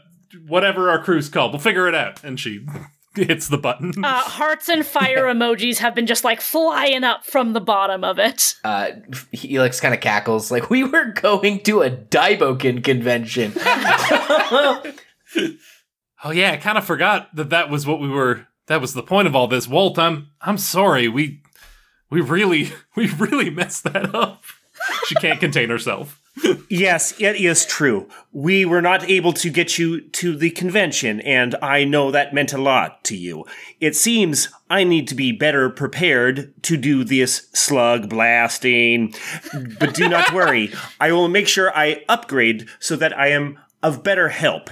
whatever 0.46 0.90
our 0.90 1.02
crew's 1.02 1.28
called. 1.28 1.52
We'll 1.52 1.60
figure 1.60 1.86
it 1.86 1.94
out. 1.94 2.22
And 2.24 2.38
she 2.40 2.66
hits 3.14 3.48
the 3.48 3.58
button. 3.58 4.04
Uh, 4.04 4.20
hearts 4.20 4.68
and 4.68 4.84
fire 4.84 5.24
emojis 5.34 5.78
have 5.78 5.94
been 5.94 6.06
just 6.06 6.24
like 6.24 6.40
flying 6.40 7.04
up 7.04 7.24
from 7.24 7.52
the 7.52 7.60
bottom 7.60 8.04
of 8.04 8.18
it. 8.18 8.54
Uh, 8.64 8.90
Helix 9.32 9.80
kind 9.80 9.94
of 9.94 10.00
cackles 10.00 10.50
like 10.50 10.70
we 10.70 10.84
were 10.84 11.12
going 11.12 11.60
to 11.60 11.82
a 11.82 11.90
Daiboken 11.90 12.82
convention. 12.82 13.52
Oh 16.26 16.30
yeah, 16.30 16.52
I 16.52 16.56
kind 16.56 16.78
of 16.78 16.86
forgot 16.86 17.28
that 17.36 17.50
that 17.50 17.68
was 17.68 17.86
what 17.86 18.00
we 18.00 18.08
were. 18.08 18.46
That 18.66 18.80
was 18.80 18.94
the 18.94 19.02
point 19.02 19.28
of 19.28 19.36
all 19.36 19.46
this. 19.46 19.68
Wolt, 19.68 19.98
I'm 19.98 20.28
I'm 20.40 20.56
sorry. 20.56 21.06
We 21.06 21.42
we 22.08 22.22
really 22.22 22.72
we 22.96 23.08
really 23.08 23.50
messed 23.50 23.84
that 23.84 24.14
up. 24.14 24.42
She 25.06 25.14
can't 25.16 25.40
contain 25.40 25.70
herself. 25.70 26.20
Yes, 26.68 27.14
it 27.20 27.36
is 27.36 27.64
true. 27.64 28.08
We 28.32 28.64
were 28.64 28.82
not 28.82 29.08
able 29.08 29.32
to 29.34 29.50
get 29.50 29.78
you 29.78 30.00
to 30.00 30.36
the 30.36 30.50
convention, 30.50 31.20
and 31.20 31.54
I 31.62 31.84
know 31.84 32.10
that 32.10 32.34
meant 32.34 32.52
a 32.52 32.58
lot 32.58 33.04
to 33.04 33.16
you. 33.16 33.44
It 33.80 33.94
seems 33.94 34.48
I 34.68 34.82
need 34.82 35.06
to 35.08 35.14
be 35.14 35.30
better 35.30 35.70
prepared 35.70 36.52
to 36.64 36.76
do 36.76 37.04
this 37.04 37.48
slug 37.52 38.08
blasting. 38.08 39.14
But 39.78 39.94
do 39.94 40.08
not 40.08 40.32
worry, 40.34 40.72
I 41.00 41.12
will 41.12 41.28
make 41.28 41.46
sure 41.46 41.70
I 41.76 42.02
upgrade 42.08 42.66
so 42.80 42.96
that 42.96 43.16
I 43.16 43.28
am 43.28 43.58
of 43.82 44.02
better 44.02 44.30
help. 44.30 44.70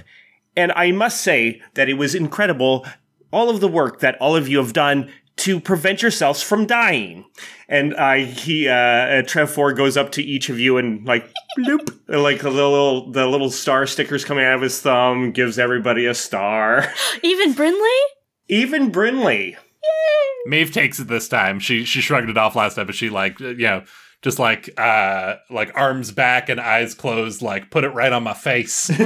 And 0.57 0.73
I 0.73 0.91
must 0.91 1.21
say 1.21 1.63
that 1.75 1.89
it 1.89 1.95
was 1.95 2.15
incredible 2.15 2.85
all 3.33 3.49
of 3.49 3.61
the 3.61 3.69
work 3.69 4.01
that 4.01 4.17
all 4.21 4.37
of 4.37 4.49
you 4.49 4.59
have 4.59 4.73
done 4.73 5.11
to 5.43 5.61
prevent 5.61 6.03
yourselves 6.03 6.43
from 6.43 6.67
dying. 6.67 7.25
And 7.69 7.95
uh, 7.95 8.15
he, 8.15 8.69
uh, 8.69 8.75
uh, 8.75 9.23
Trev 9.23 9.51
Four 9.51 9.73
goes 9.73 9.97
up 9.97 10.13
to 10.13 10.23
each 10.23 10.49
of 10.49 10.61
you 10.61 10.79
and 10.79 11.05
like, 11.07 11.29
bloop, 11.59 11.99
like 12.09 12.41
the 12.41 12.51
little, 12.51 13.11
the 13.11 13.27
little 13.27 13.51
star 13.51 13.87
stickers 13.87 14.25
coming 14.25 14.45
out 14.45 14.55
of 14.55 14.63
his 14.63 14.81
thumb, 14.81 15.33
gives 15.33 15.59
everybody 15.59 16.07
a 16.07 16.15
star. 16.15 16.93
Even 17.23 17.55
Brinley? 17.55 17.99
Even 18.49 18.93
Brinley. 18.93 19.53
Yay! 19.53 19.59
Maeve 20.47 20.73
takes 20.73 21.01
it 21.01 21.09
this 21.09 21.29
time. 21.29 21.59
She 21.59 21.85
she 21.85 22.01
shrugged 22.01 22.29
it 22.31 22.39
off 22.39 22.55
last 22.55 22.75
time, 22.75 22.87
but 22.87 22.95
she 22.95 23.11
like 23.11 23.41
you 23.41 23.57
know 23.57 23.85
just 24.21 24.39
like 24.39 24.71
uh 24.79 25.37
like 25.51 25.73
arms 25.75 26.13
back 26.13 26.49
and 26.49 26.61
eyes 26.61 26.95
closed, 26.95 27.43
like 27.43 27.71
put 27.71 27.83
it 27.83 27.89
right 27.91 28.13
on 28.13 28.23
my 28.23 28.35
face. 28.35 28.91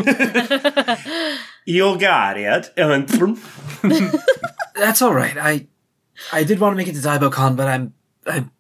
You 1.67 1.99
got 1.99 2.39
it. 2.39 2.73
And 2.77 3.09
then, 3.09 3.41
That's 4.77 5.03
all 5.03 5.13
right. 5.13 5.37
I 5.37 5.67
I 6.33 6.45
did 6.45 6.61
want 6.61 6.73
to 6.73 6.77
make 6.77 6.89
it 6.89 6.95
to 6.95 7.01
DaiboCon, 7.01 7.57
but 7.57 7.69
I'm 7.69 7.95
I'm 8.27 8.51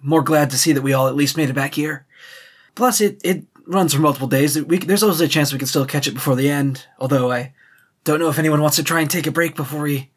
more 0.00 0.22
glad 0.22 0.50
to 0.50 0.58
see 0.58 0.72
that 0.72 0.82
we 0.82 0.92
all 0.92 1.08
at 1.08 1.14
least 1.14 1.36
made 1.36 1.50
it 1.50 1.54
back 1.54 1.74
here. 1.74 2.06
Plus, 2.74 3.00
it 3.00 3.20
it 3.24 3.44
runs 3.66 3.94
for 3.94 4.00
multiple 4.00 4.28
days. 4.28 4.60
We, 4.60 4.78
there's 4.78 5.02
always 5.02 5.20
a 5.20 5.28
chance 5.28 5.52
we 5.52 5.58
can 5.58 5.68
still 5.68 5.86
catch 5.86 6.06
it 6.06 6.14
before 6.14 6.36
the 6.36 6.50
end. 6.50 6.86
Although 6.98 7.30
I 7.30 7.54
don't 8.04 8.18
know 8.18 8.28
if 8.28 8.38
anyone 8.38 8.60
wants 8.60 8.76
to 8.76 8.84
try 8.84 9.00
and 9.00 9.10
take 9.10 9.26
a 9.26 9.32
break 9.32 9.54
before 9.54 9.82
we 9.82 10.10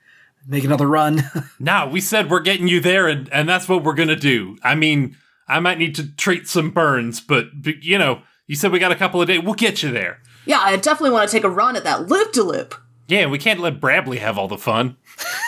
make 0.48 0.64
another 0.64 0.88
run. 0.88 1.24
nah, 1.60 1.88
we 1.88 2.02
said 2.02 2.30
we're 2.30 2.40
getting 2.40 2.68
you 2.68 2.80
there, 2.80 3.08
and 3.08 3.32
and 3.32 3.48
that's 3.48 3.70
what 3.70 3.84
we're 3.84 3.94
gonna 3.94 4.16
do. 4.16 4.58
I 4.64 4.76
mean, 4.76 5.16
I 5.48 5.60
might 5.60 5.78
need 5.78 5.96
to 5.96 6.08
treat 6.16 6.48
some 6.48 6.72
burns, 6.72 7.22
but, 7.22 7.62
but 7.62 7.84
you 7.84 7.98
know, 7.98 8.22
you 8.48 8.56
said 8.56 8.72
we 8.72 8.80
got 8.80 8.92
a 8.92 8.96
couple 8.96 9.22
of 9.22 9.28
days. 9.28 9.42
We'll 9.44 9.54
get 9.54 9.84
you 9.84 9.92
there. 9.92 10.22
Yeah, 10.46 10.60
I 10.60 10.76
definitely 10.78 11.12
want 11.12 11.30
to 11.30 11.36
take 11.36 11.44
a 11.44 11.50
run 11.50 11.76
at 11.76 11.84
that 11.84 12.08
loop 12.08 12.32
de 12.34 12.44
loop. 12.44 12.76
Yeah, 13.08 13.28
we 13.28 13.38
can't 13.38 13.60
let 13.60 13.80
Brabley 13.80 14.18
have 14.18 14.38
all 14.38 14.48
the 14.48 14.58
fun. 14.58 14.98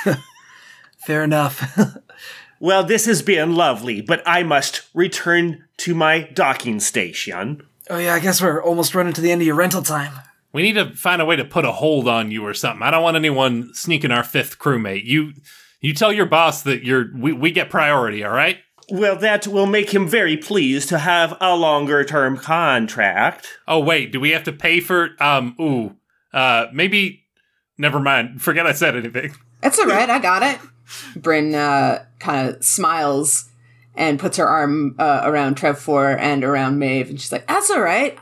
Fair 1.07 1.23
enough. 1.23 1.79
well, 2.59 2.83
this 2.83 3.05
has 3.05 3.21
been 3.21 3.55
lovely, 3.55 4.01
but 4.01 4.21
I 4.25 4.43
must 4.43 4.89
return 4.93 5.63
to 5.77 5.95
my 5.95 6.29
docking 6.33 6.81
station. 6.81 7.65
oh 7.89 7.97
yeah, 7.97 8.13
I 8.13 8.19
guess 8.19 8.41
we're 8.41 8.61
almost 8.61 8.93
running 8.93 9.13
to 9.13 9.21
the 9.21 9.31
end 9.31 9.39
of 9.41 9.47
your 9.47 9.55
rental 9.55 9.81
time. 9.81 10.11
We 10.51 10.63
need 10.63 10.73
to 10.73 10.93
find 10.97 11.21
a 11.21 11.25
way 11.25 11.37
to 11.37 11.45
put 11.45 11.63
a 11.63 11.71
hold 11.71 12.09
on 12.09 12.29
you 12.29 12.45
or 12.45 12.53
something. 12.53 12.83
I 12.83 12.91
don't 12.91 13.03
want 13.03 13.15
anyone 13.15 13.73
sneaking 13.73 14.11
our 14.11 14.25
fifth 14.25 14.59
crewmate. 14.59 15.05
You 15.05 15.31
you 15.79 15.93
tell 15.93 16.11
your 16.11 16.25
boss 16.25 16.63
that 16.63 16.83
you're 16.83 17.05
we, 17.15 17.31
we 17.31 17.51
get 17.51 17.69
priority, 17.69 18.25
all 18.25 18.33
right? 18.33 18.57
Well, 18.89 19.15
that 19.15 19.47
will 19.47 19.65
make 19.65 19.93
him 19.93 20.09
very 20.09 20.35
pleased 20.35 20.89
to 20.89 20.97
have 20.97 21.37
a 21.39 21.55
longer 21.55 22.03
term 22.03 22.35
contract. 22.35 23.47
Oh 23.65 23.79
wait, 23.79 24.11
do 24.11 24.19
we 24.19 24.31
have 24.31 24.43
to 24.43 24.51
pay 24.51 24.81
for 24.81 25.11
um 25.21 25.55
ooh. 25.57 25.95
Uh 26.33 26.65
maybe 26.73 27.23
never 27.77 28.01
mind. 28.01 28.41
Forget 28.41 28.67
I 28.67 28.73
said 28.73 28.97
anything. 28.97 29.33
That's 29.61 29.79
all 29.79 29.87
right, 29.87 30.09
I 30.09 30.19
got 30.19 30.43
it. 30.43 30.59
Bryn 31.15 31.53
uh, 31.55 32.05
kind 32.19 32.49
of 32.49 32.63
smiles 32.63 33.49
and 33.95 34.19
puts 34.19 34.37
her 34.37 34.47
arm 34.47 34.95
uh, 34.99 35.21
around 35.23 35.55
Trev 35.55 35.79
Four 35.79 36.11
and 36.11 36.43
around 36.43 36.79
Maeve, 36.79 37.09
and 37.09 37.19
she's 37.19 37.31
like, 37.31 37.47
"That's 37.47 37.69
all 37.69 37.81
right. 37.81 38.17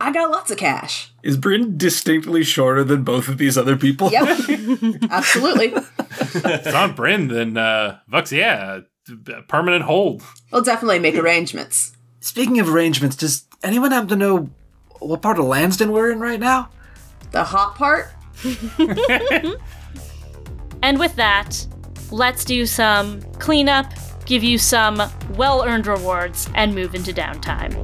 I 0.00 0.12
got 0.12 0.30
lots 0.30 0.50
of 0.50 0.58
cash." 0.58 1.12
Is 1.22 1.36
Bryn 1.36 1.76
distinctly 1.76 2.44
shorter 2.44 2.84
than 2.84 3.04
both 3.04 3.28
of 3.28 3.38
these 3.38 3.58
other 3.58 3.76
people? 3.76 4.10
Yep, 4.10 4.28
absolutely. 5.10 5.66
If 5.66 6.44
it's 6.44 6.74
on 6.74 6.94
Bryn, 6.94 7.28
then 7.28 7.56
uh 7.56 7.98
Vux, 8.10 8.30
yeah, 8.32 8.80
permanent 9.48 9.84
hold. 9.84 10.22
We'll 10.52 10.62
definitely 10.62 10.98
make 11.00 11.16
arrangements. 11.16 11.92
Speaking 12.20 12.58
of 12.60 12.68
arrangements, 12.68 13.16
does 13.16 13.44
anyone 13.62 13.90
happen 13.90 14.08
to 14.08 14.16
know 14.16 14.50
what 14.98 15.22
part 15.22 15.38
of 15.38 15.44
Lansden 15.44 15.92
we're 15.92 16.10
in 16.10 16.20
right 16.20 16.40
now? 16.40 16.70
The 17.30 17.44
hot 17.44 17.76
part. 17.76 18.10
And 20.82 20.98
with 20.98 21.16
that, 21.16 21.66
let's 22.10 22.44
do 22.44 22.66
some 22.66 23.22
cleanup, 23.38 23.92
give 24.26 24.42
you 24.42 24.58
some 24.58 25.02
well 25.36 25.64
earned 25.64 25.86
rewards, 25.86 26.48
and 26.54 26.74
move 26.74 26.94
into 26.94 27.12
downtime. 27.12 27.74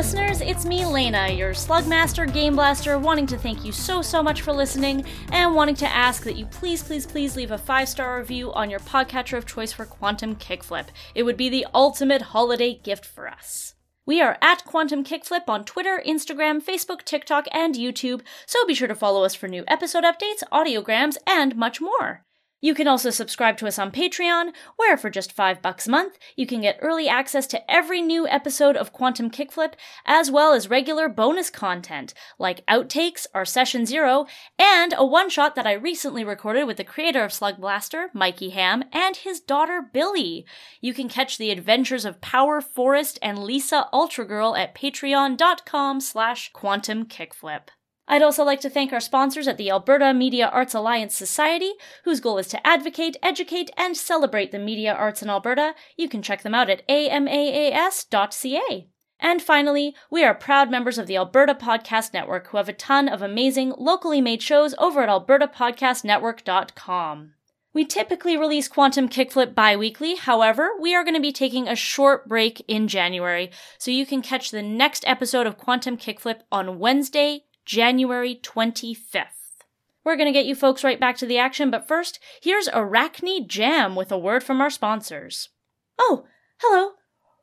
Listeners. 0.00 0.40
It's 0.40 0.64
me, 0.64 0.86
Lena, 0.86 1.28
your 1.28 1.52
Slugmaster 1.52 2.32
Game 2.32 2.56
Blaster, 2.56 2.98
wanting 2.98 3.26
to 3.26 3.36
thank 3.36 3.66
you 3.66 3.70
so, 3.70 4.00
so 4.00 4.22
much 4.22 4.40
for 4.40 4.50
listening 4.50 5.04
and 5.30 5.54
wanting 5.54 5.74
to 5.74 5.86
ask 5.86 6.24
that 6.24 6.36
you 6.36 6.46
please, 6.46 6.82
please, 6.82 7.04
please 7.04 7.36
leave 7.36 7.50
a 7.50 7.58
five 7.58 7.86
star 7.86 8.16
review 8.16 8.50
on 8.54 8.70
your 8.70 8.80
podcatcher 8.80 9.36
of 9.36 9.44
choice 9.44 9.74
for 9.74 9.84
Quantum 9.84 10.36
Kickflip. 10.36 10.86
It 11.14 11.24
would 11.24 11.36
be 11.36 11.50
the 11.50 11.66
ultimate 11.74 12.22
holiday 12.22 12.80
gift 12.82 13.04
for 13.04 13.28
us. 13.28 13.74
We 14.06 14.22
are 14.22 14.38
at 14.40 14.64
Quantum 14.64 15.04
Kickflip 15.04 15.46
on 15.48 15.66
Twitter, 15.66 16.02
Instagram, 16.06 16.64
Facebook, 16.64 17.04
TikTok, 17.04 17.44
and 17.52 17.74
YouTube, 17.74 18.22
so 18.46 18.64
be 18.64 18.72
sure 18.72 18.88
to 18.88 18.94
follow 18.94 19.22
us 19.22 19.34
for 19.34 19.48
new 19.48 19.64
episode 19.68 20.04
updates, 20.04 20.42
audiograms, 20.50 21.18
and 21.26 21.56
much 21.56 21.78
more. 21.78 22.24
You 22.60 22.74
can 22.74 22.86
also 22.86 23.10
subscribe 23.10 23.56
to 23.58 23.66
us 23.66 23.78
on 23.78 23.90
Patreon, 23.90 24.52
where 24.76 24.96
for 24.96 25.08
just 25.08 25.32
5 25.32 25.62
bucks 25.62 25.86
a 25.86 25.90
month, 25.90 26.18
you 26.36 26.46
can 26.46 26.60
get 26.60 26.78
early 26.82 27.08
access 27.08 27.46
to 27.48 27.70
every 27.70 28.02
new 28.02 28.28
episode 28.28 28.76
of 28.76 28.92
Quantum 28.92 29.30
Kickflip, 29.30 29.74
as 30.04 30.30
well 30.30 30.52
as 30.52 30.68
regular 30.68 31.08
bonus 31.08 31.48
content, 31.48 32.12
like 32.38 32.66
outtakes, 32.66 33.26
our 33.34 33.44
session 33.44 33.86
zero, 33.86 34.26
and 34.58 34.94
a 34.96 35.06
one-shot 35.06 35.54
that 35.54 35.66
I 35.66 35.72
recently 35.72 36.22
recorded 36.22 36.64
with 36.64 36.76
the 36.76 36.84
creator 36.84 37.24
of 37.24 37.32
Slug 37.32 37.58
Blaster, 37.58 38.10
Mikey 38.12 38.50
Hamm, 38.50 38.84
and 38.92 39.16
his 39.16 39.40
daughter 39.40 39.82
Billy. 39.92 40.44
You 40.80 40.92
can 40.92 41.08
catch 41.08 41.38
the 41.38 41.50
adventures 41.50 42.04
of 42.04 42.20
Power 42.20 42.60
Forest 42.60 43.18
and 43.22 43.38
Lisa 43.38 43.88
Ultragirl 43.92 44.58
at 44.58 44.74
patreon.com 44.74 46.00
slash 46.00 46.52
quantum 46.52 47.06
kickflip. 47.06 47.68
I'd 48.10 48.22
also 48.24 48.42
like 48.42 48.60
to 48.62 48.68
thank 48.68 48.92
our 48.92 48.98
sponsors 48.98 49.46
at 49.46 49.56
the 49.56 49.70
Alberta 49.70 50.12
Media 50.12 50.48
Arts 50.48 50.74
Alliance 50.74 51.14
Society, 51.14 51.74
whose 52.02 52.18
goal 52.18 52.38
is 52.38 52.48
to 52.48 52.66
advocate, 52.66 53.16
educate, 53.22 53.70
and 53.76 53.96
celebrate 53.96 54.50
the 54.50 54.58
media 54.58 54.92
arts 54.92 55.22
in 55.22 55.30
Alberta. 55.30 55.76
You 55.96 56.08
can 56.08 56.20
check 56.20 56.42
them 56.42 56.52
out 56.52 56.68
at 56.68 56.82
amaas.ca. 56.88 58.88
And 59.20 59.40
finally, 59.40 59.94
we 60.10 60.24
are 60.24 60.34
proud 60.34 60.72
members 60.72 60.98
of 60.98 61.06
the 61.06 61.16
Alberta 61.16 61.54
Podcast 61.54 62.12
Network 62.12 62.48
who 62.48 62.56
have 62.56 62.68
a 62.68 62.72
ton 62.72 63.08
of 63.08 63.22
amazing 63.22 63.74
locally 63.78 64.20
made 64.20 64.42
shows 64.42 64.74
over 64.78 65.02
at 65.02 65.08
albertapodcastnetwork.com. 65.08 67.34
We 67.72 67.84
typically 67.84 68.36
release 68.36 68.66
Quantum 68.66 69.08
Kickflip 69.08 69.54
bi 69.54 69.76
weekly, 69.76 70.16
however, 70.16 70.70
we 70.80 70.96
are 70.96 71.04
going 71.04 71.14
to 71.14 71.20
be 71.20 71.30
taking 71.30 71.68
a 71.68 71.76
short 71.76 72.28
break 72.28 72.64
in 72.66 72.88
January, 72.88 73.52
so 73.78 73.92
you 73.92 74.04
can 74.04 74.20
catch 74.20 74.50
the 74.50 74.62
next 74.62 75.04
episode 75.06 75.46
of 75.46 75.56
Quantum 75.56 75.96
Kickflip 75.96 76.40
on 76.50 76.80
Wednesday, 76.80 77.44
January 77.70 78.34
25th. 78.34 79.62
We're 80.02 80.16
going 80.16 80.26
to 80.26 80.32
get 80.32 80.44
you 80.44 80.56
folks 80.56 80.82
right 80.82 80.98
back 80.98 81.16
to 81.18 81.26
the 81.26 81.38
action, 81.38 81.70
but 81.70 81.86
first, 81.86 82.18
here's 82.42 82.68
Arachne 82.72 83.46
Jam 83.46 83.94
with 83.94 84.10
a 84.10 84.18
word 84.18 84.42
from 84.42 84.60
our 84.60 84.70
sponsors. 84.70 85.50
Oh, 85.96 86.24
hello. 86.60 86.94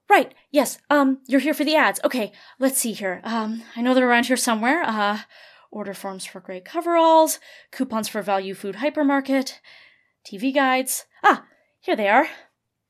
Right, 0.10 0.34
yes, 0.52 0.80
um, 0.90 1.20
you're 1.28 1.40
here 1.40 1.54
for 1.54 1.64
the 1.64 1.78
ads. 1.78 2.02
Okay, 2.04 2.34
let's 2.60 2.78
see 2.78 2.92
here. 2.92 3.22
Um, 3.24 3.64
I 3.78 3.82
know 3.82 3.94
they're 3.94 4.10
around 4.10 4.26
here 4.26 4.36
somewhere. 4.36 4.84
Uh, 4.84 5.20
order 5.72 5.94
forms 5.94 6.26
for 6.26 6.42
gray 6.42 6.60
coveralls, 6.60 7.40
coupons 7.72 8.10
for 8.10 8.22
value 8.22 8.54
food 8.54 8.76
hypermarket, 8.76 9.60
TV 10.30 10.54
guides. 10.54 11.06
Ah, 11.24 11.46
here 11.80 11.96
they 11.96 12.10
are. 12.10 12.28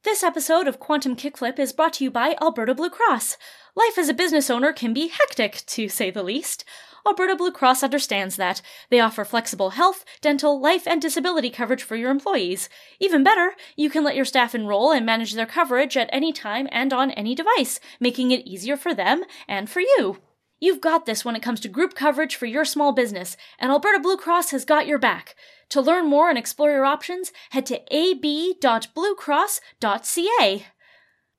This 0.02 0.24
episode 0.24 0.68
of 0.68 0.80
Quantum 0.80 1.16
Kickflip 1.16 1.60
is 1.60 1.74
brought 1.74 1.94
to 1.94 2.04
you 2.04 2.10
by 2.10 2.36
Alberta 2.42 2.74
Blue 2.74 2.90
Cross. 2.90 3.38
Life 3.76 4.00
as 4.00 4.10
a 4.10 4.14
business 4.16 4.50
owner 4.50 4.74
can 4.74 4.92
be 4.92 5.10
hectic, 5.10 5.64
to 5.68 5.88
say 5.88 6.10
the 6.10 6.24
least. 6.24 6.66
Alberta 7.08 7.38
Blue 7.38 7.52
Cross 7.52 7.84
understands 7.84 8.36
that. 8.36 8.62
They 8.90 9.00
offer 9.00 9.24
flexible 9.24 9.70
health, 9.72 10.04
dental, 10.20 10.60
life, 10.60 10.86
and 10.86 11.02
disability 11.02 11.50
coverage 11.50 11.82
for 11.82 11.96
your 11.96 12.12
employees. 12.12 12.68
Even 13.00 13.24
better, 13.24 13.54
you 13.78 13.90
can 13.90 14.04
let 14.04 14.16
your 14.16 14.26
staff 14.26 14.54
enroll 14.54 14.92
and 14.92 15.06
manage 15.06 15.34
their 15.34 15.46
coverage 15.46 15.96
at 15.96 16.10
any 16.12 16.34
time 16.34 16.68
and 16.70 16.92
on 16.92 17.12
any 17.12 17.34
device, 17.34 17.80
making 18.02 18.32
it 18.32 18.46
easier 18.46 18.76
for 18.76 18.94
them 18.94 19.24
and 19.48 19.70
for 19.70 19.80
you. 19.80 20.18
You've 20.60 20.82
got 20.82 21.06
this 21.06 21.24
when 21.24 21.38
it 21.38 21.42
comes 21.42 21.62
to 21.62 21.70
group 21.70 21.96
coverage 21.96 22.36
for 22.36 22.48
your 22.48 22.66
small 22.66 22.92
business, 22.92 23.38
and 23.58 23.72
Alberta 23.72 24.00
Blue 24.00 24.18
Cross 24.18 24.52
has 24.52 24.66
got 24.66 24.88
your 24.88 25.00
back. 25.00 25.36
To 25.70 25.82
learn 25.82 26.08
more 26.08 26.30
and 26.30 26.38
explore 26.38 26.72
your 26.72 26.86
options, 26.86 27.32
head 27.52 27.66
to 27.68 27.82
ab.bluecross.ca. 27.96 30.66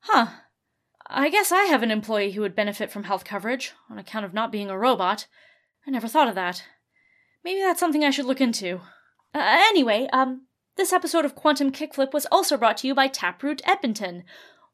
Huh. 0.00 0.26
I 1.10 1.30
guess 1.30 1.50
I 1.50 1.64
have 1.64 1.82
an 1.82 1.90
employee 1.90 2.32
who 2.32 2.42
would 2.42 2.54
benefit 2.54 2.90
from 2.90 3.04
health 3.04 3.24
coverage 3.24 3.72
on 3.90 3.98
account 3.98 4.24
of 4.24 4.34
not 4.34 4.52
being 4.52 4.70
a 4.70 4.78
robot. 4.78 5.26
I 5.88 5.90
never 5.90 6.06
thought 6.06 6.28
of 6.28 6.34
that. 6.34 6.64
Maybe 7.42 7.60
that's 7.60 7.80
something 7.80 8.04
I 8.04 8.10
should 8.10 8.26
look 8.26 8.42
into. 8.42 8.82
Uh, 9.34 9.40
anyway, 9.40 10.06
um, 10.12 10.42
this 10.76 10.92
episode 10.92 11.24
of 11.24 11.34
Quantum 11.34 11.72
Kickflip 11.72 12.12
was 12.12 12.26
also 12.30 12.58
brought 12.58 12.76
to 12.78 12.86
you 12.86 12.94
by 12.94 13.06
Taproot 13.06 13.62
Edmonton. 13.64 14.24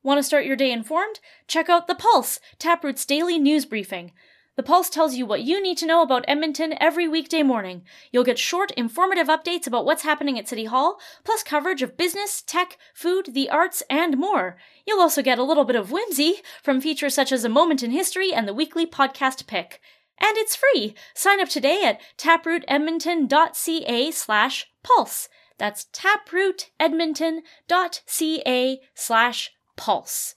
Want 0.03 0.19
to 0.19 0.25
start 0.25 0.45
your 0.45 0.57
day 0.57 0.73
informed? 0.73 1.21
Check 1.47 1.69
out 1.69 1.87
The 1.87 1.95
Pulse, 1.95 2.41
Taproot's 2.59 3.07
daily 3.07 3.39
news 3.39 3.65
briefing. 3.65 4.11
The 4.57 4.65
Pulse 4.65 4.91
tells 4.91 5.15
you 5.15 5.25
what 5.25 5.43
you 5.43 5.63
need 5.63 5.79
to 5.79 5.87
know 5.87 6.03
about 6.03 6.25
Edmonton 6.27 6.75
every 6.81 7.07
weekday 7.07 7.45
morning. 7.45 7.85
You'll 8.11 8.25
get 8.25 8.39
short, 8.41 8.73
informative 8.73 9.29
updates 9.29 9.69
about 9.69 9.85
what's 9.85 10.03
happening 10.03 10.37
at 10.37 10.49
City 10.49 10.65
Hall, 10.65 10.99
plus 11.23 11.45
coverage 11.45 11.83
of 11.83 11.97
business, 11.97 12.43
tech, 12.43 12.77
food, 12.93 13.35
the 13.35 13.49
arts, 13.51 13.85
and 13.89 14.19
more. 14.19 14.57
You'll 14.85 15.01
also 15.01 15.23
get 15.23 15.39
a 15.39 15.45
little 15.45 15.65
bit 15.65 15.77
of 15.77 15.93
whimsy 15.93 16.39
from 16.61 16.81
features 16.81 17.15
such 17.15 17.31
as 17.31 17.45
A 17.45 17.49
Moment 17.49 17.85
in 17.85 17.93
History 17.93 18.33
and 18.33 18.49
the 18.49 18.55
weekly 18.55 18.85
podcast 18.85 19.47
pick. 19.47 19.81
And 20.21 20.37
it's 20.37 20.57
free! 20.57 20.95
Sign 21.15 21.41
up 21.41 21.49
today 21.49 21.83
at 21.85 22.01
taprootedmonton.ca 22.19 24.11
slash 24.13 24.67
pulse. 24.83 25.29
That's 25.59 25.87
taprootedmonton.ca 25.93 28.81
slash 28.95 29.53
pulse. 29.77 30.35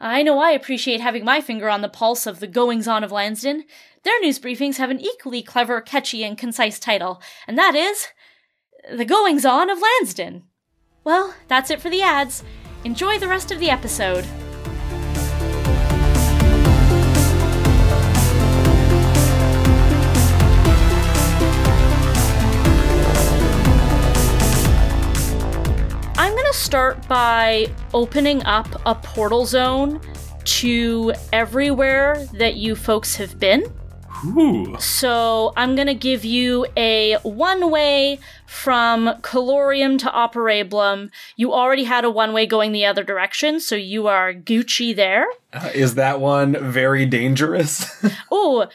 I 0.00 0.22
know 0.22 0.38
I 0.38 0.52
appreciate 0.52 1.00
having 1.00 1.24
my 1.24 1.40
finger 1.40 1.68
on 1.68 1.82
the 1.82 1.88
pulse 1.88 2.26
of 2.26 2.40
the 2.40 2.46
goings 2.46 2.86
on 2.86 3.02
of 3.02 3.10
Lansden. 3.10 3.64
Their 4.04 4.20
news 4.20 4.38
briefings 4.38 4.76
have 4.76 4.90
an 4.90 5.00
equally 5.00 5.42
clever, 5.42 5.80
catchy, 5.80 6.22
and 6.22 6.38
concise 6.38 6.78
title, 6.78 7.20
and 7.46 7.58
that 7.58 7.74
is 7.74 8.06
The 8.90 9.04
Goings 9.04 9.44
On 9.44 9.68
of 9.68 9.80
Lansden. 9.80 10.44
Well, 11.02 11.34
that's 11.48 11.70
it 11.70 11.80
for 11.80 11.90
the 11.90 12.02
ads. 12.02 12.44
Enjoy 12.84 13.18
the 13.18 13.28
rest 13.28 13.50
of 13.50 13.58
the 13.58 13.70
episode. 13.70 14.24
Start 26.68 27.08
by 27.08 27.66
opening 27.94 28.44
up 28.44 28.68
a 28.84 28.94
portal 28.94 29.46
zone 29.46 29.98
to 30.44 31.14
everywhere 31.32 32.26
that 32.34 32.56
you 32.56 32.76
folks 32.76 33.16
have 33.16 33.40
been. 33.40 33.64
Ooh. 34.26 34.76
So 34.78 35.54
I'm 35.56 35.76
going 35.76 35.86
to 35.86 35.94
give 35.94 36.26
you 36.26 36.66
a 36.76 37.16
one 37.22 37.70
way 37.70 38.18
from 38.46 39.14
Calorium 39.22 39.96
to 39.96 40.10
Operablum. 40.10 41.08
You 41.36 41.54
already 41.54 41.84
had 41.84 42.04
a 42.04 42.10
one 42.10 42.34
way 42.34 42.44
going 42.44 42.72
the 42.72 42.84
other 42.84 43.02
direction, 43.02 43.60
so 43.60 43.74
you 43.74 44.06
are 44.06 44.34
Gucci 44.34 44.94
there. 44.94 45.26
Uh, 45.54 45.70
is 45.74 45.94
that 45.94 46.20
one 46.20 46.52
very 46.70 47.06
dangerous? 47.06 48.04
Oh, 48.30 48.60
um, 48.60 48.68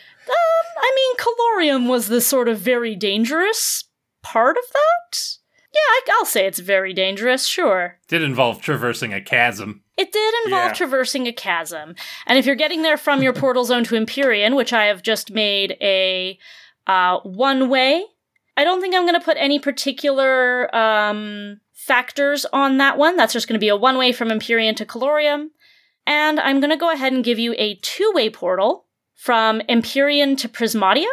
I 0.82 0.92
mean, 0.96 1.16
Calorium 1.18 1.88
was 1.88 2.08
the 2.08 2.22
sort 2.22 2.50
of 2.50 2.58
very 2.58 2.96
dangerous 2.96 3.84
part 4.24 4.58
of 4.58 4.64
that. 4.74 5.43
Yeah, 5.74 5.80
I, 5.80 6.02
I'll 6.20 6.26
say 6.26 6.46
it's 6.46 6.60
very 6.60 6.94
dangerous, 6.94 7.48
sure. 7.48 7.98
Did 8.08 8.22
involve 8.22 8.62
traversing 8.62 9.14
a 9.14 9.22
chasm. 9.22 9.82
It 9.98 10.12
did 10.12 10.34
involve 10.46 10.70
Yeah. 10.70 10.74
traversing 10.74 11.28
a 11.28 11.34
chasm. 11.34 11.96
And 12.28 12.38
if 12.38 12.46
you're 12.46 12.56
getting 12.56 12.84
there 12.84 12.98
from 12.98 13.24
your 13.24 13.34
portal 13.34 13.66
zone 13.66 13.84
to 13.86 13.96
Empyrean, 13.96 14.56
which 14.56 14.72
I 14.74 14.86
have 14.86 15.02
just 15.02 15.32
made 15.32 15.76
a 15.82 16.38
uh, 16.86 17.20
one 17.22 17.70
way, 17.70 18.06
I 18.56 18.64
don't 18.64 18.82
think 18.82 18.94
I'm 18.94 19.04
going 19.08 19.20
to 19.20 19.26
put 19.26 19.38
any 19.40 19.58
particular 19.60 20.74
um, 20.76 21.60
factors 21.74 22.46
on 22.54 22.78
that 22.78 22.98
one. 22.98 23.18
That's 23.18 23.34
just 23.34 23.48
going 23.48 23.60
to 23.60 23.64
be 23.64 23.70
a 23.70 23.76
one 23.76 23.98
way 23.98 24.12
from 24.12 24.32
Empyrean 24.32 24.76
to 24.76 24.86
Calorium. 24.86 25.52
And 26.06 26.40
I'm 26.40 26.60
going 26.60 26.70
to 26.70 26.78
go 26.78 26.92
ahead 26.92 27.14
and 27.14 27.24
give 27.24 27.40
you 27.40 27.56
a 27.58 27.76
two 27.82 28.12
way 28.14 28.30
portal 28.30 28.86
from 29.16 29.62
Empyrean 29.70 30.36
to 30.38 30.50
Prismatia. 30.50 31.08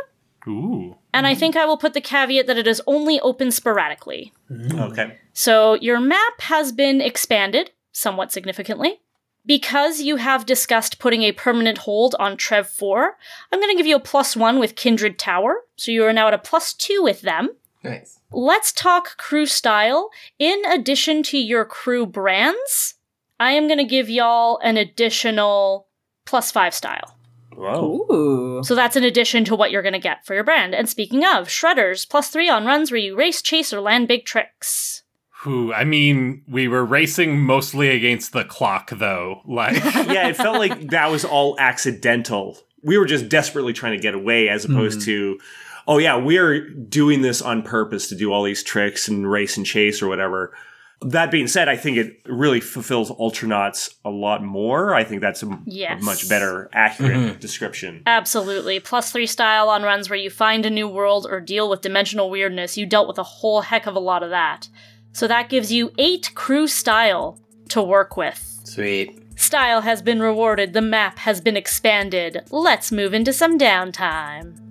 Ooh. 0.49 0.97
And 1.13 1.27
I 1.27 1.33
mm-hmm. 1.33 1.41
think 1.41 1.57
I 1.57 1.67
will 1.67 1.77
put 1.77 1.95
the 1.95 2.01
caveat 2.01 2.47
that 2.47 2.59
it 2.59 2.67
is 2.67 2.83
only 2.87 3.21
open 3.21 3.51
sporadically. 3.51 4.33
Mm-hmm. 4.51 4.81
Okay. 4.81 5.19
So 5.33 5.75
your 5.75 6.01
map 6.01 6.41
has 6.41 6.73
been 6.73 7.01
expanded 7.01 7.73
somewhat 7.93 8.33
significantly. 8.33 9.01
Because 9.47 10.03
you 10.03 10.17
have 10.17 10.45
discussed 10.45 10.99
putting 10.99 11.23
a 11.23 11.33
permanent 11.33 11.79
hold 11.79 12.15
on 12.19 12.37
Trev 12.37 12.69
4, 12.69 13.17
I'm 13.51 13.59
going 13.59 13.71
to 13.71 13.77
give 13.77 13.87
you 13.87 13.97
a 13.97 14.01
plus 14.01 14.37
one 14.37 14.59
with 14.59 14.77
Kindred 14.77 15.19
Tower. 15.19 15.63
So 15.77 15.91
you 15.91 16.05
are 16.05 16.13
now 16.13 16.29
at 16.29 16.35
a 16.35 16.39
plus 16.39 16.75
two 16.75 17.03
with 17.03 17.23
them. 17.23 17.49
Nice. 17.83 18.21
Let's 18.31 18.71
talk 18.71 19.17
crew 19.17 19.47
style. 19.47 20.11
In 20.39 20.63
addition 20.67 21.23
to 21.25 21.39
your 21.39 21.65
crew 21.65 22.05
brands, 22.05 22.95
I 23.41 23.53
am 23.53 23.67
going 23.67 23.79
to 23.79 23.85
give 23.85 24.11
y'all 24.11 24.59
an 24.63 24.77
additional 24.77 25.89
plus 26.27 26.53
five 26.53 26.75
style. 26.75 27.17
Whoa. 27.55 28.07
Ooh. 28.11 28.65
So 28.65 28.75
that's 28.75 28.97
in 28.97 29.05
addition 29.05 29.45
to 29.47 29.57
what 29.57 29.71
you're 29.71 29.83
going 29.83 29.93
to 29.93 29.99
get 29.99 30.25
for 30.25 30.35
your 30.35 30.45
brand. 30.45 30.75
And 30.75 30.89
speaking 30.89 31.25
of, 31.25 31.49
Shredders, 31.49 32.09
plus 32.09 32.29
three 32.29 32.49
on 32.49 32.65
runs 32.65 32.91
where 32.91 32.99
you 32.99 33.17
race, 33.17 33.43
chase, 33.43 33.73
or 33.73 33.81
land 33.81 34.09
big 34.09 34.25
tricks. 34.25 35.03
Who? 35.43 35.73
I 35.73 35.85
mean, 35.85 36.43
we 36.47 36.69
were 36.69 36.85
racing 36.85 37.41
mostly 37.41 37.89
against 37.89 38.33
the 38.33 38.45
clock, 38.45 38.91
though. 38.91 39.41
Like, 39.47 39.83
yeah, 39.85 40.29
it 40.29 40.37
felt 40.37 40.59
like 40.59 40.91
that 40.91 41.11
was 41.11 41.25
all 41.25 41.59
accidental. 41.59 42.59
We 42.83 42.99
were 42.99 43.07
just 43.07 43.29
desperately 43.29 43.73
trying 43.73 43.97
to 43.97 44.03
get 44.03 44.15
away 44.15 44.49
as 44.49 44.65
opposed 44.65 45.01
mm-hmm. 45.01 45.07
to, 45.07 45.39
oh 45.89 45.99
yeah, 45.99 46.17
we're 46.17 46.69
doing 46.69 47.23
this 47.23 47.41
on 47.41 47.63
purpose 47.63 48.09
to 48.11 48.15
do 48.15 48.33
all 48.33 48.43
these 48.43 48.63
tricks 48.63 49.09
and 49.09 49.31
race 49.31 49.57
and 49.57 49.65
chase 49.65 50.03
or 50.03 50.09
whatever. 50.09 50.53
That 51.03 51.31
being 51.31 51.47
said, 51.47 51.69
I 51.69 51.77
think 51.77 51.97
it 51.97 52.21
really 52.27 52.61
fulfills 52.61 53.11
Ultranauts 53.11 53.95
a 54.05 54.11
lot 54.11 54.45
more. 54.45 54.95
I 54.95 55.03
think 55.03 55.23
that's 55.23 55.43
a, 55.43 55.47
a 55.47 55.97
much 56.03 56.29
better, 56.29 56.69
accurate 56.75 57.17
mm-hmm. 57.17 57.39
description. 57.39 58.03
Absolutely. 58.07 58.81
Plus 58.81 59.11
three 59.11 59.27
style 59.27 59.71
on 59.71 59.83
runs 59.83 60.11
where 60.11 60.19
you 60.19 60.29
find 60.29 60.67
a 60.67 60.71
new 60.71 60.87
world 60.87 61.27
or 61.29 61.41
deal 61.41 61.71
with 61.71 61.81
dimensional 61.81 62.29
weirdness. 62.29 62.77
You 62.77 62.85
dealt 62.85 63.09
with 63.09 63.19
a 63.19 63.23
whole 63.23 63.63
heck 63.63 63.87
of 63.87 63.97
a 63.97 64.01
lot 64.01 64.23
of 64.23 64.31
that. 64.31 64.69
So 65.13 65.27
that 65.27 65.49
gives 65.49 65.73
you 65.73 65.91
eight 65.97 66.33
crew 66.35 66.67
style 66.67 67.41
to 67.71 67.83
work 67.83 68.17
with. 68.17 68.61
Sweet. 68.65 69.17
Style 69.41 69.81
has 69.81 70.03
been 70.03 70.21
rewarded, 70.21 70.75
the 70.75 70.83
map 70.83 71.19
has 71.21 71.41
been 71.41 71.57
expanded. 71.57 72.43
Let's 72.51 72.93
move 72.93 73.15
into 73.15 73.33
some 73.33 73.59
downtime. 73.59 74.70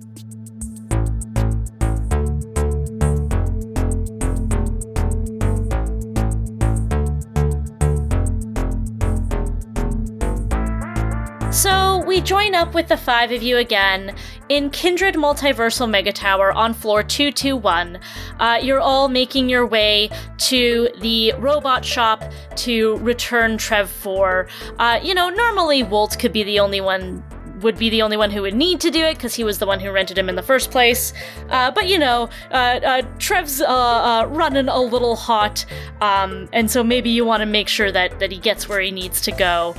Join 12.24 12.54
up 12.54 12.74
with 12.74 12.88
the 12.88 12.96
five 12.96 13.32
of 13.32 13.42
you 13.42 13.56
again 13.56 14.14
in 14.48 14.70
Kindred 14.70 15.14
Multiversal 15.14 15.88
Mega 15.88 16.12
Tower 16.12 16.52
on 16.52 16.74
floor 16.74 17.02
221. 17.02 17.98
Uh, 18.38 18.58
you're 18.62 18.80
all 18.80 19.08
making 19.08 19.48
your 19.48 19.66
way 19.66 20.10
to 20.38 20.88
the 21.00 21.32
robot 21.38 21.84
shop 21.84 22.22
to 22.56 22.98
return 22.98 23.56
Trev 23.56 23.90
4. 23.90 24.48
Uh, 24.78 25.00
you 25.02 25.14
know, 25.14 25.28
normally 25.30 25.82
Wolt 25.82 26.18
could 26.18 26.32
be 26.32 26.42
the 26.42 26.60
only 26.60 26.80
one 26.80 27.24
would 27.62 27.78
be 27.78 27.90
the 27.90 28.02
only 28.02 28.16
one 28.16 28.30
who 28.30 28.42
would 28.42 28.54
need 28.54 28.80
to 28.80 28.90
do 28.90 29.04
it 29.04 29.14
because 29.14 29.34
he 29.34 29.44
was 29.44 29.58
the 29.58 29.66
one 29.66 29.80
who 29.80 29.90
rented 29.90 30.18
him 30.18 30.28
in 30.28 30.34
the 30.34 30.42
first 30.42 30.70
place. 30.70 31.12
Uh, 31.48 31.70
but 31.70 31.88
you 31.88 31.98
know, 31.98 32.28
uh, 32.50 32.54
uh, 32.54 33.02
Trev's 33.18 33.60
uh, 33.60 33.66
uh, 33.66 34.26
running 34.30 34.68
a 34.68 34.80
little 34.80 35.16
hot, 35.16 35.64
um, 36.00 36.48
and 36.52 36.70
so 36.70 36.82
maybe 36.82 37.10
you 37.10 37.24
want 37.24 37.40
to 37.40 37.46
make 37.46 37.68
sure 37.68 37.92
that 37.92 38.18
that 38.20 38.30
he 38.30 38.38
gets 38.38 38.68
where 38.68 38.80
he 38.80 38.90
needs 38.90 39.20
to 39.22 39.32
go 39.32 39.74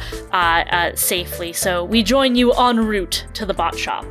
safely. 0.96 1.54
So 1.54 1.84
we 1.84 2.04
join 2.04 2.36
you 2.36 2.54
en 2.54 2.86
route 2.86 3.26
to 3.34 3.46
the 3.46 3.54
bot 3.54 3.78
shop. 3.78 4.06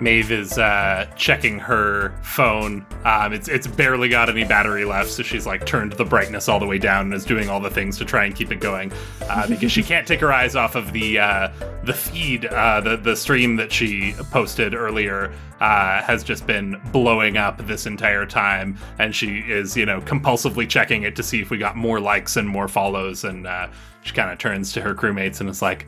Maeve 0.00 0.32
is 0.32 0.56
uh, 0.56 1.06
checking 1.14 1.58
her 1.58 2.14
phone. 2.22 2.86
Um, 3.04 3.34
it's 3.34 3.48
it's 3.48 3.66
barely 3.66 4.08
got 4.08 4.30
any 4.30 4.44
battery 4.44 4.86
left, 4.86 5.10
so 5.10 5.22
she's 5.22 5.46
like 5.46 5.66
turned 5.66 5.92
the 5.92 6.04
brightness 6.04 6.48
all 6.48 6.58
the 6.58 6.66
way 6.66 6.78
down 6.78 7.06
and 7.06 7.14
is 7.14 7.24
doing 7.24 7.50
all 7.50 7.60
the 7.60 7.70
things 7.70 7.98
to 7.98 8.06
try 8.06 8.24
and 8.24 8.34
keep 8.34 8.50
it 8.50 8.60
going 8.60 8.90
uh, 9.28 9.46
because 9.48 9.70
she 9.70 9.82
can't 9.82 10.06
take 10.06 10.20
her 10.20 10.32
eyes 10.32 10.56
off 10.56 10.74
of 10.74 10.92
the 10.92 11.18
uh, 11.18 11.48
the 11.84 11.92
feed, 11.92 12.46
uh, 12.46 12.80
the 12.80 12.96
the 12.96 13.14
stream 13.14 13.56
that 13.56 13.70
she 13.70 14.14
posted 14.30 14.74
earlier. 14.74 15.32
Uh, 15.60 16.00
has 16.00 16.24
just 16.24 16.46
been 16.46 16.80
blowing 16.90 17.36
up 17.36 17.58
this 17.66 17.84
entire 17.84 18.24
time, 18.24 18.78
and 18.98 19.14
she 19.14 19.40
is, 19.40 19.76
you 19.76 19.84
know, 19.84 20.00
compulsively 20.00 20.66
checking 20.66 21.02
it 21.02 21.14
to 21.14 21.22
see 21.22 21.42
if 21.42 21.50
we 21.50 21.58
got 21.58 21.76
more 21.76 22.00
likes 22.00 22.38
and 22.38 22.48
more 22.48 22.66
follows. 22.66 23.24
And 23.24 23.46
uh, 23.46 23.68
she 24.00 24.14
kind 24.14 24.30
of 24.30 24.38
turns 24.38 24.72
to 24.72 24.80
her 24.80 24.94
crewmates 24.94 25.38
and 25.38 25.50
is 25.50 25.60
like, 25.60 25.86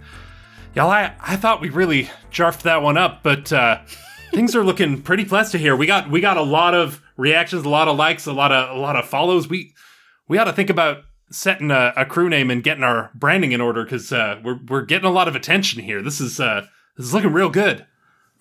Y'all, 0.74 0.90
I, 0.90 1.14
I 1.20 1.36
thought 1.36 1.60
we 1.60 1.68
really 1.68 2.10
jarfed 2.30 2.62
that 2.62 2.82
one 2.82 2.96
up, 2.96 3.22
but 3.22 3.52
uh, 3.52 3.82
things 4.30 4.56
are 4.56 4.64
looking 4.64 5.02
pretty 5.02 5.24
blessed 5.24 5.52
here. 5.52 5.76
We 5.76 5.86
got 5.86 6.10
we 6.10 6.22
got 6.22 6.38
a 6.38 6.42
lot 6.42 6.74
of 6.74 7.02
reactions, 7.18 7.66
a 7.66 7.68
lot 7.68 7.88
of 7.88 7.96
likes, 7.98 8.26
a 8.26 8.32
lot 8.32 8.52
of 8.52 8.74
a 8.74 8.80
lot 8.80 8.96
of 8.96 9.06
follows. 9.06 9.48
We 9.48 9.74
we 10.28 10.38
ought 10.38 10.44
to 10.44 10.52
think 10.54 10.70
about 10.70 11.04
setting 11.30 11.70
a, 11.70 11.92
a 11.94 12.06
crew 12.06 12.30
name 12.30 12.50
and 12.50 12.62
getting 12.62 12.84
our 12.84 13.10
branding 13.14 13.52
in 13.52 13.60
order 13.60 13.84
because 13.84 14.12
uh, 14.12 14.40
we're 14.42 14.60
we're 14.66 14.82
getting 14.82 15.06
a 15.06 15.12
lot 15.12 15.28
of 15.28 15.36
attention 15.36 15.82
here. 15.82 16.00
This 16.00 16.22
is 16.22 16.40
uh, 16.40 16.66
this 16.96 17.06
is 17.06 17.12
looking 17.12 17.34
real 17.34 17.50
good. 17.50 17.86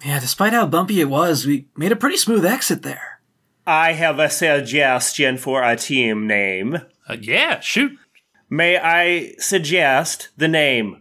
Yeah, 0.05 0.21
despite 0.21 0.53
how 0.53 0.65
bumpy 0.67 1.01
it 1.01 1.09
was, 1.09 1.45
we 1.45 1.67
made 1.75 1.91
a 1.91 1.97
pretty 1.97 2.17
smooth 2.17 2.45
exit 2.45 2.81
there. 2.81 3.19
I 3.67 3.91
have 3.91 4.19
a 4.19 4.29
suggestion 4.29 5.37
for 5.37 5.61
a 5.63 5.75
team 5.75 6.27
name. 6.27 6.77
Uh, 7.09 7.17
yeah, 7.19 7.59
shoot. 7.59 7.91
May 8.49 8.77
I 8.77 9.33
suggest 9.37 10.29
the 10.37 10.47
name 10.47 11.00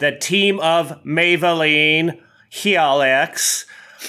the 0.00 0.16
team 0.16 0.58
of 0.60 1.02
Maybelline, 1.04 2.18
Helix, 2.48 3.66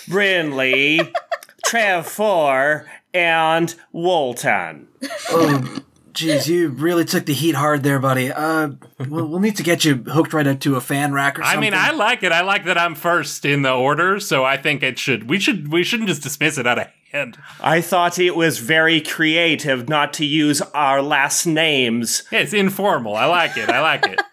Brinley, 0.08 1.14
Trev 1.66 2.08
Four, 2.08 2.88
and 3.14 3.76
Wolton. 3.92 4.88
Oh, 5.30 5.84
jeez, 6.14 6.48
you 6.48 6.70
really 6.70 7.06
took 7.06 7.26
the 7.26 7.34
heat 7.34 7.56
hard 7.56 7.84
there, 7.84 8.00
buddy. 8.00 8.32
Uh, 8.32 8.72
we'll, 9.00 9.28
we'll 9.28 9.40
need 9.40 9.58
to 9.58 9.64
get 9.64 9.84
you 9.84 9.96
hooked 9.96 10.34
right 10.34 10.48
up 10.48 10.62
to 10.62 10.76
a 10.76 10.82
fan 10.82 11.14
rack 11.14 11.38
or 11.38 11.44
something. 11.44 11.58
I 11.58 11.62
mean, 11.62 11.74
I 11.74 11.92
like 11.92 12.24
it. 12.24 12.32
I 12.32 12.42
like 12.42 12.66
that 12.66 12.78
I'm 12.78 12.96
first 12.96 13.44
in 13.44 13.62
the 13.62 13.74
order, 13.74 14.20
so 14.20 14.46
I 14.46 14.58
think 14.58 14.82
it 14.84 14.98
should. 14.98 15.30
We 15.30 15.40
should. 15.40 15.72
We 15.72 15.84
shouldn't 15.84 16.10
just 16.10 16.24
dismiss 16.24 16.58
it 16.58 16.66
out 16.66 16.80
of 16.80 16.88
hand. 17.12 17.38
I 17.60 17.82
thought 17.82 18.18
it 18.18 18.36
was 18.36 18.60
very 18.60 19.02
creative 19.02 19.90
not 19.90 20.14
to 20.14 20.26
use 20.26 20.62
our 20.74 21.02
last 21.02 21.46
names. 21.46 22.24
Yeah, 22.32 22.40
it's 22.40 22.54
informal. 22.54 23.16
I 23.16 23.26
like 23.26 23.58
it. 23.58 23.70
I 23.70 23.82
like 23.82 24.08
it. 24.08 24.22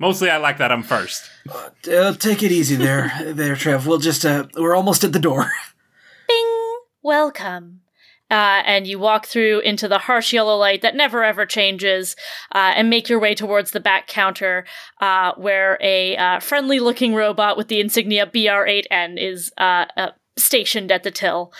Mostly, 0.00 0.30
I 0.30 0.38
like 0.38 0.56
that 0.56 0.72
I'm 0.72 0.82
first. 0.82 1.30
Uh, 1.46 2.14
take 2.14 2.42
it 2.42 2.50
easy 2.50 2.74
there, 2.74 3.12
there, 3.34 3.54
Trev. 3.54 3.86
We'll 3.86 3.98
just, 3.98 4.24
uh, 4.24 4.46
we're 4.56 4.74
almost 4.74 5.04
at 5.04 5.12
the 5.12 5.18
door. 5.18 5.52
Bing! 6.28 6.78
Welcome. 7.02 7.82
Uh, 8.30 8.62
and 8.64 8.86
you 8.86 8.98
walk 8.98 9.26
through 9.26 9.60
into 9.60 9.88
the 9.88 9.98
harsh 9.98 10.32
yellow 10.32 10.56
light 10.56 10.80
that 10.80 10.94
never 10.94 11.22
ever 11.22 11.44
changes, 11.44 12.16
uh, 12.54 12.72
and 12.76 12.88
make 12.88 13.10
your 13.10 13.18
way 13.18 13.34
towards 13.34 13.72
the 13.72 13.80
back 13.80 14.06
counter, 14.06 14.64
uh, 15.02 15.32
where 15.36 15.76
a 15.82 16.16
uh, 16.16 16.40
friendly 16.40 16.80
looking 16.80 17.14
robot 17.14 17.58
with 17.58 17.68
the 17.68 17.80
insignia 17.80 18.26
BR8N 18.26 19.20
is 19.20 19.52
uh, 19.58 19.84
uh, 19.96 20.10
stationed 20.38 20.90
at 20.90 21.02
the 21.02 21.10
till. 21.10 21.52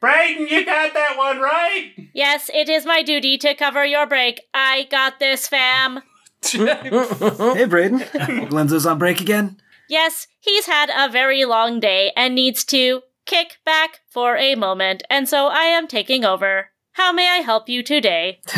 Brayden, 0.00 0.48
you 0.48 0.64
got 0.64 0.94
that 0.94 1.16
one 1.16 1.40
right. 1.40 1.92
Yes, 2.12 2.50
it 2.54 2.68
is 2.68 2.86
my 2.86 3.02
duty 3.02 3.36
to 3.38 3.54
cover 3.54 3.84
your 3.84 4.06
break. 4.06 4.42
I 4.54 4.86
got 4.90 5.18
this, 5.18 5.48
fam. 5.48 6.02
hey, 6.52 7.64
Braden. 7.64 7.98
Glenzo's 8.48 8.86
on 8.86 8.98
break 8.98 9.20
again? 9.20 9.60
Yes, 9.88 10.26
he's 10.40 10.66
had 10.66 10.90
a 10.94 11.10
very 11.10 11.44
long 11.44 11.80
day 11.80 12.12
and 12.16 12.34
needs 12.34 12.64
to 12.66 13.02
kick 13.26 13.58
back 13.64 14.00
for 14.08 14.36
a 14.36 14.54
moment, 14.54 15.02
and 15.10 15.28
so 15.28 15.48
I 15.48 15.64
am 15.64 15.86
taking 15.86 16.24
over. 16.24 16.70
How 16.92 17.12
may 17.12 17.28
I 17.28 17.36
help 17.38 17.68
you 17.68 17.82
today? 17.82 18.40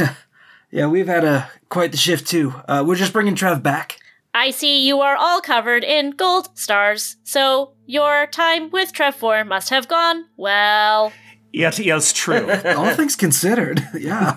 Yeah, 0.74 0.86
we've 0.86 1.06
had 1.06 1.22
a 1.22 1.50
quite 1.68 1.90
the 1.90 1.98
shift 1.98 2.26
too. 2.26 2.54
Uh, 2.66 2.82
we're 2.84 2.96
just 2.96 3.12
bringing 3.12 3.34
Trev 3.34 3.62
back. 3.62 3.98
I 4.32 4.50
see 4.50 4.86
you 4.86 5.00
are 5.00 5.16
all 5.16 5.42
covered 5.42 5.84
in 5.84 6.12
gold 6.12 6.56
stars, 6.58 7.16
so 7.24 7.74
your 7.84 8.26
time 8.26 8.70
with 8.70 8.94
Trev4 8.94 9.46
must 9.46 9.68
have 9.68 9.86
gone 9.86 10.24
well. 10.38 11.12
Yeah, 11.52 11.68
it 11.68 11.78
is 11.78 12.14
true. 12.14 12.50
All 12.50 12.94
things 12.94 13.16
considered, 13.16 13.86
yeah. 13.94 14.36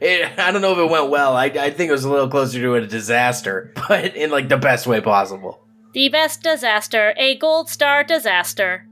It, 0.00 0.38
I 0.38 0.50
don't 0.50 0.62
know 0.62 0.72
if 0.72 0.78
it 0.78 0.90
went 0.90 1.10
well. 1.10 1.36
I, 1.36 1.44
I 1.46 1.70
think 1.70 1.90
it 1.90 1.92
was 1.92 2.04
a 2.04 2.10
little 2.10 2.28
closer 2.28 2.58
to 2.60 2.74
a 2.74 2.86
disaster, 2.86 3.72
but 3.88 4.16
in 4.16 4.30
like 4.30 4.48
the 4.48 4.56
best 4.56 4.86
way 4.86 5.00
possible. 5.00 5.60
The 5.92 6.08
best 6.08 6.42
disaster, 6.42 7.14
a 7.16 7.36
gold 7.36 7.68
star 7.68 8.04
disaster. 8.04 8.86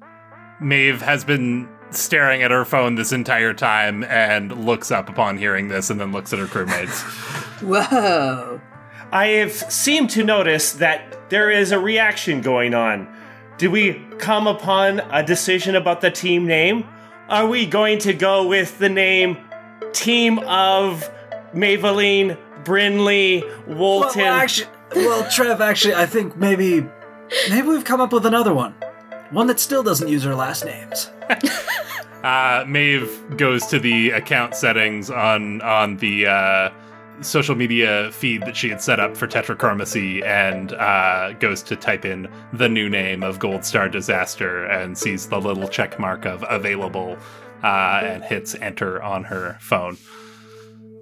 Maeve 0.61 1.01
has 1.03 1.25
been 1.25 1.69
staring 1.91 2.43
at 2.43 2.51
her 2.51 2.65
phone 2.65 2.97
this 2.97 3.13
entire 3.13 3.55
time 3.55 4.05
and 4.05 4.67
looks 4.67 4.91
up 4.91 5.09
upon 5.09 5.39
hearing 5.39 5.69
this, 5.69 5.91
and 5.91 6.01
then 6.01 6.13
looks 6.13 6.33
at 6.33 6.39
her 6.39 6.47
crewmates. 6.47 7.03
Whoa. 7.63 8.61
I 9.11 9.27
have 9.29 9.53
seemed 9.53 10.11
to 10.11 10.25
notice 10.25 10.73
that 10.73 11.31
there 11.31 11.51
is 11.51 11.73
a 11.73 11.79
reaction 11.79 12.43
going 12.43 12.75
on. 12.75 13.09
Did 13.57 13.69
we 13.69 13.95
come 14.19 14.47
upon 14.47 15.01
a 15.01 15.23
decision 15.23 15.75
about 15.75 16.01
the 16.01 16.11
team 16.11 16.47
name? 16.47 16.87
Are 17.29 17.47
we 17.47 17.65
going 17.65 17.99
to 18.01 18.13
go 18.13 18.47
with 18.47 18.79
the 18.79 18.89
name 18.89 19.39
Team 19.93 20.39
of 20.41 21.09
Maybelline, 21.55 22.37
Brinley, 22.65 23.43
Well, 23.67 24.11
well, 24.15 24.35
actually, 24.35 24.69
well, 24.95 25.29
Trev, 25.31 25.61
actually, 25.61 25.95
I 25.95 26.07
think 26.07 26.37
maybe, 26.37 26.87
maybe 27.49 27.69
we've 27.69 27.85
come 27.85 28.01
up 28.01 28.13
with 28.13 28.27
another 28.27 28.55
one. 28.55 28.75
One 29.31 29.47
that 29.49 29.61
still 29.61 29.83
doesn't 29.83 30.09
use 30.09 30.25
our 30.27 30.35
last 30.35 30.65
names. 30.65 31.11
Uh, 32.23 32.65
Maeve 32.67 33.37
goes 33.37 33.65
to 33.67 33.79
the 33.79 34.11
account 34.11 34.57
settings 34.57 35.09
on 35.09 35.63
on 35.63 35.97
the 35.99 36.27
uh, 36.27 36.71
social 37.21 37.55
media 37.55 38.11
feed 38.13 38.43
that 38.43 38.57
she 38.57 38.69
had 38.69 38.83
set 38.83 38.99
up 38.99 39.17
for 39.17 39.29
Tetrachromacy 39.29 40.25
and 40.25 40.73
uh, 40.73 41.33
goes 41.35 41.63
to 41.63 41.77
type 41.77 42.05
in 42.05 42.29
the 42.53 42.69
new 42.69 42.89
name 42.89 43.23
of 43.23 43.39
Gold 43.39 43.65
Star 43.65 43.89
Disaster 43.89 44.65
and 44.65 44.99
sees 44.99 45.29
the 45.29 45.41
little 45.41 45.69
check 45.69 45.99
mark 46.01 46.27
of 46.27 46.45
available 46.49 47.17
uh, 47.63 48.01
and 48.05 48.25
hits 48.25 48.55
enter 48.55 49.03
on 49.03 49.25
her 49.25 49.59
phone. 49.61 49.97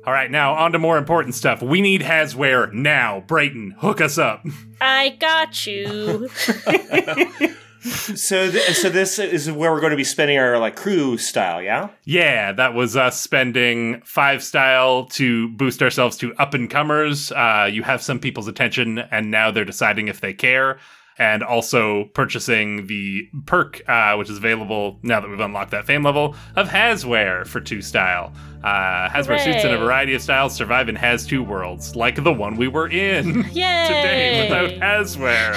All 0.07 0.13
right, 0.13 0.31
now 0.31 0.55
on 0.55 0.71
to 0.73 0.79
more 0.79 0.99
important 0.99 1.35
stuff. 1.35 1.61
We 1.61 1.81
need 1.81 2.01
Hasware 2.01 2.73
now. 2.73 3.25
Brayton, 3.27 3.73
hook 3.79 4.01
us 4.01 4.19
up. 4.19 4.47
I 4.81 5.17
got 5.19 5.67
you. 5.67 6.29
so, 7.81 8.49
th- 8.51 8.77
so 8.77 8.89
this 8.89 9.19
is 9.19 9.51
where 9.51 9.73
we're 9.73 9.81
going 9.81 9.91
to 9.91 9.97
be 9.97 10.05
spending 10.05 10.39
our 10.39 10.61
like 10.61 10.77
crew 10.77 11.19
style, 11.19 11.61
yeah? 11.61 11.89
Yeah, 12.05 12.53
that 12.53 12.75
was 12.75 12.97
us 12.97 13.21
spending 13.21 14.01
five 14.03 14.45
style 14.45 15.07
to 15.07 15.49
boost 15.49 15.83
ourselves 15.83 16.17
to 16.19 16.33
up 16.37 16.55
and 16.55 16.71
comers. 16.71 17.33
Uh, 17.33 17.69
you 17.71 17.83
have 17.83 18.01
some 18.01 18.21
people's 18.21 18.47
attention, 18.47 18.99
and 18.99 19.33
now 19.33 19.51
they're 19.51 19.65
deciding 19.65 20.07
if 20.07 20.21
they 20.21 20.33
care. 20.33 20.79
And 21.19 21.43
also 21.43 22.05
purchasing 22.13 22.87
the 22.89 23.29
perk, 23.47 23.83
uh, 23.89 24.17
which 24.17 24.29
is 24.29 24.37
available 24.37 24.99
now 25.03 25.21
that 25.21 25.31
we've 25.31 25.41
unlocked 25.41 25.71
that 25.71 25.87
fame 25.87 26.03
level, 26.03 26.37
of 26.57 26.69
Hasware 26.69 27.47
for 27.47 27.61
two 27.61 27.81
style. 27.81 28.35
Uh, 28.63 29.09
Hasware 29.09 29.43
suits 29.43 29.65
in 29.65 29.73
a 29.73 29.79
variety 29.79 30.15
of 30.15 30.21
styles 30.21 30.55
survive 30.55 30.89
in 30.89 30.97
Has 30.97 31.27
two 31.27 31.43
worlds, 31.43 31.97
like 31.97 32.23
the 32.23 32.33
one 32.33 32.57
we 32.57 32.69
were 32.69 32.89
in 32.89 33.45
today 33.45 34.43
without 34.43 34.71
Hasware. 34.81 35.55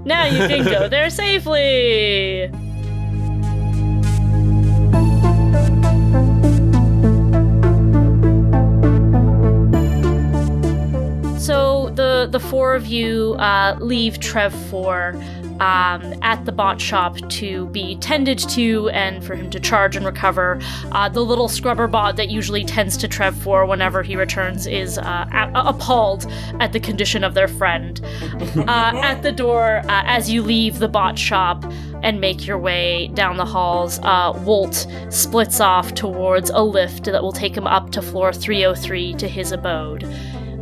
now 0.06 0.24
you 0.24 0.38
can 0.48 0.64
go 0.64 0.88
there 0.88 1.10
safely. 1.10 2.50
the 12.26 12.40
four 12.40 12.74
of 12.74 12.86
you 12.86 13.34
uh, 13.34 13.76
leave 13.80 14.20
Trev 14.20 14.54
4 14.70 15.14
um, 15.60 16.14
at 16.22 16.44
the 16.44 16.52
bot 16.52 16.80
shop 16.80 17.16
to 17.28 17.66
be 17.68 17.96
tended 17.96 18.38
to 18.38 18.88
and 18.90 19.24
for 19.24 19.34
him 19.34 19.50
to 19.50 19.60
charge 19.60 19.96
and 19.96 20.04
recover. 20.04 20.58
Uh, 20.92 21.08
the 21.08 21.24
little 21.24 21.48
scrubber 21.48 21.86
bot 21.86 22.16
that 22.16 22.28
usually 22.28 22.64
tends 22.64 22.96
to 22.96 23.08
Trev 23.08 23.36
4 23.36 23.66
whenever 23.66 24.02
he 24.02 24.16
returns 24.16 24.66
is 24.66 24.98
uh, 24.98 25.26
a- 25.32 25.68
appalled 25.68 26.26
at 26.60 26.72
the 26.72 26.80
condition 26.80 27.22
of 27.24 27.34
their 27.34 27.48
friend. 27.48 28.00
Uh, 28.64 28.92
at 29.02 29.22
the 29.22 29.32
door, 29.32 29.82
uh, 29.84 30.02
as 30.06 30.30
you 30.30 30.42
leave 30.42 30.78
the 30.78 30.88
bot 30.88 31.18
shop 31.18 31.64
and 32.02 32.20
make 32.20 32.46
your 32.46 32.58
way 32.58 33.08
down 33.08 33.36
the 33.36 33.44
halls, 33.44 33.98
uh, 34.02 34.32
Wolt 34.44 34.86
splits 35.10 35.60
off 35.60 35.94
towards 35.94 36.50
a 36.50 36.62
lift 36.62 37.04
that 37.04 37.22
will 37.22 37.32
take 37.32 37.56
him 37.56 37.66
up 37.66 37.90
to 37.90 38.00
floor 38.02 38.32
303 38.32 39.14
to 39.14 39.28
his 39.28 39.52
abode. 39.52 40.04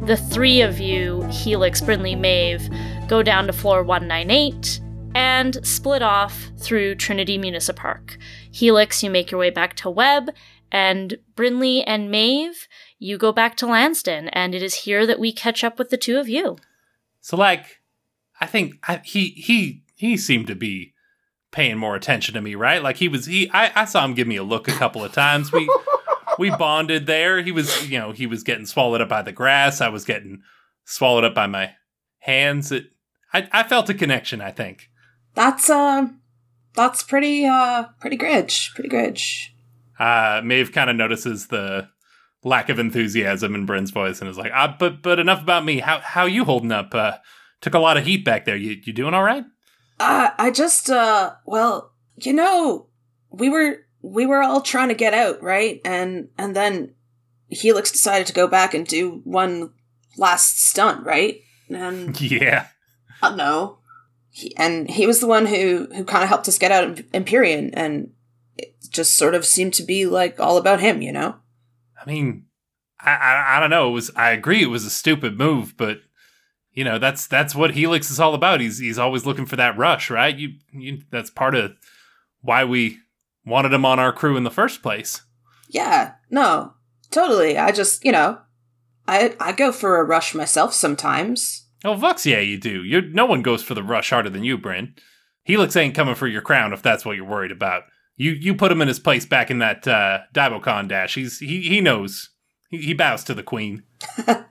The 0.07 0.17
three 0.17 0.63
of 0.63 0.81
you, 0.81 1.23
Helix, 1.31 1.81
Brinley, 1.81 2.19
Maeve, 2.19 2.69
go 3.07 3.23
down 3.23 3.47
to 3.47 3.53
floor 3.53 3.85
198 3.85 4.81
and 5.15 5.65
split 5.65 6.03
off 6.03 6.51
through 6.59 6.97
Trinity 6.97 7.39
Municipark. 7.39 8.17
Helix, 8.51 9.05
you 9.05 9.11
make 9.11 9.31
your 9.31 9.39
way 9.39 9.51
back 9.51 9.75
to 9.77 9.89
Webb, 9.89 10.31
and 10.73 11.19
Brinley 11.37 11.85
and 11.87 12.11
Maeve, 12.11 12.67
you 12.99 13.17
go 13.17 13.31
back 13.31 13.57
to 13.59 13.67
Lansden, 13.67 14.29
and 14.31 14.57
it 14.57 14.63
is 14.63 14.75
here 14.75 15.07
that 15.07 15.21
we 15.21 15.33
catch 15.33 15.63
up 15.63 15.79
with 15.79 15.91
the 15.91 15.97
two 15.97 16.19
of 16.19 16.29
you. 16.29 16.57
So 17.21 17.37
like, 17.37 17.81
I 18.41 18.47
think 18.47 18.75
I, 18.89 19.01
he 19.05 19.29
he 19.29 19.85
he 19.95 20.17
seemed 20.17 20.49
to 20.49 20.57
be 20.57 20.95
paying 21.53 21.79
more 21.79 21.95
attention 21.95 22.35
to 22.35 22.43
me, 22.43 22.57
right? 22.57 22.83
Like 22.83 22.97
he 22.97 23.07
was 23.07 23.27
he 23.27 23.49
I, 23.53 23.83
I 23.83 23.85
saw 23.85 24.05
him 24.05 24.15
give 24.15 24.27
me 24.27 24.37
a 24.37 24.43
look 24.43 24.67
a 24.67 24.73
couple 24.73 25.05
of 25.05 25.13
times. 25.13 25.53
We 25.53 25.71
we 26.39 26.51
bonded 26.51 27.07
there. 27.07 27.43
He 27.43 27.53
was 27.53 27.89
you 27.91 27.99
know 27.99 28.13
he 28.13 28.27
was 28.27 28.43
getting 28.43 28.67
swallowed 28.67 29.01
up 29.01 29.09
by 29.09 29.23
the 29.23 29.33
grass. 29.33 29.81
I 29.81 29.89
was 29.89 30.05
getting 30.05 30.43
swallowed 30.85 31.25
up 31.25 31.35
by 31.35 31.47
my 31.47 31.73
hands. 32.19 32.73
It 32.73 32.87
I 33.33 33.49
I 33.53 33.63
felt 33.63 33.89
a 33.89 33.95
connection. 33.95 34.41
I 34.41 34.51
think. 34.51 34.89
That's 35.35 35.71
uh 35.71 36.09
that's 36.75 37.03
pretty 37.03 37.45
uh 37.47 37.85
pretty 38.01 38.17
gridge. 38.17 38.73
Pretty 38.75 38.89
gridge. 38.89 39.55
Uh, 39.99 40.41
Maeve 40.45 40.73
kind 40.73 40.91
of 40.91 40.97
notices 40.97 41.47
the 41.47 41.89
lack 42.43 42.69
of 42.69 42.79
enthusiasm 42.79 43.55
in 43.55 43.67
Bryn's 43.67 43.93
voice 43.93 44.21
and 44.21 44.29
is 44.29 44.39
like, 44.39 44.51
ah, 44.55 44.75
but 44.79 45.03
but 45.03 45.19
enough 45.19 45.43
about 45.43 45.65
me. 45.65 45.79
How 45.79 46.01
how 46.01 46.27
you 46.27 46.45
holding 46.45 46.73
up? 46.73 46.95
Uh, 46.95 47.19
took 47.61 47.75
a 47.75 47.79
lot 47.79 47.97
of 47.97 48.05
heat 48.05 48.25
back 48.25 48.45
there. 48.45 48.57
You 48.57 48.81
you 48.85 48.93
doing 48.93 49.15
all 49.15 49.23
right? 49.23 49.45
Uh 50.01 50.31
I 50.39 50.51
just 50.51 50.91
uh 50.91 51.35
well, 51.47 51.93
you 52.17 52.33
know, 52.33 52.89
we 53.31 53.49
were 53.49 53.82
we 54.03 54.27
were 54.27 54.43
all 54.43 54.61
trying 54.61 54.89
to 54.89 54.95
get 54.95 55.15
out, 55.15 55.43
right? 55.43 55.81
And 55.85 56.29
and 56.37 56.55
then 56.55 56.95
Helix 57.49 57.91
decided 57.91 58.27
to 58.27 58.33
go 58.33 58.47
back 58.47 58.75
and 58.75 58.87
do 58.87 59.21
one 59.25 59.73
last 60.17 60.61
stunt, 60.69 61.05
right? 61.07 61.41
And 61.69 62.19
Yeah. 62.21 62.67
uh, 63.23 63.35
no. 63.35 63.79
He, 64.31 64.57
and 64.57 64.91
he 64.91 65.07
was 65.07 65.21
the 65.21 65.27
one 65.27 65.47
who 65.47 65.89
who 65.95 66.05
kind 66.05 66.23
of 66.23 66.29
helped 66.29 66.49
us 66.49 66.59
get 66.59 66.73
out 66.73 66.85
of 66.85 67.05
Empyrean 67.15 67.71
and 67.75 68.13
it 68.57 68.75
just 68.91 69.15
sort 69.17 69.35
of 69.35 69.45
seemed 69.47 69.75
to 69.75 69.83
be 69.83 70.07
like 70.07 70.41
all 70.41 70.57
about 70.57 70.81
him, 70.81 71.01
you 71.03 71.13
know? 71.13 71.37
I 72.01 72.11
mean, 72.11 72.47
I, 73.01 73.13
I 73.13 73.57
I 73.57 73.61
don't 73.61 73.71
know. 73.71 73.89
It 73.89 73.93
was 73.93 74.11
I 74.17 74.31
agree 74.31 74.63
it 74.63 74.71
was 74.71 74.85
a 74.85 74.91
stupid 74.91 75.39
move, 75.39 75.77
but 75.77 76.01
you 76.73 76.83
know 76.85 76.99
that's 76.99 77.27
that's 77.27 77.55
what 77.55 77.73
Helix 77.75 78.11
is 78.11 78.19
all 78.19 78.35
about. 78.35 78.61
He's 78.61 78.79
he's 78.79 78.99
always 78.99 79.27
looking 79.27 79.47
for 79.47 79.57
that 79.57 79.77
rush, 79.77 80.11
right? 80.11 80.35
You 80.37 80.55
you 80.73 81.03
that's 81.11 81.31
part 81.31 81.55
of 81.55 81.73
why 82.41 82.65
we 82.65 82.99
wanted 83.45 83.73
him 83.73 83.85
on 83.85 83.99
our 83.99 84.13
crew 84.13 84.37
in 84.37 84.45
the 84.45 84.51
first 84.51 84.83
place. 84.83 85.23
Yeah, 85.69 86.15
no, 86.31 86.75
totally. 87.11 87.59
I 87.59 87.73
just, 87.73 88.05
you 88.05 88.13
know, 88.13 88.39
I 89.07 89.35
I 89.41 89.53
go 89.53 89.73
for 89.73 89.99
a 89.99 90.05
rush 90.05 90.35
myself 90.35 90.75
sometimes. 90.75 91.67
Oh, 91.85 91.95
Vux, 91.95 92.25
yeah, 92.25 92.41
you 92.41 92.59
do. 92.59 92.85
You 92.85 93.01
no 93.01 93.27
one 93.27 93.43
goes 93.43 93.63
for 93.63 93.75
the 93.75 93.83
rush 93.83 94.11
harder 94.11 94.31
than 94.31 94.45
you, 94.45 94.59
Bryn. 94.59 94.95
Helix 95.45 95.75
ain't 95.77 95.95
coming 95.95 96.15
for 96.15 96.29
your 96.29 96.43
crown 96.43 96.73
if 96.73 96.83
that's 96.83 97.05
what 97.05 97.17
you're 97.17 97.25
worried 97.25 97.51
about. 97.51 97.85
You 98.17 98.33
you 98.33 98.55
put 98.55 98.71
him 98.71 98.83
in 98.83 98.89
his 98.89 99.01
place 99.01 99.27
back 99.27 99.51
in 99.51 99.59
that 99.59 99.89
uh, 99.89 100.21
DaiboCon 100.35 100.89
dash. 100.89 101.15
He's 101.15 101.39
he 101.39 101.63
he 101.63 101.81
knows. 101.81 102.31
He, 102.69 102.79
he 102.79 102.95
bows 102.95 103.25
to 103.25 103.35
the 103.35 103.43
queen. 103.43 103.83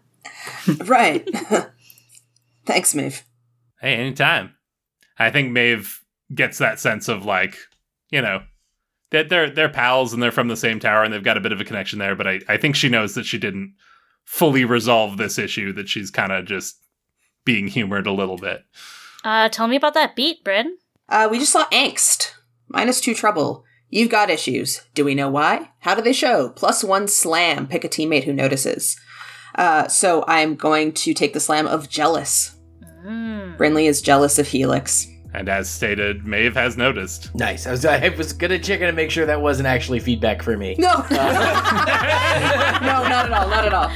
right. 0.86 1.28
Thanks, 2.66 2.94
Maeve. 2.94 3.24
Hey, 3.80 3.96
anytime. 3.96 4.56
I 5.18 5.30
think 5.32 5.52
Maeve 5.52 6.04
gets 6.34 6.58
that 6.58 6.80
sense 6.80 7.08
of 7.08 7.26
like, 7.26 7.58
you 8.10 8.22
know, 8.22 8.44
that 9.12 9.30
they're 9.30 9.49
they're 9.49 9.70
pals 9.70 10.14
and 10.14 10.22
they're 10.22 10.32
from 10.32 10.47
the 10.47 10.57
same 10.57 10.80
tower 10.80 11.03
and 11.03 11.14
they've 11.14 11.24
got 11.24 11.38
a 11.38 11.41
bit 11.41 11.51
of 11.51 11.62
a 11.62 11.66
connection 11.66 11.99
there. 11.99 12.16
But 12.16 12.28
I 12.28 12.39
I 12.47 12.57
think 12.57 12.76
she 12.76 12.89
knows 12.89 13.14
that 13.16 13.26
she 13.26 13.38
didn't 13.38 13.76
fully 14.26 14.66
resolve 14.66 15.18
this 15.18 15.38
issue. 15.38 15.74
That 15.74 15.89
she's 15.89 16.09
kind 16.12 16.32
of 16.32 16.45
just 16.45 16.78
being 17.45 17.68
humored 17.68 18.07
a 18.07 18.12
little 18.12 18.38
bit. 18.38 18.64
Uh, 19.24 19.49
tell 19.49 19.68
me 19.68 19.76
about 19.76 19.93
that 19.93 20.16
beat, 20.16 20.43
Bryn. 20.43 20.78
Uh, 21.07 21.28
we 21.30 21.39
just 21.39 21.51
saw 21.51 21.66
angst. 21.70 22.32
Minus 22.68 23.01
two 23.01 23.14
trouble. 23.14 23.66
You've 23.89 24.09
got 24.09 24.30
issues. 24.30 24.82
Do 24.93 25.03
we 25.03 25.16
know 25.16 25.30
why? 25.30 25.72
How 25.80 25.93
do 25.93 26.01
they 26.01 26.14
show? 26.14 26.49
Plus 26.49 26.84
one 26.84 27.09
slam. 27.09 27.68
Pick 27.68 27.84
a 27.84 27.89
teammate 27.89 28.24
who 28.24 28.32
notices. 28.32 28.97
Uh, 29.55 29.89
so 29.89 30.24
I'm 30.28 30.55
going 30.55 30.93
to 30.93 31.14
take 31.14 31.34
the 31.34 31.41
slam 31.41 31.68
of 31.68 31.89
jealous. 31.89 32.55
Mm. 33.05 33.57
Brinley 33.57 33.88
is 33.88 34.01
jealous 34.01 34.39
of 34.39 34.47
Helix. 34.47 35.07
And 35.34 35.48
as 35.48 35.70
stated, 35.70 36.26
Maeve 36.28 36.56
has 36.56 36.76
noticed. 36.76 37.34
Nice. 37.34 37.66
I 37.66 37.72
was 37.72 37.86
I 37.86 38.10
was 38.10 38.34
gonna 38.34 38.60
check 38.60 38.82
in 38.82 38.88
to 38.88 38.94
make 38.94 39.10
sure 39.12 39.26
that 39.26 39.42
wasn't 39.42 39.68
actually 39.68 40.00
feedback 40.00 40.42
for 40.42 40.58
me. 40.58 40.76
No, 40.78 40.94
no, 41.12 41.18
not 42.82 43.26
at 43.26 43.32
all, 43.32 43.50
not 43.50 43.66
at 43.66 43.74
all. 43.74 43.90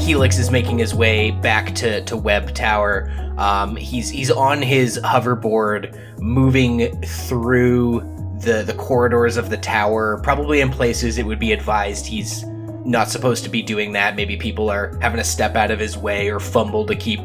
Helix 0.00 0.38
is 0.38 0.50
making 0.50 0.78
his 0.78 0.94
way 0.94 1.30
back 1.30 1.74
to, 1.74 2.02
to 2.04 2.16
Webb 2.16 2.54
Tower. 2.54 3.10
Um, 3.36 3.74
he's 3.76 4.08
he's 4.08 4.30
on 4.30 4.62
his 4.62 4.98
hoverboard, 4.98 5.98
moving 6.20 7.00
through 7.02 8.13
the 8.44 8.62
the 8.62 8.74
corridors 8.74 9.36
of 9.36 9.50
the 9.50 9.56
tower. 9.56 10.20
Probably 10.22 10.60
in 10.60 10.70
places 10.70 11.18
it 11.18 11.26
would 11.26 11.38
be 11.38 11.52
advised 11.52 12.06
he's 12.06 12.44
not 12.84 13.08
supposed 13.08 13.44
to 13.44 13.50
be 13.50 13.62
doing 13.62 13.92
that. 13.92 14.16
Maybe 14.16 14.36
people 14.36 14.70
are 14.70 14.96
having 15.00 15.18
to 15.18 15.24
step 15.24 15.56
out 15.56 15.70
of 15.70 15.78
his 15.78 15.96
way 15.96 16.30
or 16.30 16.38
fumble 16.38 16.84
to 16.86 16.94
keep, 16.94 17.20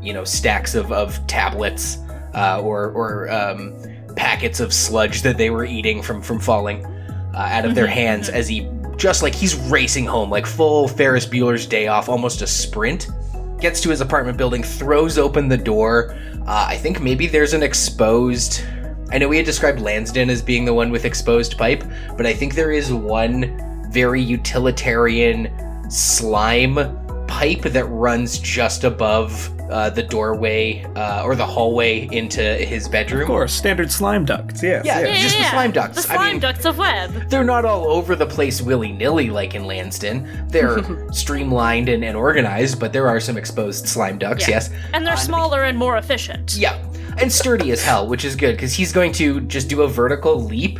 you 0.00 0.12
know, 0.12 0.24
stacks 0.24 0.74
of 0.74 0.92
of 0.92 1.26
tablets 1.26 1.98
uh, 2.34 2.60
or 2.62 2.90
or 2.92 3.30
um, 3.30 3.74
packets 4.16 4.60
of 4.60 4.72
sludge 4.72 5.22
that 5.22 5.38
they 5.38 5.50
were 5.50 5.64
eating 5.64 6.02
from 6.02 6.22
from 6.22 6.38
falling 6.38 6.84
uh, 7.34 7.48
out 7.50 7.64
of 7.64 7.74
their 7.74 7.86
hands 7.86 8.28
as 8.28 8.48
he 8.48 8.68
just 8.96 9.22
like 9.22 9.34
he's 9.34 9.56
racing 9.56 10.04
home, 10.04 10.30
like 10.30 10.46
full 10.46 10.86
Ferris 10.86 11.26
Bueller's 11.26 11.66
day 11.66 11.88
off, 11.88 12.08
almost 12.08 12.42
a 12.42 12.46
sprint. 12.46 13.08
Gets 13.58 13.80
to 13.82 13.90
his 13.90 14.00
apartment 14.00 14.38
building, 14.38 14.62
throws 14.62 15.18
open 15.18 15.48
the 15.48 15.56
door. 15.56 16.16
Uh, 16.46 16.66
I 16.68 16.76
think 16.76 17.00
maybe 17.00 17.26
there's 17.26 17.54
an 17.54 17.62
exposed. 17.62 18.62
I 19.12 19.18
know 19.18 19.28
we 19.28 19.36
had 19.36 19.46
described 19.46 19.80
Lansden 19.80 20.30
as 20.30 20.40
being 20.42 20.64
the 20.64 20.74
one 20.74 20.90
with 20.90 21.04
exposed 21.04 21.58
pipe, 21.58 21.84
but 22.16 22.26
I 22.26 22.32
think 22.34 22.54
there 22.54 22.70
is 22.70 22.92
one 22.92 23.88
very 23.90 24.22
utilitarian 24.22 25.50
slime 25.90 26.96
pipe 27.26 27.62
that 27.62 27.84
runs 27.86 28.38
just 28.38 28.84
above 28.84 29.50
uh, 29.70 29.88
the 29.90 30.02
doorway 30.02 30.82
uh, 30.96 31.22
or 31.24 31.36
the 31.36 31.46
hallway 31.46 32.08
into 32.10 32.42
his 32.42 32.88
bedroom. 32.88 33.22
Of 33.22 33.26
course, 33.28 33.52
standard 33.52 33.90
slime 33.92 34.24
ducts. 34.24 34.62
Yes. 34.62 34.84
Yeah, 34.84 35.00
yes. 35.00 35.22
just 35.22 35.38
the 35.38 35.44
slime 35.50 35.70
ducts. 35.70 36.04
The 36.06 36.12
I 36.12 36.16
slime 36.16 36.32
mean- 36.32 36.40
ducts 36.40 36.64
of 36.64 36.78
Webb. 36.78 37.28
They're 37.30 37.44
not 37.44 37.64
all 37.64 37.86
over 37.86 38.16
the 38.16 38.26
place 38.26 38.60
willy 38.60 38.92
nilly 38.92 39.30
like 39.30 39.54
in 39.54 39.64
Lansden. 39.64 40.48
They're 40.48 40.78
streamlined 41.12 41.88
and, 41.88 42.04
and 42.04 42.16
organized, 42.16 42.80
but 42.80 42.92
there 42.92 43.06
are 43.08 43.20
some 43.20 43.36
exposed 43.36 43.86
slime 43.86 44.18
ducts, 44.18 44.48
Yeah. 44.48 44.56
yes. 44.56 44.70
And 44.92 45.06
they're 45.06 45.16
smaller 45.16 45.62
and 45.64 45.78
more 45.78 45.96
efficient. 45.98 46.56
Yeah, 46.56 46.76
and 47.20 47.32
sturdy 47.32 47.70
as 47.70 47.82
hell, 47.82 48.06
which 48.06 48.24
is 48.24 48.36
good 48.36 48.56
because 48.56 48.72
he's 48.74 48.92
going 48.92 49.12
to 49.12 49.40
just 49.42 49.68
do 49.68 49.82
a 49.82 49.88
vertical 49.88 50.42
leap, 50.42 50.78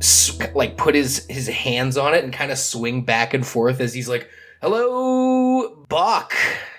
s- 0.00 0.38
like 0.54 0.76
put 0.76 0.94
his 0.94 1.26
his 1.28 1.48
hands 1.48 1.96
on 1.96 2.14
it 2.14 2.24
and 2.24 2.32
kind 2.32 2.50
of 2.50 2.58
swing 2.58 3.04
back 3.04 3.34
and 3.34 3.46
forth 3.46 3.80
as 3.80 3.92
he's 3.94 4.08
like, 4.08 4.28
"Hello, 4.62 5.74
Bach," 5.88 6.34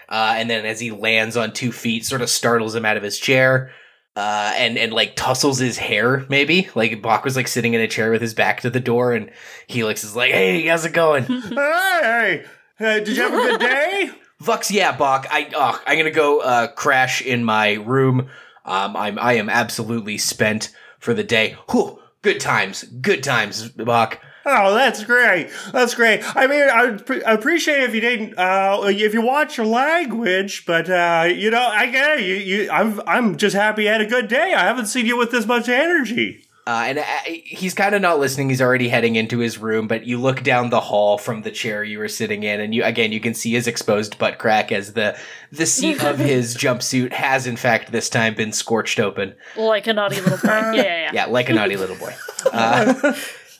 uh, 0.09 0.33
and 0.37 0.49
then 0.49 0.65
as 0.65 0.79
he 0.79 0.91
lands 0.91 1.37
on 1.37 1.53
two 1.53 1.71
feet, 1.71 2.05
sort 2.05 2.21
of 2.21 2.29
startles 2.29 2.75
him 2.75 2.85
out 2.85 2.97
of 2.97 3.03
his 3.03 3.17
chair. 3.19 3.71
Uh, 4.13 4.51
and 4.57 4.77
and 4.77 4.91
like 4.91 5.15
tussles 5.15 5.57
his 5.59 5.77
hair, 5.77 6.25
maybe 6.27 6.67
like 6.75 7.01
Bach 7.01 7.23
was 7.23 7.37
like 7.37 7.47
sitting 7.47 7.73
in 7.73 7.79
a 7.79 7.87
chair 7.87 8.11
with 8.11 8.21
his 8.21 8.33
back 8.33 8.59
to 8.61 8.69
the 8.69 8.81
door, 8.81 9.13
and 9.13 9.31
Helix 9.67 10.03
is 10.03 10.17
like, 10.17 10.33
"Hey, 10.33 10.65
how's 10.67 10.83
it 10.83 10.91
going?" 10.91 11.23
Hey, 12.03 12.43
hey, 12.77 13.03
did 13.05 13.15
you 13.15 13.23
have 13.23 13.33
a 13.33 13.37
good 13.51 13.59
day? 13.61 14.11
Vux, 14.43 14.69
yeah, 14.69 14.91
Bach. 14.97 15.27
I 15.31 15.49
oh, 15.55 15.81
I'm 15.87 15.97
gonna 15.97 16.11
go 16.11 16.41
uh, 16.41 16.67
crash 16.73 17.21
in 17.21 17.45
my 17.45 17.73
room. 17.75 18.27
Um, 18.65 18.95
I'm 18.95 19.17
I 19.19 19.33
am 19.33 19.49
absolutely 19.49 20.17
spent 20.17 20.69
for 20.99 21.13
the 21.13 21.23
day. 21.23 21.55
Whew, 21.69 21.99
good 22.21 22.39
times, 22.39 22.83
good 22.83 23.23
times, 23.23 23.69
Bach. 23.69 24.19
Oh, 24.43 24.73
that's 24.73 25.03
great. 25.03 25.51
That's 25.71 25.93
great. 25.93 26.23
I 26.35 26.47
mean, 26.47 26.67
I 26.67 26.97
pre- 26.97 27.21
appreciate 27.21 27.83
if 27.83 27.93
you 27.93 28.01
didn't, 28.01 28.39
uh, 28.39 28.81
if 28.85 29.13
you 29.13 29.21
watch 29.21 29.57
your 29.57 29.67
language, 29.67 30.65
but, 30.65 30.89
uh, 30.89 31.27
you 31.31 31.51
know, 31.51 31.61
I 31.61 31.85
get 31.85 32.17
it. 32.19 32.25
You, 32.25 32.35
you, 32.35 32.71
I'm, 32.71 32.99
I'm 33.05 33.37
just 33.37 33.55
happy 33.55 33.83
you 33.83 33.89
had 33.89 34.01
a 34.01 34.07
good 34.07 34.27
day. 34.27 34.53
I 34.55 34.63
haven't 34.63 34.87
seen 34.87 35.05
you 35.05 35.15
with 35.15 35.29
this 35.29 35.45
much 35.45 35.69
energy. 35.69 36.45
Uh, 36.67 36.83
and 36.87 36.99
uh, 36.99 37.03
he's 37.25 37.73
kind 37.73 37.95
of 37.95 38.01
not 38.01 38.19
listening. 38.19 38.49
He's 38.49 38.61
already 38.61 38.87
heading 38.87 39.15
into 39.15 39.39
his 39.39 39.57
room, 39.57 39.87
but 39.87 40.05
you 40.05 40.19
look 40.19 40.43
down 40.43 40.69
the 40.69 40.79
hall 40.79 41.17
from 41.17 41.41
the 41.41 41.49
chair 41.49 41.83
you 41.83 41.97
were 41.97 42.07
sitting 42.07 42.43
in, 42.43 42.59
and 42.59 42.75
you 42.75 42.83
again 42.83 43.11
you 43.11 43.19
can 43.19 43.33
see 43.33 43.53
his 43.53 43.67
exposed 43.67 44.19
butt 44.19 44.37
crack 44.37 44.71
as 44.71 44.93
the 44.93 45.17
the 45.51 45.65
seat 45.65 46.03
of 46.03 46.19
his 46.19 46.55
jumpsuit 46.55 47.13
has 47.13 47.47
in 47.47 47.57
fact 47.57 47.91
this 47.91 48.09
time 48.09 48.35
been 48.35 48.51
scorched 48.51 48.99
open. 48.99 49.33
Like 49.57 49.87
a 49.87 49.93
naughty 49.93 50.21
little 50.21 50.37
boy. 50.37 50.47
Yeah, 50.47 50.73
yeah, 50.75 50.83
yeah. 50.83 51.11
Yeah, 51.13 51.25
like 51.25 51.49
a 51.49 51.53
naughty 51.53 51.77
little 51.77 51.97
boy. 51.97 52.13
Uh, 52.53 53.13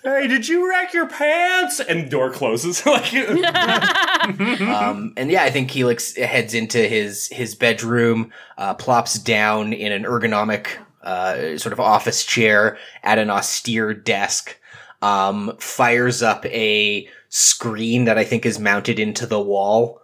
Hey, 0.03 0.27
did 0.27 0.47
you 0.47 0.67
wreck 0.67 0.95
your 0.95 1.07
pants? 1.07 1.79
And 1.79 2.09
door 2.09 2.31
closes. 2.31 2.83
like, 2.87 3.13
um, 3.13 5.13
and 5.15 5.29
yeah, 5.29 5.43
I 5.43 5.51
think 5.51 5.69
Helix 5.69 6.15
heads 6.15 6.55
into 6.55 6.79
his 6.87 7.27
his 7.27 7.53
bedroom, 7.53 8.31
uh, 8.57 8.73
plops 8.73 9.19
down 9.19 9.73
in 9.73 9.91
an 9.91 10.03
ergonomic 10.03 10.69
uh, 11.03 11.57
sort 11.57 11.73
of 11.73 11.79
office 11.79 12.23
chair 12.25 12.77
at 13.03 13.17
an 13.17 13.29
austere 13.29 13.93
desk, 13.93 14.57
um, 15.01 15.55
fires 15.59 16.21
up 16.21 16.45
a 16.45 17.07
screen 17.29 18.05
that 18.05 18.17
I 18.17 18.23
think 18.23 18.45
is 18.45 18.59
mounted 18.59 18.99
into 18.99 19.25
the 19.25 19.39
wall, 19.41 20.01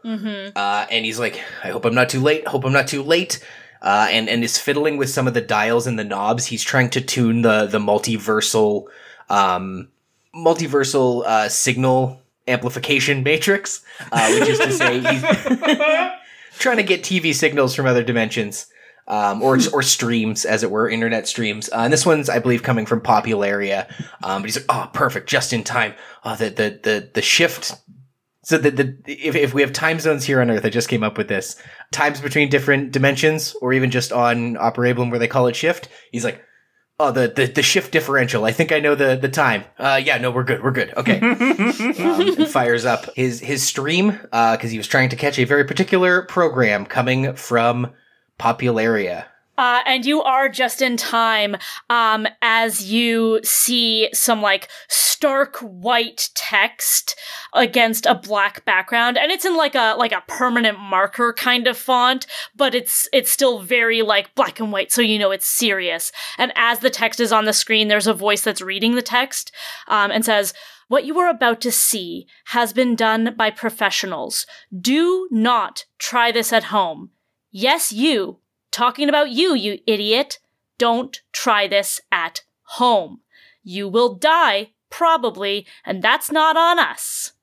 uh, 0.56 0.88
and 0.90 1.06
he's 1.06 1.20
like, 1.20 1.42
"I 1.64 1.70
hope 1.70 1.86
I'm 1.86 1.96
not 1.96 2.10
too 2.10 2.22
late. 2.22 2.48
Hope 2.48 2.66
I'm 2.66 2.74
not 2.74 2.88
too 2.88 3.04
late." 3.04 3.44
Uh, 3.82 4.08
and 4.10 4.28
and 4.28 4.44
is 4.44 4.58
fiddling 4.58 4.98
with 4.98 5.10
some 5.10 5.28
of 5.28 5.34
the 5.36 5.42
dials 5.42 5.86
and 5.86 6.00
the 6.00 6.04
knobs. 6.04 6.46
He's 6.48 6.64
trying 6.64 6.90
to 6.92 7.02
tune 7.02 7.44
the 7.44 7.68
the 7.68 7.80
multiversal 7.80 8.86
um, 9.30 9.90
multiversal 10.36 11.24
uh, 11.26 11.50
signal 11.50 12.22
amplification 12.48 13.24
matrix, 13.24 13.84
uh, 14.12 14.32
which 14.40 14.50
is 14.50 14.60
to 14.60 14.72
say 14.72 15.00
he's 15.00 15.22
trying 16.60 16.78
to 16.78 16.84
get 16.84 17.04
TV 17.04 17.34
signals 17.34 17.76
from 17.76 17.86
other 17.86 18.04
dimensions. 18.04 18.68
Um, 19.08 19.42
or 19.42 19.58
or 19.74 19.84
streams, 19.84 20.44
as 20.44 20.64
it 20.64 20.72
were, 20.72 20.90
internet 20.90 21.28
streams. 21.28 21.70
Uh, 21.70 21.78
and 21.80 21.94
this 21.94 22.06
one's, 22.06 22.30
I 22.30 22.40
believe, 22.40 22.62
coming 22.62 22.86
from 22.86 23.00
Popularia. 23.00 23.90
Um, 24.22 24.42
but 24.42 24.46
he's 24.46 24.58
like, 24.58 24.66
oh, 24.68 24.90
perfect, 24.94 25.30
just 25.30 25.54
in 25.54 25.64
time. 25.64 25.94
Oh, 26.26 26.36
the 26.36 26.50
the 26.50 26.80
the 26.84 27.10
the 27.14 27.22
shift. 27.22 27.74
So 28.44 28.58
the 28.58 28.70
the 28.70 28.98
if 29.06 29.36
if 29.36 29.54
we 29.54 29.62
have 29.62 29.72
time 29.72 30.00
zones 30.02 30.26
here 30.26 30.42
on 30.42 30.52
Earth, 30.52 30.66
I 30.66 30.70
just 30.70 30.90
came 30.90 31.04
up 31.04 31.18
with 31.18 31.30
this 31.30 31.56
times 31.92 32.20
between 32.20 32.50
different 32.50 32.92
dimensions, 32.92 33.56
or 33.62 33.72
even 33.72 33.92
just 33.92 34.12
on 34.12 34.56
Operablum 34.56 35.10
where 35.10 35.20
they 35.20 35.28
call 35.28 35.48
it 35.48 35.56
shift. 35.56 35.88
He's 36.12 36.26
like, 36.26 36.44
Oh, 37.00 37.12
the, 37.12 37.28
the, 37.28 37.46
the 37.46 37.62
shift 37.62 37.92
differential. 37.92 38.46
I 38.46 38.52
think 38.52 38.72
I 38.72 38.80
know 38.80 38.96
the, 38.96 39.16
the 39.16 39.30
time. 39.30 39.66
Uh, 39.78 40.02
yeah, 40.04 40.18
no, 40.18 40.32
we're 40.32 40.44
good. 40.44 40.64
We're 40.64 40.72
good. 40.72 40.96
Okay. 40.98 41.20
um, 42.00 42.46
fires 42.48 42.86
up 42.86 43.06
his, 43.16 43.40
his 43.40 43.62
stream, 43.62 44.20
uh, 44.32 44.58
cause 44.58 44.72
he 44.72 44.80
was 44.80 44.88
trying 44.88 45.10
to 45.10 45.16
catch 45.16 45.38
a 45.38 45.44
very 45.44 45.64
particular 45.64 46.24
program 46.24 46.88
coming 46.88 47.36
from 47.36 47.94
Popularia. 48.40 49.26
Uh, 49.58 49.82
and 49.88 50.06
you 50.06 50.22
are 50.22 50.48
just 50.50 50.84
in 50.84 50.96
time 50.96 51.58
um, 51.90 52.28
as 52.44 52.92
you 52.92 53.40
see 53.44 54.08
some 54.14 54.40
like 54.40 54.70
stark 54.88 55.58
white 55.58 56.30
text 56.36 57.20
against 57.54 58.06
a 58.06 58.14
black 58.14 58.64
background, 58.66 59.18
and 59.18 59.32
it's 59.32 59.46
in 59.46 59.58
like 59.58 59.74
a 59.74 59.96
like 59.98 60.12
a 60.12 60.24
permanent 60.28 60.78
marker 60.80 61.34
kind 61.34 61.66
of 61.66 61.76
font, 61.76 62.28
but 62.56 62.76
it's 62.76 63.10
it's 63.12 63.32
still 63.32 63.60
very 63.60 64.04
like 64.04 64.36
black 64.36 64.60
and 64.60 64.72
white, 64.72 64.92
so 64.92 65.02
you 65.02 65.18
know 65.18 65.32
it's 65.32 65.48
serious. 65.48 66.12
And 66.38 66.54
as 66.56 66.80
the 66.80 66.92
text 66.92 67.20
is 67.20 67.34
on 67.34 67.46
the 67.46 67.54
screen, 67.54 67.88
there's 67.88 68.06
a 68.06 68.14
voice 68.14 68.42
that's 68.42 68.62
reading 68.62 68.94
the 68.94 69.02
text 69.02 69.52
um, 69.88 70.12
and 70.12 70.24
says. 70.24 70.54
What 70.90 71.04
you 71.04 71.20
are 71.20 71.30
about 71.30 71.60
to 71.62 71.72
see 71.74 72.28
has 72.46 72.72
been 72.72 72.96
done 72.96 73.36
by 73.36 73.52
professionals. 73.52 74.48
Do 74.74 75.28
not 75.30 75.84
try 75.98 76.32
this 76.32 76.54
at 76.54 76.64
home. 76.64 77.10
Yes, 77.52 77.92
you, 77.92 78.40
talking 78.72 79.10
about 79.10 79.32
you, 79.32 79.56
you 79.56 79.80
idiot. 79.88 80.40
Don't 80.78 81.22
try 81.32 81.68
this 81.68 82.00
at 82.12 82.44
home. 82.64 83.22
You 83.64 83.88
will 83.88 84.16
die, 84.16 84.72
probably, 84.90 85.66
and 85.86 86.02
that's 86.02 86.32
not 86.32 86.56
on 86.56 86.80
us. 86.80 87.34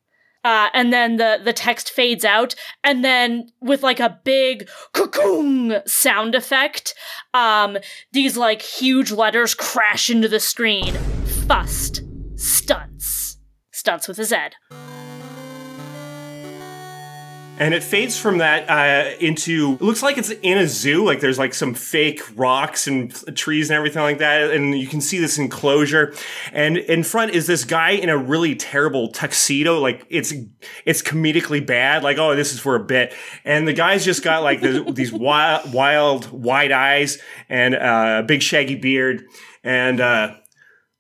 Uh, 0.45 0.69
and 0.75 0.93
then 0.93 1.17
the, 1.17 1.41
the 1.43 1.55
text 1.55 1.91
fades 1.91 2.25
out, 2.25 2.55
and 2.83 3.03
then 3.03 3.51
with 3.63 3.83
like 3.83 3.99
a 3.99 4.21
big 4.25 4.69
cocoon 4.93 5.81
sound 5.87 6.35
effect, 6.35 6.95
um, 7.33 7.79
these 8.13 8.37
like 8.37 8.61
huge 8.61 9.11
letters 9.11 9.55
crash 9.55 10.11
into 10.11 10.29
the 10.29 10.41
screen. 10.41 10.95
Fust. 11.47 12.03
Stunts. 12.37 13.39
Stunts 13.73 14.07
with 14.07 14.19
a 14.19 14.25
Z. 14.25 14.37
and 17.57 17.73
it 17.73 17.85
fades 17.85 18.19
from 18.19 18.39
that 18.39 18.69
uh, 18.69 19.17
into 19.21 19.77
looks 19.81 20.03
like 20.03 20.19
it's 20.19 20.31
in 20.31 20.59
a 20.59 20.67
zoo 20.67 21.05
like 21.05 21.21
there's 21.21 21.39
like 21.39 21.55
some 21.55 21.73
fake 21.73 22.21
rocks 22.37 22.89
and 22.89 23.15
trees 23.37 23.71
and 23.71 23.77
everything 23.77 24.03
like 24.03 24.19
that 24.19 24.51
and 24.51 24.77
you 24.77 24.89
can 24.89 25.01
see 25.01 25.19
this 25.19 25.39
enclosure. 25.39 26.15
And 26.53 26.77
in 26.77 27.05
front 27.05 27.33
is 27.33 27.47
this 27.47 27.65
guy 27.65 27.91
in 27.91 28.09
a 28.09 28.19
really 28.19 28.57
terrible 28.57 29.09
tuxedo 29.09 29.79
like 29.79 30.05
it's 30.09 30.33
it's 30.85 31.01
comedically 31.01 31.65
bad 31.65 32.03
like 32.03 32.19
oh 32.19 32.35
this 32.35 32.53
is 32.53 32.59
for 32.59 32.75
a 32.75 32.85
bit. 32.85 33.15
And 33.45 33.69
the 33.69 33.73
guy's 33.73 34.05
just 34.05 34.25
got 34.25 34.43
like 34.43 34.61
the, 34.61 34.83
these 34.95 35.13
wild 35.13 35.73
wild 35.73 36.31
wide 36.33 36.73
eyes 36.73 37.19
and 37.49 37.75
uh, 37.75 38.21
a 38.21 38.23
big 38.25 38.43
shaggy 38.43 38.77
beard. 38.77 39.25
And 39.63 40.01
uh 40.01 40.37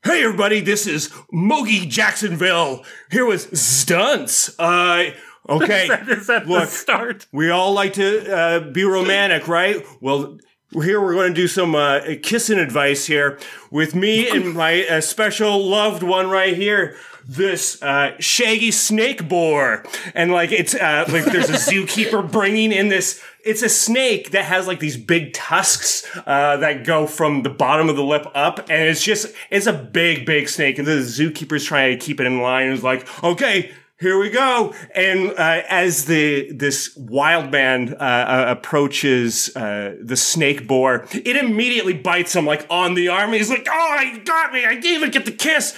Hey 0.04 0.22
everybody, 0.22 0.60
this 0.60 0.86
is 0.86 1.08
Mogi 1.32 1.88
Jacksonville 1.88 2.84
here 3.10 3.24
with 3.24 3.56
Stunts. 3.56 4.54
Uh, 4.58 5.12
okay, 5.48 5.86
Is 6.08 6.26
that 6.26 6.46
Look. 6.46 6.68
start? 6.68 7.26
we 7.32 7.50
all 7.50 7.72
like 7.72 7.94
to 7.94 8.34
uh, 8.34 8.60
be 8.60 8.84
romantic, 8.84 9.48
right? 9.48 9.84
Well, 10.00 10.38
here 10.82 11.00
we're 11.00 11.14
going 11.14 11.32
to 11.32 11.34
do 11.34 11.46
some 11.48 11.74
uh, 11.74 12.00
kissing 12.22 12.58
advice 12.58 13.06
here 13.06 13.38
with 13.70 13.94
me 13.94 14.28
and 14.34 14.54
my 14.54 14.86
uh, 14.86 15.00
special 15.00 15.64
loved 15.64 16.02
one 16.02 16.28
right 16.30 16.56
here. 16.56 16.96
This 17.26 17.82
uh, 17.82 18.16
shaggy 18.18 18.70
snake 18.70 19.30
boar, 19.30 19.82
and 20.14 20.30
like 20.30 20.52
it's 20.52 20.74
uh, 20.74 21.06
like 21.08 21.24
there's 21.24 21.48
a 21.48 21.52
zookeeper 21.72 22.30
bringing 22.30 22.70
in 22.70 22.88
this. 22.88 23.22
It's 23.42 23.62
a 23.62 23.70
snake 23.70 24.32
that 24.32 24.44
has 24.44 24.66
like 24.66 24.78
these 24.78 24.98
big 24.98 25.32
tusks 25.32 26.04
uh, 26.26 26.58
that 26.58 26.84
go 26.84 27.06
from 27.06 27.42
the 27.42 27.48
bottom 27.48 27.88
of 27.88 27.96
the 27.96 28.04
lip 28.04 28.26
up, 28.34 28.58
and 28.68 28.88
it's 28.88 29.02
just 29.02 29.32
it's 29.48 29.66
a 29.66 29.72
big, 29.72 30.26
big 30.26 30.50
snake. 30.50 30.76
And 30.76 30.86
the 30.86 30.98
zookeeper's 30.98 31.64
trying 31.64 31.98
to 31.98 32.04
keep 32.04 32.20
it 32.20 32.26
in 32.26 32.40
line. 32.40 32.66
And 32.66 32.74
is 32.74 32.84
like, 32.84 33.24
okay, 33.24 33.72
here 34.00 34.18
we 34.18 34.28
go. 34.28 34.74
And 34.94 35.30
uh, 35.30 35.62
as 35.68 36.06
the 36.06 36.52
this 36.52 36.96
wild 36.96 37.52
man 37.52 37.94
uh, 37.94 38.02
uh, 38.02 38.44
approaches 38.48 39.54
uh, 39.56 39.96
the 40.02 40.16
snake 40.16 40.66
boar, 40.66 41.06
it 41.12 41.36
immediately 41.36 41.94
bites 41.94 42.34
him 42.34 42.44
like 42.44 42.66
on 42.68 42.94
the 42.94 43.08
arm. 43.08 43.32
He's 43.32 43.50
like, 43.50 43.66
"Oh, 43.70 43.98
he 44.00 44.18
got 44.18 44.52
me! 44.52 44.64
I 44.64 44.74
didn't 44.74 44.86
even 44.86 45.10
get 45.10 45.24
the 45.24 45.32
kiss." 45.32 45.74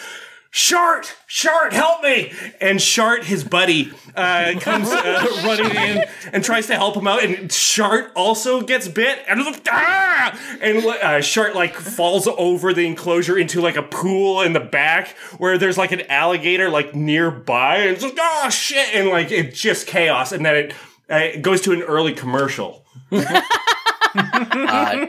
Shart, 0.57 1.15
Shart, 1.27 1.75
help 1.75 2.03
me! 2.03 2.33
And 2.63 2.81
Shart, 2.81 3.25
his 3.25 3.45
buddy, 3.45 3.93
uh, 4.15 4.55
comes 4.61 4.89
uh, 4.89 5.43
running 5.45 5.71
in 5.71 6.05
and 6.33 6.43
tries 6.43 6.67
to 6.69 6.77
help 6.77 6.97
him 6.97 7.07
out. 7.07 7.23
And 7.23 7.53
Shart 7.53 8.11
also 8.17 8.63
gets 8.63 8.89
bit. 8.89 9.19
And 9.29 9.39
he's 9.39 9.53
like, 9.53 9.69
ah! 9.71 10.57
And 10.63 10.83
uh, 10.83 11.21
Shart 11.21 11.55
like 11.55 11.75
falls 11.75 12.27
over 12.27 12.73
the 12.73 12.87
enclosure 12.87 13.37
into 13.37 13.61
like 13.61 13.77
a 13.77 13.83
pool 13.83 14.41
in 14.41 14.55
the 14.55 14.61
back 14.61 15.09
where 15.37 15.59
there's 15.59 15.77
like 15.77 15.93
an 15.93 16.11
alligator 16.11 16.71
like 16.71 16.95
nearby. 16.95 17.77
And 17.81 17.91
it's 17.91 18.03
like, 18.03 18.17
oh 18.19 18.49
shit! 18.49 18.95
And 18.95 19.11
like 19.11 19.31
it's 19.31 19.61
just 19.61 19.87
chaos. 19.87 20.33
And 20.33 20.47
then 20.47 20.57
it, 20.57 20.73
uh, 21.11 21.17
it 21.17 21.43
goes 21.43 21.61
to 21.63 21.73
an 21.73 21.83
early 21.83 22.15
commercial. 22.15 22.83
Uh, 24.17 25.07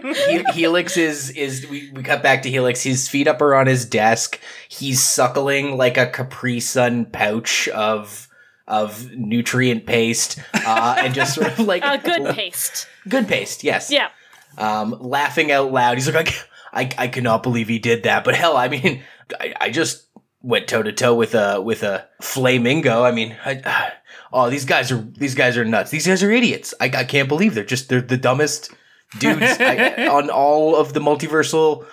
Helix 0.54 0.98
is 0.98 1.30
is 1.32 1.68
we, 1.68 1.92
we 1.94 2.04
cut 2.04 2.22
back 2.22 2.44
to 2.44 2.50
Helix. 2.50 2.84
His 2.84 3.08
feet 3.08 3.28
up 3.28 3.42
are 3.42 3.56
on 3.56 3.68
his 3.68 3.86
desk. 3.86 4.40
He's 4.70 5.02
suckling 5.02 5.78
like 5.78 5.98
a 5.98 6.08
Capri 6.08 6.60
Sun 6.60 7.06
pouch 7.06 7.68
of 7.70 8.28
of 8.68 9.12
nutrient 9.14 9.86
paste, 9.86 10.40
uh, 10.54 10.96
and 11.00 11.14
just 11.14 11.36
sort 11.36 11.48
of 11.48 11.60
like 11.60 11.84
A 11.84 11.98
good 11.98 12.36
paste. 12.36 12.88
good 13.08 13.28
paste. 13.28 13.64
Yes. 13.64 13.90
Yeah. 13.90 14.10
Um, 14.58 14.96
laughing 15.00 15.52
out 15.52 15.72
loud. 15.72 15.98
He's 15.98 16.14
like, 16.14 16.34
I, 16.74 16.82
I, 16.82 16.90
I 16.98 17.08
cannot 17.08 17.44
believe 17.44 17.68
he 17.68 17.80
did 17.80 18.04
that. 18.04 18.24
But 18.24 18.36
hell, 18.36 18.58
I 18.58 18.68
mean, 18.68 19.04
I, 19.40 19.54
I 19.62 19.70
just 19.70 20.08
went 20.42 20.68
toe 20.68 20.84
to 20.84 20.92
toe 20.92 21.16
with 21.16 21.34
a 21.36 21.62
with 21.62 21.84
a 21.84 22.08
flamingo. 22.22 23.04
I 23.04 23.12
mean, 23.12 23.36
I, 23.46 23.94
oh, 24.34 24.50
these 24.50 24.66
guys 24.66 24.92
are 24.92 24.98
these 25.18 25.36
guys 25.36 25.58
are 25.58 25.66
nuts. 25.66 25.92
These 25.92 26.08
guys 26.08 26.22
are 26.24 26.32
idiots. 26.32 26.74
I, 26.82 26.86
I 26.86 27.04
can't 27.04 27.30
believe 27.30 27.54
they're 27.56 27.64
just 27.64 27.88
they're 27.90 28.02
the 28.02 28.18
dumbest 28.18 28.74
dudes 29.20 29.58
I, 29.60 30.08
on 30.12 30.30
all 30.30 30.76
of 30.76 30.94
the 30.94 31.00
multiversal 31.00 31.86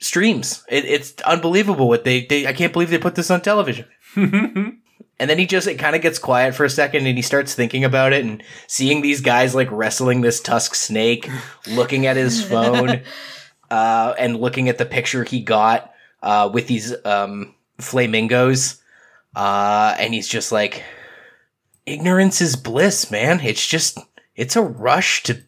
streams. 0.00 0.64
It, 0.68 0.84
it's 0.84 1.20
unbelievable 1.22 1.88
what 1.88 2.04
they, 2.04 2.26
they. 2.26 2.46
I 2.46 2.52
can't 2.52 2.72
believe 2.72 2.90
they 2.90 2.98
put 2.98 3.14
this 3.14 3.30
on 3.30 3.40
television. 3.42 3.86
And 5.18 5.30
then 5.30 5.38
he 5.38 5.46
just 5.46 5.68
it 5.68 5.76
kind 5.76 5.94
of 5.94 6.02
gets 6.02 6.18
quiet 6.18 6.54
for 6.54 6.64
a 6.64 6.70
second 6.70 7.06
and 7.06 7.16
he 7.16 7.22
starts 7.22 7.54
thinking 7.54 7.84
about 7.84 8.12
it 8.12 8.24
and 8.24 8.42
seeing 8.66 9.00
these 9.00 9.20
guys 9.20 9.54
like 9.54 9.68
wrestling 9.70 10.20
this 10.20 10.40
tusk 10.40 10.74
snake, 10.74 11.30
looking 11.68 12.06
at 12.06 12.16
his 12.16 12.44
phone, 12.44 13.02
uh, 13.70 14.14
and 14.18 14.40
looking 14.40 14.68
at 14.68 14.78
the 14.78 14.84
picture 14.84 15.22
he 15.24 15.40
got 15.40 15.92
uh, 16.22 16.50
with 16.52 16.66
these 16.66 16.94
um, 17.04 17.54
flamingos. 17.78 18.82
Uh, 19.36 19.94
and 19.98 20.14
he's 20.14 20.28
just 20.28 20.50
like, 20.50 20.82
ignorance 21.86 22.40
is 22.40 22.56
bliss, 22.56 23.10
man. 23.10 23.40
It's 23.40 23.66
just, 23.66 23.98
it's 24.34 24.56
a 24.56 24.62
rush 24.62 25.22
to, 25.24 25.42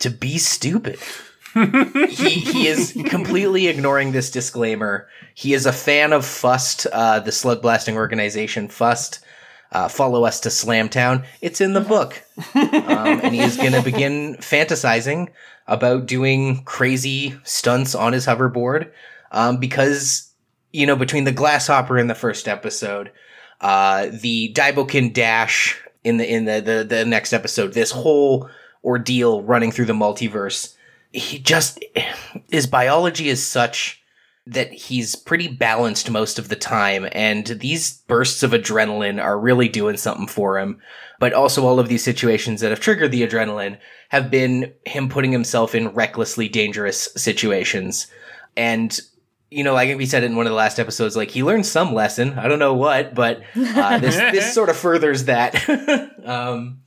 to 0.00 0.10
be 0.10 0.38
stupid. 0.38 0.98
he, 1.54 2.28
he 2.28 2.68
is 2.68 2.92
completely 3.06 3.68
ignoring 3.68 4.12
this 4.12 4.30
disclaimer. 4.30 5.08
He 5.34 5.54
is 5.54 5.64
a 5.64 5.72
fan 5.72 6.12
of 6.12 6.24
Fust, 6.24 6.86
uh, 6.92 7.20
the 7.20 7.32
slug 7.32 7.62
blasting 7.62 7.96
organization 7.96 8.68
Fust. 8.68 9.20
Uh, 9.72 9.88
follow 9.88 10.24
us 10.24 10.40
to 10.40 10.48
Slamtown. 10.48 11.24
It's 11.40 11.60
in 11.60 11.72
the 11.72 11.80
book. 11.80 12.22
Um, 12.54 13.20
and 13.22 13.34
he 13.34 13.40
is 13.40 13.56
going 13.56 13.72
to 13.72 13.82
begin 13.82 14.36
fantasizing 14.36 15.28
about 15.66 16.06
doing 16.06 16.62
crazy 16.64 17.36
stunts 17.42 17.94
on 17.94 18.12
his 18.12 18.26
hoverboard 18.26 18.90
um, 19.32 19.56
because, 19.56 20.30
you 20.72 20.86
know, 20.86 20.96
between 20.96 21.24
the 21.24 21.32
Glasshopper 21.32 22.00
in 22.00 22.06
the 22.06 22.14
first 22.14 22.46
episode, 22.46 23.10
uh, 23.60 24.08
the 24.20 24.52
Daibokin 24.54 25.12
Dash 25.12 25.82
in 26.04 26.18
the 26.18 26.32
in 26.32 26.44
the, 26.44 26.60
the 26.60 26.84
the 26.84 27.04
next 27.04 27.32
episode, 27.32 27.72
this 27.72 27.90
whole 27.90 28.48
ordeal 28.86 29.42
running 29.42 29.72
through 29.72 29.84
the 29.84 29.92
multiverse, 29.92 30.74
he 31.12 31.38
just 31.38 31.84
his 32.50 32.66
biology 32.66 33.28
is 33.28 33.44
such 33.44 34.02
that 34.46 34.72
he's 34.72 35.16
pretty 35.16 35.48
balanced 35.48 36.08
most 36.08 36.38
of 36.38 36.48
the 36.48 36.56
time, 36.56 37.08
and 37.10 37.46
these 37.46 37.98
bursts 38.06 38.44
of 38.44 38.52
adrenaline 38.52 39.22
are 39.22 39.38
really 39.38 39.68
doing 39.68 39.96
something 39.96 40.28
for 40.28 40.58
him. 40.58 40.80
But 41.18 41.32
also, 41.32 41.66
all 41.66 41.80
of 41.80 41.88
these 41.88 42.04
situations 42.04 42.60
that 42.60 42.70
have 42.70 42.80
triggered 42.80 43.10
the 43.10 43.26
adrenaline 43.26 43.78
have 44.10 44.30
been 44.30 44.72
him 44.84 45.08
putting 45.08 45.32
himself 45.32 45.74
in 45.74 45.88
recklessly 45.88 46.48
dangerous 46.48 47.08
situations. 47.16 48.06
And, 48.56 48.98
you 49.50 49.64
know, 49.64 49.74
like 49.74 49.96
we 49.96 50.06
said 50.06 50.22
in 50.22 50.36
one 50.36 50.46
of 50.46 50.50
the 50.50 50.56
last 50.56 50.78
episodes, 50.78 51.16
like 51.16 51.30
he 51.30 51.42
learned 51.42 51.66
some 51.66 51.94
lesson. 51.94 52.38
I 52.38 52.48
don't 52.48 52.58
know 52.58 52.74
what, 52.74 53.14
but 53.14 53.42
uh, 53.56 53.98
this, 53.98 54.16
this 54.32 54.54
sort 54.54 54.68
of 54.68 54.76
furthers 54.76 55.24
that. 55.24 55.68
um, 56.24 56.82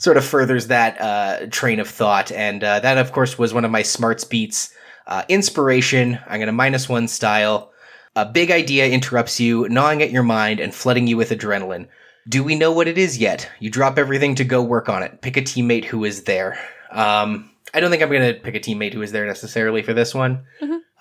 sort 0.00 0.16
of 0.16 0.24
furthers 0.24 0.66
that 0.66 1.00
uh, 1.00 1.46
train 1.50 1.78
of 1.78 1.88
thought. 1.88 2.32
And 2.32 2.64
uh, 2.64 2.80
that, 2.80 2.98
of 2.98 3.12
course, 3.12 3.38
was 3.38 3.54
one 3.54 3.64
of 3.64 3.70
my 3.70 3.82
smarts 3.82 4.24
beats 4.24 4.74
uh, 5.10 5.24
inspiration, 5.28 6.18
I'm 6.26 6.38
going 6.38 6.46
to 6.46 6.52
minus 6.52 6.88
one 6.88 7.08
style. 7.08 7.72
A 8.14 8.24
big 8.24 8.50
idea 8.50 8.88
interrupts 8.88 9.40
you, 9.40 9.68
gnawing 9.68 10.02
at 10.02 10.12
your 10.12 10.22
mind 10.22 10.60
and 10.60 10.74
flooding 10.74 11.06
you 11.06 11.16
with 11.16 11.30
adrenaline. 11.30 11.88
Do 12.28 12.44
we 12.44 12.54
know 12.54 12.70
what 12.70 12.86
it 12.86 12.96
is 12.96 13.18
yet? 13.18 13.50
You 13.58 13.70
drop 13.70 13.98
everything 13.98 14.36
to 14.36 14.44
go 14.44 14.62
work 14.62 14.88
on 14.88 15.02
it. 15.02 15.20
Pick 15.20 15.36
a 15.36 15.42
teammate 15.42 15.84
who 15.84 16.04
is 16.04 16.24
there. 16.24 16.58
Um, 16.92 17.50
I 17.74 17.80
don't 17.80 17.90
think 17.90 18.02
I'm 18.02 18.08
going 18.08 18.34
to 18.34 18.40
pick 18.40 18.54
a 18.54 18.60
teammate 18.60 18.94
who 18.94 19.02
is 19.02 19.10
there 19.10 19.26
necessarily 19.26 19.82
for 19.82 19.94
this 19.94 20.14
one. 20.14 20.44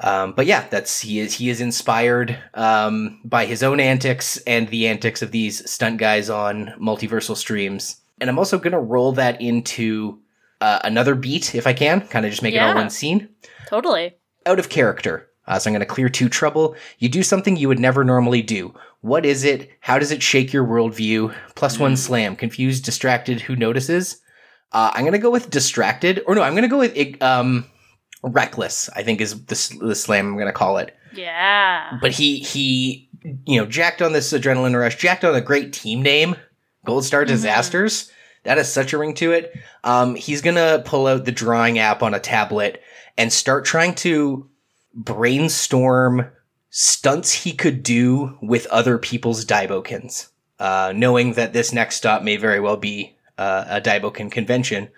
Um, 0.02 0.34
but 0.34 0.46
yeah, 0.46 0.68
that's 0.70 1.02
he 1.02 1.20
is 1.20 1.34
he 1.34 1.50
is 1.50 1.62
inspired 1.62 2.38
um, 2.54 3.20
by 3.26 3.46
his 3.46 3.64
own 3.64 3.80
antics 3.80 4.38
and 4.48 4.68
the 4.70 4.88
antics 4.88 5.22
of 5.22 5.32
these 5.32 5.70
stunt 5.70 5.98
guys 5.98 6.30
on 6.30 6.74
multiversal 6.80 7.36
streams. 7.36 7.98
And 8.22 8.30
I'm 8.30 8.40
also 8.40 8.58
going 8.58 8.74
to 8.74 8.80
roll 8.80 9.12
that 9.14 9.42
into 9.42 10.20
uh, 10.62 10.80
another 10.84 11.16
beat 11.16 11.56
if 11.56 11.66
I 11.66 11.74
can, 11.74 12.02
kind 12.08 12.26
of 12.26 12.32
just 12.32 12.44
make 12.44 12.54
it 12.54 12.60
all 12.60 12.76
one 12.76 12.90
scene 12.90 13.30
Totally. 13.68 14.16
out 14.46 14.60
of 14.60 14.70
character. 14.70 15.28
Uh, 15.48 15.58
so 15.58 15.70
I'm 15.70 15.74
going 15.74 15.80
to 15.80 15.86
clear 15.86 16.10
two 16.10 16.30
trouble. 16.30 16.76
You 17.00 17.10
do 17.10 17.24
something 17.24 17.56
you 17.56 17.70
would 17.70 17.80
never 17.80 18.04
normally 18.04 18.42
do. 18.44 18.74
What 19.02 19.26
is 19.26 19.44
it? 19.44 19.72
How 19.80 19.98
does 19.98 20.12
it 20.12 20.22
shake 20.22 20.54
your 20.54 20.66
worldview? 20.66 21.34
Plus 21.56 21.80
one 21.80 21.98
slam. 21.98 22.36
Confused, 22.36 22.86
distracted. 22.86 23.42
Who 23.42 23.56
notices? 23.56 24.22
Uh, 24.72 24.92
I'm 24.94 25.02
going 25.02 25.14
to 25.14 25.18
go 25.18 25.32
with 25.32 25.50
distracted, 25.50 26.22
or 26.28 26.36
no, 26.36 26.44
I'm 26.44 26.54
going 26.54 26.64
to 26.64 26.68
go 26.68 26.78
with 26.78 27.24
um, 27.24 27.66
reckless. 28.22 28.90
I 28.96 29.02
think 29.02 29.22
is 29.22 29.44
the, 29.46 29.78
the 29.80 29.96
slam 29.96 30.28
I'm 30.28 30.36
going 30.36 30.46
to 30.46 30.54
call 30.54 30.78
it. 30.78 30.96
Yeah. 31.14 31.98
But 32.02 32.12
he 32.12 32.40
he 32.40 33.10
you 33.46 33.60
know 33.60 33.66
jacked 33.66 34.04
on 34.04 34.14
this 34.14 34.32
adrenaline 34.32 34.80
rush, 34.80 34.98
jacked 34.98 35.26
on 35.26 35.34
a 35.34 35.42
great 35.42 35.74
team 35.74 36.04
name, 36.04 36.36
Gold 36.86 37.06
Star 37.06 37.26
Disasters. 37.26 38.12
That 38.44 38.58
has 38.58 38.72
such 38.72 38.94
a 38.94 38.98
ring 38.98 39.14
to 39.16 39.32
it. 39.32 39.54
Um, 39.84 40.16
he's 40.16 40.42
gonna 40.42 40.82
pull 40.86 41.08
out 41.08 41.26
the 41.26 41.32
drawing 41.32 41.80
app 41.80 42.02
on 42.02 42.14
a 42.14 42.20
tablet 42.20 42.82
and 43.18 43.32
start 43.34 43.66
trying 43.66 43.96
to 43.96 44.50
brainstorm 44.94 46.30
stunts 46.70 47.34
he 47.34 47.52
could 47.52 47.84
do 47.84 48.38
with 48.42 48.66
other 48.68 48.98
people's 48.98 49.46
Daibokins. 49.46 50.30
Uh, 50.60 50.94
knowing 50.96 51.34
that 51.34 51.54
this 51.54 51.72
next 51.72 51.96
stop 51.96 52.22
may 52.22 52.36
very 52.36 52.60
well 52.60 52.78
be 52.78 53.16
uh, 53.38 53.66
a 53.68 53.82
Daibokin 53.82 54.30
convention 54.32 54.90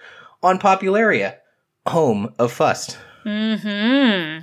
on 0.42 0.58
Popularia, 0.58 1.38
home 1.86 2.34
of 2.40 2.52
Fust. 2.52 2.98
Hmm. 3.24 4.40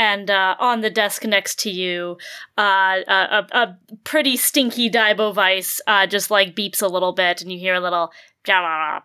And 0.00 0.30
uh, 0.30 0.56
on 0.58 0.80
the 0.80 0.88
desk 0.88 1.24
next 1.24 1.58
to 1.58 1.70
you, 1.70 2.16
uh, 2.56 3.00
a, 3.06 3.12
a, 3.12 3.46
a 3.52 3.78
pretty 4.02 4.38
stinky 4.38 4.88
Daibo 4.88 5.34
Vice 5.34 5.78
uh, 5.86 6.06
just 6.06 6.30
like 6.30 6.56
beeps 6.56 6.80
a 6.80 6.86
little 6.86 7.12
bit, 7.12 7.42
and 7.42 7.52
you 7.52 7.58
hear 7.58 7.74
a 7.74 7.80
little. 7.80 8.10
"Ja-la-la. 8.48 9.00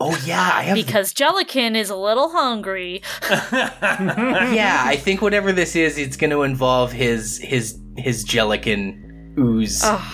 Oh 0.00 0.20
yeah, 0.26 0.50
I 0.52 0.62
have 0.64 0.74
Because 0.74 1.14
Jellikin 1.14 1.76
is 1.76 1.90
a 1.90 1.96
little 1.96 2.30
hungry. 2.30 3.02
yeah, 3.30 4.82
I 4.84 4.96
think 4.96 5.22
whatever 5.22 5.52
this 5.52 5.76
is, 5.76 5.96
it's 5.96 6.16
going 6.16 6.30
to 6.30 6.42
involve 6.42 6.90
his 6.90 7.38
his 7.38 7.78
his 7.96 8.24
gelatin 8.24 9.34
ooze. 9.38 9.80
Oh, 9.84 10.04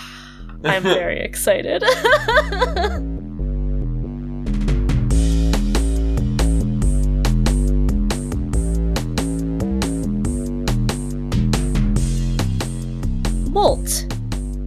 I'm 0.62 0.82
very 0.82 1.20
excited. 1.24 1.82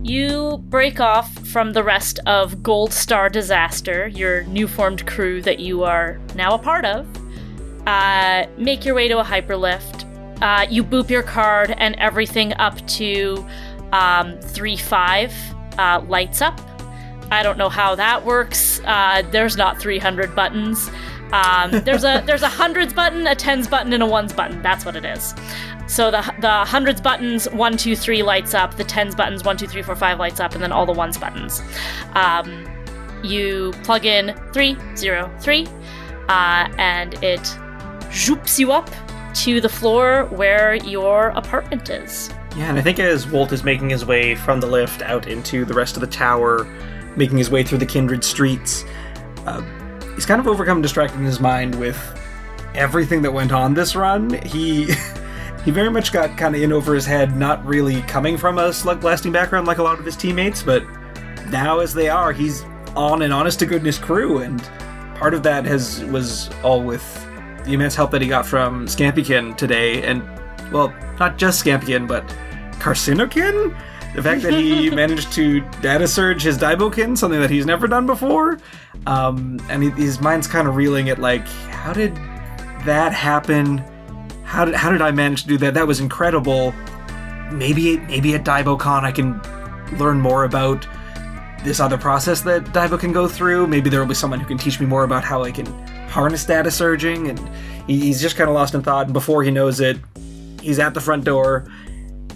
You 0.03 0.59
break 0.69 0.99
off 0.99 1.33
from 1.47 1.73
the 1.73 1.83
rest 1.83 2.19
of 2.27 2.61
Gold 2.61 2.93
Star 2.93 3.27
Disaster, 3.27 4.07
your 4.07 4.43
new 4.43 4.67
formed 4.67 5.07
crew 5.07 5.41
that 5.41 5.57
you 5.57 5.83
are 5.83 6.19
now 6.35 6.53
a 6.53 6.59
part 6.59 6.85
of. 6.85 7.07
Uh, 7.87 8.45
make 8.59 8.85
your 8.85 8.93
way 8.93 9.07
to 9.07 9.17
a 9.17 9.23
hyperlift. 9.23 10.05
Uh, 10.43 10.67
you 10.69 10.83
boop 10.83 11.09
your 11.09 11.23
card, 11.23 11.73
and 11.79 11.95
everything 11.95 12.53
up 12.59 12.85
to 12.85 13.43
um, 13.93 14.39
3 14.39 14.77
5 14.77 15.33
uh, 15.79 16.05
lights 16.07 16.43
up. 16.43 16.61
I 17.31 17.41
don't 17.41 17.57
know 17.57 17.69
how 17.69 17.95
that 17.95 18.23
works. 18.23 18.79
Uh, 18.85 19.23
there's 19.31 19.57
not 19.57 19.79
300 19.79 20.35
buttons. 20.35 20.91
Um, 21.31 21.71
there's 21.83 22.03
a 22.03 22.21
there's 22.27 22.43
a 22.43 22.47
hundreds 22.47 22.93
button, 22.93 23.25
a 23.25 23.33
tens 23.33 23.67
button, 23.67 23.91
and 23.91 24.03
a 24.03 24.05
ones 24.05 24.31
button. 24.33 24.61
That's 24.61 24.85
what 24.85 24.95
it 24.95 25.03
is. 25.03 25.33
So 25.87 26.11
the 26.11 26.21
the 26.39 26.65
hundreds 26.65 27.01
buttons 27.01 27.49
one 27.51 27.77
two 27.77 27.95
three 27.95 28.23
lights 28.23 28.53
up. 28.53 28.75
The 28.75 28.83
tens 28.83 29.15
buttons 29.15 29.43
one 29.43 29.57
two 29.57 29.67
three 29.67 29.81
four 29.81 29.95
five 29.95 30.19
lights 30.19 30.39
up, 30.39 30.53
and 30.53 30.63
then 30.63 30.71
all 30.71 30.85
the 30.85 30.93
ones 30.93 31.17
buttons. 31.17 31.61
Um, 32.13 32.65
you 33.23 33.73
plug 33.83 34.05
in 34.05 34.35
three 34.53 34.77
zero 34.95 35.31
three, 35.39 35.67
uh, 36.29 36.69
and 36.77 37.13
it 37.23 37.41
zhoops 38.09 38.59
you 38.59 38.71
up 38.71 38.89
to 39.35 39.59
the 39.59 39.69
floor 39.69 40.25
where 40.25 40.75
your 40.75 41.29
apartment 41.29 41.89
is. 41.89 42.29
Yeah, 42.55 42.69
and 42.69 42.77
I 42.77 42.81
think 42.81 42.99
as 42.99 43.27
Wolt 43.27 43.51
is 43.51 43.63
making 43.63 43.89
his 43.89 44.05
way 44.05 44.35
from 44.35 44.59
the 44.59 44.67
lift 44.67 45.01
out 45.01 45.27
into 45.27 45.65
the 45.65 45.73
rest 45.73 45.95
of 45.95 46.01
the 46.01 46.07
tower, 46.07 46.65
making 47.15 47.39
his 47.39 47.49
way 47.49 47.63
through 47.63 47.79
the 47.79 47.85
kindred 47.85 48.23
streets, 48.23 48.85
uh, 49.47 49.61
he's 50.13 50.27
kind 50.27 50.39
of 50.39 50.47
overcome 50.47 50.81
distracted 50.81 51.17
in 51.17 51.25
his 51.25 51.39
mind 51.39 51.73
with 51.79 51.97
everything 52.75 53.23
that 53.23 53.33
went 53.33 53.51
on 53.51 53.73
this 53.73 53.95
run. 53.95 54.33
He 54.43 54.85
he 55.65 55.71
very 55.71 55.89
much 55.89 56.11
got 56.11 56.37
kind 56.37 56.55
of 56.55 56.61
in 56.61 56.71
over 56.71 56.93
his 56.93 57.05
head, 57.05 57.35
not 57.35 57.65
really 57.65 58.01
coming 58.03 58.37
from 58.37 58.57
a 58.57 58.73
slug 58.73 59.01
blasting 59.01 59.31
background 59.31 59.67
like 59.67 59.77
a 59.77 59.83
lot 59.83 59.99
of 59.99 60.05
his 60.05 60.15
teammates, 60.15 60.61
but 60.61 60.83
now 61.49 61.79
as 61.79 61.93
they 61.93 62.09
are, 62.09 62.33
he's 62.33 62.63
on 62.95 63.21
an 63.21 63.31
honest 63.31 63.59
to 63.59 63.65
goodness 63.65 63.97
crew, 63.97 64.39
and 64.39 64.61
part 65.15 65.33
of 65.33 65.43
that 65.43 65.65
has 65.65 66.03
was 66.05 66.49
all 66.63 66.83
with 66.83 67.03
the 67.65 67.73
immense 67.73 67.95
help 67.95 68.11
that 68.11 68.21
he 68.21 68.27
got 68.27 68.45
from 68.45 68.87
Scampykin 68.87 69.55
today, 69.55 70.03
and 70.03 70.21
well, 70.71 70.93
not 71.19 71.37
just 71.37 71.63
Scampion, 71.63 72.07
but 72.07 72.27
Carcinokin? 72.79 73.77
The 74.15 74.21
fact 74.21 74.41
that 74.43 74.53
he 74.53 74.89
managed 74.95 75.31
to 75.33 75.61
data 75.81 76.07
surge 76.07 76.43
his 76.43 76.57
Daibokin, 76.57 77.17
something 77.17 77.39
that 77.39 77.49
he's 77.49 77.65
never 77.65 77.87
done 77.87 78.05
before. 78.05 78.59
Um, 79.07 79.59
and 79.69 79.83
he, 79.83 79.89
his 79.91 80.21
mind's 80.21 80.47
kind 80.47 80.67
of 80.67 80.75
reeling 80.75 81.09
at 81.09 81.19
like, 81.19 81.47
how 81.47 81.93
did 81.93 82.15
that 82.85 83.13
happen? 83.13 83.83
How 84.43 84.65
did, 84.65 84.75
how 84.75 84.91
did 84.91 85.01
I 85.01 85.11
manage 85.11 85.43
to 85.43 85.47
do 85.47 85.57
that? 85.59 85.73
That 85.73 85.87
was 85.87 85.99
incredible. 85.99 86.73
Maybe 87.51 87.97
maybe 87.97 88.33
at 88.35 88.43
DaiboCon 88.43 89.03
I 89.03 89.11
can 89.11 89.39
learn 89.97 90.19
more 90.19 90.43
about 90.43 90.87
this 91.63 91.79
other 91.79 91.97
process 91.97 92.41
that 92.41 92.63
Daibo 92.65 92.99
can 92.99 93.11
go 93.13 93.27
through. 93.27 93.67
Maybe 93.67 93.89
there 93.89 93.99
will 93.99 94.07
be 94.07 94.15
someone 94.15 94.39
who 94.39 94.45
can 94.45 94.57
teach 94.57 94.79
me 94.79 94.85
more 94.85 95.03
about 95.03 95.23
how 95.23 95.43
I 95.43 95.51
can 95.51 95.65
harness 96.09 96.43
data 96.45 96.69
surging. 96.69 97.29
And 97.29 97.39
he- 97.87 97.99
he's 97.99 98.21
just 98.21 98.35
kind 98.35 98.49
of 98.49 98.55
lost 98.55 98.73
in 98.75 98.81
thought. 98.81 99.05
And 99.05 99.13
before 99.13 99.43
he 99.43 99.51
knows 99.51 99.79
it, 99.79 99.97
he's 100.61 100.79
at 100.79 100.93
the 100.93 101.01
front 101.01 101.23
door 101.23 101.65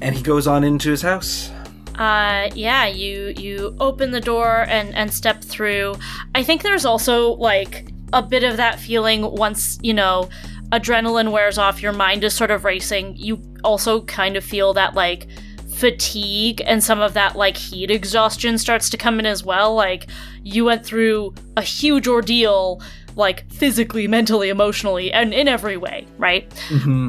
and 0.01 0.15
he 0.15 0.21
goes 0.21 0.47
on 0.47 0.63
into 0.63 0.89
his 0.91 1.01
house. 1.01 1.51
Uh, 1.97 2.49
yeah, 2.53 2.85
you 2.85 3.33
you 3.37 3.75
open 3.79 4.11
the 4.11 4.21
door 4.21 4.65
and 4.69 4.93
and 4.95 5.11
step 5.11 5.43
through. 5.43 5.95
I 6.35 6.43
think 6.43 6.61
there's 6.61 6.85
also 6.85 7.33
like 7.33 7.91
a 8.13 8.21
bit 8.21 8.43
of 8.43 8.57
that 8.57 8.79
feeling 8.79 9.23
once 9.35 9.79
you 9.81 9.93
know 9.95 10.29
adrenaline 10.71 11.31
wears 11.31 11.57
off, 11.57 11.81
your 11.81 11.93
mind 11.93 12.23
is 12.23 12.33
sort 12.33 12.51
of 12.51 12.65
racing. 12.65 13.15
You 13.15 13.41
also 13.63 14.01
kind 14.01 14.35
of 14.35 14.43
feel 14.43 14.73
that 14.73 14.93
like 14.93 15.27
fatigue 15.75 16.61
and 16.65 16.83
some 16.83 16.99
of 16.99 17.13
that 17.13 17.35
like 17.35 17.55
heat 17.55 17.91
exhaustion 17.91 18.57
starts 18.57 18.89
to 18.89 18.97
come 18.97 19.19
in 19.19 19.25
as 19.25 19.43
well. 19.43 19.75
Like 19.75 20.07
you 20.43 20.65
went 20.65 20.85
through 20.85 21.33
a 21.55 21.61
huge 21.61 22.07
ordeal, 22.07 22.81
like 23.15 23.49
physically, 23.51 24.07
mentally, 24.07 24.49
emotionally, 24.49 25.11
and 25.11 25.33
in 25.33 25.47
every 25.47 25.77
way, 25.77 26.07
right? 26.17 26.51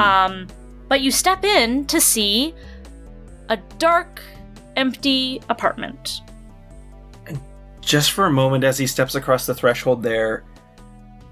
Um, 0.00 0.46
but 0.88 1.00
you 1.00 1.10
step 1.10 1.44
in 1.44 1.86
to 1.86 2.00
see 2.00 2.54
a 3.48 3.56
dark, 3.78 4.20
empty 4.76 5.40
apartment. 5.48 6.20
Just 7.80 8.12
for 8.12 8.26
a 8.26 8.30
moment, 8.30 8.64
as 8.64 8.76
he 8.78 8.86
steps 8.86 9.14
across 9.14 9.46
the 9.46 9.54
threshold 9.54 10.02
there, 10.02 10.44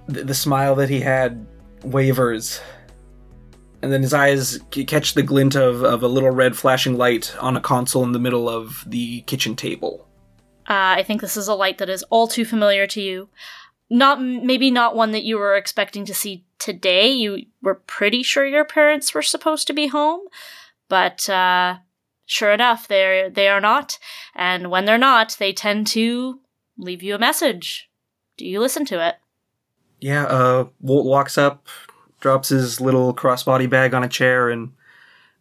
the, 0.06 0.24
the 0.24 0.34
smile 0.34 0.74
that 0.76 0.88
he 0.88 1.00
had 1.00 1.46
wavers. 1.86 2.60
And 3.82 3.92
then 3.92 4.02
his 4.02 4.14
eyes 4.14 4.58
catch 4.70 5.14
the 5.14 5.22
glint 5.22 5.54
of, 5.54 5.82
of 5.82 6.02
a 6.02 6.08
little 6.08 6.30
red 6.30 6.56
flashing 6.56 6.96
light 6.96 7.34
on 7.40 7.56
a 7.56 7.60
console 7.60 8.02
in 8.04 8.12
the 8.12 8.18
middle 8.18 8.48
of 8.48 8.84
the 8.86 9.20
kitchen 9.22 9.54
table. 9.54 10.08
Uh, 10.68 10.98
I 10.98 11.04
think 11.04 11.20
this 11.20 11.36
is 11.36 11.46
a 11.46 11.54
light 11.54 11.78
that 11.78 11.88
is 11.88 12.02
all 12.04 12.26
too 12.26 12.44
familiar 12.44 12.86
to 12.88 13.00
you. 13.00 13.28
Not 13.88 14.20
maybe 14.20 14.72
not 14.72 14.96
one 14.96 15.12
that 15.12 15.22
you 15.22 15.38
were 15.38 15.54
expecting 15.54 16.04
to 16.06 16.14
see 16.14 16.44
today. 16.58 17.08
You 17.08 17.46
were 17.62 17.76
pretty 17.76 18.24
sure 18.24 18.44
your 18.44 18.64
parents 18.64 19.14
were 19.14 19.22
supposed 19.22 19.68
to 19.68 19.72
be 19.72 19.86
home, 19.86 20.22
but 20.88 21.28
uh, 21.28 21.76
sure 22.24 22.50
enough, 22.50 22.88
they 22.88 23.30
they 23.32 23.48
are 23.48 23.60
not. 23.60 24.00
And 24.34 24.72
when 24.72 24.86
they're 24.86 24.98
not, 24.98 25.36
they 25.38 25.52
tend 25.52 25.86
to 25.88 26.40
leave 26.76 27.04
you 27.04 27.14
a 27.14 27.18
message. 27.18 27.88
Do 28.36 28.44
you 28.44 28.58
listen 28.58 28.84
to 28.86 29.06
it? 29.06 29.16
Yeah, 30.00 30.24
uh, 30.24 30.66
Wolt 30.80 31.06
walks 31.06 31.38
up, 31.38 31.66
drops 32.20 32.50
his 32.50 32.80
little 32.80 33.14
crossbody 33.14 33.68
bag 33.68 33.94
on 33.94 34.04
a 34.04 34.08
chair, 34.08 34.48
and 34.48 34.72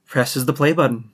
presses 0.05 0.45
the 0.45 0.53
play 0.53 0.73
button. 0.73 1.11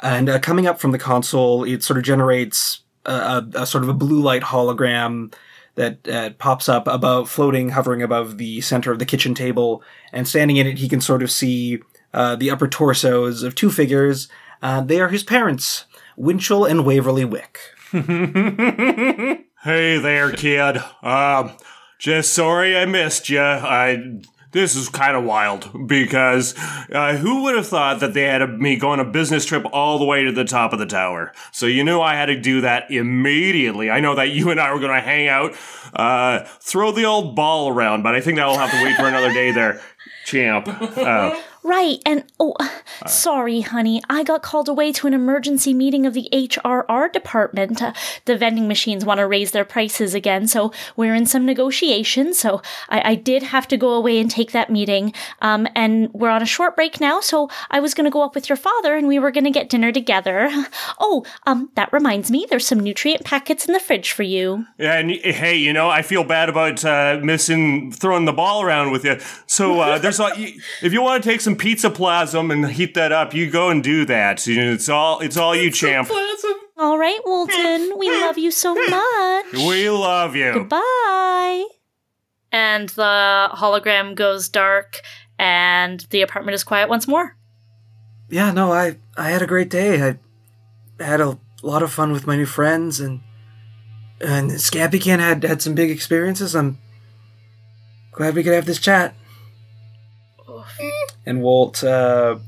And 0.00 0.28
uh, 0.28 0.38
coming 0.38 0.66
up 0.66 0.78
from 0.78 0.92
the 0.92 0.98
console, 0.98 1.64
it 1.64 1.82
sort 1.82 1.98
of 1.98 2.04
generates 2.04 2.82
a, 3.04 3.12
a, 3.12 3.48
a 3.62 3.66
sort 3.66 3.82
of 3.82 3.88
a 3.88 3.94
blue 3.94 4.20
light 4.20 4.42
hologram 4.42 5.32
that 5.74 6.08
uh, 6.08 6.30
pops 6.38 6.68
up 6.68 6.86
above, 6.86 7.30
floating, 7.30 7.70
hovering 7.70 8.02
above 8.02 8.38
the 8.38 8.60
center 8.60 8.92
of 8.92 8.98
the 8.98 9.06
kitchen 9.06 9.34
table. 9.34 9.82
And 10.12 10.26
standing 10.26 10.56
in 10.56 10.66
it, 10.66 10.78
he 10.78 10.88
can 10.88 11.00
sort 11.00 11.22
of 11.22 11.30
see 11.30 11.80
uh, 12.14 12.36
the 12.36 12.50
upper 12.50 12.68
torsos 12.68 13.42
of 13.42 13.54
two 13.54 13.70
figures. 13.70 14.28
Uh, 14.62 14.80
they 14.80 15.00
are 15.00 15.08
his 15.08 15.22
parents, 15.22 15.84
Winchell 16.16 16.64
and 16.64 16.84
Waverly 16.84 17.24
Wick. 17.24 17.58
Hey 19.66 19.98
there, 19.98 20.30
kid. 20.30 20.76
Um, 21.02 21.50
just 21.98 22.32
sorry 22.32 22.76
I 22.76 22.84
missed 22.86 23.28
you. 23.28 23.40
I 23.40 24.20
this 24.56 24.74
is 24.74 24.88
kind 24.88 25.14
of 25.14 25.24
wild 25.24 25.86
because 25.86 26.54
uh, 26.90 27.14
who 27.16 27.42
would 27.42 27.56
have 27.56 27.66
thought 27.66 28.00
that 28.00 28.14
they 28.14 28.22
had 28.22 28.40
a, 28.40 28.46
me 28.46 28.76
going 28.76 29.00
a 29.00 29.04
business 29.04 29.44
trip 29.44 29.66
all 29.70 29.98
the 29.98 30.04
way 30.06 30.24
to 30.24 30.32
the 30.32 30.44
top 30.44 30.72
of 30.72 30.78
the 30.78 30.86
tower? 30.86 31.32
So 31.52 31.66
you 31.66 31.84
knew 31.84 32.00
I 32.00 32.14
had 32.14 32.26
to 32.26 32.40
do 32.40 32.62
that 32.62 32.90
immediately. 32.90 33.90
I 33.90 34.00
know 34.00 34.14
that 34.14 34.30
you 34.30 34.50
and 34.50 34.58
I 34.58 34.72
were 34.72 34.80
going 34.80 34.94
to 34.94 35.00
hang 35.00 35.28
out, 35.28 35.54
uh, 35.92 36.44
throw 36.60 36.90
the 36.90 37.04
old 37.04 37.36
ball 37.36 37.68
around, 37.68 38.02
but 38.02 38.14
I 38.14 38.22
think 38.22 38.38
that 38.38 38.46
will 38.46 38.56
have 38.56 38.70
to 38.70 38.82
wait 38.82 38.96
for 38.96 39.06
another 39.06 39.32
day 39.32 39.50
there, 39.52 39.82
champ. 40.24 40.68
Uh, 40.68 41.38
Right, 41.66 42.00
and 42.06 42.22
oh, 42.38 42.54
sorry, 43.08 43.62
honey. 43.62 44.00
I 44.08 44.22
got 44.22 44.40
called 44.40 44.68
away 44.68 44.92
to 44.92 45.08
an 45.08 45.14
emergency 45.14 45.74
meeting 45.74 46.06
of 46.06 46.14
the 46.14 46.28
HRR 46.32 47.12
department. 47.12 47.82
Uh, 47.82 47.92
the 48.24 48.38
vending 48.38 48.68
machines 48.68 49.04
want 49.04 49.18
to 49.18 49.26
raise 49.26 49.50
their 49.50 49.64
prices 49.64 50.14
again, 50.14 50.46
so 50.46 50.72
we're 50.94 51.16
in 51.16 51.26
some 51.26 51.44
negotiations. 51.44 52.38
So 52.38 52.62
I, 52.88 53.10
I 53.10 53.14
did 53.16 53.42
have 53.42 53.66
to 53.66 53.76
go 53.76 53.94
away 53.94 54.20
and 54.20 54.30
take 54.30 54.52
that 54.52 54.70
meeting. 54.70 55.12
Um, 55.42 55.66
and 55.74 56.08
we're 56.14 56.30
on 56.30 56.40
a 56.40 56.46
short 56.46 56.76
break 56.76 57.00
now, 57.00 57.18
so 57.18 57.50
I 57.68 57.80
was 57.80 57.94
going 57.94 58.04
to 58.04 58.12
go 58.12 58.22
up 58.22 58.36
with 58.36 58.48
your 58.48 58.56
father 58.56 58.94
and 58.94 59.08
we 59.08 59.18
were 59.18 59.32
going 59.32 59.42
to 59.42 59.50
get 59.50 59.68
dinner 59.68 59.90
together. 59.90 60.48
Oh, 60.98 61.24
um, 61.46 61.70
that 61.74 61.92
reminds 61.92 62.30
me, 62.30 62.46
there's 62.48 62.66
some 62.66 62.80
nutrient 62.80 63.24
packets 63.24 63.66
in 63.66 63.72
the 63.72 63.80
fridge 63.80 64.12
for 64.12 64.22
you. 64.22 64.66
Yeah, 64.78 64.98
and 64.98 65.10
hey, 65.10 65.56
you 65.56 65.72
know, 65.72 65.90
I 65.90 66.02
feel 66.02 66.24
bad 66.24 66.48
about 66.48 66.84
uh, 66.84 67.20
missing 67.22 67.92
throwing 67.92 68.24
the 68.24 68.32
ball 68.32 68.62
around 68.62 68.92
with 68.92 69.04
you. 69.04 69.18
So 69.46 69.80
uh, 69.80 69.98
there's 69.98 70.20
a, 70.20 70.30
if 70.82 70.92
you 70.92 71.02
want 71.02 71.22
to 71.22 71.28
take 71.28 71.40
some 71.40 71.55
pizza 71.58 71.90
plasm 71.90 72.50
and 72.50 72.66
heat 72.70 72.94
that 72.94 73.12
up, 73.12 73.34
you 73.34 73.50
go 73.50 73.68
and 73.70 73.82
do 73.82 74.04
that. 74.06 74.46
You 74.46 74.56
know, 74.64 74.72
It's 74.72 74.88
all 74.88 75.20
it's 75.20 75.36
all 75.36 75.54
you, 75.56 75.70
champ. 75.70 76.08
All 76.78 76.98
right, 76.98 77.18
Walton, 77.24 77.94
we 77.98 78.10
love 78.22 78.36
you 78.36 78.50
so 78.50 78.74
much. 78.74 79.52
We 79.52 79.88
love 79.88 80.36
you. 80.36 80.52
Goodbye. 80.52 81.64
And 82.52 82.88
the 82.90 83.48
hologram 83.54 84.14
goes 84.14 84.48
dark, 84.48 85.00
and 85.38 86.00
the 86.10 86.22
apartment 86.22 86.54
is 86.54 86.64
quiet 86.64 86.88
once 86.88 87.08
more. 87.08 87.36
yeah, 88.28 88.52
no, 88.52 88.72
I 88.72 88.96
I 89.16 89.30
had 89.30 89.42
a 89.42 89.46
great 89.46 89.70
day. 89.70 90.02
I 90.02 90.18
had 91.02 91.20
a 91.20 91.38
lot 91.62 91.82
of 91.82 91.92
fun 91.92 92.12
with 92.12 92.26
my 92.26 92.36
new 92.36 92.46
friends, 92.46 93.00
and 93.00 93.20
and 94.20 94.50
Scampykin 94.52 95.18
had 95.18 95.42
had 95.44 95.60
some 95.62 95.74
big 95.74 95.90
experiences. 95.90 96.54
I'm 96.54 96.78
glad 98.12 98.34
we 98.34 98.42
could 98.42 98.54
have 98.54 98.66
this 98.66 98.78
chat. 98.80 99.14
And 101.26 101.42
Wolt 101.42 101.82
uh, 101.82 102.38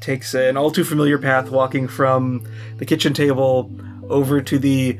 takes 0.00 0.34
an 0.34 0.56
all 0.56 0.70
too 0.70 0.84
familiar 0.84 1.18
path, 1.18 1.50
walking 1.50 1.88
from 1.88 2.46
the 2.78 2.86
kitchen 2.86 3.12
table 3.12 3.70
over 4.08 4.40
to 4.40 4.58
the 4.58 4.98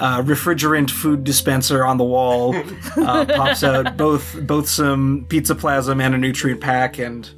uh, 0.00 0.22
refrigerant 0.22 0.90
food 0.90 1.24
dispenser 1.24 1.84
on 1.84 1.96
the 1.98 2.04
wall. 2.04 2.54
uh, 2.96 3.24
pops 3.24 3.62
out 3.62 3.96
both 3.96 4.36
both 4.46 4.68
some 4.68 5.26
pizza 5.28 5.54
plasm 5.54 6.00
and 6.00 6.14
a 6.14 6.18
nutrient 6.18 6.60
pack, 6.60 6.98
and 6.98 7.30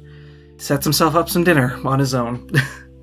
sets 0.57 0.83
himself 0.83 1.15
up 1.15 1.29
some 1.29 1.43
dinner 1.43 1.79
on 1.85 1.99
his 1.99 2.13
own. 2.13 2.49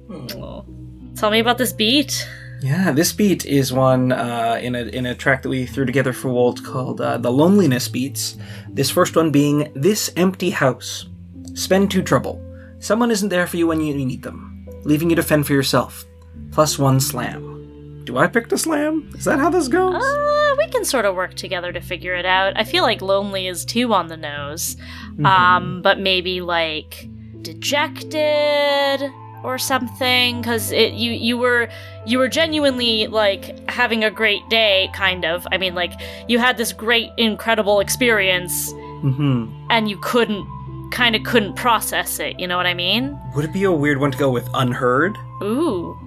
Tell 1.16 1.30
me 1.30 1.38
about 1.38 1.58
this 1.58 1.72
beat. 1.72 2.26
yeah, 2.62 2.90
this 2.90 3.12
beat 3.12 3.44
is 3.46 3.72
one 3.72 4.12
uh, 4.12 4.58
in 4.60 4.74
a 4.74 4.82
in 4.82 5.06
a 5.06 5.14
track 5.14 5.42
that 5.42 5.48
we 5.48 5.66
threw 5.66 5.84
together 5.84 6.12
for 6.12 6.30
Wolt 6.30 6.64
called 6.64 7.00
uh, 7.00 7.18
"The 7.18 7.30
Loneliness 7.30 7.88
Beats." 7.88 8.36
This 8.68 8.90
first 8.90 9.14
one 9.14 9.30
being 9.30 9.70
"This 9.74 10.10
Empty 10.16 10.50
House." 10.50 11.06
Spend 11.54 11.90
two 11.90 12.02
trouble. 12.02 12.42
Someone 12.78 13.10
isn't 13.10 13.28
there 13.28 13.46
for 13.46 13.56
you 13.56 13.66
when 13.66 13.80
you 13.80 13.94
need 13.94 14.22
them, 14.22 14.66
leaving 14.84 15.10
you 15.10 15.16
to 15.16 15.22
fend 15.22 15.46
for 15.46 15.52
yourself. 15.52 16.04
Plus 16.50 16.78
one 16.78 17.00
slam. 17.00 18.02
Do 18.04 18.18
I 18.18 18.26
pick 18.26 18.48
the 18.48 18.58
slam? 18.58 19.10
Is 19.14 19.24
that 19.24 19.38
how 19.38 19.50
this 19.50 19.68
goes? 19.68 20.02
Uh, 20.02 20.54
we 20.58 20.68
can 20.68 20.84
sort 20.84 21.04
of 21.04 21.14
work 21.14 21.34
together 21.34 21.72
to 21.72 21.80
figure 21.80 22.14
it 22.14 22.26
out. 22.26 22.54
I 22.56 22.64
feel 22.64 22.82
like 22.82 23.00
lonely 23.00 23.46
is 23.46 23.64
too 23.64 23.92
on 23.92 24.08
the 24.08 24.16
nose. 24.16 24.76
Um, 25.24 25.82
but 25.82 26.00
maybe 26.00 26.40
like 26.40 27.08
dejected 27.42 29.10
or 29.44 29.58
something 29.58 30.40
because 30.40 30.70
it 30.70 30.92
you 30.92 31.10
you 31.10 31.36
were 31.36 31.68
you 32.06 32.18
were 32.18 32.28
genuinely 32.28 33.08
like 33.08 33.68
having 33.68 34.04
a 34.04 34.10
great 34.10 34.48
day 34.48 34.88
kind 34.94 35.24
of 35.24 35.46
i 35.50 35.58
mean 35.58 35.74
like 35.74 35.92
you 36.28 36.38
had 36.38 36.56
this 36.56 36.72
great 36.72 37.10
incredible 37.16 37.80
experience 37.80 38.72
mm-hmm. 38.72 39.52
and 39.68 39.90
you 39.90 39.98
couldn't 39.98 40.46
kind 40.92 41.16
of 41.16 41.24
couldn't 41.24 41.54
process 41.56 42.20
it 42.20 42.38
you 42.38 42.46
know 42.46 42.56
what 42.56 42.66
i 42.66 42.74
mean? 42.74 43.18
Would 43.34 43.44
it 43.46 43.52
be 43.52 43.64
a 43.64 43.72
weird 43.72 43.98
one 43.98 44.12
to 44.12 44.18
go 44.18 44.30
with 44.30 44.48
unheard? 44.54 45.16
ooh 45.42 45.98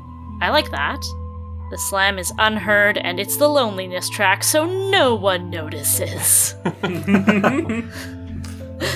i 0.41 0.49
like 0.49 0.69
that. 0.71 1.01
The 1.71 1.77
slam 1.79 2.19
is 2.19 2.31
unheard 2.37 2.97
and 2.99 3.19
it's 3.19 3.37
the 3.37 3.47
loneliness 3.49 4.07
track 4.09 4.43
so 4.43 4.65
no 4.91 5.15
one 5.15 5.49
notices. 5.49 6.53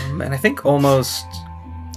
Um, 0.10 0.22
and 0.22 0.34
I 0.34 0.38
think 0.38 0.66
almost, 0.66 1.26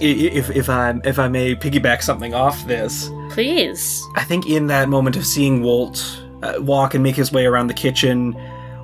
i- 0.01 0.05
i- 0.05 0.31
if 0.39 0.49
if 0.51 0.69
I 0.69 0.95
if 1.03 1.19
I 1.19 1.27
may 1.27 1.53
piggyback 1.53 2.01
something 2.01 2.33
off 2.33 2.65
this, 2.65 3.09
please. 3.29 4.01
I 4.15 4.23
think 4.23 4.47
in 4.47 4.67
that 4.67 4.87
moment 4.87 5.17
of 5.17 5.25
seeing 5.25 5.61
Wolt 5.63 5.99
uh, 6.41 6.53
walk 6.59 6.93
and 6.93 7.03
make 7.03 7.15
his 7.17 7.31
way 7.33 7.45
around 7.45 7.67
the 7.67 7.73
kitchen, 7.73 8.35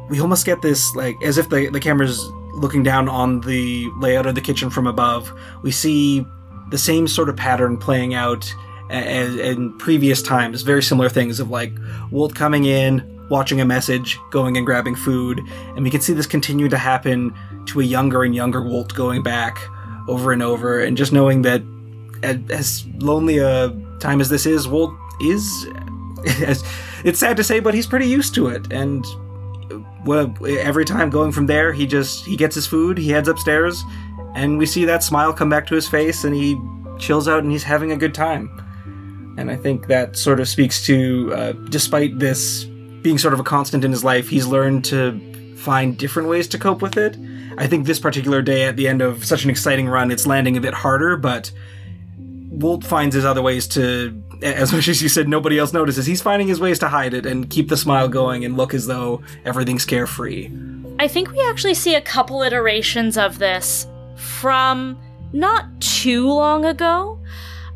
we 0.09 0.19
almost 0.19 0.45
get 0.45 0.61
this 0.61 0.93
like 0.95 1.15
as 1.23 1.37
if 1.37 1.47
the 1.49 1.69
the 1.69 1.79
camera's 1.79 2.29
looking 2.53 2.83
down 2.83 3.07
on 3.07 3.41
the 3.41 3.89
layout 3.99 4.25
of 4.25 4.35
the 4.35 4.41
kitchen 4.41 4.69
from 4.69 4.87
above. 4.87 5.31
We 5.61 5.71
see 5.71 6.25
the 6.69 6.77
same 6.77 7.07
sort 7.07 7.29
of 7.29 7.35
pattern 7.35 7.77
playing 7.77 8.13
out 8.13 8.53
as 8.89 9.35
in 9.35 9.77
previous 9.77 10.21
times. 10.21 10.61
Very 10.61 10.83
similar 10.83 11.09
things 11.09 11.39
of 11.39 11.49
like 11.49 11.73
Wolt 12.11 12.35
coming 12.35 12.65
in, 12.65 13.27
watching 13.29 13.61
a 13.61 13.65
message, 13.65 14.19
going 14.31 14.57
and 14.57 14.65
grabbing 14.65 14.95
food, 14.95 15.39
and 15.75 15.83
we 15.83 15.89
can 15.89 16.01
see 16.01 16.13
this 16.13 16.25
continue 16.25 16.69
to 16.69 16.77
happen 16.77 17.33
to 17.67 17.81
a 17.81 17.83
younger 17.83 18.23
and 18.23 18.35
younger 18.35 18.61
Wolt 18.61 18.93
going 18.93 19.21
back 19.21 19.59
over 20.07 20.31
and 20.31 20.41
over, 20.41 20.79
and 20.79 20.97
just 20.97 21.13
knowing 21.13 21.43
that 21.43 21.61
as 22.23 22.85
lonely 22.97 23.37
a 23.37 23.69
time 23.99 24.19
as 24.21 24.29
this 24.29 24.45
is, 24.45 24.67
Wolt 24.67 24.93
is. 25.21 25.67
it's 27.05 27.19
sad 27.19 27.37
to 27.37 27.43
say, 27.43 27.59
but 27.59 27.73
he's 27.73 27.87
pretty 27.87 28.07
used 28.07 28.33
to 28.35 28.47
it, 28.47 28.71
and 28.73 29.05
every 30.47 30.85
time 30.85 31.09
going 31.09 31.31
from 31.31 31.45
there, 31.45 31.71
he 31.71 31.85
just 31.85 32.25
he 32.25 32.35
gets 32.35 32.55
his 32.55 32.67
food, 32.67 32.97
he 32.97 33.09
heads 33.09 33.27
upstairs, 33.27 33.83
and 34.35 34.57
we 34.57 34.65
see 34.65 34.85
that 34.85 35.03
smile 35.03 35.33
come 35.33 35.49
back 35.49 35.67
to 35.67 35.75
his 35.75 35.87
face, 35.87 36.23
and 36.23 36.35
he 36.35 36.57
chills 36.97 37.27
out, 37.27 37.43
and 37.43 37.51
he's 37.51 37.63
having 37.63 37.91
a 37.91 37.97
good 37.97 38.13
time. 38.13 38.49
And 39.37 39.49
I 39.49 39.55
think 39.55 39.87
that 39.87 40.17
sort 40.17 40.39
of 40.39 40.47
speaks 40.47 40.85
to, 40.85 41.33
uh, 41.33 41.51
despite 41.69 42.19
this 42.19 42.65
being 43.01 43.17
sort 43.17 43.33
of 43.33 43.39
a 43.39 43.43
constant 43.43 43.85
in 43.85 43.91
his 43.91 44.03
life, 44.03 44.27
he's 44.27 44.45
learned 44.45 44.83
to 44.85 45.55
find 45.55 45.97
different 45.97 46.27
ways 46.27 46.47
to 46.49 46.57
cope 46.57 46.81
with 46.81 46.97
it. 46.97 47.17
I 47.57 47.67
think 47.67 47.85
this 47.85 47.99
particular 47.99 48.41
day, 48.41 48.63
at 48.63 48.75
the 48.75 48.87
end 48.87 49.01
of 49.01 49.25
such 49.25 49.43
an 49.43 49.49
exciting 49.49 49.87
run, 49.87 50.11
it's 50.11 50.25
landing 50.27 50.57
a 50.57 50.61
bit 50.61 50.73
harder, 50.73 51.15
but 51.17 51.51
Wolt 52.17 52.83
finds 52.83 53.15
his 53.15 53.25
other 53.25 53.41
ways 53.41 53.67
to 53.69 54.11
as 54.41 54.71
much 54.71 54.87
as 54.87 55.01
you 55.01 55.09
said 55.09 55.27
nobody 55.27 55.59
else 55.59 55.73
notices, 55.73 56.05
he's 56.05 56.21
finding 56.21 56.47
his 56.47 56.59
ways 56.59 56.79
to 56.79 56.87
hide 56.87 57.13
it 57.13 57.25
and 57.25 57.49
keep 57.49 57.69
the 57.69 57.77
smile 57.77 58.07
going 58.07 58.45
and 58.45 58.55
look 58.57 58.73
as 58.73 58.87
though 58.87 59.21
everything's 59.45 59.85
carefree. 59.85 60.49
I 60.99 61.07
think 61.07 61.31
we 61.31 61.41
actually 61.47 61.73
see 61.73 61.95
a 61.95 62.01
couple 62.01 62.41
iterations 62.41 63.17
of 63.17 63.39
this 63.39 63.87
from 64.15 64.97
not 65.33 65.79
too 65.81 66.27
long 66.27 66.65
ago. 66.65 67.19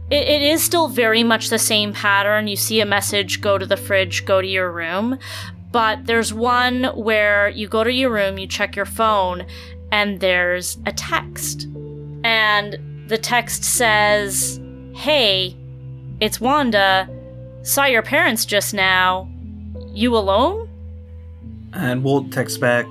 It, 0.09 0.27
it 0.27 0.41
is 0.41 0.63
still 0.63 0.87
very 0.87 1.23
much 1.23 1.49
the 1.49 1.59
same 1.59 1.93
pattern. 1.93 2.47
You 2.47 2.55
see 2.55 2.81
a 2.81 2.85
message, 2.85 3.41
go 3.41 3.57
to 3.57 3.65
the 3.65 3.77
fridge, 3.77 4.25
go 4.25 4.41
to 4.41 4.47
your 4.47 4.71
room. 4.71 5.17
But 5.71 6.05
there's 6.05 6.33
one 6.33 6.83
where 6.95 7.49
you 7.49 7.67
go 7.67 7.83
to 7.83 7.91
your 7.91 8.11
room, 8.11 8.37
you 8.37 8.45
check 8.45 8.75
your 8.75 8.85
phone, 8.85 9.45
and 9.91 10.19
there's 10.19 10.77
a 10.85 10.91
text. 10.91 11.67
And 12.23 13.09
the 13.09 13.17
text 13.17 13.63
says, 13.63 14.59
Hey, 14.93 15.57
it's 16.19 16.39
Wanda. 16.39 17.07
Saw 17.63 17.85
your 17.85 18.01
parents 18.01 18.45
just 18.45 18.73
now. 18.73 19.29
You 19.93 20.15
alone? 20.15 20.69
And 21.73 22.03
Wolt 22.03 22.31
texts 22.31 22.57
back, 22.57 22.85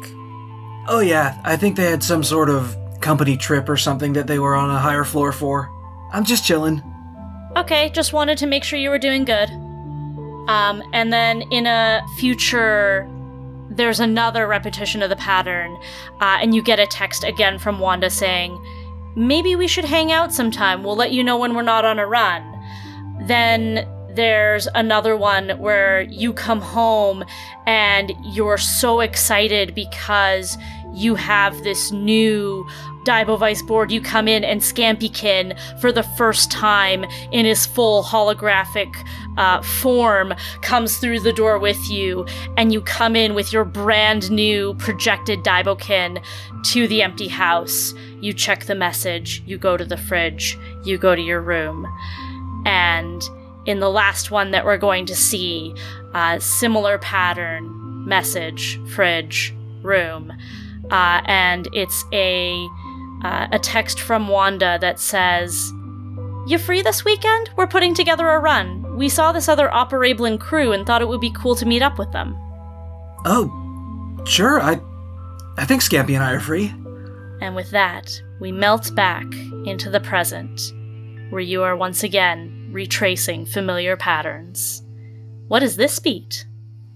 Oh, 0.88 1.00
yeah, 1.00 1.40
I 1.44 1.56
think 1.56 1.76
they 1.76 1.84
had 1.84 2.02
some 2.02 2.24
sort 2.24 2.50
of 2.50 2.76
company 3.00 3.36
trip 3.36 3.68
or 3.68 3.76
something 3.76 4.12
that 4.14 4.26
they 4.26 4.38
were 4.38 4.54
on 4.56 4.70
a 4.70 4.78
higher 4.78 5.04
floor 5.04 5.32
for. 5.32 5.70
I'm 6.12 6.24
just 6.24 6.44
chilling. 6.44 6.82
Okay, 7.56 7.90
just 7.90 8.12
wanted 8.12 8.38
to 8.38 8.46
make 8.46 8.64
sure 8.64 8.78
you 8.78 8.90
were 8.90 8.98
doing 8.98 9.24
good. 9.24 9.48
Um, 10.48 10.82
and 10.92 11.12
then 11.12 11.42
in 11.52 11.66
a 11.66 12.02
future, 12.18 13.08
there's 13.70 14.00
another 14.00 14.46
repetition 14.48 15.02
of 15.02 15.10
the 15.10 15.16
pattern, 15.16 15.76
uh, 16.20 16.38
and 16.40 16.54
you 16.54 16.62
get 16.62 16.80
a 16.80 16.86
text 16.86 17.24
again 17.24 17.58
from 17.58 17.78
Wanda 17.78 18.10
saying, 18.10 18.58
Maybe 19.14 19.54
we 19.56 19.68
should 19.68 19.84
hang 19.84 20.10
out 20.10 20.32
sometime. 20.32 20.82
We'll 20.82 20.96
let 20.96 21.12
you 21.12 21.22
know 21.22 21.36
when 21.36 21.54
we're 21.54 21.62
not 21.62 21.84
on 21.84 21.98
a 21.98 22.06
run. 22.06 22.42
Then 23.26 23.88
there's 24.14 24.68
another 24.74 25.16
one 25.16 25.50
where 25.58 26.02
you 26.02 26.32
come 26.32 26.60
home 26.60 27.24
and 27.66 28.12
you're 28.24 28.58
so 28.58 29.00
excited 29.00 29.74
because 29.74 30.58
you 30.94 31.14
have 31.14 31.62
this 31.62 31.90
new 31.90 32.66
Daibo 33.04 33.38
Vice 33.38 33.62
board. 33.62 33.90
You 33.90 34.00
come 34.00 34.28
in 34.28 34.44
and 34.44 34.60
Scampykin, 34.60 35.58
for 35.80 35.90
the 35.90 36.02
first 36.02 36.50
time 36.50 37.04
in 37.32 37.46
his 37.46 37.66
full 37.66 38.02
holographic 38.02 38.94
uh, 39.38 39.62
form, 39.62 40.34
comes 40.60 40.98
through 40.98 41.20
the 41.20 41.32
door 41.32 41.58
with 41.58 41.90
you, 41.90 42.26
and 42.56 42.72
you 42.72 42.82
come 42.82 43.16
in 43.16 43.34
with 43.34 43.52
your 43.52 43.64
brand 43.64 44.30
new 44.30 44.74
projected 44.74 45.40
Daibokin 45.40 46.22
to 46.66 46.86
the 46.86 47.02
empty 47.02 47.28
house. 47.28 47.94
You 48.20 48.32
check 48.32 48.66
the 48.66 48.74
message, 48.74 49.42
you 49.46 49.58
go 49.58 49.76
to 49.76 49.84
the 49.84 49.96
fridge, 49.96 50.58
you 50.84 50.98
go 50.98 51.16
to 51.16 51.22
your 51.22 51.40
room. 51.40 51.86
And 52.64 53.22
in 53.66 53.80
the 53.80 53.90
last 53.90 54.30
one 54.30 54.50
that 54.50 54.64
we're 54.64 54.78
going 54.78 55.06
to 55.06 55.16
see, 55.16 55.74
uh, 56.14 56.38
similar 56.38 56.98
pattern, 56.98 57.70
message, 58.06 58.80
fridge, 58.90 59.54
room. 59.82 60.32
Uh, 60.90 61.22
and 61.26 61.68
it's 61.72 62.04
a 62.12 62.68
uh, 63.24 63.46
a 63.52 63.58
text 63.58 64.00
from 64.00 64.26
Wanda 64.28 64.78
that 64.80 64.98
says, 64.98 65.72
"You 66.46 66.58
free 66.58 66.82
this 66.82 67.04
weekend? 67.04 67.50
We're 67.56 67.68
putting 67.68 67.94
together 67.94 68.28
a 68.28 68.40
run. 68.40 68.96
We 68.96 69.08
saw 69.08 69.32
this 69.32 69.48
other 69.48 69.68
Operablin 69.68 70.40
crew 70.40 70.72
and 70.72 70.84
thought 70.86 71.02
it 71.02 71.08
would 71.08 71.20
be 71.20 71.32
cool 71.32 71.54
to 71.56 71.66
meet 71.66 71.82
up 71.82 71.98
with 71.98 72.10
them." 72.12 72.36
Oh, 73.24 73.50
sure, 74.24 74.60
I. 74.60 74.80
I 75.56 75.66
think 75.66 75.82
Scampy 75.82 76.14
and 76.14 76.24
I 76.24 76.32
are 76.32 76.40
free. 76.40 76.72
And 77.40 77.54
with 77.54 77.70
that, 77.72 78.22
we 78.40 78.50
melt 78.52 78.94
back 78.94 79.26
into 79.64 79.90
the 79.90 80.00
present, 80.00 80.72
where 81.32 81.40
you 81.40 81.62
are 81.62 81.74
once 81.74 82.02
again 82.02 82.68
retracing 82.72 83.46
familiar 83.46 83.96
patterns. 83.96 84.82
What 85.48 85.62
is 85.62 85.76
this 85.76 85.98
beat? 85.98 86.44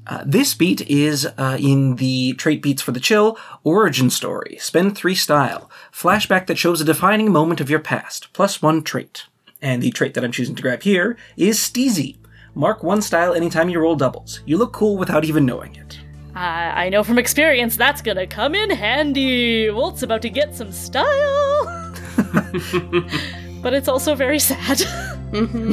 Uh, 0.07 0.23
this 0.27 0.53
beat 0.53 0.83
is 0.83 1.27
uh, 1.39 1.57
in 1.59 1.97
the 1.97 2.35
Trait 2.35 2.61
Beats 2.61 2.83
for 2.83 2.93
the 2.93 3.01
Chill 3.01 3.39
Origin 3.65 4.11
Story, 4.11 4.59
Spend 4.61 4.95
3 4.95 5.15
style, 5.15 5.71
flashback 5.91 6.47
that 6.49 6.59
shows 6.59 6.83
a 6.83 6.85
defining 6.85 7.33
moment 7.33 7.63
of 7.63 7.71
your 7.71 7.81
past, 7.81 8.31
plus 8.35 8.61
one 8.61 8.83
trait. 8.83 9.25
And 9.63 9.83
the 9.83 9.91
trait 9.91 10.13
that 10.13 10.23
I'm 10.23 10.33
choosing 10.33 10.55
to 10.55 10.63
grab 10.63 10.83
here 10.83 11.17
is 11.39 11.59
Steezy. 11.59 12.19
Mark 12.55 12.83
one 12.83 13.01
style 13.01 13.33
anytime 13.33 13.71
you 13.71 13.81
roll 13.81 13.97
doubles. 13.97 14.43
You 14.45 14.59
look 14.59 14.75
cool 14.75 14.99
without 14.99 15.25
even 15.25 15.47
knowing 15.47 15.77
it. 15.77 15.99
Uh, 16.37 16.41
I 16.75 16.91
know 16.91 17.03
from 17.03 17.19
experience 17.19 17.75
that's 17.75 18.03
gonna 18.03 18.27
come 18.27 18.55
in 18.55 18.69
handy. 18.69 19.71
Wolt's 19.71 20.03
about 20.03 20.21
to 20.23 20.29
get 20.29 20.55
some 20.55 20.73
style. 20.73 21.95
but 23.67 23.75
it's 23.75 23.89
also 23.89 24.15
very 24.15 24.39
sad. 24.39 24.79
Mm-hmm. 25.33 25.73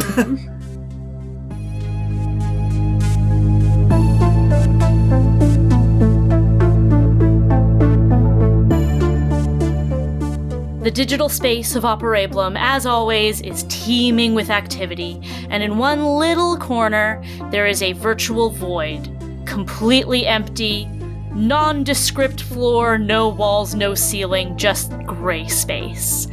The 10.81 10.89
digital 10.89 11.29
space 11.29 11.75
of 11.75 11.83
Operablum, 11.83 12.57
as 12.57 12.87
always, 12.87 13.41
is 13.41 13.63
teeming 13.69 14.33
with 14.33 14.49
activity, 14.49 15.21
and 15.51 15.61
in 15.61 15.77
one 15.77 16.03
little 16.03 16.57
corner, 16.57 17.23
there 17.51 17.67
is 17.67 17.83
a 17.83 17.93
virtual 17.93 18.49
void, 18.49 19.07
completely 19.45 20.25
empty, 20.25 20.89
nondescript 21.35 22.41
floor, 22.41 22.97
no 22.97 23.29
walls, 23.29 23.75
no 23.75 23.95
ceiling, 23.95 24.57
just 24.57 24.91
gray 25.05 25.47
space. 25.47 26.27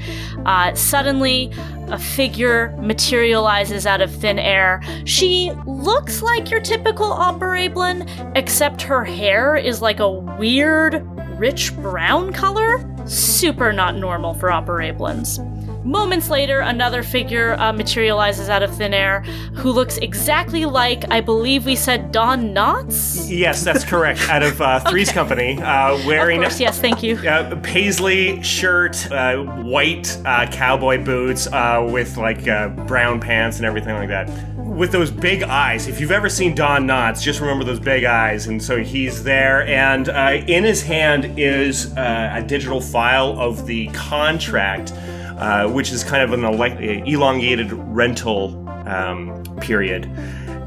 Uh, 0.47 0.74
suddenly, 0.74 1.51
a 1.89 1.98
figure 1.98 2.77
materializes 2.81 3.86
out 3.86 4.01
of 4.01 4.14
thin 4.14 4.39
air. 4.39 4.81
She 5.05 5.51
looks 5.66 6.22
like 6.22 6.51
your 6.51 6.60
typical 6.60 7.10
Operablin, 7.10 8.32
except 8.36 8.82
her 8.82 9.05
hair 9.05 9.56
is 9.56 9.82
like 9.82 10.01
a 10.01 10.10
weird, 10.10 11.05
rich 11.39 11.74
brown 11.77 12.32
color. 12.32 12.86
Super 13.06 13.72
not 13.72 13.97
normal 13.97 14.35
for 14.35 14.51
Operablins. 14.51 15.39
Moments 15.85 16.28
later, 16.28 16.61
another 16.61 17.02
figure 17.02 17.55
uh, 17.55 17.73
materializes 17.73 18.51
out 18.51 18.62
of 18.62 18.77
thin 18.77 18.93
air 18.93 19.20
who 19.55 19.73
looks 19.73 19.97
exactly 19.98 20.66
like, 20.66 21.11
I 21.11 21.20
believe 21.23 21.65
we 21.65 21.74
said 21.74 22.12
Don 22.12 22.55
Knotts? 22.55 23.27
Yes, 23.31 23.65
that's 23.65 23.82
correct. 23.85 24.20
Out 24.28 24.43
of 24.43 24.61
uh, 24.61 24.81
Three's 24.90 25.11
Company, 25.11 25.61
uh, 25.61 25.97
wearing 26.07 26.43
course, 26.43 26.61
yes, 26.61 26.78
thank 26.78 27.02
you. 27.02 27.16
uh, 27.27 27.59
paisley 27.62 28.43
shirt, 28.43 29.11
uh, 29.11 29.39
white 29.39 30.19
uh, 30.27 30.47
cowboy 30.51 31.02
boots 31.02 31.47
uh, 31.47 31.86
with 31.90 32.16
like 32.19 32.47
uh, 32.47 32.69
brown 32.86 33.19
pants 33.19 33.57
and 33.57 33.65
everything 33.65 33.94
like 33.94 34.09
that. 34.09 34.28
With 34.59 34.93
those 34.93 35.11
big 35.11 35.43
eyes. 35.43 35.89
If 35.89 35.98
you've 36.01 36.12
ever 36.12 36.28
seen 36.28 36.55
Don 36.55 36.86
Knotts, 36.86 37.23
just 37.23 37.40
remember 37.40 37.65
those 37.65 37.81
big 37.81 38.05
eyes. 38.05 38.47
And 38.47 38.62
so 38.62 38.78
he's 38.82 39.24
there, 39.24 39.66
and 39.66 40.09
uh, 40.11 40.43
in 40.47 40.62
his 40.62 40.82
hand 40.82 41.39
is 41.39 41.93
uh, 41.97 42.32
a 42.35 42.43
digital 42.43 42.81
file 42.81 43.39
of 43.40 43.66
the 43.66 43.89
contract, 43.89 44.93
uh, 45.40 45.68
which 45.68 45.90
is 45.90 46.04
kind 46.04 46.22
of 46.22 46.32
an 46.32 46.44
ele- 46.44 47.06
elongated 47.08 47.72
rental 47.72 48.68
um, 48.86 49.42
period. 49.60 50.04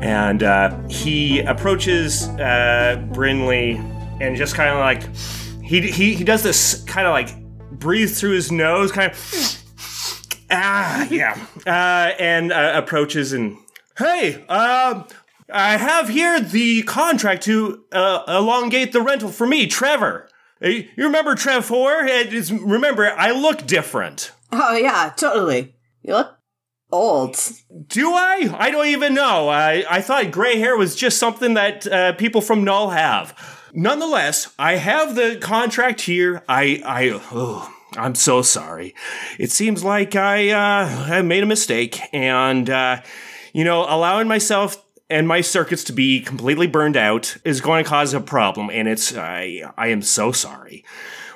And 0.01 0.43
uh, 0.43 0.77
he 0.89 1.39
approaches 1.41 2.27
uh, 2.27 3.01
Brinley 3.13 3.77
and 4.19 4.35
just 4.35 4.55
kind 4.55 4.69
of 4.69 4.79
like 4.79 5.15
he, 5.63 5.79
he 5.91 6.15
he 6.15 6.23
does 6.23 6.43
this 6.43 6.83
kind 6.83 7.07
of 7.07 7.11
like 7.11 7.29
breathes 7.71 8.19
through 8.19 8.33
his 8.33 8.51
nose, 8.51 8.91
kind 8.91 9.11
of 9.11 9.17
ah 10.51 11.07
yeah, 11.09 11.37
uh, 11.65 12.13
and 12.19 12.51
uh, 12.51 12.73
approaches 12.75 13.31
and 13.31 13.57
hey, 13.97 14.43
um. 14.47 15.05
I 15.55 15.77
have 15.77 16.09
here 16.09 16.39
the 16.39 16.81
contract 16.83 17.43
to 17.43 17.83
elongate 17.93 18.91
the 18.91 19.01
rental 19.01 19.29
for 19.29 19.45
me, 19.45 19.67
Trevor. 19.67 20.27
You 20.61 20.87
remember 20.97 21.35
Trevor? 21.35 22.07
Remember, 22.63 23.11
I 23.11 23.31
look 23.31 23.67
different. 23.67 24.31
Oh 24.55 24.75
yeah, 24.75 25.11
totally. 25.15 25.75
You 26.03 26.13
look 26.13 26.37
old. 26.91 27.37
Do 27.87 28.13
I? 28.13 28.55
I 28.55 28.69
don't 28.69 28.85
even 28.85 29.15
know. 29.15 29.49
I, 29.49 29.83
I 29.89 30.01
thought 30.01 30.31
gray 30.31 30.59
hair 30.59 30.77
was 30.77 30.95
just 30.95 31.17
something 31.17 31.55
that 31.55 31.87
uh, 31.87 32.13
people 32.13 32.39
from 32.39 32.63
Null 32.63 32.91
have. 32.91 33.35
Nonetheless, 33.73 34.53
I 34.59 34.75
have 34.75 35.15
the 35.15 35.39
contract 35.41 36.01
here. 36.01 36.43
I, 36.47 36.83
I, 36.85 37.19
oh, 37.31 37.73
I'm 37.97 38.13
so 38.13 38.43
sorry. 38.43 38.93
It 39.39 39.49
seems 39.49 39.83
like 39.83 40.15
I, 40.15 40.49
uh, 40.49 41.05
I 41.15 41.21
made 41.23 41.41
a 41.41 41.47
mistake, 41.47 41.99
and 42.13 42.69
uh, 42.69 43.01
you 43.53 43.63
know, 43.63 43.87
allowing 43.89 44.27
myself 44.27 44.77
and 45.09 45.27
my 45.27 45.41
circuits 45.41 45.83
to 45.85 45.93
be 45.93 46.21
completely 46.21 46.67
burned 46.67 46.97
out 46.97 47.37
is 47.43 47.59
going 47.59 47.83
to 47.83 47.89
cause 47.89 48.13
a 48.13 48.21
problem, 48.21 48.69
and 48.69 48.87
it's 48.87 49.15
I, 49.17 49.63
I 49.75 49.87
am 49.87 50.03
so 50.03 50.31
sorry. 50.31 50.85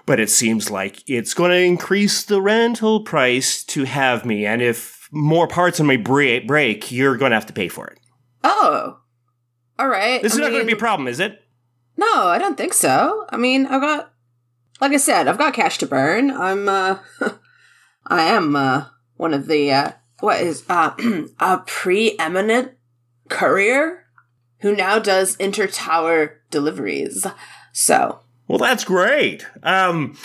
But 0.07 0.19
it 0.19 0.31
seems 0.31 0.71
like 0.71 1.07
it's 1.07 1.35
going 1.35 1.51
to 1.51 1.57
increase 1.57 2.23
the 2.23 2.41
rental 2.41 3.03
price 3.03 3.63
to 3.65 3.83
have 3.83 4.25
me, 4.25 4.47
and 4.47 4.63
if 4.63 5.07
more 5.11 5.47
parts 5.47 5.79
on 5.79 5.85
my 5.85 5.97
break, 5.97 6.91
you're 6.91 7.17
going 7.17 7.29
to 7.29 7.35
have 7.35 7.45
to 7.45 7.53
pay 7.53 7.67
for 7.67 7.85
it. 7.87 7.99
Oh, 8.43 8.97
all 9.77 9.87
right. 9.87 10.21
This 10.23 10.33
is 10.33 10.39
I 10.39 10.43
not 10.43 10.49
going 10.49 10.61
to 10.61 10.67
be 10.67 10.73
a 10.73 10.77
problem, 10.77 11.07
is 11.07 11.19
it? 11.19 11.43
No, 11.97 12.27
I 12.27 12.39
don't 12.39 12.57
think 12.57 12.73
so. 12.73 13.25
I 13.29 13.37
mean, 13.37 13.67
I've 13.67 13.81
got, 13.81 14.11
like 14.81 14.93
I 14.93 14.97
said, 14.97 15.27
I've 15.27 15.37
got 15.37 15.53
cash 15.53 15.77
to 15.79 15.85
burn. 15.85 16.31
I'm, 16.31 16.67
uh, 16.67 16.99
I 18.07 18.23
am 18.23 18.55
uh, 18.55 18.85
one 19.17 19.33
of 19.33 19.47
the 19.47 19.71
uh, 19.71 19.91
what 20.19 20.41
is 20.41 20.63
uh, 20.69 20.95
a 21.39 21.59
preeminent 21.65 22.73
courier 23.29 24.05
who 24.59 24.75
now 24.75 24.99
does 24.99 25.35
inter-tower 25.35 26.41
deliveries. 26.49 27.27
So 27.73 28.21
Well, 28.47 28.59
that's 28.59 28.83
great. 28.83 29.45
Um, 29.63 30.17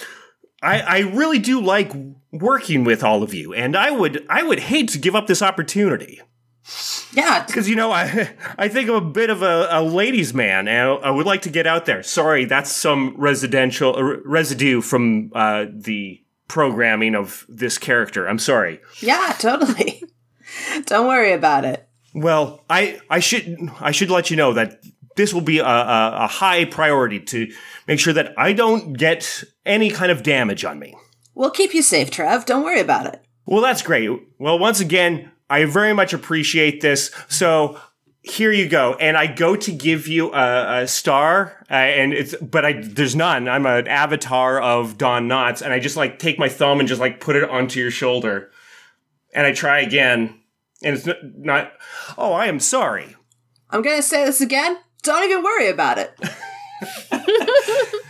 I, 0.62 0.80
I 0.80 0.98
really 1.00 1.38
do 1.38 1.60
like 1.60 1.92
working 2.30 2.84
with 2.84 3.02
all 3.02 3.22
of 3.22 3.34
you, 3.34 3.52
and 3.52 3.76
I 3.76 3.90
would 3.90 4.24
I 4.28 4.42
would 4.42 4.60
hate 4.60 4.88
to 4.90 4.98
give 4.98 5.14
up 5.16 5.26
this 5.26 5.42
opportunity 5.42 6.20
yeah, 7.12 7.44
because 7.44 7.68
you 7.68 7.76
know 7.76 7.90
I 7.90 8.30
I 8.56 8.68
think 8.68 8.88
I'm 8.88 8.94
a 8.94 9.00
bit 9.00 9.30
of 9.30 9.42
a, 9.42 9.68
a 9.70 9.82
ladies' 9.82 10.32
man, 10.32 10.68
and 10.68 11.04
I 11.04 11.10
would 11.10 11.26
like 11.26 11.42
to 11.42 11.50
get 11.50 11.66
out 11.66 11.86
there. 11.86 12.02
Sorry, 12.02 12.44
that's 12.44 12.70
some 12.70 13.14
residential 13.18 13.96
uh, 13.96 14.02
residue 14.24 14.80
from 14.80 15.30
uh, 15.34 15.66
the 15.70 16.22
programming 16.48 17.14
of 17.14 17.44
this 17.48 17.78
character. 17.78 18.26
I'm 18.26 18.38
sorry. 18.38 18.80
yeah, 19.00 19.34
totally. 19.38 20.04
Don't 20.86 21.08
worry 21.08 21.32
about 21.32 21.64
it. 21.64 21.88
Well, 22.14 22.64
I 22.70 23.00
I 23.10 23.18
should 23.18 23.58
I 23.80 23.90
should 23.90 24.10
let 24.10 24.30
you 24.30 24.36
know 24.36 24.52
that 24.52 24.80
this 25.16 25.32
will 25.34 25.40
be 25.40 25.58
a, 25.58 25.66
a, 25.66 26.12
a 26.24 26.26
high 26.26 26.64
priority 26.64 27.20
to 27.20 27.52
make 27.86 28.00
sure 28.00 28.12
that 28.12 28.34
I 28.38 28.52
don't 28.52 28.94
get 28.94 29.44
any 29.66 29.90
kind 29.90 30.10
of 30.10 30.22
damage 30.22 30.64
on 30.64 30.78
me. 30.78 30.94
We'll 31.34 31.50
keep 31.50 31.74
you 31.74 31.82
safe, 31.82 32.10
Trev. 32.10 32.44
Don't 32.44 32.64
worry 32.64 32.80
about 32.80 33.06
it. 33.06 33.24
Well, 33.46 33.62
that's 33.62 33.82
great. 33.82 34.10
Well, 34.38 34.58
once 34.58 34.80
again, 34.80 35.30
I 35.48 35.64
very 35.64 35.92
much 35.92 36.12
appreciate 36.12 36.80
this. 36.80 37.10
So 37.28 37.78
here 38.22 38.52
you 38.52 38.68
go, 38.68 38.94
and 38.94 39.16
I 39.16 39.26
go 39.26 39.56
to 39.56 39.72
give 39.72 40.06
you 40.06 40.32
a, 40.32 40.82
a 40.82 40.88
star, 40.88 41.64
uh, 41.70 41.74
and 41.74 42.12
it's 42.12 42.36
but 42.36 42.64
I 42.64 42.74
there's 42.74 43.16
none. 43.16 43.48
I'm 43.48 43.66
an 43.66 43.88
avatar 43.88 44.60
of 44.60 44.96
Don 44.96 45.28
Knotts, 45.28 45.60
and 45.60 45.72
I 45.72 45.80
just 45.80 45.96
like 45.96 46.18
take 46.18 46.38
my 46.38 46.48
thumb 46.48 46.78
and 46.78 46.88
just 46.88 47.00
like 47.00 47.20
put 47.20 47.34
it 47.34 47.48
onto 47.48 47.80
your 47.80 47.90
shoulder, 47.90 48.50
and 49.34 49.46
I 49.46 49.52
try 49.52 49.80
again, 49.80 50.40
and 50.84 50.96
it's 50.96 51.06
not. 51.06 51.16
not 51.22 51.72
oh, 52.16 52.32
I 52.32 52.46
am 52.46 52.60
sorry. 52.60 53.16
I'm 53.70 53.82
gonna 53.82 54.02
say 54.02 54.24
this 54.24 54.40
again. 54.40 54.78
Don't 55.02 55.24
even 55.24 55.42
worry 55.42 55.68
about 55.68 55.98
it. 55.98 56.18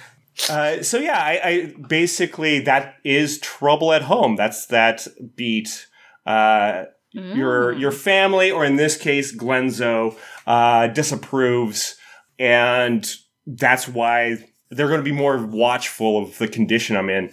Uh, 0.50 0.82
so 0.82 0.98
yeah, 0.98 1.18
I, 1.18 1.40
I 1.44 1.74
basically 1.88 2.58
that 2.60 2.96
is 3.04 3.38
trouble 3.38 3.92
at 3.92 4.02
home. 4.02 4.34
That's 4.34 4.66
that 4.66 5.06
beat. 5.36 5.86
Uh, 6.26 6.86
Your 7.12 7.72
your 7.74 7.92
family, 7.92 8.50
or 8.50 8.64
in 8.64 8.76
this 8.76 8.96
case, 8.96 9.36
Glenzo, 9.36 10.16
uh, 10.46 10.88
disapproves, 10.88 11.96
and 12.38 13.08
that's 13.46 13.86
why 13.86 14.38
they're 14.70 14.88
going 14.88 15.00
to 15.00 15.04
be 15.04 15.12
more 15.12 15.36
watchful 15.46 16.22
of 16.22 16.38
the 16.38 16.48
condition 16.48 16.96
I'm 16.96 17.10
in. 17.10 17.30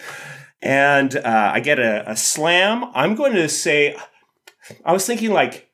And 0.61 1.15
uh, 1.15 1.51
I 1.53 1.61
get 1.61 1.79
a, 1.79 2.11
a 2.11 2.15
slam. 2.17 2.91
I'm 2.93 3.15
going 3.15 3.33
to 3.33 3.47
say, 3.47 3.95
I 4.83 4.91
was 4.91 5.05
thinking 5.07 5.31
like 5.31 5.71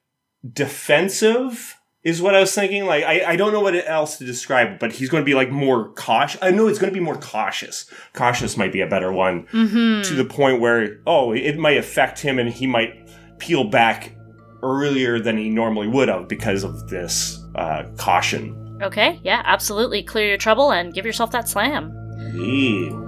defensive 0.53 1.74
is 2.05 2.21
what 2.21 2.35
I 2.35 2.39
was 2.39 2.53
thinking. 2.53 2.85
Like 2.85 3.03
I, 3.03 3.31
I 3.31 3.35
don't 3.35 3.51
know 3.51 3.59
what 3.59 3.75
else 3.75 4.17
to 4.19 4.25
describe, 4.25 4.79
but 4.79 4.93
he's 4.93 5.09
going 5.09 5.21
to 5.21 5.25
be 5.25 5.33
like 5.33 5.51
more 5.51 5.89
cautious. 5.89 6.39
I 6.41 6.51
know 6.51 6.67
it's 6.67 6.79
going 6.79 6.93
to 6.93 6.97
be 6.97 7.03
more 7.03 7.17
cautious. 7.17 7.91
Cautious 8.13 8.55
might 8.55 8.71
be 8.71 8.79
a 8.79 8.87
better 8.87 9.11
one 9.11 9.47
to 9.51 10.13
the 10.13 10.23
point 10.23 10.61
where 10.61 11.01
oh, 11.05 11.33
it 11.33 11.57
might 11.57 11.77
affect 11.77 12.19
him 12.19 12.39
and 12.39 12.47
he 12.47 12.67
might 12.67 13.09
peel 13.39 13.65
back 13.65 14.15
earlier 14.63 15.19
than 15.19 15.37
he 15.37 15.49
normally 15.49 15.87
would 15.87 16.07
have 16.07 16.27
because 16.29 16.63
of 16.63 16.87
this 16.89 17.43
uh, 17.55 17.83
caution. 17.97 18.79
Okay, 18.81 19.19
yeah, 19.23 19.41
absolutely. 19.45 20.03
Clear 20.03 20.27
your 20.27 20.37
trouble 20.37 20.71
and 20.71 20.93
give 20.93 21.05
yourself 21.05 21.31
that 21.31 21.49
slam. 21.49 21.91
Yeah. 22.35 23.01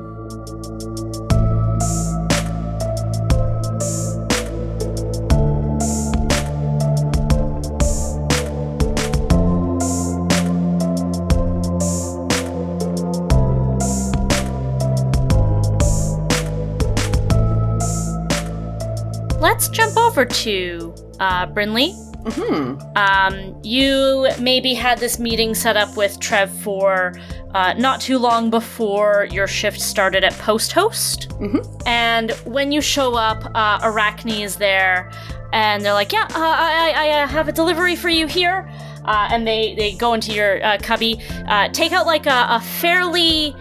Over 20.17 20.25
to 20.25 20.95
uh, 21.19 21.45
Brinley. 21.45 21.93
Hmm. 22.33 22.79
Um, 22.97 23.55
you 23.63 24.27
maybe 24.39 24.73
had 24.73 24.97
this 24.97 25.19
meeting 25.19 25.53
set 25.53 25.77
up 25.77 25.95
with 25.95 26.19
Trev 26.19 26.49
for 26.49 27.13
uh, 27.53 27.73
not 27.73 28.01
too 28.01 28.17
long 28.17 28.49
before 28.49 29.27
your 29.31 29.45
shift 29.45 29.79
started 29.79 30.23
at 30.23 30.33
Post 30.39 30.71
Host. 30.71 31.29
Mhm. 31.39 31.63
And 31.85 32.31
when 32.45 32.71
you 32.71 32.81
show 32.81 33.13
up, 33.15 33.49
uh, 33.53 33.79
Arachne 33.83 34.41
is 34.41 34.55
there, 34.55 35.11
and 35.53 35.85
they're 35.85 35.93
like, 35.93 36.11
"Yeah, 36.11 36.23
uh, 36.23 36.55
I, 36.67 36.93
I, 36.95 37.07
I 37.07 37.23
uh, 37.23 37.27
have 37.27 37.47
a 37.47 37.51
delivery 37.51 37.95
for 37.95 38.09
you 38.09 38.25
here." 38.25 38.67
Uh, 39.05 39.29
and 39.31 39.47
they 39.47 39.75
they 39.75 39.91
go 39.93 40.13
into 40.15 40.33
your 40.33 40.61
uh, 40.65 40.79
cubby, 40.81 41.21
uh, 41.47 41.69
take 41.69 41.91
out 41.93 42.07
like 42.07 42.25
a, 42.25 42.47
a 42.49 42.59
fairly 42.59 43.55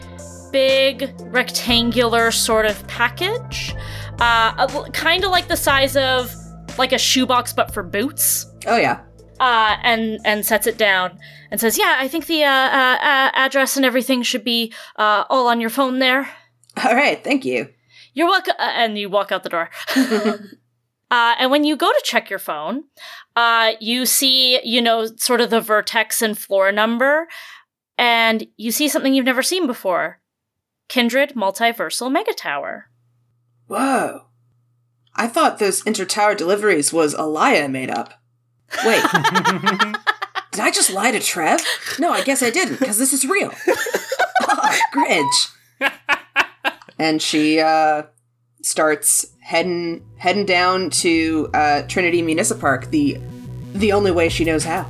big 0.50 1.12
rectangular 1.26 2.30
sort 2.30 2.64
of 2.66 2.84
package, 2.88 3.74
uh, 4.20 4.66
kind 4.92 5.22
of 5.22 5.30
like 5.30 5.46
the 5.48 5.56
size 5.56 5.96
of 5.96 6.34
like 6.78 6.92
a 6.92 6.98
shoebox 6.98 7.52
but 7.52 7.72
for 7.72 7.82
boots 7.82 8.46
Oh 8.66 8.76
yeah. 8.76 9.00
uh, 9.40 9.76
and 9.82 10.18
and 10.24 10.44
sets 10.44 10.66
it 10.66 10.78
down 10.78 11.18
and 11.50 11.60
says, 11.60 11.78
"Yeah, 11.78 11.96
I 11.98 12.08
think 12.08 12.26
the 12.26 12.42
uh, 12.42 12.48
uh, 12.50 12.98
uh, 13.00 13.30
address 13.34 13.76
and 13.76 13.84
everything 13.86 14.22
should 14.22 14.42
be 14.44 14.72
uh, 14.96 15.24
all 15.30 15.46
on 15.48 15.60
your 15.60 15.70
phone 15.70 15.98
there. 16.00 16.28
All 16.84 16.94
right. 16.94 17.22
Thank 17.22 17.44
you. 17.44 17.68
You're 18.14 18.26
welcome." 18.26 18.54
Uh, 18.58 18.72
and 18.74 18.98
you 18.98 19.08
walk 19.08 19.30
out 19.30 19.42
the 19.44 19.48
door. 19.50 19.70
uh, 19.96 21.34
and 21.38 21.50
when 21.50 21.64
you 21.64 21.76
go 21.76 21.86
to 21.90 22.02
check 22.04 22.28
your 22.28 22.38
phone, 22.40 22.84
uh, 23.36 23.72
you 23.80 24.06
see, 24.06 24.60
you 24.64 24.82
know, 24.82 25.06
sort 25.16 25.40
of 25.40 25.50
the 25.50 25.60
vertex 25.60 26.20
and 26.22 26.36
floor 26.36 26.72
number, 26.72 27.28
and 27.96 28.46
you 28.56 28.72
see 28.72 28.88
something 28.88 29.14
you've 29.14 29.24
never 29.24 29.42
seen 29.42 29.66
before: 29.68 30.20
Kindred 30.88 31.34
Multiversal 31.34 32.10
Mega 32.10 32.32
Tower. 32.34 32.90
Whoa. 33.68 34.25
I 35.16 35.26
thought 35.26 35.58
those 35.58 35.82
inter-tower 35.84 36.34
deliveries 36.34 36.92
was 36.92 37.14
a 37.14 37.22
lie 37.22 37.56
I 37.56 37.68
made 37.68 37.90
up. 37.90 38.14
Wait. 38.84 39.02
Did 40.52 40.60
I 40.60 40.70
just 40.70 40.90
lie 40.90 41.10
to 41.10 41.20
Trev? 41.20 41.60
No, 41.98 42.12
I 42.12 42.22
guess 42.22 42.42
I 42.42 42.50
didn't, 42.50 42.78
because 42.78 42.98
this 42.98 43.12
is 43.12 43.26
real. 43.26 43.52
oh, 44.48 44.78
Grinch. 44.94 45.50
and 46.98 47.20
she 47.20 47.60
uh, 47.60 48.04
starts 48.62 49.26
heading 49.40 50.04
heading 50.18 50.44
down 50.46 50.90
to 50.90 51.48
uh, 51.54 51.82
Trinity 51.82 52.22
Municipal 52.22 52.60
Park 52.60 52.90
the 52.90 53.18
the 53.74 53.92
only 53.92 54.10
way 54.10 54.28
she 54.28 54.44
knows 54.44 54.64
how. 54.64 54.86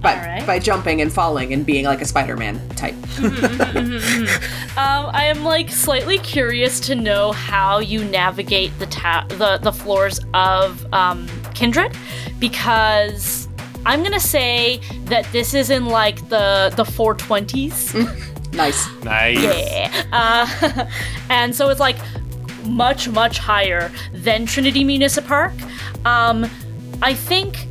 By, 0.00 0.14
Alright. 0.16 0.46
by 0.46 0.58
jumping 0.58 1.02
and 1.02 1.12
falling 1.12 1.52
and 1.52 1.66
being 1.66 1.84
like 1.84 2.00
a 2.00 2.06
Spider-Man 2.06 2.68
type. 2.70 2.94
Um, 4.76 5.10
I 5.12 5.24
am 5.26 5.44
like 5.44 5.68
slightly 5.70 6.16
curious 6.18 6.78
to 6.80 6.94
know 6.94 7.32
how 7.32 7.80
you 7.80 8.04
navigate 8.04 8.70
the 8.78 8.86
ta- 8.86 9.26
the 9.28 9.58
the 9.58 9.72
floors 9.72 10.20
of 10.32 10.86
um, 10.94 11.28
Kindred, 11.54 11.94
because 12.38 13.48
I'm 13.84 14.02
gonna 14.02 14.20
say 14.20 14.80
that 15.06 15.30
this 15.32 15.52
is 15.54 15.70
in 15.70 15.86
like 15.86 16.16
the 16.28 16.72
the 16.76 16.84
420s. 16.84 18.26
Nice. 18.52 18.88
Nice. 19.04 19.40
yeah. 19.40 20.04
Uh, 20.12 20.86
and 21.30 21.54
so 21.54 21.68
it's 21.68 21.78
like 21.80 21.96
much 22.64 23.08
much 23.08 23.38
higher 23.38 23.92
than 24.12 24.44
Trinity 24.46 24.82
Municipal 24.82 25.28
Park. 25.28 25.52
Um, 26.04 26.50
I 27.02 27.14
think 27.14 27.66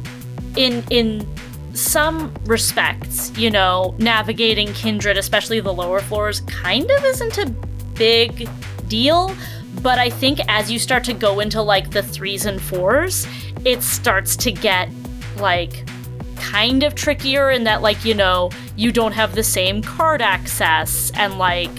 in 0.56 0.84
in 0.90 1.28
some 1.74 2.34
respects, 2.46 3.36
you 3.38 3.50
know, 3.50 3.96
navigating 3.98 4.74
Kindred, 4.74 5.18
especially 5.18 5.60
the 5.60 5.74
lower 5.74 6.00
floors, 6.00 6.42
kind 6.42 6.90
of 6.90 7.06
isn't 7.06 7.38
a 7.38 7.50
big 7.94 8.50
deal. 8.88 9.36
But 9.82 10.00
I 10.00 10.10
think 10.10 10.40
as 10.48 10.72
you 10.72 10.80
start 10.80 11.04
to 11.06 11.14
go 11.14 11.40
into 11.40 11.62
like 11.62 11.92
the 11.92 12.04
threes 12.04 12.46
and 12.46 12.62
fours, 12.62 13.28
it 13.66 13.82
starts 13.84 14.36
to 14.38 14.52
get 14.52 14.90
like 15.38 15.88
kind 16.36 16.84
of 16.84 16.96
trickier 16.96 17.50
in 17.52 17.64
that, 17.66 17.82
like, 17.82 18.04
you 18.04 18.14
know, 18.14 18.50
you 18.76 18.92
don't 18.92 19.12
have 19.12 19.36
the 19.36 19.44
same 19.44 19.82
card 19.82 20.22
access 20.22 21.12
and 21.16 21.38
like 21.38 21.72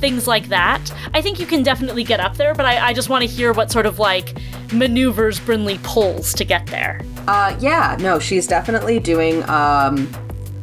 things 0.00 0.26
like 0.26 0.48
that. 0.48 0.92
I 1.14 1.22
think 1.22 1.38
you 1.38 1.46
can 1.46 1.62
definitely 1.62 2.04
get 2.04 2.20
up 2.20 2.36
there, 2.36 2.54
but 2.54 2.66
I, 2.66 2.88
I 2.88 2.92
just 2.92 3.08
want 3.08 3.22
to 3.22 3.28
hear 3.28 3.52
what 3.52 3.70
sort 3.70 3.86
of 3.86 3.98
like 3.98 4.38
maneuvers 4.72 5.38
Brinley 5.38 5.82
pulls 5.82 6.32
to 6.34 6.44
get 6.44 6.66
there. 6.66 7.00
Uh, 7.30 7.56
yeah, 7.60 7.96
no, 8.00 8.18
she's 8.18 8.44
definitely 8.48 8.98
doing 8.98 9.48
um, 9.48 10.10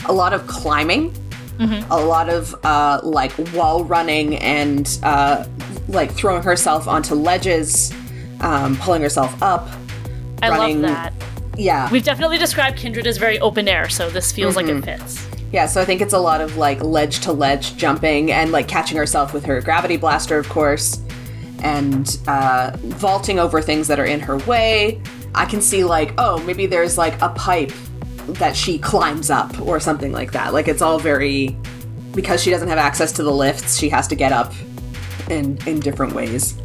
a 0.05 0.11
lot 0.11 0.33
of 0.33 0.45
climbing, 0.47 1.13
a 1.89 1.97
lot 2.05 2.27
of 2.27 2.53
uh, 2.65 2.99
like 3.03 3.31
wall 3.53 3.85
running 3.85 4.35
and 4.39 4.99
uh, 5.01 5.45
like 5.87 6.11
throwing 6.11 6.43
herself 6.43 6.85
onto 6.85 7.15
ledges, 7.15 7.93
um, 8.41 8.75
pulling 8.79 9.01
herself 9.01 9.41
up. 9.41 9.69
I 10.41 10.49
Running- 10.49 10.81
love 10.81 10.91
that. 10.91 11.13
Yeah, 11.57 11.89
We've 11.89 12.03
definitely 12.03 12.37
described 12.37 12.77
Kindred 12.77 13.07
as 13.07 13.17
very 13.17 13.39
open 13.39 13.69
air, 13.69 13.87
so 13.87 14.09
this 14.09 14.33
feels 14.33 14.57
like 14.57 14.67
it 14.67 14.83
fits. 14.83 15.25
yeah. 15.53 15.65
So 15.67 15.79
I 15.81 15.85
think 15.85 16.01
it's 16.01 16.13
a 16.13 16.19
lot 16.19 16.41
of 16.41 16.57
like 16.57 16.83
ledge 16.83 17.21
to 17.21 17.31
ledge 17.31 17.77
jumping 17.77 18.29
and 18.31 18.51
like 18.51 18.67
catching 18.67 18.97
herself 18.97 19.33
with 19.33 19.45
her 19.45 19.61
gravity 19.61 19.95
blaster, 19.95 20.37
of 20.37 20.49
course, 20.49 21.01
and 21.63 22.19
uh, 22.27 22.71
vaulting 22.81 23.39
over 23.39 23.61
things 23.61 23.87
that 23.87 23.99
are 24.01 24.05
in 24.05 24.19
her 24.19 24.37
way. 24.39 25.01
I 25.37 25.45
can 25.45 25.61
see 25.61 25.83
like, 25.83 26.13
oh, 26.17 26.43
maybe 26.43 26.65
there's 26.65 26.97
like 26.97 27.21
a 27.21 27.29
pipe 27.29 27.71
that 28.27 28.55
she 28.55 28.77
climbs 28.79 29.29
up 29.29 29.59
or 29.61 29.79
something 29.79 30.11
like 30.11 30.31
that. 30.33 30.51
Like 30.53 30.67
it's 30.67 30.81
all 30.81 30.99
very 30.99 31.55
because 32.13 32.41
she 32.41 32.49
doesn't 32.49 32.67
have 32.67 32.79
access 32.79 33.11
to 33.13 33.23
the 33.23 33.31
lifts, 33.31 33.77
she 33.77 33.89
has 33.89 34.07
to 34.07 34.15
get 34.15 34.31
up 34.31 34.51
in 35.29 35.57
in 35.67 35.79
different 35.79 36.13
ways. 36.13 36.57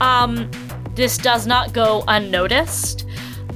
Um, 0.00 0.50
this 0.94 1.18
does 1.18 1.46
not 1.46 1.72
go 1.72 2.04
unnoticed. 2.08 3.04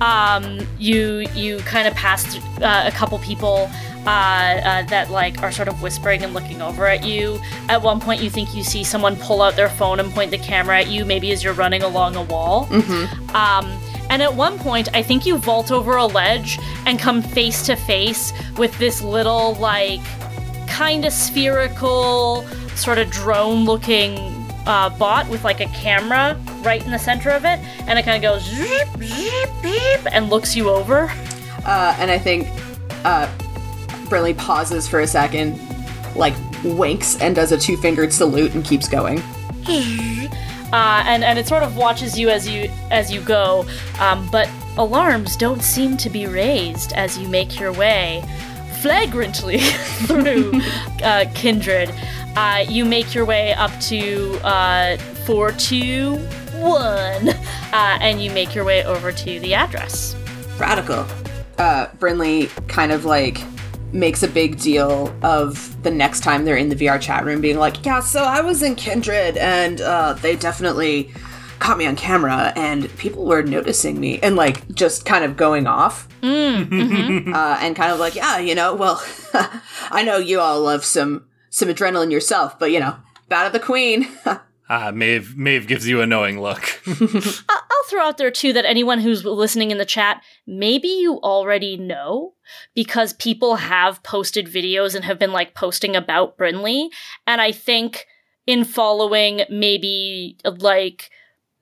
Um, 0.00 0.58
you 0.78 1.26
you 1.34 1.58
kind 1.60 1.86
of 1.86 1.94
pass 1.94 2.36
uh, 2.60 2.84
a 2.86 2.90
couple 2.90 3.18
people 3.20 3.70
uh, 4.06 4.08
uh, 4.10 4.82
that 4.84 5.10
like 5.10 5.42
are 5.42 5.52
sort 5.52 5.68
of 5.68 5.80
whispering 5.82 6.22
and 6.24 6.32
looking 6.34 6.60
over 6.62 6.86
at 6.86 7.04
you. 7.04 7.38
At 7.68 7.82
one 7.82 8.00
point, 8.00 8.22
you 8.22 8.30
think 8.30 8.54
you 8.54 8.64
see 8.64 8.82
someone 8.82 9.16
pull 9.16 9.42
out 9.42 9.56
their 9.56 9.68
phone 9.68 10.00
and 10.00 10.10
point 10.10 10.30
the 10.30 10.38
camera 10.38 10.80
at 10.80 10.88
you, 10.88 11.04
maybe 11.04 11.30
as 11.32 11.44
you're 11.44 11.52
running 11.54 11.82
along 11.82 12.16
a 12.16 12.22
wall. 12.22 12.66
Um, 13.34 13.78
and 14.10 14.20
at 14.20 14.34
one 14.34 14.58
point, 14.58 14.88
I 14.92 15.02
think 15.02 15.24
you 15.24 15.38
vault 15.38 15.70
over 15.70 15.96
a 15.96 16.04
ledge 16.04 16.58
and 16.84 16.98
come 16.98 17.22
face 17.22 17.64
to 17.66 17.76
face 17.76 18.32
with 18.58 18.76
this 18.78 19.00
little 19.00 19.54
like 19.54 20.00
kind 20.66 21.04
of 21.04 21.12
spherical, 21.12 22.44
sort 22.74 22.98
of 22.98 23.08
drone 23.10 23.64
looking 23.64 24.18
uh, 24.66 24.90
bot 24.98 25.28
with 25.28 25.44
like 25.44 25.60
a 25.60 25.66
camera 25.66 26.38
right 26.62 26.84
in 26.84 26.90
the 26.90 26.98
center 26.98 27.30
of 27.30 27.44
it. 27.44 27.60
And 27.86 27.98
it 27.98 28.04
kind 28.04 28.16
of 28.16 28.22
goes 28.22 28.42
zip, 28.44 28.88
zip, 29.00 29.50
beep, 29.62 30.12
and 30.12 30.28
looks 30.28 30.56
you 30.56 30.68
over. 30.70 31.10
Uh, 31.64 31.96
and 31.98 32.10
I 32.10 32.18
think 32.18 32.48
uh, 33.04 33.32
Brinley 34.08 34.36
pauses 34.36 34.88
for 34.88 35.00
a 35.00 35.06
second, 35.06 35.60
like 36.16 36.34
winks 36.64 37.16
and 37.20 37.36
does 37.36 37.52
a 37.52 37.58
two 37.58 37.76
fingered 37.76 38.12
salute 38.12 38.54
and 38.54 38.64
keeps 38.64 38.88
going. 38.88 39.22
Uh, 40.72 41.02
and, 41.06 41.24
and 41.24 41.38
it 41.38 41.48
sort 41.48 41.62
of 41.62 41.76
watches 41.76 42.18
you 42.18 42.28
as 42.28 42.48
you 42.48 42.70
as 42.90 43.10
you 43.10 43.20
go, 43.20 43.66
um, 43.98 44.28
but 44.30 44.48
alarms 44.76 45.36
don't 45.36 45.62
seem 45.62 45.96
to 45.96 46.08
be 46.08 46.26
raised 46.26 46.92
as 46.92 47.18
you 47.18 47.28
make 47.28 47.58
your 47.58 47.72
way 47.72 48.22
flagrantly 48.80 49.58
through 50.06 50.52
uh, 51.02 51.24
Kindred. 51.34 51.92
Uh, 52.36 52.64
you 52.68 52.84
make 52.84 53.14
your 53.14 53.24
way 53.24 53.52
up 53.54 53.72
to 53.80 54.38
uh, 54.44 54.96
421, 55.26 57.28
uh, 57.28 57.34
and 57.72 58.22
you 58.22 58.30
make 58.30 58.54
your 58.54 58.64
way 58.64 58.84
over 58.84 59.10
to 59.10 59.40
the 59.40 59.54
address. 59.54 60.14
Radical. 60.58 61.06
Uh, 61.58 61.88
Brinley 61.98 62.48
kind 62.68 62.92
of 62.92 63.04
like 63.04 63.42
makes 63.92 64.22
a 64.22 64.28
big 64.28 64.58
deal 64.58 65.14
of 65.22 65.82
the 65.82 65.90
next 65.90 66.20
time 66.20 66.44
they're 66.44 66.56
in 66.56 66.68
the 66.68 66.76
VR 66.76 67.00
chat 67.00 67.24
room 67.24 67.40
being 67.40 67.58
like, 67.58 67.84
yeah, 67.84 68.00
so 68.00 68.22
I 68.24 68.40
was 68.40 68.62
in 68.62 68.74
Kindred 68.76 69.36
and 69.36 69.80
uh, 69.80 70.14
they 70.14 70.36
definitely 70.36 71.12
caught 71.58 71.76
me 71.76 71.86
on 71.86 71.94
camera 71.94 72.52
and 72.56 72.94
people 72.96 73.26
were 73.26 73.42
noticing 73.42 74.00
me 74.00 74.18
and 74.20 74.34
like 74.34 74.66
just 74.74 75.04
kind 75.04 75.24
of 75.24 75.36
going 75.36 75.66
off. 75.66 76.08
uh, 77.34 77.58
and 77.60 77.76
kind 77.76 77.92
of 77.92 77.98
like, 77.98 78.14
yeah, 78.14 78.38
you 78.38 78.54
know, 78.54 78.74
well, 78.74 79.04
I 79.90 80.02
know 80.02 80.16
you 80.18 80.40
all 80.40 80.60
love 80.62 80.84
some 80.84 81.26
some 81.50 81.68
adrenaline 81.68 82.12
yourself, 82.12 82.58
but 82.58 82.70
you 82.70 82.78
know, 82.80 82.96
Bat 83.28 83.46
of 83.48 83.52
the 83.52 83.60
Queen. 83.60 84.06
Uh, 84.68 84.92
Maeve, 84.94 85.36
Maeve 85.36 85.66
gives 85.66 85.88
you 85.88 86.00
a 86.00 86.06
knowing 86.06 86.40
look. 86.40 86.80
I'll 87.48 87.88
throw 87.88 88.02
out 88.02 88.18
there 88.18 88.30
too 88.30 88.52
that 88.52 88.64
anyone 88.64 89.00
who's 89.00 89.24
listening 89.24 89.70
in 89.70 89.78
the 89.78 89.84
chat, 89.84 90.22
maybe 90.46 90.88
you 90.88 91.18
already 91.20 91.76
know 91.76 92.34
because 92.74 93.12
people 93.14 93.56
have 93.56 94.02
posted 94.02 94.46
videos 94.46 94.94
and 94.94 95.04
have 95.04 95.18
been 95.18 95.32
like 95.32 95.54
posting 95.54 95.96
about 95.96 96.36
Brinley. 96.38 96.88
And 97.26 97.40
I 97.40 97.52
think 97.52 98.06
in 98.46 98.64
following, 98.64 99.42
maybe 99.48 100.36
like 100.44 101.10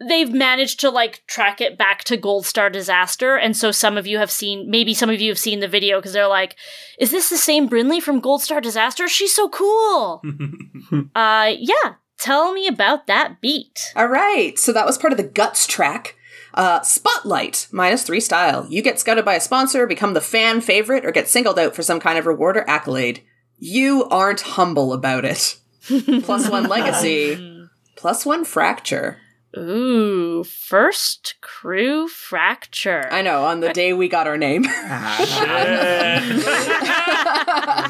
they've 0.00 0.32
managed 0.32 0.80
to 0.80 0.90
like 0.90 1.26
track 1.26 1.60
it 1.60 1.76
back 1.76 2.04
to 2.04 2.16
Gold 2.16 2.46
Star 2.46 2.70
Disaster. 2.70 3.36
And 3.36 3.56
so 3.56 3.70
some 3.70 3.96
of 3.96 4.06
you 4.06 4.18
have 4.18 4.30
seen, 4.30 4.70
maybe 4.70 4.94
some 4.94 5.10
of 5.10 5.20
you 5.20 5.30
have 5.30 5.38
seen 5.38 5.60
the 5.60 5.68
video 5.68 5.98
because 5.98 6.12
they're 6.12 6.28
like, 6.28 6.56
is 6.98 7.10
this 7.10 7.28
the 7.30 7.36
same 7.36 7.68
Brinley 7.68 8.00
from 8.00 8.20
Gold 8.20 8.42
Star 8.42 8.60
Disaster? 8.60 9.08
She's 9.08 9.34
so 9.34 9.48
cool. 9.48 10.22
uh, 11.14 11.52
yeah. 11.58 11.94
Tell 12.18 12.52
me 12.52 12.66
about 12.66 13.06
that 13.06 13.40
beat. 13.40 13.92
All 13.94 14.08
right, 14.08 14.58
so 14.58 14.72
that 14.72 14.86
was 14.86 14.98
part 14.98 15.12
of 15.12 15.16
the 15.16 15.22
Guts 15.22 15.68
track. 15.68 16.16
Uh, 16.58 16.82
Spotlight, 16.82 17.68
minus 17.70 18.02
three 18.02 18.18
style. 18.18 18.66
You 18.68 18.82
get 18.82 18.98
scouted 18.98 19.24
by 19.24 19.36
a 19.36 19.40
sponsor, 19.40 19.86
become 19.86 20.14
the 20.14 20.20
fan 20.20 20.60
favorite, 20.60 21.06
or 21.06 21.12
get 21.12 21.28
singled 21.28 21.56
out 21.56 21.76
for 21.76 21.84
some 21.84 22.00
kind 22.00 22.18
of 22.18 22.26
reward 22.26 22.56
or 22.56 22.68
accolade. 22.68 23.22
You 23.60 24.06
aren't 24.06 24.40
humble 24.40 24.92
about 24.92 25.24
it. 25.24 25.56
plus 26.24 26.50
one 26.50 26.64
legacy, 26.64 27.68
plus 27.94 28.26
one 28.26 28.44
fracture. 28.44 29.18
Ooh, 29.56 30.42
first 30.42 31.36
crew 31.40 32.08
fracture. 32.08 33.06
I 33.08 33.22
know, 33.22 33.44
on 33.44 33.60
the 33.60 33.72
day 33.72 33.92
we 33.92 34.08
got 34.08 34.26
our 34.26 34.36
name. 34.36 34.64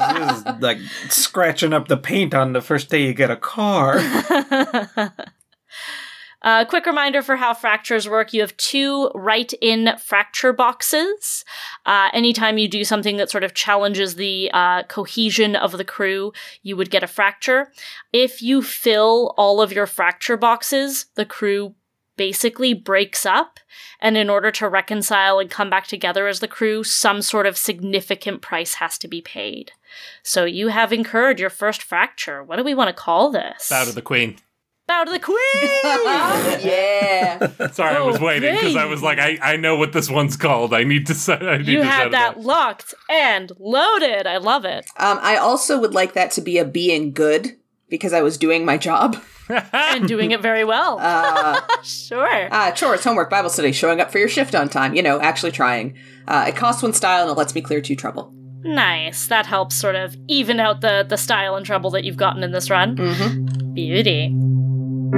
This 0.09 0.37
is 0.37 0.45
like 0.59 0.77
scratching 1.09 1.73
up 1.73 1.87
the 1.87 1.97
paint 1.97 2.33
on 2.33 2.53
the 2.53 2.61
first 2.61 2.89
day 2.89 3.03
you 3.05 3.13
get 3.13 3.31
a 3.31 3.35
car. 3.35 3.99
A 6.41 6.65
quick 6.65 6.85
reminder 6.85 7.21
for 7.21 7.35
how 7.35 7.53
fractures 7.53 8.07
work. 8.07 8.33
You 8.33 8.41
have 8.41 8.55
two 8.57 9.11
write 9.13 9.53
in 9.61 9.97
fracture 9.97 10.53
boxes. 10.53 11.43
Uh, 11.85 12.09
anytime 12.13 12.57
you 12.57 12.67
do 12.69 12.85
something 12.85 13.17
that 13.17 13.29
sort 13.29 13.43
of 13.43 13.53
challenges 13.53 14.15
the 14.15 14.49
uh, 14.53 14.83
cohesion 14.83 15.55
of 15.55 15.73
the 15.73 15.83
crew, 15.83 16.31
you 16.63 16.77
would 16.77 16.89
get 16.89 17.03
a 17.03 17.07
fracture. 17.07 17.71
If 18.13 18.41
you 18.41 18.61
fill 18.61 19.33
all 19.37 19.61
of 19.61 19.73
your 19.73 19.85
fracture 19.85 20.37
boxes, 20.37 21.07
the 21.15 21.25
crew 21.25 21.75
basically 22.15 22.73
breaks 22.73 23.25
up. 23.25 23.59
And 24.01 24.17
in 24.17 24.29
order 24.29 24.51
to 24.51 24.67
reconcile 24.69 25.39
and 25.39 25.49
come 25.49 25.69
back 25.69 25.87
together 25.87 26.27
as 26.27 26.41
the 26.41 26.47
crew, 26.47 26.83
some 26.83 27.21
sort 27.21 27.47
of 27.47 27.57
significant 27.57 28.41
price 28.41 28.75
has 28.75 28.97
to 28.99 29.07
be 29.07 29.21
paid. 29.21 29.71
So 30.23 30.45
you 30.45 30.67
have 30.69 30.93
incurred 30.93 31.39
your 31.39 31.49
first 31.49 31.81
fracture. 31.81 32.43
What 32.43 32.57
do 32.57 32.63
we 32.63 32.73
want 32.73 32.89
to 32.89 32.93
call 32.93 33.31
this? 33.31 33.69
Bow 33.69 33.85
to 33.85 33.91
the 33.93 34.01
queen. 34.01 34.37
Bow 34.89 35.03
to 35.03 35.11
the 35.11 35.19
queen! 35.19 35.37
yeah. 36.65 37.67
Sorry, 37.73 37.95
I 37.95 38.01
was 38.01 38.19
waiting 38.19 38.55
because 38.55 38.75
I 38.75 38.85
was 38.85 39.03
like, 39.03 39.19
I, 39.19 39.37
I 39.39 39.55
know 39.55 39.75
what 39.75 39.93
this 39.93 40.09
one's 40.09 40.35
called. 40.35 40.73
I 40.73 40.83
need 40.83 41.05
to 41.05 41.13
set. 41.13 41.43
I 41.47 41.57
need 41.57 41.67
you 41.67 41.77
to 41.77 41.83
set 41.83 41.91
had 41.91 42.07
it 42.07 42.11
that 42.13 42.39
locked 42.39 42.95
and 43.07 43.51
loaded. 43.59 44.25
I 44.25 44.37
love 44.37 44.65
it. 44.65 44.89
Um, 44.97 45.19
I 45.21 45.37
also 45.37 45.79
would 45.79 45.93
like 45.93 46.13
that 46.13 46.31
to 46.31 46.41
be 46.41 46.57
a 46.57 46.65
being 46.65 47.13
good 47.13 47.55
because 47.87 48.13
I 48.13 48.23
was 48.23 48.39
doing 48.39 48.65
my 48.65 48.79
job. 48.79 49.21
And 49.71 50.07
doing 50.07 50.31
it 50.31 50.41
very 50.41 50.63
well. 50.63 50.99
Uh, 51.09 51.61
sure. 51.83 52.51
uh, 52.51 52.71
chores, 52.71 53.03
homework, 53.03 53.29
Bible 53.29 53.49
study, 53.49 53.71
showing 53.71 54.01
up 54.01 54.11
for 54.11 54.17
your 54.17 54.27
shift 54.27 54.55
on 54.55 54.69
time. 54.69 54.95
You 54.95 55.03
know, 55.03 55.19
actually 55.21 55.51
trying. 55.51 55.97
Uh, 56.27 56.45
it 56.47 56.55
costs 56.55 56.81
one 56.81 56.93
style 56.93 57.23
and 57.23 57.31
it 57.31 57.37
lets 57.37 57.53
me 57.53 57.61
clear 57.61 57.79
two 57.79 57.95
trouble. 57.95 58.33
Nice. 58.63 59.27
That 59.27 59.45
helps 59.45 59.75
sort 59.75 59.95
of 59.95 60.17
even 60.27 60.59
out 60.59 60.81
the, 60.81 61.05
the 61.07 61.17
style 61.17 61.55
and 61.55 61.65
trouble 61.65 61.91
that 61.91 62.03
you've 62.03 62.17
gotten 62.17 62.43
in 62.43 62.51
this 62.51 62.69
run. 62.71 62.95
Mm-hmm. 62.97 63.73
Beauty. 63.73 64.35
We 65.11 65.15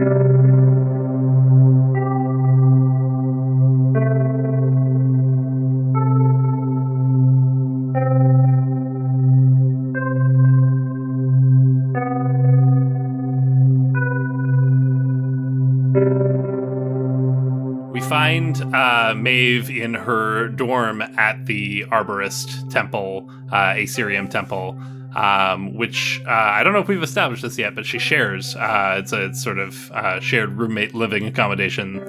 find 18.00 18.62
uh, 18.74 19.14
Maeve 19.18 19.70
in 19.70 19.94
her 19.94 20.48
dorm 20.48 21.02
at 21.02 21.46
the 21.48 21.84
Arborist 21.92 22.70
Temple, 22.72 23.30
uh, 23.52 23.74
Assyrium 23.76 24.30
Temple, 24.30 24.81
um, 25.16 25.76
which 25.76 26.22
uh, 26.26 26.30
I 26.30 26.64
don't 26.64 26.74
know 26.74 26.80
if 26.80 26.88
we've 26.88 27.04
established 27.04 27.42
this 27.42 27.58
yet, 27.58 27.76
but 27.76 27.86
she 27.86 28.00
shares. 28.00 28.56
Uh, 28.56 28.98
it's 29.00 29.12
a 29.12 29.26
it's 29.26 29.44
sort 29.44 29.60
of 29.60 29.92
uh, 29.92 30.20
shared 30.20 30.58
roommate 30.58 30.94
living 30.94 31.26
accommodation 31.26 32.00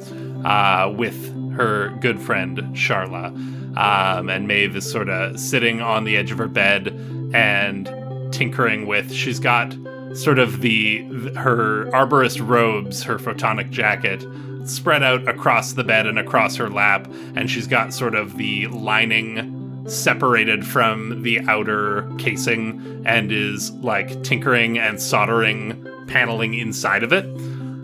uh, 0.46 0.92
with 0.96 1.34
her 1.52 1.90
good 2.00 2.20
friend 2.20 2.58
Charla. 2.74 3.28
Um, 3.76 4.28
and 4.28 4.46
Maeve 4.46 4.76
is 4.76 4.90
sort 4.90 5.08
of 5.08 5.40
sitting 5.40 5.80
on 5.80 6.04
the 6.04 6.16
edge 6.16 6.30
of 6.30 6.38
her 6.38 6.48
bed 6.48 6.88
and 7.34 7.90
tinkering 8.32 8.86
with. 8.86 9.12
She's 9.12 9.40
got 9.40 9.74
sort 10.14 10.38
of 10.38 10.60
the 10.60 11.02
her 11.36 11.86
arborist 11.92 12.46
robes, 12.46 13.02
her 13.02 13.18
photonic 13.18 13.70
jacket, 13.70 14.24
spread 14.66 15.02
out 15.02 15.26
across 15.26 15.72
the 15.72 15.84
bed 15.84 16.06
and 16.06 16.18
across 16.18 16.56
her 16.56 16.68
lap, 16.68 17.10
and 17.34 17.50
she's 17.50 17.66
got 17.66 17.92
sort 17.92 18.14
of 18.14 18.36
the 18.36 18.66
lining 18.68 19.61
separated 19.86 20.66
from 20.66 21.22
the 21.22 21.40
outer 21.40 22.10
casing 22.18 23.02
and 23.04 23.32
is 23.32 23.70
like 23.72 24.22
tinkering 24.22 24.78
and 24.78 25.00
soldering 25.00 25.86
paneling 26.06 26.54
inside 26.54 27.02
of 27.02 27.12
it 27.12 27.24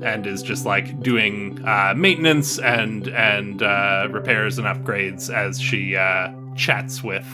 and 0.02 0.26
is 0.26 0.42
just 0.42 0.64
like 0.64 1.00
doing 1.02 1.62
uh, 1.66 1.92
maintenance 1.96 2.58
and 2.58 3.08
and 3.08 3.62
uh, 3.62 4.06
repairs 4.10 4.58
and 4.58 4.66
upgrades 4.66 5.32
as 5.32 5.60
she 5.60 5.96
uh, 5.96 6.32
chats 6.56 7.02
with 7.02 7.26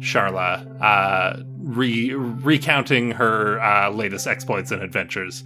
Charla, 0.00 0.66
uh, 0.82 1.42
re- 1.58 2.12
recounting 2.12 3.12
her 3.12 3.60
uh, 3.60 3.90
latest 3.90 4.26
exploits 4.26 4.70
and 4.72 4.82
adventures 4.82 5.44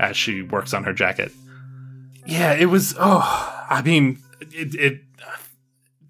as 0.00 0.16
she 0.16 0.42
works 0.42 0.72
on 0.72 0.84
her 0.84 0.92
jacket. 0.92 1.30
Yeah, 2.26 2.54
it 2.54 2.66
was. 2.66 2.94
Oh, 2.98 3.66
I 3.68 3.82
mean, 3.82 4.18
it. 4.40 4.74
it 4.74 5.02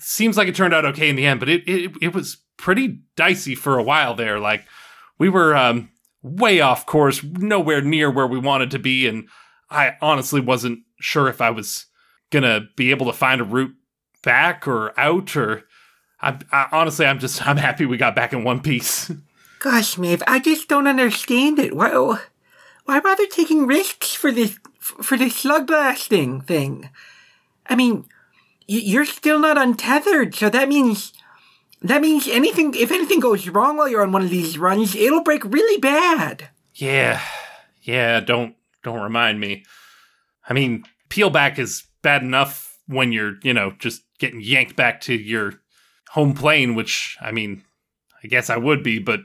seems 0.09 0.37
like 0.37 0.49
it 0.49 0.55
turned 0.55 0.75
out 0.75 0.85
okay 0.87 1.09
in 1.09 1.17
the 1.17 1.27
end, 1.27 1.41
but 1.41 1.49
it 1.49 1.69
it, 1.69 1.93
it 2.01 2.15
was 2.15 2.39
pretty 2.57 3.01
dicey 3.15 3.55
for 3.55 3.79
a 3.79 3.83
while 3.83 4.15
there. 4.15 4.39
Like 4.39 4.65
we 5.19 5.29
were 5.29 5.55
um, 5.55 5.91
way 6.23 6.61
off 6.61 6.87
course, 6.87 7.23
nowhere 7.23 7.83
near 7.83 8.11
where 8.11 8.27
we 8.27 8.39
wanted 8.39 8.71
to 8.73 8.79
be, 8.79 9.07
and 9.07 9.29
I 9.71 9.97
honestly 10.01 10.41
wasn't 10.41 10.81
sure 11.01 11.29
if 11.29 11.41
I 11.41 11.51
was 11.51 11.87
gonna 12.31 12.69
be 12.77 12.91
able 12.91 13.07
to 13.07 13.13
find 13.13 13.41
a 13.41 13.45
route 13.45 13.75
back 14.23 14.67
or 14.67 14.99
out 14.99 15.37
or. 15.37 15.65
I, 16.21 16.37
I 16.51 16.67
honestly, 16.73 17.07
I'm 17.07 17.21
just 17.21 17.47
I'm 17.47 17.59
happy 17.59 17.87
we 17.87 17.97
got 17.97 18.17
back 18.17 18.33
in 18.33 18.43
one 18.43 18.61
piece. 18.61 19.13
Gosh, 19.61 19.99
Maeve, 19.99 20.23
I 20.27 20.39
just 20.41 20.69
don't 20.69 20.87
understand 20.87 21.59
it. 21.59 21.75
Why, 21.77 21.91
why 22.85 23.01
bother 23.01 23.27
taking 23.27 23.67
risks 23.67 24.15
for 24.15 24.33
this 24.33 24.59
for 24.81 25.17
this 25.17 25.37
slug 25.37 25.69
blasting 25.69 26.41
thing? 26.41 26.91
I 27.67 27.77
mean, 27.77 28.07
you're 28.69 29.07
still 29.07 29.41
not 29.41 29.59
untethered, 29.59 30.35
so 30.35 30.51
that 30.51 30.69
means 30.69 31.13
that 31.83 32.01
means 32.01 32.29
anything 32.29 32.75
if 32.75 32.93
anything 32.93 33.19
goes 33.19 33.49
wrong 33.49 33.77
while 33.77 33.89
you're 33.89 34.03
on 34.03 34.13
one 34.13 34.23
of 34.23 34.31
these 34.31 34.59
runs, 34.59 34.95
it'll 34.95 35.23
break 35.23 35.45
really 35.45 35.81
bad. 35.81 36.51
Yeah, 36.75 37.21
yeah. 37.83 38.21
Don't 38.21 38.55
don't 38.85 39.01
remind 39.01 39.41
me. 39.41 39.65
I 40.49 40.53
mean, 40.53 40.85
peel 41.09 41.31
back 41.31 41.59
is 41.59 41.85
bad 42.03 42.23
enough 42.23 42.79
when 42.87 43.11
you're 43.11 43.37
you 43.43 43.55
know 43.55 43.73
just 43.79 44.03
getting 44.19 44.41
yanked 44.41 44.77
back 44.77 45.01
to 45.03 45.15
your 45.15 45.55
home 46.11 46.35
plane, 46.35 46.75
which 46.75 47.17
I 47.21 47.33
mean, 47.33 47.65
I 48.23 48.29
guess 48.29 48.51
I 48.51 48.59
would 48.59 48.83
be, 48.83 48.99
but 48.99 49.21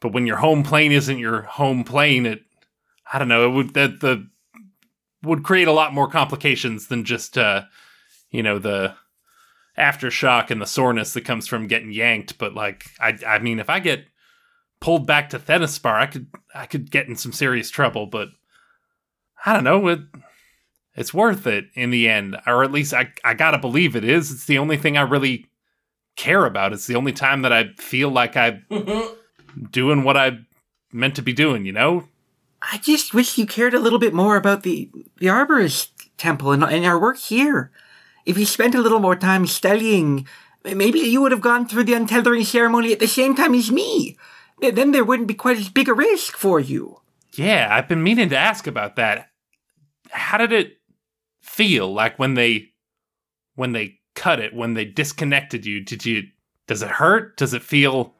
but 0.00 0.12
when 0.12 0.26
your 0.26 0.36
home 0.36 0.62
plane 0.62 0.92
isn't 0.92 1.18
your 1.18 1.42
home 1.42 1.84
plane, 1.84 2.26
it 2.26 2.42
I 3.10 3.18
don't 3.18 3.28
know, 3.28 3.48
it 3.48 3.54
would 3.54 3.74
that 3.74 4.00
the 4.00 4.28
would 5.22 5.42
create 5.42 5.68
a 5.68 5.72
lot 5.72 5.94
more 5.94 6.08
complications 6.08 6.88
than 6.88 7.04
just 7.04 7.38
uh 7.38 7.62
you 8.32 8.42
know 8.42 8.58
the 8.58 8.96
aftershock 9.78 10.50
and 10.50 10.60
the 10.60 10.66
soreness 10.66 11.12
that 11.12 11.24
comes 11.24 11.46
from 11.46 11.68
getting 11.68 11.92
yanked. 11.92 12.38
But 12.38 12.54
like 12.54 12.86
I 12.98 13.16
I 13.26 13.38
mean, 13.38 13.60
if 13.60 13.70
I 13.70 13.78
get 13.78 14.06
pulled 14.80 15.06
back 15.06 15.30
to 15.30 15.38
Thenispar, 15.38 15.94
I 15.94 16.06
could 16.06 16.26
I 16.54 16.66
could 16.66 16.90
get 16.90 17.06
in 17.06 17.14
some 17.14 17.32
serious 17.32 17.70
trouble. 17.70 18.06
But 18.06 18.28
I 19.46 19.52
don't 19.52 19.64
know 19.64 19.86
it. 19.88 20.00
It's 20.94 21.14
worth 21.14 21.46
it 21.46 21.66
in 21.74 21.90
the 21.90 22.08
end, 22.08 22.36
or 22.46 22.64
at 22.64 22.72
least 22.72 22.92
I 22.92 23.12
I 23.24 23.34
gotta 23.34 23.58
believe 23.58 23.94
it 23.94 24.04
is. 24.04 24.32
It's 24.32 24.46
the 24.46 24.58
only 24.58 24.76
thing 24.76 24.96
I 24.96 25.02
really 25.02 25.46
care 26.16 26.44
about. 26.44 26.72
It's 26.72 26.86
the 26.86 26.96
only 26.96 27.12
time 27.12 27.42
that 27.42 27.52
I 27.52 27.72
feel 27.78 28.10
like 28.10 28.36
I'm 28.36 28.64
doing 29.70 30.04
what 30.04 30.16
I 30.16 30.38
meant 30.92 31.16
to 31.16 31.22
be 31.22 31.32
doing. 31.32 31.64
You 31.64 31.72
know? 31.72 32.08
I 32.60 32.78
just 32.78 33.12
wish 33.12 33.38
you 33.38 33.46
cared 33.46 33.74
a 33.74 33.80
little 33.80 33.98
bit 33.98 34.14
more 34.14 34.36
about 34.36 34.62
the 34.62 34.90
the 35.18 35.26
arborist 35.26 35.88
temple 36.18 36.52
and, 36.52 36.62
and 36.62 36.84
our 36.84 36.98
work 36.98 37.18
here. 37.18 37.72
If 38.24 38.38
you 38.38 38.46
spent 38.46 38.74
a 38.74 38.80
little 38.80 39.00
more 39.00 39.16
time 39.16 39.46
studying, 39.46 40.26
maybe 40.64 41.00
you 41.00 41.20
would 41.20 41.32
have 41.32 41.40
gone 41.40 41.66
through 41.66 41.84
the 41.84 41.94
untethering 41.94 42.44
ceremony 42.44 42.92
at 42.92 43.00
the 43.00 43.08
same 43.08 43.34
time 43.34 43.54
as 43.54 43.70
me. 43.70 44.16
Then 44.60 44.92
there 44.92 45.04
wouldn't 45.04 45.28
be 45.28 45.34
quite 45.34 45.58
as 45.58 45.68
big 45.68 45.88
a 45.88 45.94
risk 45.94 46.36
for 46.36 46.60
you. 46.60 47.00
Yeah, 47.34 47.68
I've 47.70 47.88
been 47.88 48.02
meaning 48.02 48.28
to 48.28 48.38
ask 48.38 48.66
about 48.66 48.96
that. 48.96 49.30
How 50.10 50.38
did 50.38 50.52
it 50.52 50.78
feel 51.40 51.92
like 51.92 52.18
when 52.18 52.34
they 52.34 52.70
when 53.54 53.72
they 53.72 53.98
cut 54.14 54.38
it, 54.38 54.54
when 54.54 54.74
they 54.74 54.84
disconnected 54.84 55.66
you? 55.66 55.80
Did 55.80 56.04
you 56.04 56.24
does 56.66 56.82
it 56.82 56.90
hurt? 56.90 57.36
Does 57.36 57.54
it 57.54 57.62
feel 57.62 58.14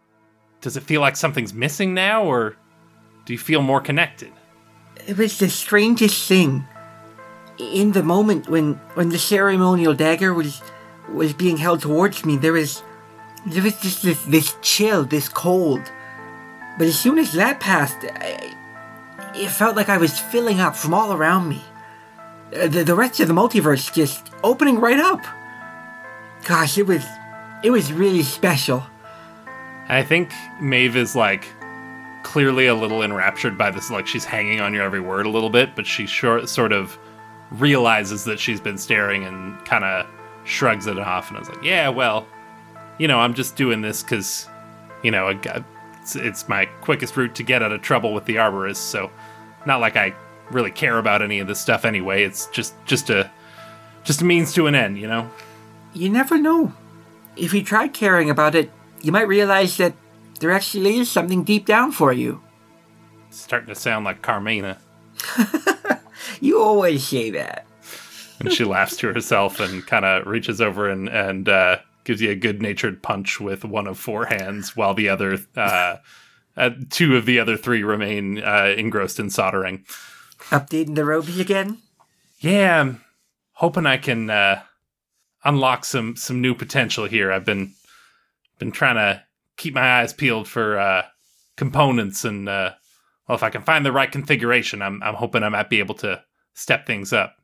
does 0.60 0.76
it 0.76 0.82
feel 0.82 1.00
like 1.00 1.16
something's 1.16 1.54
missing 1.54 1.94
now 1.94 2.24
or 2.24 2.56
do 3.24 3.32
you 3.32 3.38
feel 3.38 3.62
more 3.62 3.80
connected? 3.80 4.32
It 5.06 5.16
was 5.16 5.38
the 5.38 5.48
strangest 5.48 6.26
thing. 6.28 6.64
In 7.58 7.92
the 7.92 8.02
moment 8.02 8.48
when 8.48 8.74
when 8.94 9.10
the 9.10 9.18
ceremonial 9.18 9.94
dagger 9.94 10.32
was 10.32 10.62
was 11.12 11.32
being 11.32 11.56
held 11.58 11.80
towards 11.80 12.24
me, 12.24 12.36
there 12.36 12.52
was 12.52 12.82
there 13.46 13.62
was 13.62 13.78
just 13.80 14.02
this 14.02 14.22
this 14.24 14.56
chill, 14.62 15.04
this 15.04 15.28
cold. 15.28 15.82
But 16.78 16.86
as 16.86 16.98
soon 16.98 17.18
as 17.18 17.32
that 17.32 17.60
passed, 17.60 17.98
I, 18.04 18.54
it 19.34 19.50
felt 19.50 19.76
like 19.76 19.88
I 19.88 19.98
was 19.98 20.18
filling 20.18 20.60
up 20.60 20.76
from 20.76 20.94
all 20.94 21.12
around 21.12 21.48
me. 21.48 21.62
The, 22.50 22.84
the 22.84 22.94
rest 22.94 23.20
of 23.20 23.28
the 23.28 23.34
multiverse 23.34 23.92
just 23.92 24.30
opening 24.44 24.78
right 24.78 24.98
up. 24.98 25.20
Gosh, 26.44 26.78
it 26.78 26.86
was 26.86 27.04
it 27.62 27.70
was 27.70 27.92
really 27.92 28.22
special. 28.22 28.84
I 29.88 30.02
think 30.02 30.32
Maeve 30.60 30.96
is 30.96 31.14
like 31.14 31.46
clearly 32.22 32.66
a 32.66 32.74
little 32.74 33.02
enraptured 33.02 33.58
by 33.58 33.70
this, 33.70 33.90
like 33.90 34.06
she's 34.06 34.24
hanging 34.24 34.60
on 34.60 34.72
your 34.72 34.84
every 34.84 35.00
word 35.00 35.26
a 35.26 35.28
little 35.28 35.50
bit, 35.50 35.74
but 35.74 35.86
she 35.86 36.06
short, 36.06 36.48
sort 36.48 36.72
of 36.72 36.96
realizes 37.52 38.24
that 38.24 38.40
she's 38.40 38.60
been 38.60 38.78
staring 38.78 39.24
and 39.24 39.62
kind 39.64 39.84
of 39.84 40.06
shrugs 40.44 40.86
it 40.86 40.98
off. 40.98 41.28
And 41.28 41.36
I 41.36 41.40
was 41.40 41.48
like, 41.48 41.62
yeah, 41.62 41.88
well, 41.88 42.26
you 42.98 43.08
know, 43.08 43.18
I'm 43.18 43.34
just 43.34 43.56
doing 43.56 43.80
this 43.80 44.02
because, 44.02 44.48
you 45.02 45.10
know, 45.10 45.28
it's, 45.28 46.16
it's 46.16 46.48
my 46.48 46.66
quickest 46.80 47.16
route 47.16 47.34
to 47.36 47.42
get 47.42 47.62
out 47.62 47.72
of 47.72 47.82
trouble 47.82 48.12
with 48.14 48.24
the 48.24 48.36
arborist. 48.36 48.76
So, 48.76 49.10
not 49.66 49.80
like 49.80 49.96
I 49.96 50.14
really 50.50 50.70
care 50.70 50.98
about 50.98 51.22
any 51.22 51.38
of 51.38 51.46
this 51.46 51.60
stuff 51.60 51.84
anyway. 51.84 52.24
It's 52.24 52.46
just 52.48 52.74
just 52.84 53.10
a 53.10 53.30
just 54.04 54.22
a 54.22 54.24
means 54.24 54.52
to 54.54 54.66
an 54.66 54.74
end, 54.74 54.98
you 54.98 55.06
know. 55.06 55.30
You 55.94 56.08
never 56.08 56.38
know. 56.38 56.72
If 57.36 57.54
you 57.54 57.62
try 57.62 57.88
caring 57.88 58.30
about 58.30 58.54
it, 58.54 58.70
you 59.00 59.12
might 59.12 59.28
realize 59.28 59.76
that 59.76 59.94
there 60.40 60.50
actually 60.50 60.98
is 60.98 61.10
something 61.10 61.44
deep 61.44 61.66
down 61.66 61.92
for 61.92 62.12
you. 62.12 62.42
It's 63.28 63.40
starting 63.40 63.68
to 63.68 63.74
sound 63.74 64.04
like 64.04 64.22
Carmina. 64.22 64.78
You 66.43 66.60
always 66.60 67.06
say 67.06 67.31
that. 67.31 67.66
and 68.40 68.52
she 68.52 68.64
laughs 68.64 68.97
to 68.97 69.12
herself 69.12 69.60
and 69.60 69.86
kind 69.86 70.05
of 70.05 70.27
reaches 70.27 70.60
over 70.60 70.90
and 70.90 71.09
and 71.09 71.48
uh, 71.48 71.77
gives 72.02 72.20
you 72.20 72.31
a 72.31 72.35
good 72.35 72.60
natured 72.60 73.01
punch 73.01 73.39
with 73.39 73.64
one 73.64 73.86
of 73.86 73.97
four 73.97 74.27
hands, 74.27 74.77
while 74.77 74.93
the 74.93 75.09
other 75.09 75.39
uh, 75.56 75.98
uh, 76.56 76.70
two 76.90 77.16
of 77.16 77.27
the 77.27 77.39
other 77.39 77.56
three 77.56 77.85
remain 77.85 78.43
uh, 78.43 78.74
engrossed 78.77 79.20
in 79.20 79.31
soldering. 79.31 79.85
Updating 80.51 80.97
the 80.97 81.05
robes 81.05 81.39
again? 81.39 81.78
Yeah, 82.40 82.81
I'm 82.81 83.05
hoping 83.52 83.86
I 83.86 83.97
can 83.97 84.28
uh, 84.28 84.62
unlock 85.44 85.85
some 85.85 86.16
some 86.16 86.40
new 86.40 86.56
potential 86.56 87.05
here. 87.05 87.31
I've 87.31 87.44
been 87.44 87.73
been 88.59 88.73
trying 88.73 88.97
to 88.97 89.23
keep 89.56 89.74
my 89.74 90.01
eyes 90.01 90.12
peeled 90.12 90.48
for 90.48 90.77
uh, 90.77 91.02
components, 91.56 92.24
and 92.24 92.48
uh, 92.48 92.73
well, 93.28 93.36
if 93.36 93.44
I 93.44 93.51
can 93.51 93.62
find 93.62 93.86
the 93.86 93.93
right 93.93 94.10
configuration, 94.10 94.82
I'm 94.82 95.01
I'm 95.05 95.14
hoping 95.14 95.44
I 95.44 95.48
might 95.48 95.70
be 95.70 95.78
able 95.78 95.94
to 95.97 96.24
step 96.54 96.86
things 96.86 97.12
up. 97.12 97.36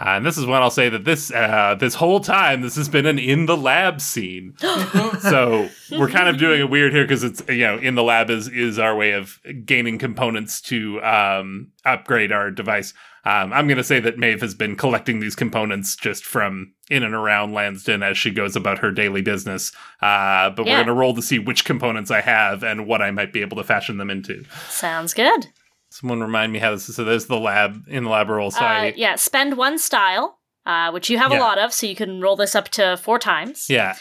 Uh, 0.00 0.08
and 0.16 0.24
this 0.24 0.38
is 0.38 0.46
when 0.46 0.62
I'll 0.62 0.70
say 0.70 0.88
that 0.88 1.04
this 1.04 1.30
uh, 1.30 1.76
this 1.78 1.94
whole 1.94 2.18
time 2.20 2.62
this 2.62 2.76
has 2.76 2.88
been 2.88 3.04
an 3.04 3.18
in 3.18 3.44
the 3.44 3.56
lab 3.58 4.00
scene. 4.00 4.54
so 5.20 5.68
we're 5.90 6.08
kind 6.08 6.28
of 6.30 6.38
doing 6.38 6.60
it 6.60 6.70
weird 6.70 6.92
here 6.94 7.04
because 7.04 7.22
it's 7.22 7.42
you 7.48 7.58
know 7.58 7.76
in 7.76 7.94
the 7.94 8.02
lab 8.02 8.30
is 8.30 8.48
is 8.48 8.78
our 8.78 8.96
way 8.96 9.12
of 9.12 9.38
gaining 9.66 9.98
components 9.98 10.62
to 10.62 11.00
um, 11.02 11.72
upgrade 11.84 12.32
our 12.32 12.50
device. 12.50 12.94
Um, 13.24 13.52
I'm 13.52 13.66
going 13.68 13.76
to 13.76 13.84
say 13.84 14.00
that 14.00 14.18
Maeve 14.18 14.40
has 14.40 14.54
been 14.54 14.76
collecting 14.76 15.20
these 15.20 15.36
components 15.36 15.94
just 15.94 16.24
from 16.24 16.72
in 16.90 17.02
and 17.04 17.14
around 17.14 17.52
Lansden 17.52 18.02
as 18.02 18.16
she 18.18 18.30
goes 18.32 18.56
about 18.56 18.78
her 18.78 18.90
daily 18.90 19.20
business. 19.22 19.70
Uh, 20.00 20.50
but 20.50 20.66
Yeah. 20.66 20.72
we're 20.72 20.76
going 20.78 20.86
to 20.88 20.92
roll 20.94 21.14
to 21.14 21.22
see 21.22 21.38
which 21.38 21.64
components 21.64 22.10
I 22.10 22.22
have 22.22 22.64
and 22.64 22.86
what 22.86 23.00
I 23.00 23.12
might 23.12 23.32
be 23.32 23.42
able 23.42 23.58
to 23.58 23.62
fashion 23.64 23.98
them 23.98 24.10
into. 24.10 24.44
Sounds 24.68 25.14
good. 25.14 25.46
Someone 25.92 26.20
remind 26.20 26.52
me 26.52 26.58
how 26.58 26.70
this 26.72 26.88
is. 26.88 26.96
So 26.96 27.04
there's 27.04 27.26
the 27.26 27.38
lab 27.38 27.84
in 27.88 28.04
the 28.04 28.10
lab 28.10 28.28
roll. 28.30 28.50
So 28.50 28.64
Uh, 28.64 28.92
yeah, 28.96 29.16
spend 29.16 29.56
one 29.56 29.78
style, 29.78 30.38
uh, 30.66 30.90
which 30.90 31.10
you 31.10 31.18
have 31.18 31.30
a 31.32 31.38
lot 31.40 31.58
of, 31.58 31.72
so 31.72 31.86
you 31.86 31.94
can 31.94 32.20
roll 32.20 32.36
this 32.36 32.54
up 32.54 32.68
to 32.70 32.96
four 32.96 33.18
times. 33.18 33.66
yeah. 33.68 33.94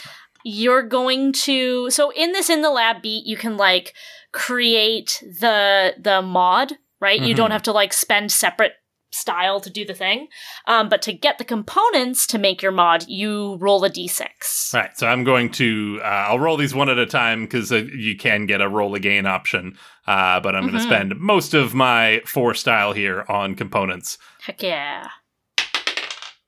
You're 0.43 0.81
going 0.81 1.33
to 1.33 1.91
so 1.91 2.09
in 2.11 2.31
this 2.31 2.49
in 2.49 2.61
the 2.63 2.71
lab 2.71 3.03
beat, 3.03 3.25
you 3.27 3.37
can 3.37 3.57
like 3.57 3.93
create 4.31 5.23
the 5.39 5.93
the 5.99 6.21
mod, 6.23 6.73
right? 6.99 7.19
You 7.19 7.33
Mhm. 7.33 7.37
don't 7.37 7.51
have 7.51 7.63
to 7.63 7.71
like 7.71 7.93
spend 7.93 8.31
separate 8.31 8.73
style 9.11 9.59
to 9.61 9.69
do 9.69 9.85
the 9.85 9.93
thing. 9.93 10.27
Um, 10.67 10.89
but 10.89 11.01
to 11.03 11.13
get 11.13 11.37
the 11.37 11.45
components 11.45 12.25
to 12.27 12.37
make 12.37 12.61
your 12.61 12.71
mod, 12.71 13.07
you 13.07 13.55
roll 13.57 13.83
a 13.83 13.89
d6. 13.89 14.73
Right. 14.73 14.97
So 14.97 15.07
I'm 15.07 15.23
going 15.23 15.51
to. 15.53 15.99
Uh, 16.01 16.05
I'll 16.05 16.39
roll 16.39 16.57
these 16.57 16.73
one 16.73 16.89
at 16.89 16.97
a 16.97 17.05
time 17.05 17.43
because 17.43 17.71
uh, 17.71 17.83
you 17.95 18.15
can 18.15 18.45
get 18.45 18.61
a 18.61 18.69
roll 18.69 18.95
again 18.95 19.25
option. 19.25 19.77
Uh, 20.07 20.39
but 20.39 20.55
I'm 20.55 20.63
going 20.63 20.73
to 20.73 20.81
spend 20.81 21.17
most 21.19 21.53
of 21.53 21.73
my 21.73 22.21
four 22.25 22.53
style 22.53 22.91
here 22.93 23.23
on 23.29 23.55
components. 23.55 24.17
Heck 24.41 24.63
yeah. 24.63 25.09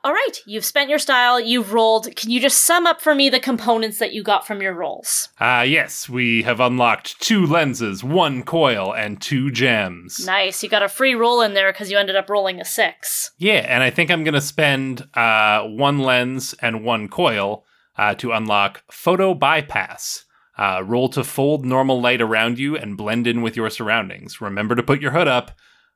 All 0.05 0.11
right, 0.11 0.33
you've 0.45 0.65
spent 0.65 0.89
your 0.89 0.99
style, 0.99 1.39
you've 1.39 1.71
rolled. 1.71 2.13
Can 2.17 2.29
you 2.29 2.41
just 2.41 2.65
sum 2.65 2.85
up 2.85 2.99
for 2.99 3.15
me 3.15 3.29
the 3.29 3.39
components 3.39 3.99
that 3.99 4.11
you 4.11 4.21
got 4.21 4.45
from 4.45 4.61
your 4.61 4.73
rolls? 4.73 5.29
Uh, 5.39 5.63
yes, 5.65 6.09
we 6.09 6.43
have 6.43 6.59
unlocked 6.59 7.21
two 7.21 7.45
lenses, 7.45 8.03
one 8.03 8.43
coil, 8.43 8.93
and 8.93 9.21
two 9.21 9.49
gems. 9.49 10.25
Nice, 10.25 10.61
you 10.61 10.67
got 10.67 10.83
a 10.83 10.89
free 10.89 11.15
roll 11.15 11.39
in 11.39 11.53
there 11.53 11.71
because 11.71 11.89
you 11.89 11.97
ended 11.97 12.17
up 12.17 12.29
rolling 12.29 12.59
a 12.59 12.65
six. 12.65 13.31
Yeah, 13.37 13.65
and 13.69 13.81
I 13.81 13.91
think 13.91 14.11
I'm 14.11 14.25
going 14.25 14.33
to 14.33 14.41
spend 14.41 15.07
uh, 15.13 15.63
one 15.63 15.99
lens 15.99 16.53
and 16.61 16.83
one 16.83 17.07
coil 17.07 17.63
uh, 17.97 18.13
to 18.15 18.33
unlock 18.33 18.83
Photo 18.91 19.33
Bypass. 19.33 20.25
Uh, 20.57 20.83
roll 20.85 21.07
to 21.09 21.23
fold 21.23 21.65
normal 21.65 22.01
light 22.01 22.21
around 22.21 22.59
you 22.59 22.75
and 22.75 22.97
blend 22.97 23.25
in 23.25 23.41
with 23.41 23.55
your 23.55 23.69
surroundings. 23.69 24.41
Remember 24.41 24.75
to 24.75 24.83
put 24.83 24.99
your 24.99 25.11
hood 25.11 25.29
up. 25.29 25.51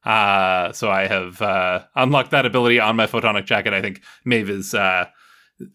Uh, 0.07 0.71
so 0.71 0.89
I 0.89 1.05
have 1.05 1.41
uh, 1.41 1.83
unlocked 1.93 2.31
that 2.31 2.45
ability 2.45 2.79
on 2.79 2.95
my 2.95 3.07
photonic 3.07 3.45
jacket. 3.45 3.73
I 3.73 3.81
think 3.81 4.01
Maeve 4.23 4.49
is 4.49 4.73
uh, 4.73 5.07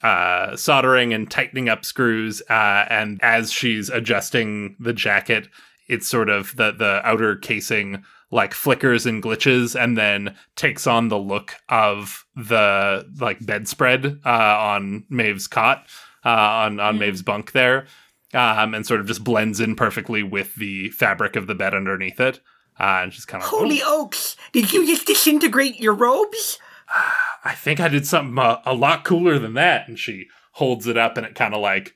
uh, 0.02 0.56
soldering 0.56 1.12
and 1.12 1.30
tightening 1.30 1.68
up 1.68 1.84
screws. 1.84 2.40
Uh, 2.48 2.86
and 2.88 3.20
as 3.22 3.52
she's 3.52 3.90
adjusting 3.90 4.74
the 4.80 4.94
jacket, 4.94 5.48
it's 5.86 6.08
sort 6.08 6.30
of 6.30 6.56
the 6.56 6.72
the 6.72 7.02
outer 7.04 7.36
casing 7.36 8.04
like 8.30 8.54
flickers 8.54 9.04
and 9.04 9.22
glitches 9.22 9.78
and 9.78 9.98
then 9.98 10.34
takes 10.56 10.86
on 10.86 11.08
the 11.08 11.18
look 11.18 11.56
of 11.68 12.24
the 12.34 13.06
like 13.20 13.44
bedspread 13.44 14.18
uh, 14.24 14.56
on 14.58 15.04
Maeve's 15.10 15.46
cot 15.46 15.86
uh, 16.24 16.30
on 16.30 16.80
on 16.80 16.98
Maeve's 16.98 17.20
bunk 17.20 17.52
there, 17.52 17.86
um, 18.32 18.72
and 18.72 18.86
sort 18.86 19.00
of 19.00 19.06
just 19.06 19.24
blends 19.24 19.60
in 19.60 19.76
perfectly 19.76 20.22
with 20.22 20.54
the 20.54 20.88
fabric 20.88 21.36
of 21.36 21.46
the 21.46 21.54
bed 21.54 21.74
underneath 21.74 22.18
it. 22.18 22.40
Uh, 22.82 23.02
and 23.02 23.12
just 23.12 23.28
kind 23.28 23.42
of 23.42 23.48
Holy 23.48 23.80
oaks! 23.84 24.36
Did 24.52 24.72
you 24.72 24.84
just 24.84 25.06
disintegrate 25.06 25.78
your 25.78 25.94
robes? 25.94 26.58
I 27.44 27.54
think 27.54 27.80
I 27.80 27.88
did 27.88 28.06
something 28.06 28.36
uh, 28.38 28.60
a 28.64 28.74
lot 28.74 29.04
cooler 29.04 29.38
than 29.38 29.54
that. 29.54 29.88
And 29.88 29.98
she 29.98 30.26
holds 30.52 30.86
it 30.86 30.96
up 30.96 31.16
and 31.16 31.26
it 31.26 31.34
kind 31.34 31.54
of 31.54 31.60
like 31.60 31.94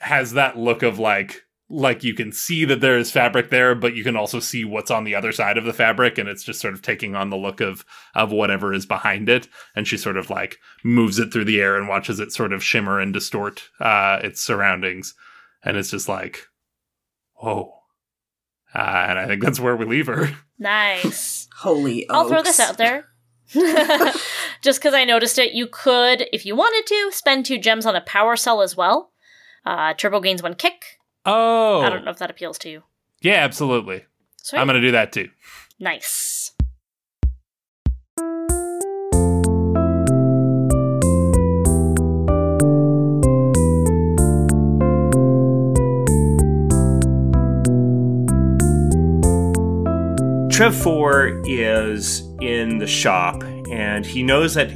has 0.00 0.32
that 0.32 0.56
look 0.56 0.82
of 0.82 0.98
like, 0.98 1.42
like 1.68 2.02
you 2.02 2.14
can 2.14 2.32
see 2.32 2.64
that 2.64 2.80
there 2.80 2.96
is 2.96 3.10
fabric 3.10 3.50
there, 3.50 3.74
but 3.74 3.94
you 3.94 4.02
can 4.02 4.16
also 4.16 4.40
see 4.40 4.64
what's 4.64 4.90
on 4.90 5.04
the 5.04 5.14
other 5.14 5.32
side 5.32 5.58
of 5.58 5.64
the 5.64 5.72
fabric. 5.72 6.18
And 6.18 6.28
it's 6.28 6.44
just 6.44 6.60
sort 6.60 6.74
of 6.74 6.82
taking 6.82 7.14
on 7.14 7.30
the 7.30 7.36
look 7.36 7.60
of, 7.60 7.84
of 8.14 8.32
whatever 8.32 8.72
is 8.72 8.86
behind 8.86 9.28
it. 9.28 9.48
And 9.74 9.86
she 9.86 9.96
sort 9.96 10.16
of 10.16 10.30
like 10.30 10.58
moves 10.82 11.18
it 11.18 11.32
through 11.32 11.44
the 11.44 11.60
air 11.60 11.76
and 11.76 11.88
watches 11.88 12.20
it 12.20 12.32
sort 12.32 12.52
of 12.52 12.64
shimmer 12.64 13.00
and 13.00 13.12
distort, 13.12 13.68
uh, 13.80 14.20
its 14.22 14.40
surroundings. 14.40 15.14
And 15.62 15.76
it's 15.76 15.90
just 15.90 16.08
like, 16.08 16.46
whoa. 17.34 17.77
Uh, 18.74 19.06
and 19.08 19.18
I 19.18 19.26
think 19.26 19.42
that's 19.42 19.60
where 19.60 19.76
we 19.76 19.84
leave 19.86 20.06
her. 20.06 20.30
Nice. 20.58 21.48
Holy 21.58 22.08
I'll 22.08 22.28
throw 22.28 22.42
this 22.42 22.60
out 22.60 22.76
there. 22.76 23.06
Just 24.62 24.80
because 24.80 24.92
I 24.94 25.04
noticed 25.04 25.38
it, 25.38 25.52
you 25.52 25.66
could, 25.66 26.26
if 26.32 26.44
you 26.44 26.54
wanted 26.54 26.86
to, 26.86 27.10
spend 27.12 27.46
two 27.46 27.58
gems 27.58 27.86
on 27.86 27.96
a 27.96 28.00
power 28.02 28.36
cell 28.36 28.60
as 28.60 28.76
well. 28.76 29.12
Uh, 29.64 29.94
turbo 29.94 30.20
gains 30.20 30.42
one 30.42 30.54
kick. 30.54 30.98
Oh, 31.24 31.80
I 31.80 31.88
don't 31.90 32.04
know 32.04 32.10
if 32.10 32.18
that 32.18 32.30
appeals 32.30 32.58
to 32.58 32.70
you. 32.70 32.82
yeah, 33.20 33.34
absolutely. 33.36 34.04
Sweet. 34.42 34.58
I'm 34.58 34.66
gonna 34.66 34.80
do 34.80 34.92
that 34.92 35.12
too. 35.12 35.28
Nice. 35.78 36.52
Trev 50.58 50.74
Four 50.74 51.40
is 51.44 52.22
in 52.40 52.78
the 52.78 52.86
shop 52.88 53.44
and 53.70 54.04
he 54.04 54.24
knows 54.24 54.54
that 54.54 54.72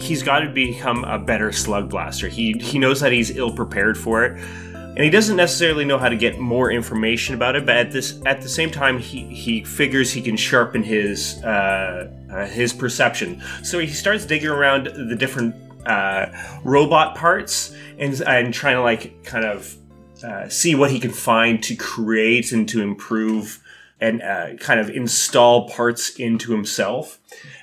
he's 0.00 0.22
got 0.22 0.38
to 0.38 0.48
become 0.48 1.04
a 1.04 1.18
better 1.18 1.52
slug 1.52 1.90
blaster. 1.90 2.26
He 2.26 2.54
he 2.54 2.78
knows 2.78 3.00
that 3.00 3.12
he's 3.12 3.36
ill 3.36 3.54
prepared 3.54 3.98
for 3.98 4.24
it. 4.24 4.40
And 4.72 5.00
he 5.00 5.10
doesn't 5.10 5.36
necessarily 5.36 5.84
know 5.84 5.98
how 5.98 6.08
to 6.08 6.16
get 6.16 6.38
more 6.38 6.70
information 6.70 7.34
about 7.34 7.54
it, 7.54 7.66
but 7.66 7.76
at 7.76 7.92
this 7.92 8.18
at 8.24 8.40
the 8.40 8.48
same 8.48 8.70
time 8.70 8.98
he, 8.98 9.24
he 9.26 9.62
figures 9.62 10.10
he 10.10 10.22
can 10.22 10.38
sharpen 10.38 10.82
his 10.82 11.36
uh, 11.44 12.10
uh, 12.32 12.46
his 12.46 12.72
perception. 12.72 13.42
So 13.62 13.78
he 13.78 13.88
starts 13.88 14.24
digging 14.24 14.48
around 14.48 14.86
the 14.86 15.16
different 15.16 15.54
uh, 15.86 16.28
robot 16.64 17.14
parts 17.14 17.76
and 17.98 18.18
and 18.22 18.54
trying 18.54 18.76
to 18.76 18.82
like 18.82 19.22
kind 19.22 19.44
of 19.44 19.76
uh, 20.24 20.48
see 20.48 20.74
what 20.74 20.90
he 20.90 20.98
can 20.98 21.12
find 21.12 21.62
to 21.64 21.76
create 21.76 22.52
and 22.52 22.66
to 22.70 22.80
improve 22.80 23.62
and 24.00 24.22
uh, 24.22 24.54
kind 24.56 24.78
of 24.78 24.90
install 24.90 25.68
parts 25.68 26.10
into 26.10 26.52
himself. 26.52 27.18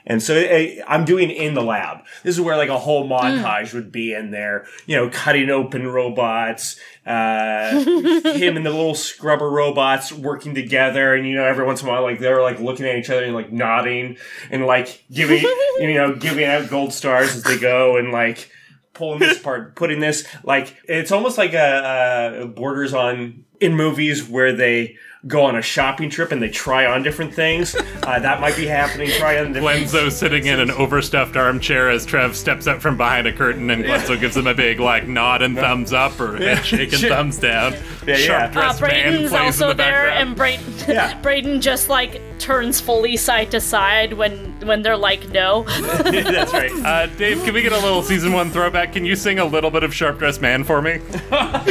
And 0.05 0.21
so 0.21 0.35
uh, 0.35 0.83
I'm 0.87 1.05
doing 1.05 1.29
in 1.29 1.53
the 1.53 1.61
lab. 1.61 1.99
This 2.23 2.35
is 2.35 2.41
where 2.41 2.57
like 2.57 2.69
a 2.69 2.77
whole 2.77 3.07
montage 3.07 3.73
would 3.73 3.91
be 3.91 4.13
in 4.13 4.31
there, 4.31 4.65
you 4.85 4.95
know, 4.95 5.09
cutting 5.09 5.49
open 5.49 5.87
robots, 5.87 6.79
uh, 7.05 7.71
him 7.79 8.57
and 8.57 8.65
the 8.65 8.71
little 8.71 8.95
scrubber 8.95 9.49
robots 9.49 10.11
working 10.11 10.55
together. 10.55 11.13
And, 11.13 11.27
you 11.27 11.35
know, 11.35 11.45
every 11.45 11.65
once 11.65 11.81
in 11.81 11.87
a 11.87 11.91
while, 11.91 12.01
like 12.01 12.19
they're 12.19 12.41
like 12.41 12.59
looking 12.59 12.85
at 12.85 12.97
each 12.97 13.09
other 13.09 13.23
and 13.23 13.35
like 13.35 13.51
nodding 13.51 14.17
and 14.49 14.65
like 14.65 15.03
giving, 15.11 15.41
you 15.79 15.93
know, 15.93 16.15
giving 16.15 16.45
out 16.45 16.69
gold 16.69 16.93
stars 16.93 17.35
as 17.35 17.43
they 17.43 17.59
go 17.59 17.97
and 17.97 18.11
like, 18.11 18.49
pulling 18.93 19.17
this 19.17 19.39
part, 19.39 19.75
putting 19.75 19.99
this 19.99 20.23
like 20.43 20.77
it's 20.87 21.11
almost 21.11 21.35
like 21.35 21.53
a, 21.53 22.41
a 22.43 22.47
borders 22.47 22.93
on 22.93 23.43
in 23.59 23.75
movies 23.75 24.29
where 24.29 24.53
they 24.53 24.97
go 25.25 25.43
on 25.45 25.55
a 25.55 25.61
shopping 25.61 26.09
trip 26.09 26.31
and 26.33 26.41
they 26.41 26.49
try 26.49 26.85
on 26.85 27.01
different 27.01 27.33
things. 27.33 27.75
Uh, 28.03 28.19
that 28.19 28.41
might 28.41 28.55
be 28.57 28.65
happening. 28.65 29.09
Try 29.11 29.39
on 29.39 29.53
different. 29.53 29.85
Glenzo 29.87 30.11
sitting 30.11 30.47
in 30.47 30.59
an 30.59 30.69
overstuffed 30.71 31.37
armchair 31.37 31.89
as 31.89 32.05
Trev 32.05 32.35
steps 32.35 32.67
up 32.67 32.81
from 32.81 32.97
behind 32.97 33.25
a 33.27 33.31
curtain, 33.33 33.69
and 33.69 33.83
Glenzo 33.85 34.19
gives 34.19 34.35
him 34.35 34.47
a 34.47 34.53
big 34.53 34.79
like 34.81 35.07
nod 35.07 35.41
and 35.41 35.55
thumbs 35.55 35.93
up 35.93 36.19
or 36.19 36.35
handshake 36.37 36.91
and 36.91 36.99
Sure. 37.01 37.09
thumbs 37.09 37.37
down. 37.37 37.71
Yeah, 37.73 37.79
yeah. 38.05 38.15
Sharp 38.17 38.55
Uh, 38.55 38.59
man 38.59 38.77
Braden's 38.79 39.29
plays 39.29 39.33
in 39.33 39.37
also 39.45 39.67
the 39.69 39.73
there, 39.75 39.91
background. 40.07 40.27
and 40.29 40.35
Braden, 40.35 40.63
Yeah. 40.89 41.17
Braden 41.21 41.61
just 41.61 41.87
like 41.89 42.21
turns 42.43 42.81
fully 42.81 43.15
side 43.15 43.49
to 43.49 43.61
side 43.61 44.11
when 44.11 44.51
when 44.67 44.81
they're 44.81 44.97
like 44.97 45.29
no. 45.29 45.63
That's 45.63 46.51
right. 46.51 46.69
uh, 46.85 47.05
Dave, 47.15 47.41
can 47.45 47.53
we 47.53 47.61
get 47.61 47.71
a 47.71 47.79
little 47.79 48.03
season 48.03 48.33
one 48.33 48.51
throwback? 48.51 48.91
Can 48.91 49.05
you 49.05 49.15
sing 49.15 49.39
a 49.39 49.45
little 49.45 49.71
bit 49.71 49.83
of 49.83 49.95
Sharp 49.95 50.19
Dressed 50.19 50.41
Man 50.41 50.65
for 50.65 50.81
me? 50.81 50.99
Sharp 51.29 51.63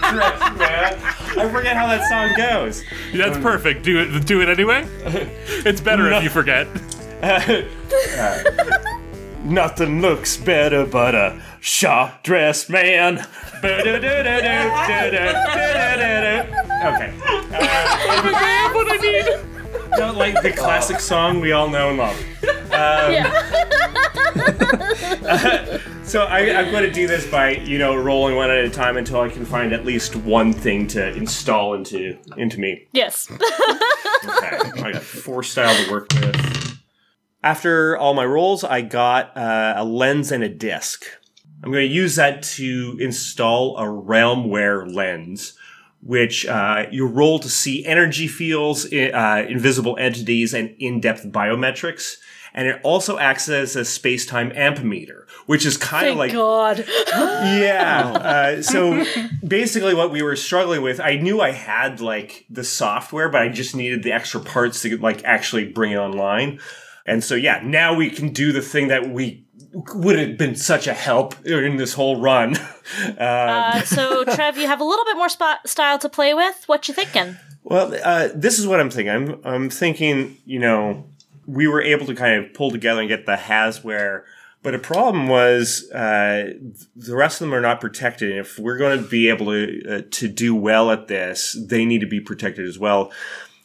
dressed 0.00 0.58
man. 0.58 0.98
I 1.38 1.48
forget 1.52 1.76
how 1.76 1.86
that 1.86 2.08
song 2.08 2.34
goes. 2.36 2.82
That's 3.14 3.38
perfect. 3.38 3.84
Do 3.84 4.00
it. 4.00 4.26
Do 4.26 4.40
it 4.42 4.48
anyway. 4.48 4.88
It's 5.64 5.80
better 5.80 6.10
if 6.10 6.24
you 6.24 6.30
forget. 6.30 6.66
Nothing 9.44 10.00
looks 10.02 10.36
better 10.36 10.84
but 10.84 11.14
a 11.14 11.40
sharp 11.60 12.24
dressed 12.24 12.70
man. 12.70 13.18
Okay. 13.18 13.22
Uh, 17.54 18.72
what 18.72 18.90
I 18.90 18.96
need. 19.00 19.57
Don't 19.98 20.16
like 20.16 20.40
the 20.42 20.52
classic 20.52 21.00
song 21.00 21.40
we 21.40 21.52
all 21.52 21.68
know 21.68 21.88
and 21.90 21.98
love. 21.98 22.24
yeah. 22.70 23.44
So 26.08 26.22
I, 26.22 26.58
I'm 26.58 26.70
going 26.70 26.84
to 26.84 26.90
do 26.90 27.06
this 27.06 27.26
by 27.30 27.50
you 27.50 27.76
know 27.76 27.94
rolling 27.94 28.34
one 28.34 28.50
at 28.50 28.64
a 28.64 28.70
time 28.70 28.96
until 28.96 29.20
I 29.20 29.28
can 29.28 29.44
find 29.44 29.74
at 29.74 29.84
least 29.84 30.16
one 30.16 30.54
thing 30.54 30.86
to 30.88 31.14
install 31.14 31.74
into 31.74 32.16
into 32.38 32.58
me. 32.58 32.86
Yes. 32.92 33.30
Okay, 33.30 34.82
I 34.82 34.92
got 34.92 35.02
four 35.02 35.42
style 35.42 35.84
to 35.84 35.90
work 35.90 36.08
with. 36.14 36.78
After 37.42 37.94
all 37.98 38.14
my 38.14 38.24
rolls, 38.24 38.64
I 38.64 38.80
got 38.80 39.36
uh, 39.36 39.74
a 39.76 39.84
lens 39.84 40.32
and 40.32 40.42
a 40.42 40.48
disc. 40.48 41.04
I'm 41.62 41.70
going 41.70 41.86
to 41.86 41.94
use 41.94 42.16
that 42.16 42.42
to 42.54 42.96
install 43.00 43.76
a 43.76 43.82
Realmware 43.82 44.90
lens, 44.90 45.57
which 46.02 46.46
uh, 46.46 46.86
you 46.90 47.06
roll 47.06 47.38
to 47.40 47.48
see 47.48 47.84
energy 47.84 48.28
fields, 48.28 48.86
uh, 48.92 49.44
invisible 49.48 49.96
entities, 49.98 50.54
and 50.54 50.74
in-depth 50.78 51.26
biometrics. 51.26 52.16
And 52.54 52.66
it 52.66 52.80
also 52.82 53.18
acts 53.18 53.48
as 53.48 53.76
a 53.76 53.84
space-time 53.84 54.50
ampemeter, 54.50 55.26
which 55.46 55.66
is 55.66 55.76
kind 55.76 56.08
of 56.08 56.16
like 56.16 56.32
God. 56.32 56.84
yeah. 57.08 58.14
Uh, 58.28 58.62
so 58.62 59.04
basically, 59.46 59.94
what 59.94 60.10
we 60.10 60.22
were 60.22 60.36
struggling 60.36 60.82
with, 60.82 61.00
I 61.00 61.16
knew 61.16 61.40
I 61.40 61.52
had 61.52 62.00
like 62.00 62.46
the 62.50 62.64
software, 62.64 63.28
but 63.28 63.42
I 63.42 63.48
just 63.48 63.74
needed 63.74 64.02
the 64.02 64.12
extra 64.12 64.40
parts 64.40 64.82
to 64.82 64.96
like 64.98 65.24
actually 65.24 65.66
bring 65.66 65.92
it 65.92 65.96
online. 65.96 66.60
And 67.06 67.24
so, 67.24 67.34
yeah, 67.34 67.60
now 67.64 67.94
we 67.94 68.10
can 68.10 68.32
do 68.32 68.52
the 68.52 68.60
thing 68.60 68.88
that 68.88 69.08
we 69.08 69.47
would 69.72 70.18
have 70.18 70.38
been 70.38 70.54
such 70.56 70.86
a 70.86 70.94
help 70.94 71.44
in 71.46 71.76
this 71.76 71.94
whole 71.94 72.20
run. 72.20 72.56
Uh, 73.18 73.22
Uh, 73.22 73.82
so 73.82 74.24
Trev, 74.24 74.56
you 74.56 74.66
have 74.66 74.80
a 74.80 74.84
little 74.84 75.04
bit 75.04 75.14
more 75.16 75.28
spot 75.28 75.68
style 75.68 75.98
to 75.98 76.08
play 76.08 76.32
with. 76.32 76.64
What 76.66 76.88
you 76.88 76.94
thinking? 76.94 77.36
Well, 77.62 77.94
uh, 78.02 78.30
this 78.34 78.58
is 78.58 78.66
what 78.66 78.80
I'm 78.80 78.88
thinking. 78.88 79.10
I'm, 79.14 79.40
I'm 79.44 79.68
thinking, 79.68 80.38
you 80.46 80.58
know, 80.58 81.04
we 81.46 81.68
were 81.68 81.82
able 81.82 82.06
to 82.06 82.14
kind 82.14 82.42
of 82.42 82.54
pull 82.54 82.70
together 82.70 83.00
and 83.00 83.08
get 83.10 83.26
the 83.26 83.36
Hasware, 83.36 84.22
but 84.62 84.74
a 84.74 84.78
problem 84.78 85.28
was 85.28 85.90
uh, 85.90 86.54
the 86.96 87.14
rest 87.14 87.42
of 87.42 87.46
them 87.46 87.54
are 87.54 87.60
not 87.60 87.78
protected. 87.80 88.30
And 88.30 88.40
if 88.40 88.58
we're 88.58 88.78
going 88.78 89.02
to 89.02 89.06
be 89.06 89.28
able 89.28 89.46
to 89.46 89.96
uh, 89.98 90.02
to 90.10 90.28
do 90.28 90.54
well 90.54 90.90
at 90.90 91.08
this, 91.08 91.56
they 91.68 91.84
need 91.84 92.00
to 92.00 92.06
be 92.06 92.20
protected 92.20 92.66
as 92.66 92.78
well. 92.78 93.12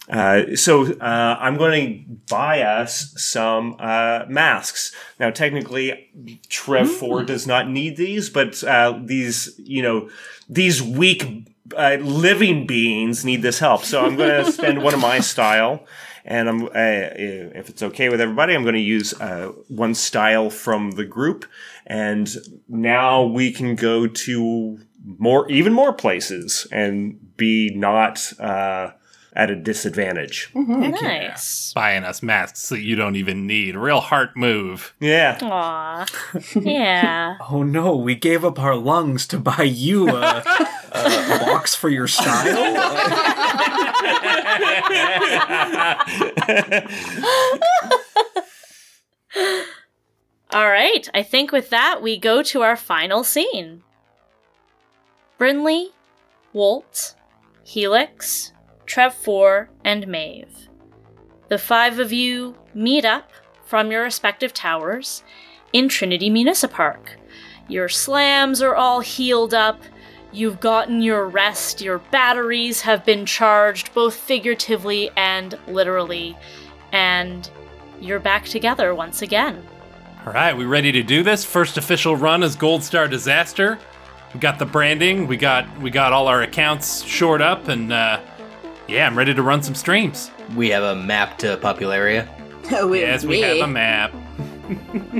Uh, 0.09 0.55
so 0.55 0.85
uh, 0.85 1.37
I'm 1.39 1.57
going 1.57 1.87
to 1.87 2.15
buy 2.29 2.61
us 2.61 3.13
some 3.15 3.77
uh, 3.79 4.25
masks. 4.27 4.93
Now, 5.19 5.29
technically, 5.29 6.39
Trev 6.49 6.91
Four 6.91 7.23
does 7.23 7.47
not 7.47 7.69
need 7.69 7.95
these, 7.95 8.29
but 8.29 8.61
uh, 8.63 8.99
these, 9.01 9.53
you 9.57 9.81
know, 9.81 10.09
these 10.49 10.83
weak 10.83 11.47
uh, 11.77 11.97
living 12.01 12.67
beings 12.67 13.23
need 13.23 13.41
this 13.41 13.59
help. 13.59 13.83
So 13.85 14.05
I'm 14.05 14.17
going 14.17 14.45
to 14.45 14.51
spend 14.51 14.83
one 14.83 14.93
of 14.93 14.99
my 14.99 15.21
style, 15.21 15.85
and 16.25 16.49
I'm, 16.49 16.65
uh, 16.65 16.69
if 16.75 17.69
it's 17.69 17.83
okay 17.83 18.09
with 18.09 18.19
everybody, 18.19 18.55
I'm 18.55 18.63
going 18.63 18.75
to 18.75 18.81
use 18.81 19.13
uh, 19.13 19.53
one 19.69 19.95
style 19.95 20.49
from 20.49 20.91
the 20.91 21.05
group, 21.05 21.45
and 21.87 22.29
now 22.67 23.23
we 23.23 23.53
can 23.53 23.75
go 23.75 24.07
to 24.07 24.79
more, 25.05 25.49
even 25.49 25.71
more 25.71 25.93
places, 25.93 26.67
and 26.73 27.37
be 27.37 27.73
not. 27.73 28.33
At 29.35 29.49
a 29.49 29.55
disadvantage. 29.55 30.51
Mm-hmm. 30.53 30.91
Nice. 30.91 31.73
Buying 31.73 32.03
us 32.03 32.21
masks 32.21 32.69
that 32.69 32.81
you 32.81 32.95
don't 32.95 33.15
even 33.15 33.47
need. 33.47 33.75
Real 33.75 33.99
heart 33.99 34.37
move. 34.37 34.93
Yeah. 34.99 35.39
Aw. 35.41 36.05
Yeah. 36.55 37.37
Oh 37.49 37.63
no, 37.63 37.95
we 37.95 38.13
gave 38.15 38.45
up 38.45 38.59
our 38.59 38.75
lungs 38.75 39.25
to 39.27 39.39
buy 39.39 39.63
you 39.63 40.09
a, 40.09 40.43
a 40.91 41.39
box 41.45 41.73
for 41.73 41.89
your 41.89 42.07
style? 42.07 42.57
All 50.51 50.69
right. 50.69 51.09
I 51.13 51.23
think 51.23 51.51
with 51.51 51.69
that, 51.71 52.01
we 52.01 52.17
go 52.17 52.43
to 52.43 52.61
our 52.61 52.75
final 52.75 53.23
scene. 53.23 53.83
Brinley, 55.39 55.87
Wolt, 56.53 57.15
Helix, 57.63 58.52
Trev 58.85 59.13
Four, 59.13 59.69
and 59.83 60.07
Maeve. 60.07 60.69
The 61.49 61.57
five 61.57 61.99
of 61.99 62.11
you 62.11 62.55
meet 62.73 63.05
up 63.05 63.31
from 63.65 63.91
your 63.91 64.03
respective 64.03 64.53
towers 64.53 65.23
in 65.71 65.89
Trinity 65.89 66.29
Municipark. 66.29 67.09
Your 67.67 67.89
slams 67.89 68.61
are 68.61 68.75
all 68.75 68.99
healed 68.99 69.53
up. 69.53 69.81
You've 70.31 70.59
gotten 70.59 71.01
your 71.01 71.27
rest. 71.27 71.81
Your 71.81 71.99
batteries 71.99 72.81
have 72.81 73.05
been 73.05 73.25
charged, 73.25 73.93
both 73.93 74.15
figuratively 74.15 75.11
and 75.15 75.57
literally. 75.67 76.37
And 76.91 77.49
you're 78.01 78.19
back 78.19 78.45
together 78.45 78.93
once 78.93 79.21
again. 79.21 79.63
All 80.25 80.33
right, 80.33 80.55
we 80.55 80.65
ready 80.65 80.91
to 80.91 81.03
do 81.03 81.21
this? 81.23 81.43
First 81.43 81.77
official 81.77 82.15
run 82.15 82.43
as 82.43 82.55
Gold 82.55 82.83
Star 82.83 83.07
Disaster. 83.07 83.77
We 84.33 84.39
got 84.39 84.57
the 84.57 84.65
branding. 84.65 85.27
We 85.27 85.37
got 85.37 85.79
we 85.79 85.89
got 85.91 86.13
all 86.13 86.27
our 86.27 86.41
accounts 86.41 87.03
shored 87.03 87.41
up, 87.41 87.67
and 87.67 87.91
uh, 87.93 88.19
yeah, 88.87 89.07
I'm 89.07 89.17
ready 89.17 89.33
to 89.33 89.41
run 89.41 89.63
some 89.63 89.75
streams. 89.75 90.31
We 90.55 90.69
have 90.69 90.83
a 90.83 90.95
map 90.95 91.37
to 91.39 91.57
Popularia. 91.57 92.27
With 92.89 93.01
Yes, 93.01 93.25
we 93.25 93.41
have 93.41 93.57
a 93.57 93.67
map. 93.67 94.13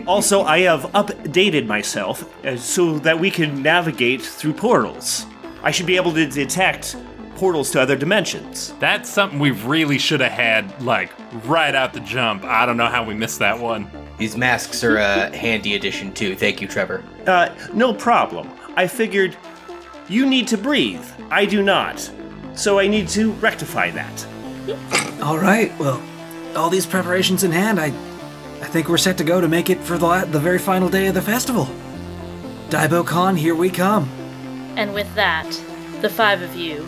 Also, 0.08 0.44
I 0.44 0.60
have 0.62 0.84
updated 0.94 1.68
myself 1.68 2.24
uh, 2.46 2.58
so 2.58 2.98
that 3.00 3.20
we 3.20 3.30
can 3.30 3.62
navigate 3.62 4.22
through 4.22 4.54
portals. 4.54 5.26
I 5.62 5.70
should 5.70 5.86
be 5.86 5.96
able 5.98 6.14
to 6.14 6.26
detect 6.26 6.96
portals 7.36 7.70
to 7.72 7.82
other 7.82 7.96
dimensions. 7.96 8.74
That's 8.80 9.10
something 9.10 9.40
we 9.40 9.52
really 9.52 9.98
should 9.98 10.22
have 10.22 10.32
had 10.32 10.82
like 10.82 11.12
right 11.46 11.76
out 11.76 11.94
the 11.94 12.00
jump. 12.00 12.44
I 12.46 12.66
don't 12.66 12.78
know 12.78 12.88
how 12.88 13.04
we 13.04 13.14
missed 13.14 13.40
that 13.40 13.60
one. 13.60 13.90
These 14.18 14.38
masks 14.38 14.84
are 14.84 14.98
a 14.98 15.36
handy 15.36 15.76
addition 15.76 16.14
too. 16.14 16.36
Thank 16.36 16.62
you, 16.62 16.68
Trevor. 16.68 17.04
Uh, 17.28 17.54
no 17.74 17.94
problem. 17.94 18.50
I 18.76 18.88
figured 18.88 19.36
you 20.08 20.26
need 20.26 20.48
to 20.48 20.58
breathe. 20.58 21.06
I 21.30 21.46
do 21.46 21.62
not. 21.62 22.10
So 22.56 22.80
I 22.80 22.88
need 22.88 23.08
to 23.10 23.32
rectify 23.34 23.92
that. 23.92 24.28
all 25.22 25.38
right, 25.38 25.78
well, 25.80 26.02
all 26.56 26.70
these 26.70 26.86
preparations 26.86 27.44
in 27.44 27.52
hand, 27.52 27.80
I, 27.80 27.88
I 27.88 28.68
think 28.68 28.88
we're 28.88 28.98
set 28.98 29.18
to 29.18 29.24
go 29.24 29.42
to 29.42 29.48
make 29.48 29.70
it 29.70 29.80
for 29.80 29.98
the, 29.98 30.06
la- 30.06 30.26
the 30.26 30.40
very 30.40 30.60
final 30.60 30.90
day 30.90 31.08
of 31.08 31.14
the 31.14 31.22
festival. 31.22 31.68
DaiboCon, 32.70 33.38
here 33.38 33.56
we 33.56 33.70
come. 33.70 34.10
And 34.76 34.94
with 34.94 35.14
that, 35.16 35.50
the 36.02 36.10
five 36.10 36.42
of 36.42 36.56
you 36.56 36.88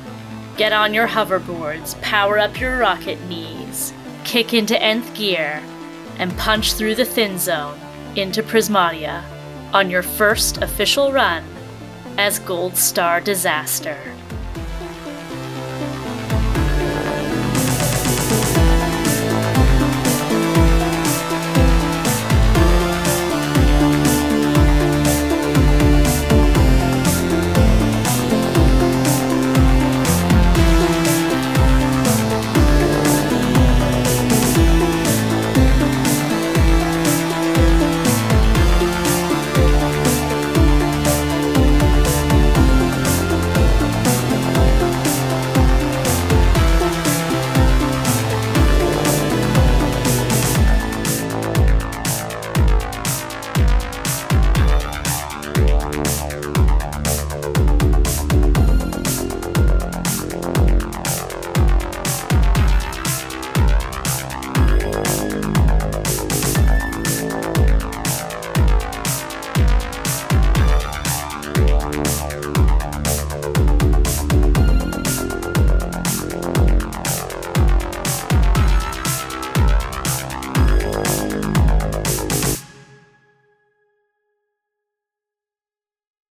get 0.58 0.72
on 0.72 0.94
your 0.94 1.08
hoverboards, 1.08 2.00
power 2.02 2.40
up 2.40 2.60
your 2.60 2.78
rocket 2.80 3.22
knees, 3.28 3.94
kick 4.24 4.54
into 4.54 4.82
nth 4.82 5.14
gear, 5.14 5.62
and 6.18 6.36
punch 6.38 6.74
through 6.74 6.96
the 6.96 7.06
thin 7.06 7.38
zone 7.38 7.80
into 8.16 8.42
Prismatia 8.42 9.24
on 9.74 9.90
your 9.90 10.02
first 10.02 10.58
official 10.58 11.12
run 11.12 11.44
as 12.18 12.40
Gold 12.40 12.78
Star 12.78 13.20
Disaster. 13.20 13.98